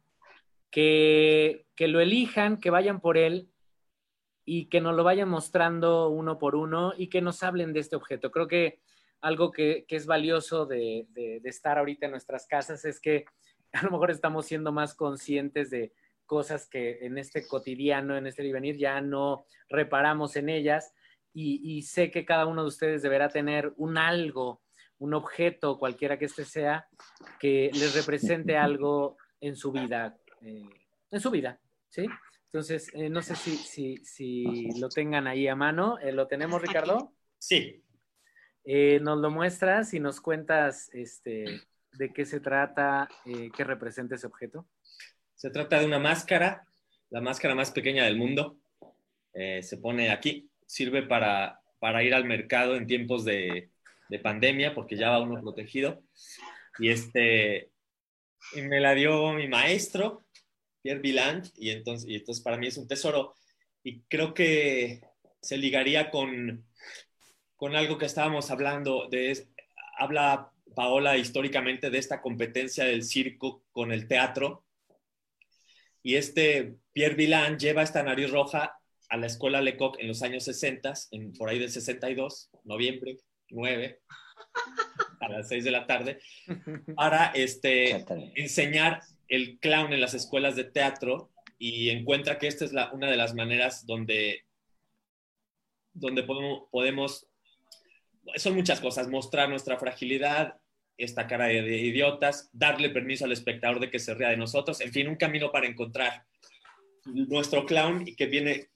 que, 0.75 1.87
lo 1.87 2.01
elijan, 2.01 2.59
que 2.59 2.71
vayan 2.71 3.01
por 3.01 3.17
él 3.17 3.49
y 4.45 4.69
que 4.69 4.81
nos 4.81 4.97
lo 4.97 5.05
vayan 5.05 5.29
mostrando 5.29 6.09
uno 6.09 6.39
por 6.39 6.57
uno 6.57 6.93
y 6.97 7.09
que 7.09 7.23
nos 7.23 7.43
hablen 7.43 7.73
de 7.73 7.81
este 7.81 7.97
objeto. 7.97 8.31
Creo 8.31 8.49
que 8.49 8.81
algo 9.21 9.53
que, 9.53 9.87
es 9.89 10.07
valioso 10.07 10.67
de, 10.67 11.07
de, 11.11 11.41
estar 11.45 11.79
ahorita 11.79 12.07
en 12.07 12.13
nuestras 12.13 12.47
casas 12.47 12.85
es 12.85 13.01
que 13.01 13.25
a 13.73 13.83
lo 13.85 13.93
mejor 13.93 14.11
estamos 14.11 14.47
siendo 14.47 14.73
más 14.73 14.95
conscientes 14.95 15.71
de, 15.71 15.93
cosas 16.27 16.69
que 16.69 17.05
en 17.05 17.19
este 17.19 17.47
cotidiano, 17.47 18.17
en 18.17 18.27
este 18.27 18.43
devenir, 18.43 18.77
ya 18.77 19.01
no 19.01 19.47
reparamos 19.69 20.37
en 20.37 20.49
ellas. 20.49 20.93
Y, 21.37 21.83
sé 21.83 22.13
que 22.13 22.25
cada 22.25 22.47
uno 22.47 22.63
de 22.63 22.69
ustedes 22.69 23.03
deberá 23.03 23.29
tener 23.29 23.73
un 23.77 23.99
algo, 23.99 24.63
un 24.99 25.15
objeto, 25.15 25.79
cualquiera 25.81 26.17
que 26.17 26.27
este 26.27 26.45
sea, 26.45 26.87
que 27.41 27.71
les 27.73 27.95
represente 27.97 28.57
algo 28.57 29.17
en 29.41 29.57
su 29.57 29.73
vida, 29.73 30.17
eh, 30.45 30.69
en 31.11 31.21
su 31.21 31.31
vida, 31.31 31.61
¿sí? 31.89 32.07
Entonces, 32.47 32.91
eh, 32.95 33.09
no 33.09 33.23
sé 33.23 33.35
si, 33.35 33.57
si, 33.57 33.97
si, 34.05 34.79
lo 34.79 34.89
tengan 34.89 35.27
ahí 35.27 35.49
a 35.49 35.57
mano. 35.57 35.99
Eh, 35.99 36.12
¿Lo 36.12 36.27
tenemos, 36.27 36.62
Ricardo? 36.62 37.12
Sí. 37.39 37.83
nos 38.65 39.19
lo 39.19 39.31
muestras 39.31 39.93
y 39.93 40.01
nos 40.01 40.21
cuentas 40.21 40.89
este, 40.93 41.62
de 41.93 42.12
qué 42.12 42.25
se 42.25 42.41
trata, 42.41 43.09
qué 43.25 43.65
representa 43.65 44.15
ese 44.15 44.27
objeto. 44.27 44.66
Se 45.35 45.51
trata 45.51 45.81
de 45.81 45.87
una 45.87 45.99
máscara 45.99 46.65
la 47.15 47.21
máscara 47.21 47.55
más 47.55 47.71
pequeña 47.71 48.05
del 48.05 48.16
mundo. 48.16 48.59
Eh, 49.33 49.62
se 49.62 49.79
pone 49.79 50.11
aquí, 50.11 50.51
sirve 50.66 51.05
para, 51.05 51.61
para 51.79 52.03
ir 52.03 52.12
al 52.12 52.25
mercado 52.25 52.75
en 52.75 52.89
tiempos 52.89 53.25
de, 53.25 53.71
de 54.09 54.19
pandemia, 54.19 54.75
porque 54.75 54.97
ya 54.97 55.11
va 55.11 55.21
uno 55.21 55.41
protegido. 55.41 56.03
Y 56.81 56.89
este, 56.89 57.71
y 58.57 58.62
me 58.62 58.81
la 58.81 58.95
dio 58.95 59.33
mi 59.33 59.47
maestro, 59.47 60.24
Pierre 60.85 61.01
Villand, 61.01 61.51
y 61.56 61.70
entonces, 61.70 62.09
y 62.11 62.16
entonces 62.16 62.44
para 62.44 62.59
mí 62.59 62.66
es 62.66 62.77
un 62.77 62.86
tesoro. 62.86 63.35
Y 63.82 64.02
creo 64.02 64.35
que 64.35 65.01
se 65.40 65.56
ligaría 65.56 66.11
con, 66.11 66.66
con 67.56 67.74
algo 67.74 67.97
que 67.97 68.05
estábamos 68.05 68.51
hablando, 68.51 69.09
de, 69.09 69.48
habla 69.97 70.52
Paola 70.77 71.16
históricamente 71.16 71.89
de 71.89 71.97
esta 71.97 72.20
competencia 72.20 72.85
del 72.85 73.02
circo 73.02 73.65
con 73.73 73.93
el 73.93 74.06
teatro. 74.06 74.66
Y 76.02 76.16
este 76.16 76.74
Pierre 76.93 77.15
Villand 77.15 77.59
lleva 77.59 77.82
esta 77.82 78.02
nariz 78.02 78.31
roja 78.31 78.78
a 79.09 79.16
la 79.16 79.27
escuela 79.27 79.62
Lecoq 79.62 79.98
en 80.01 80.09
los 80.09 80.23
años 80.23 80.44
60, 80.44 80.93
en, 81.12 81.32
por 81.32 81.48
ahí 81.48 81.59
del 81.59 81.70
62, 81.70 82.51
noviembre 82.65 83.16
9, 83.48 84.01
a 85.20 85.28
las 85.31 85.48
6 85.48 85.65
de 85.65 85.70
la 85.70 85.86
tarde, 85.86 86.19
para 86.94 87.28
este, 87.28 88.05
enseñar 88.35 89.01
el 89.29 89.59
clown 89.59 89.93
en 89.93 90.01
las 90.01 90.15
escuelas 90.15 90.57
de 90.57 90.65
teatro 90.65 91.31
y 91.59 91.91
encuentra 91.91 92.39
que 92.39 92.47
esta 92.47 92.65
es 92.65 92.73
la, 92.73 92.93
una 92.93 93.11
de 93.11 93.17
las 93.17 93.35
maneras 93.35 93.87
donde, 93.87 94.45
donde 95.93 96.25
podemos, 96.71 97.27
son 98.37 98.55
muchas 98.55 98.81
cosas, 98.81 99.09
mostrar 99.09 99.49
nuestra 99.49 99.79
fragilidad, 99.79 100.57
esta 100.97 101.27
cara 101.27 101.47
de, 101.47 101.77
idiotas, 101.79 102.51
darle 102.53 102.91
permiso 102.91 103.25
al 103.25 103.33
espectador 103.33 103.81
de 103.81 103.91
que 103.91 103.99
se 103.99 104.15
ría 104.15 104.29
de 104.29 104.37
nosotros, 104.37 104.81
en 104.81 104.93
fin, 104.93 105.09
un 105.09 105.17
camino 105.17 105.51
para 105.51 105.67
encontrar 105.67 106.25
nuestro 107.05 107.67
clown 107.67 108.07
y 108.07 108.15
que 108.15 108.27
viene, 108.27 108.69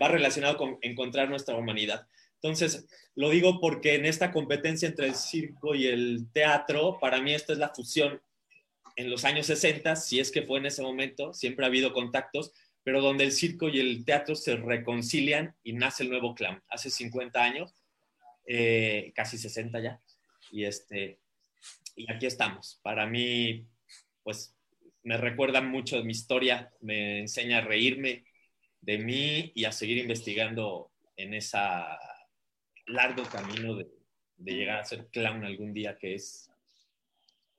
va 0.00 0.08
relacionado 0.08 0.56
con 0.56 0.78
encontrar 0.82 1.28
nuestra 1.28 1.56
humanidad. 1.56 2.06
Entonces, 2.34 2.86
lo 3.14 3.30
digo 3.30 3.60
porque 3.60 3.94
en 3.94 4.04
esta 4.06 4.30
competencia 4.30 4.88
entre 4.88 5.06
el 5.06 5.14
circo 5.14 5.74
y 5.74 5.86
el 5.86 6.26
teatro, 6.32 6.98
para 7.00 7.20
mí 7.20 7.34
esta 7.34 7.52
es 7.52 7.58
la 7.58 7.70
fusión. 7.70 8.20
En 8.96 9.10
los 9.10 9.24
años 9.26 9.46
60, 9.46 9.94
si 9.96 10.20
es 10.20 10.30
que 10.30 10.42
fue 10.42 10.58
en 10.58 10.66
ese 10.66 10.82
momento, 10.82 11.34
siempre 11.34 11.64
ha 11.64 11.68
habido 11.68 11.92
contactos, 11.92 12.52
pero 12.82 13.02
donde 13.02 13.24
el 13.24 13.32
circo 13.32 13.68
y 13.68 13.78
el 13.78 14.04
teatro 14.04 14.34
se 14.34 14.56
reconcilian 14.56 15.54
y 15.62 15.74
nace 15.74 16.02
el 16.02 16.10
nuevo 16.10 16.34
clown. 16.34 16.62
Hace 16.70 16.88
50 16.88 17.42
años, 17.42 17.74
eh, 18.46 19.12
casi 19.14 19.36
60 19.36 19.80
ya, 19.80 20.00
y, 20.50 20.64
este, 20.64 21.18
y 21.94 22.10
aquí 22.10 22.24
estamos. 22.26 22.80
Para 22.82 23.06
mí, 23.06 23.66
pues 24.22 24.56
me 25.02 25.16
recuerda 25.18 25.60
mucho 25.60 26.02
mi 26.02 26.12
historia, 26.12 26.72
me 26.80 27.20
enseña 27.20 27.58
a 27.58 27.62
reírme 27.62 28.24
de 28.80 28.98
mí 28.98 29.52
y 29.54 29.64
a 29.64 29.72
seguir 29.72 29.98
investigando 29.98 30.90
en 31.16 31.34
ese 31.34 31.58
largo 32.86 33.24
camino 33.24 33.74
de, 33.74 33.88
de, 34.36 34.52
llegar 34.52 34.78
a 34.78 34.84
ser 34.84 35.08
clown 35.08 35.44
algún 35.44 35.74
día, 35.74 35.98
que 35.98 36.14
es, 36.14 36.50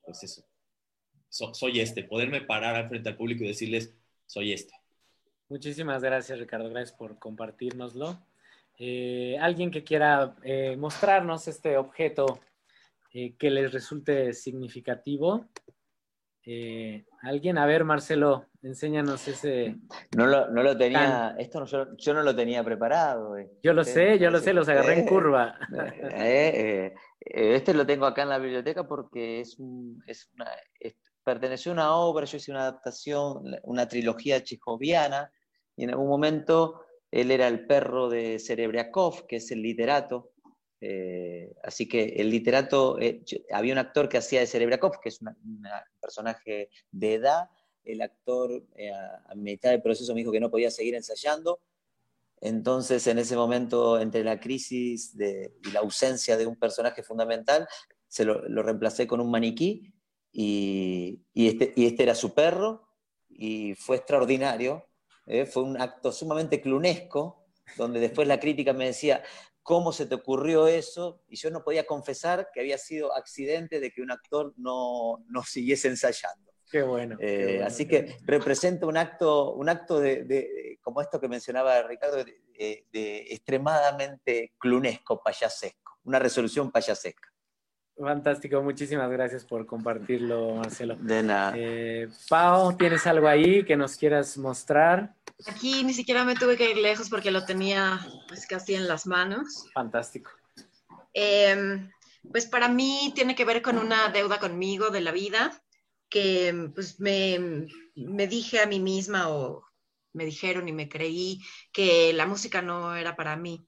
pues 0.04 0.24
eso, 0.24 0.46
soy 1.54 1.80
este, 1.80 2.04
poderme 2.04 2.42
parar 2.42 2.88
frente 2.90 3.10
al 3.10 3.18
público 3.18 3.44
y 3.44 3.48
decirles, 3.48 3.94
soy 4.26 4.54
este. 4.54 4.74
Muchísimas 5.50 6.04
gracias, 6.04 6.40
Ricardo, 6.40 6.70
gracias 6.70 6.98
por 6.98 7.20
compartirnoslo. 7.20 8.20
Eh, 8.80 9.38
alguien 9.40 9.72
que 9.72 9.84
quiera 9.84 10.36
eh, 10.44 10.76
mostrarnos 10.78 11.48
este 11.48 11.78
objeto 11.78 12.40
eh, 13.14 13.36
que 13.38 13.50
les 13.50 13.72
resulte 13.72 14.34
significativo. 14.34 15.46
Eh, 16.44 17.06
¿Alguien? 17.24 17.58
A 17.58 17.66
ver, 17.66 17.84
Marcelo, 17.84 18.46
enséñanos 18.62 19.28
ese. 19.28 19.76
No 20.16 20.28
lo, 20.28 20.50
no 20.50 20.64
lo 20.64 20.78
tenía, 20.78 21.36
esto 21.38 21.60
no, 21.60 21.66
yo, 21.66 21.98
yo, 21.98 22.14
no 22.14 22.24
lo 22.24 22.36
tenía 22.36 22.64
preparado. 22.64 23.36
Yo 23.64 23.74
lo 23.74 23.84
sé, 23.84 24.20
yo 24.20 24.30
lo 24.30 24.40
sé, 24.40 24.54
los 24.54 24.70
agarré 24.70 25.00
en 25.00 25.06
curva. 25.06 25.58
Eh, 26.14 26.94
este 27.20 27.74
lo 27.74 27.86
tengo 27.86 28.06
acá 28.06 28.24
en 28.24 28.30
la 28.30 28.38
biblioteca 28.38 28.88
porque 28.88 29.42
es, 29.42 29.60
un, 29.60 30.02
es 30.08 30.30
una, 30.36 30.50
es, 30.80 30.96
perteneció 31.28 31.72
a 31.72 31.74
una 31.74 31.96
obra, 31.98 32.26
yo 32.26 32.38
hice 32.38 32.52
una 32.52 32.62
adaptación, 32.62 33.60
una 33.64 33.86
trilogía 33.86 34.42
chejoviana, 34.42 35.30
y 35.76 35.84
en 35.84 35.90
algún 35.90 36.08
momento 36.08 36.80
él 37.12 37.32
era 37.32 37.50
el 37.50 37.68
perro 37.68 38.08
de 38.08 38.40
Serebriakov, 38.40 39.28
que 39.28 39.36
es 39.36 39.52
el 39.52 39.62
literato, 39.62 40.32
eh, 40.80 41.54
así 41.64 41.86
que 41.86 42.06
el 42.16 42.30
literato, 42.30 42.98
eh, 43.02 43.26
había 43.52 43.74
un 43.74 43.80
actor 43.80 44.08
que 44.08 44.20
hacía 44.20 44.40
de 44.40 44.48
Cerebrakov, 44.48 45.02
que 45.02 45.10
es 45.10 45.22
un 45.22 45.68
personaje 46.00 46.70
de 46.92 47.16
edad. 47.16 47.50
El 47.84 48.02
actor 48.02 48.64
eh, 48.78 48.92
a, 48.94 49.36
mitad 49.36 49.72
del 49.72 49.82
proceso 49.82 50.14
me 50.14 50.22
dijo 50.22 50.32
que 50.32 50.40
no 50.40 50.50
podía 50.50 50.72
seguir 50.72 50.96
ensayando. 50.96 51.60
Entonces, 52.40 53.06
en 53.08 53.18
ese 53.18 53.36
momento, 53.36 54.00
entre 54.00 54.24
la 54.24 54.40
crisis 54.40 55.18
de, 55.18 55.56
y 55.66 55.72
la 55.72 55.82
ausencia 55.82 56.38
de 56.38 56.46
un 56.46 56.56
personaje 56.56 57.04
fundamental, 57.04 57.68
se 58.08 58.24
lo 58.24 58.64
reemplacé 58.64 59.08
con 59.08 59.20
un 59.20 59.30
maniquí 59.30 59.94
y, 60.40 61.26
y, 61.34 61.48
este, 61.48 61.74
y, 61.76 61.88
este, 61.88 62.04
era 62.04 62.14
su 62.14 62.36
perro 62.36 62.88
y 63.28 63.74
fue 63.74 63.98
extraordinario. 63.98 64.88
Eh, 65.26 65.48
fue 65.48 65.64
un 65.64 65.82
acto 65.82 66.12
sumamente 66.12 66.62
clunesco, 66.62 67.48
donde 67.76 68.00
después 68.00 68.28
la 68.28 68.40
crítica 68.40 68.72
me 68.72 68.86
decía, 68.86 69.24
cómo 69.64 69.92
se 69.92 70.06
te 70.06 70.14
ocurrió 70.14 70.68
eso, 70.68 71.24
y 71.28 71.38
yo 71.38 71.50
no 71.50 71.64
podía 71.64 71.88
confesar 71.88 72.50
que 72.54 72.60
había 72.60 72.78
sido 72.78 73.16
accidente 73.16 73.80
de 73.80 73.90
que 73.90 74.04
un 74.04 74.12
actor 74.12 74.54
no, 74.58 75.26
no 75.28 75.42
siguiese 75.42 75.88
ensayando. 75.88 76.54
Qué 76.70 76.84
bueno, 76.84 77.16
eh, 77.20 77.38
qué 77.38 77.46
bueno, 77.54 77.66
Así 77.66 77.88
que 77.88 78.18
representa 78.24 78.86
un 78.86 78.96
acto, 78.96 79.56
un 79.56 79.70
acto 79.70 80.00
de, 80.00 80.24
de 80.24 80.78
como 80.84 81.02
esto 81.02 81.20
que 81.20 81.28
mencionaba 81.28 81.82
Ricardo, 81.82 82.24
de, 82.24 82.86
de, 82.92 83.18
extremadamente 83.32 84.54
clunesco, 84.60 85.20
payasesco, 85.20 85.98
una 86.04 86.20
resolución 86.20 86.72
payasesca. 86.72 87.28
Fantástico, 88.00 88.62
muchísimas 88.62 89.10
gracias 89.10 89.44
por 89.44 89.66
compartirlo, 89.66 90.56
Marcelo. 90.56 90.96
De 90.96 91.24
nada. 91.24 91.54
Eh, 91.56 92.08
Pau, 92.30 92.78
¿tienes 92.78 93.08
algo 93.08 93.28
ahí 93.28 93.66
que 93.66 93.76
nos 93.76 93.98
quieras 93.98 94.38
mostrar? 94.38 95.16
Aquí 95.48 95.84
ni 95.84 95.94
siquiera 95.94 96.24
me 96.24 96.36
tuve 96.36 96.58
que 96.58 96.72
ir 96.72 96.78
lejos 96.78 97.10
porque 97.10 97.32
lo 97.32 97.46
tenía 97.46 98.00
pues 98.28 98.46
casi 98.46 98.76
en 98.76 98.88
las 98.88 99.08
manos. 99.08 99.66
Fantástico. 99.74 100.32
Eh, 101.14 101.90
pues 102.32 102.46
para 102.46 102.68
mí 102.68 103.12
tiene 103.16 103.36
que 103.36 103.46
ver 103.46 103.62
con 103.62 103.78
una 103.78 104.10
deuda 104.10 104.40
conmigo 104.40 104.90
de 104.90 105.02
la 105.02 105.12
vida 105.12 105.60
que 106.10 106.72
pues 106.74 107.00
me, 107.00 107.68
me 107.96 108.28
dije 108.28 108.60
a 108.60 108.68
mí 108.68 108.80
misma 108.80 109.30
o 109.30 109.66
me 110.14 110.26
dijeron 110.26 110.68
y 110.68 110.72
me 110.72 110.90
creí 110.90 111.40
que 111.72 112.14
la 112.14 112.26
música 112.26 112.62
no 112.62 112.96
era 112.96 113.16
para 113.16 113.36
mí. 113.36 113.68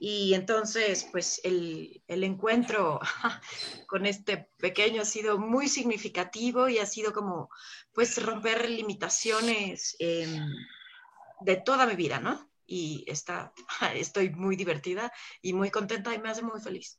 Y 0.00 0.34
entonces, 0.34 1.08
pues 1.10 1.40
el, 1.44 2.02
el, 2.08 2.24
encuentro 2.24 3.00
con 3.86 4.06
este 4.06 4.48
pequeño 4.58 5.02
ha 5.02 5.04
sido 5.04 5.38
muy 5.38 5.68
significativo 5.68 6.68
y 6.68 6.78
ha 6.78 6.86
sido 6.86 7.12
como, 7.12 7.50
pues, 7.92 8.22
romper 8.22 8.68
limitaciones 8.68 9.96
eh, 9.98 10.40
de 11.40 11.56
toda 11.56 11.86
mi 11.86 11.94
vida, 11.94 12.20
¿no? 12.20 12.50
Y 12.66 13.04
está, 13.06 13.52
estoy 13.94 14.30
muy 14.30 14.56
divertida 14.56 15.12
y 15.42 15.52
muy 15.52 15.70
contenta 15.70 16.14
y 16.14 16.18
me 16.18 16.30
hace 16.30 16.42
muy 16.42 16.60
feliz. 16.60 16.98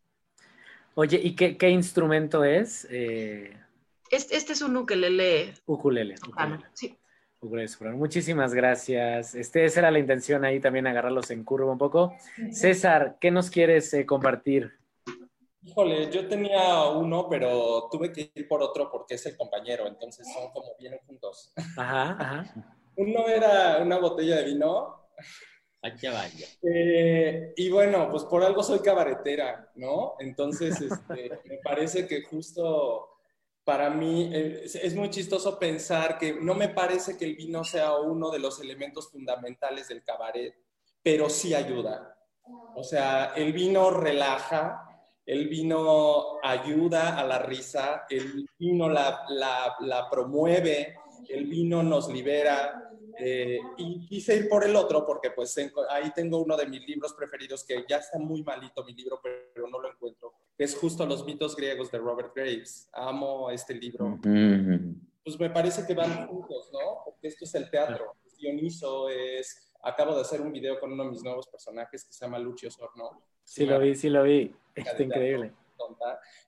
Oye, 0.95 1.19
¿y 1.21 1.35
qué, 1.35 1.57
qué 1.57 1.69
instrumento 1.69 2.43
es? 2.43 2.87
Eh... 2.89 3.59
Este, 4.09 4.37
este, 4.37 4.53
es 4.53 4.61
un 4.61 4.77
ukelele. 4.77 5.55
Ukulele. 5.65 6.15
ukulele. 6.27 6.63
Sí. 6.73 6.97
Muchísimas 7.95 8.53
gracias. 8.53 9.35
Este, 9.35 9.65
esa 9.65 9.81
era 9.81 9.91
la 9.91 9.99
intención 9.99 10.45
ahí 10.45 10.59
también, 10.59 10.87
agarrarlos 10.87 11.31
en 11.31 11.43
curva 11.43 11.71
un 11.71 11.77
poco. 11.77 12.13
César, 12.51 13.17
¿qué 13.19 13.31
nos 13.31 13.49
quieres 13.49 13.93
eh, 13.93 14.05
compartir? 14.05 14.71
Híjole, 15.63 16.11
yo 16.11 16.27
tenía 16.27 16.85
uno, 16.89 17.27
pero 17.29 17.87
tuve 17.91 18.11
que 18.11 18.31
ir 18.35 18.47
por 18.47 18.61
otro 18.61 18.89
porque 18.91 19.15
es 19.15 19.25
el 19.25 19.35
compañero, 19.35 19.87
entonces 19.87 20.27
son 20.31 20.51
como 20.51 20.75
vienen 20.79 20.99
juntos. 21.07 21.51
Ajá, 21.75 22.15
ajá. 22.19 22.65
Uno 22.97 23.27
era 23.27 23.79
una 23.81 23.97
botella 23.97 24.37
de 24.37 24.45
vino. 24.45 25.09
Aquí 25.81 26.07
vaya. 26.07 26.47
Eh, 26.63 27.53
y 27.55 27.69
bueno, 27.69 28.09
pues 28.09 28.23
por 28.23 28.43
algo 28.43 28.63
soy 28.63 28.79
cabaretera, 28.79 29.71
¿no? 29.75 30.15
Entonces, 30.19 30.81
este, 30.81 31.29
me 31.45 31.57
parece 31.63 32.07
que 32.07 32.23
justo 32.23 33.14
para 33.65 33.89
mí 33.89 34.29
es, 34.31 34.75
es, 34.75 34.95
muy 34.95 35.09
chistoso 35.09 35.57
pensar 35.57 36.19
que 36.19 36.33
no 36.33 36.53
me 36.53 36.69
parece 36.69 37.17
que 37.17 37.25
el 37.25 37.35
vino 37.35 37.63
sea 37.63 37.95
uno 37.95 38.29
de 38.29 38.37
los 38.37 38.61
elementos 38.61 39.09
fundamentales 39.09 39.87
del 39.87 40.03
cabaret, 40.03 40.55
pero 41.01 41.29
sí 41.29 41.55
ayuda. 41.55 42.15
O 42.75 42.83
sea, 42.83 43.33
el 43.35 43.53
vino 43.53 43.89
relaja, 43.89 44.87
el 45.25 45.47
vino 45.47 46.39
ayuda 46.43 47.19
a 47.19 47.23
la 47.23 47.39
risa, 47.39 48.05
el 48.07 48.47
vino 48.59 48.87
la, 48.87 49.25
la, 49.29 49.75
la 49.79 50.09
promueve, 50.11 50.99
el 51.27 51.45
vino 51.45 51.81
nos 51.81 52.07
libera. 52.07 52.91
Eh, 53.17 53.59
y 53.77 54.05
quise 54.05 54.35
ir 54.35 54.47
por 54.47 54.63
el 54.63 54.75
otro 54.75 55.05
porque 55.05 55.31
pues 55.31 55.57
ahí 55.89 56.11
tengo 56.13 56.37
uno 56.37 56.55
de 56.55 56.67
mis 56.67 56.85
libros 56.85 57.13
preferidos 57.13 57.63
que 57.63 57.85
ya 57.89 57.97
está 57.97 58.19
muy 58.19 58.43
malito 58.43 58.83
mi 58.83 58.93
libro, 58.93 59.19
pero 59.23 59.67
no 59.67 59.79
lo 59.79 59.89
encuentro 59.89 60.33
es 60.57 60.75
justo 60.75 61.05
Los 61.05 61.25
mitos 61.25 61.55
griegos 61.55 61.91
de 61.91 61.97
Robert 61.97 62.33
Graves. 62.35 62.89
Amo 62.93 63.49
este 63.49 63.73
libro. 63.73 64.07
Mm 64.07 64.21
-hmm. 64.23 64.95
Pues 65.23 65.39
me 65.39 65.49
parece 65.49 65.85
que 65.85 65.93
van 65.93 66.27
juntos, 66.27 66.69
¿no? 66.71 67.01
Porque 67.03 67.27
esto 67.27 67.45
es 67.45 67.55
el 67.55 67.69
teatro. 67.69 68.15
Dioniso, 68.37 69.09
es... 69.09 69.71
Acabo 69.81 70.15
de 70.15 70.21
hacer 70.21 70.41
un 70.41 70.51
video 70.51 70.79
con 70.79 70.91
uno 70.91 71.03
de 71.03 71.11
mis 71.11 71.23
nuevos 71.23 71.47
personajes 71.47 72.03
que 72.05 72.13
se 72.13 72.25
llama 72.25 72.39
Lucio 72.39 72.71
Sorno. 72.71 73.21
Sí, 73.43 73.65
lo 73.65 73.79
vi, 73.79 73.95
sí 73.95 74.09
lo 74.09 74.23
vi. 74.23 74.55
Está 74.73 75.03
increíble. 75.03 75.53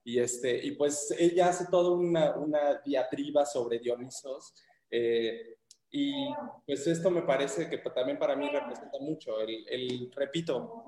Y, 0.03 0.19
este, 0.19 0.65
y 0.65 0.71
pues 0.71 1.13
ella 1.17 1.49
hace 1.49 1.65
toda 1.69 1.91
una, 1.91 2.35
una 2.35 2.81
diatriba 2.85 3.45
sobre 3.45 3.79
Dionisos. 3.79 4.53
Eh, 4.89 5.57
y 5.91 6.33
pues 6.65 6.87
esto 6.87 7.09
me 7.09 7.21
parece 7.21 7.69
que 7.69 7.77
también 7.77 8.17
para 8.17 8.35
mí 8.35 8.49
representa 8.49 8.97
mucho. 8.99 9.39
El, 9.39 9.67
el, 9.69 10.11
repito, 10.15 10.86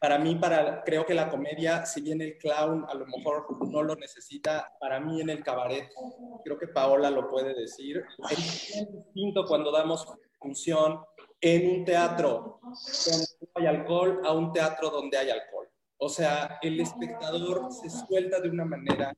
para 0.00 0.18
mí, 0.18 0.34
para, 0.36 0.82
creo 0.84 1.06
que 1.06 1.14
la 1.14 1.30
comedia, 1.30 1.86
si 1.86 2.02
bien 2.02 2.20
el 2.20 2.36
clown 2.36 2.84
a 2.88 2.94
lo 2.94 3.06
mejor 3.06 3.46
no 3.70 3.82
lo 3.82 3.96
necesita, 3.96 4.72
para 4.78 5.00
mí 5.00 5.20
en 5.20 5.30
el 5.30 5.42
cabaret, 5.42 5.88
creo 6.44 6.58
que 6.58 6.68
Paola 6.68 7.10
lo 7.10 7.30
puede 7.30 7.54
decir, 7.54 8.04
es 8.30 8.84
distinto 8.92 9.46
cuando 9.46 9.72
damos 9.72 10.06
función 10.38 11.00
en 11.40 11.70
un 11.70 11.84
teatro 11.84 12.60
donde 12.62 13.26
no 13.40 13.48
hay 13.54 13.66
alcohol 13.66 14.20
a 14.24 14.32
un 14.32 14.52
teatro 14.52 14.90
donde 14.90 15.16
hay 15.16 15.30
alcohol. 15.30 15.68
O 15.96 16.08
sea, 16.08 16.58
el 16.60 16.80
espectador 16.80 17.72
se 17.72 17.88
suelta 17.88 18.40
de 18.40 18.50
una 18.50 18.64
manera 18.64 19.14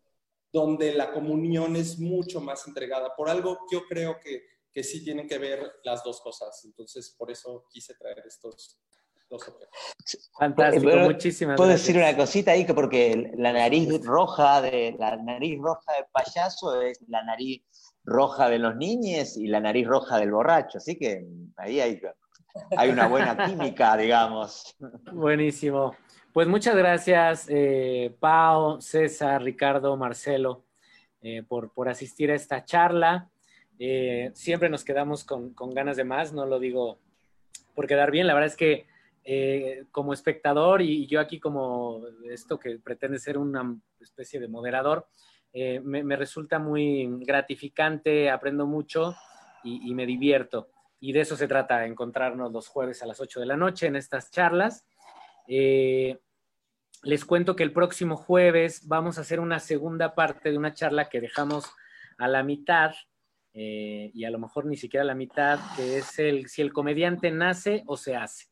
donde 0.53 0.95
la 0.95 1.13
comunión 1.13 1.75
es 1.75 1.99
mucho 1.99 2.41
más 2.41 2.67
entregada. 2.67 3.15
Por 3.17 3.29
algo 3.29 3.59
yo 3.71 3.83
creo 3.89 4.21
que, 4.21 4.45
que 4.73 4.85
sí 4.85 5.03
tienen 5.03 5.27
que 5.27 5.39
ver 5.39 5.81
las 5.83 6.05
dos 6.05 6.21
cosas. 6.21 6.65
Entonces, 6.65 7.15
por 7.19 7.31
eso 7.31 7.67
quise 7.71 7.95
traer 7.95 8.23
estos 8.25 8.79
dos 9.29 9.49
objetos. 9.49 10.31
Fantástico, 10.39 10.97
muchísimas 10.99 11.57
Puedo 11.57 11.71
decir 11.71 11.97
una 11.97 12.17
cosita 12.17 12.53
ahí, 12.53 12.65
que 12.65 12.75
porque 12.75 13.33
la 13.37 13.53
nariz 13.53 13.89
roja 14.05 14.61
de 14.63 14.97
la 14.99 15.17
nariz 15.17 15.59
roja 15.61 15.93
del 15.95 16.07
payaso 16.13 16.81
es 16.83 17.01
la 17.09 17.23
nariz 17.25 17.63
roja 18.05 18.49
de 18.49 18.59
los 18.59 18.77
niños 18.77 19.37
y 19.37 19.49
la 19.49 19.61
nariz 19.61 19.87
roja 19.87 20.19
del 20.19 20.31
borracho. 20.31 20.79
Así 20.79 20.97
que 20.97 21.27
ahí 21.57 21.81
hay, 21.81 22.01
hay 22.77 22.91
una 22.91 23.09
buena 23.09 23.37
química, 23.47 23.97
digamos. 23.97 24.77
Buenísimo. 25.13 25.97
Pues 26.33 26.47
muchas 26.47 26.77
gracias, 26.77 27.47
eh, 27.49 28.15
Pau, 28.21 28.81
César, 28.81 29.43
Ricardo, 29.43 29.97
Marcelo, 29.97 30.67
eh, 31.23 31.43
por, 31.43 31.73
por, 31.73 31.89
asistir 31.89 32.31
a 32.31 32.35
esta 32.35 32.63
charla. 32.63 33.31
Eh, 33.79 34.31
siempre 34.35 34.69
nos 34.69 34.85
quedamos 34.85 35.25
con, 35.25 35.55
con, 35.55 35.71
ganas 35.71 35.97
de 35.97 36.05
más, 36.05 36.35
no 36.35 36.45
lo 36.45 36.59
digo 36.59 36.99
por 37.75 37.87
quedar 37.87 38.11
bien, 38.11 38.27
la 38.27 38.35
verdad 38.35 38.49
es 38.49 38.57
que 38.57 38.87
como 39.91 40.13
espectador 40.13 40.83
y 40.83 41.07
yo 41.07 41.19
aquí 41.19 41.41
como 41.41 42.03
esto 42.31 42.59
que 42.59 42.79
pretende 42.79 43.19
ser 43.19 43.39
una 43.39 43.77
especie 44.01 44.39
de 44.39 44.47
moderador, 44.47 45.09
me, 45.53 46.05
me, 46.05 46.17
resulta 46.17 46.59
muy 46.59 47.09
gratificante, 47.25 48.31
aprendo 48.31 48.67
mucho 48.67 49.17
y, 49.67 49.95
me 49.95 50.07
divierto. 50.07 50.69
Y 51.01 51.13
de 51.13 51.21
eso 51.21 51.37
se 51.37 51.49
trata, 51.49 51.85
encontrarnos 51.85 52.53
los 52.53 52.69
jueves 52.69 53.03
a 53.03 53.07
las 53.07 53.21
8 53.21 53.41
de 53.41 53.47
la 53.47 53.57
noche 53.57 53.87
en 53.87 53.97
estas 53.97 54.31
charlas. 54.31 54.87
Eh, 55.47 56.19
les 57.03 57.25
cuento 57.25 57.55
que 57.55 57.63
el 57.63 57.73
próximo 57.73 58.17
jueves 58.17 58.87
vamos 58.89 59.19
a 59.19 59.21
hacer 59.21 59.41
una 59.41 59.61
segunda 59.61 60.15
parte 60.15 60.51
de 60.51 60.59
una 60.59 60.75
charla 60.75 61.09
que 61.09 61.21
dejamos 61.21 61.71
a 62.19 62.29
la 62.29 62.43
mitad, 62.43 62.93
eh, 63.53 64.11
y 64.15 64.25
a 64.25 64.31
lo 64.31 64.39
mejor 64.39 64.67
ni 64.67 64.77
siquiera 64.77 65.03
a 65.03 65.07
la 65.07 65.15
mitad, 65.15 65.59
que 65.77 65.99
es 65.99 66.19
el 66.19 66.49
si 66.49 66.63
el 66.63 66.73
comediante 66.73 67.31
nace 67.31 67.83
o 67.87 67.97
se 67.97 68.17
hace. 68.17 68.47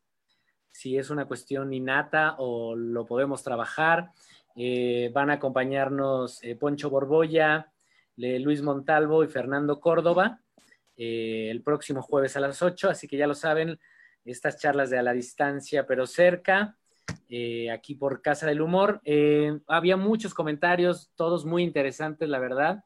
Si 0.75 0.99
es 0.99 1.11
una 1.11 1.27
cuestión 1.27 1.73
innata 1.73 2.35
o 2.39 2.75
lo 2.75 3.07
podemos 3.07 3.45
trabajar. 3.45 4.11
Eh, 4.57 5.11
van 5.15 5.31
a 5.31 5.35
acompañarnos 5.35 6.43
eh, 6.43 6.57
Poncho 6.57 6.91
Borbolla, 6.91 7.73
Luis 8.17 8.63
Montalvo 8.63 9.23
y 9.23 9.29
Fernando 9.29 9.81
Córdoba 9.81 10.41
el 10.97 11.63
próximo 11.63 12.03
jueves 12.03 12.37
a 12.37 12.41
las 12.41 12.63
8, 12.63 12.91
así 12.91 13.09
que 13.09 13.17
ya 13.17 13.27
lo 13.27 13.35
saben, 13.35 13.79
estas 14.25 14.59
charlas 14.59 14.91
de 14.91 14.99
a 14.99 15.03
la 15.03 15.13
distancia 15.13 15.87
pero 15.87 16.07
cerca 16.07 16.77
eh, 17.29 17.71
aquí 17.71 17.95
por 17.95 18.23
Casa 18.23 18.47
del 18.47 18.63
Humor. 18.63 19.01
Eh, 19.05 19.59
había 19.67 19.97
muchos 19.97 20.35
comentarios, 20.35 21.11
todos 21.17 21.45
muy 21.45 21.63
interesantes, 21.63 22.29
la 22.29 22.39
verdad, 22.39 22.85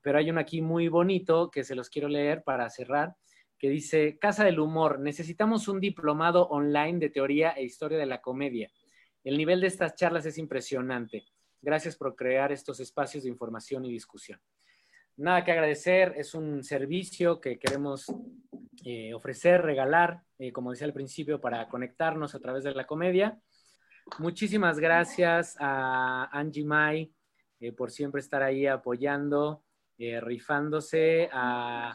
pero 0.00 0.18
hay 0.18 0.30
uno 0.30 0.40
aquí 0.40 0.62
muy 0.62 0.88
bonito 0.88 1.50
que 1.50 1.64
se 1.64 1.74
los 1.74 1.90
quiero 1.90 2.08
leer 2.08 2.42
para 2.42 2.68
cerrar, 2.70 3.16
que 3.60 3.68
dice, 3.68 4.18
Casa 4.18 4.42
del 4.42 4.58
Humor, 4.58 4.98
necesitamos 4.98 5.68
un 5.68 5.80
diplomado 5.80 6.48
online 6.48 6.98
de 6.98 7.10
teoría 7.10 7.50
e 7.50 7.62
historia 7.62 7.98
de 7.98 8.06
la 8.06 8.22
comedia. 8.22 8.72
El 9.22 9.36
nivel 9.36 9.60
de 9.60 9.66
estas 9.66 9.94
charlas 9.94 10.24
es 10.24 10.38
impresionante. 10.38 11.26
Gracias 11.60 11.94
por 11.94 12.16
crear 12.16 12.52
estos 12.52 12.80
espacios 12.80 13.22
de 13.22 13.28
información 13.28 13.84
y 13.84 13.92
discusión. 13.92 14.40
Nada 15.18 15.44
que 15.44 15.52
agradecer, 15.52 16.14
es 16.16 16.32
un 16.32 16.64
servicio 16.64 17.38
que 17.38 17.58
queremos 17.58 18.06
eh, 18.82 19.12
ofrecer, 19.12 19.60
regalar, 19.60 20.22
como 20.54 20.70
decía 20.70 20.86
al 20.86 20.94
principio, 20.94 21.38
para 21.38 21.68
conectarnos 21.68 22.34
a 22.34 22.40
través 22.40 22.64
de 22.64 22.74
la 22.74 22.86
comedia. 22.86 23.38
Muchísimas 24.18 24.78
gracias 24.78 25.54
a 25.60 26.30
Angie 26.32 26.64
Mai 26.64 27.12
eh, 27.60 27.72
por 27.72 27.90
siempre 27.90 28.22
estar 28.22 28.42
ahí 28.42 28.66
apoyando, 28.66 29.64
eh, 29.98 30.18
rifándose, 30.18 31.28
a 31.30 31.94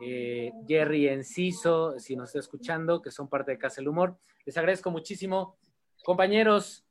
eh, 0.00 0.52
Jerry 0.66 1.08
Enciso, 1.08 1.98
si 1.98 2.16
nos 2.16 2.30
está 2.30 2.40
escuchando, 2.40 3.02
que 3.02 3.10
son 3.10 3.28
parte 3.28 3.52
de 3.52 3.58
Casa 3.58 3.76
del 3.76 3.88
Humor. 3.88 4.16
Les 4.44 4.56
agradezco 4.56 4.90
muchísimo. 4.90 5.56
Compañeros, 6.04 6.84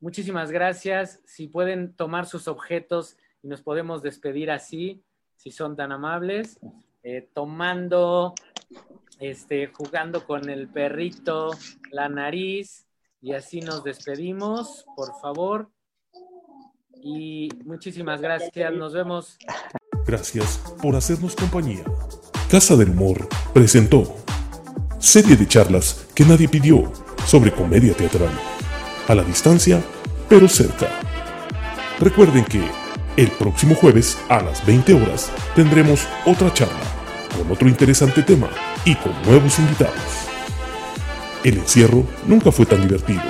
muchísimas 0.00 0.50
gracias. 0.50 1.20
Si 1.24 1.48
pueden 1.48 1.94
tomar 1.94 2.26
sus 2.26 2.48
objetos 2.48 3.16
y 3.42 3.48
nos 3.48 3.62
podemos 3.62 4.02
despedir 4.02 4.50
así, 4.50 5.02
si 5.36 5.50
son 5.50 5.76
tan 5.76 5.92
amables, 5.92 6.60
tomando, 7.34 8.34
este, 9.18 9.66
jugando 9.66 10.24
con 10.24 10.48
el 10.48 10.68
perrito, 10.68 11.50
la 11.90 12.08
nariz 12.08 12.86
y 13.20 13.34
así 13.34 13.60
nos 13.60 13.84
despedimos, 13.84 14.84
por 14.96 15.18
favor. 15.20 15.70
Y 17.04 17.48
muchísimas 17.64 18.20
gracias, 18.20 18.72
nos 18.74 18.92
vemos. 18.92 19.38
Gracias 20.06 20.58
por 20.80 20.94
hacernos 20.96 21.34
compañía. 21.36 21.84
Casa 22.52 22.76
del 22.76 22.90
Humor 22.90 23.30
presentó 23.54 24.14
serie 24.98 25.36
de 25.36 25.48
charlas 25.48 26.04
que 26.14 26.22
nadie 26.22 26.48
pidió 26.48 26.92
sobre 27.26 27.50
comedia 27.50 27.94
teatral. 27.94 28.28
A 29.08 29.14
la 29.14 29.22
distancia, 29.22 29.82
pero 30.28 30.46
cerca. 30.50 30.90
Recuerden 31.98 32.44
que 32.44 32.60
el 33.16 33.30
próximo 33.30 33.74
jueves 33.74 34.18
a 34.28 34.42
las 34.42 34.66
20 34.66 34.92
horas 34.92 35.30
tendremos 35.56 36.06
otra 36.26 36.52
charla 36.52 36.82
con 37.34 37.50
otro 37.50 37.66
interesante 37.70 38.22
tema 38.22 38.50
y 38.84 38.96
con 38.96 39.14
nuevos 39.22 39.58
invitados. 39.58 39.96
El 41.44 41.56
encierro 41.56 42.06
nunca 42.26 42.52
fue 42.52 42.66
tan 42.66 42.82
divertido. 42.82 43.22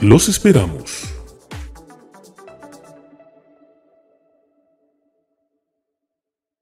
Los 0.00 0.30
esperamos. 0.30 1.07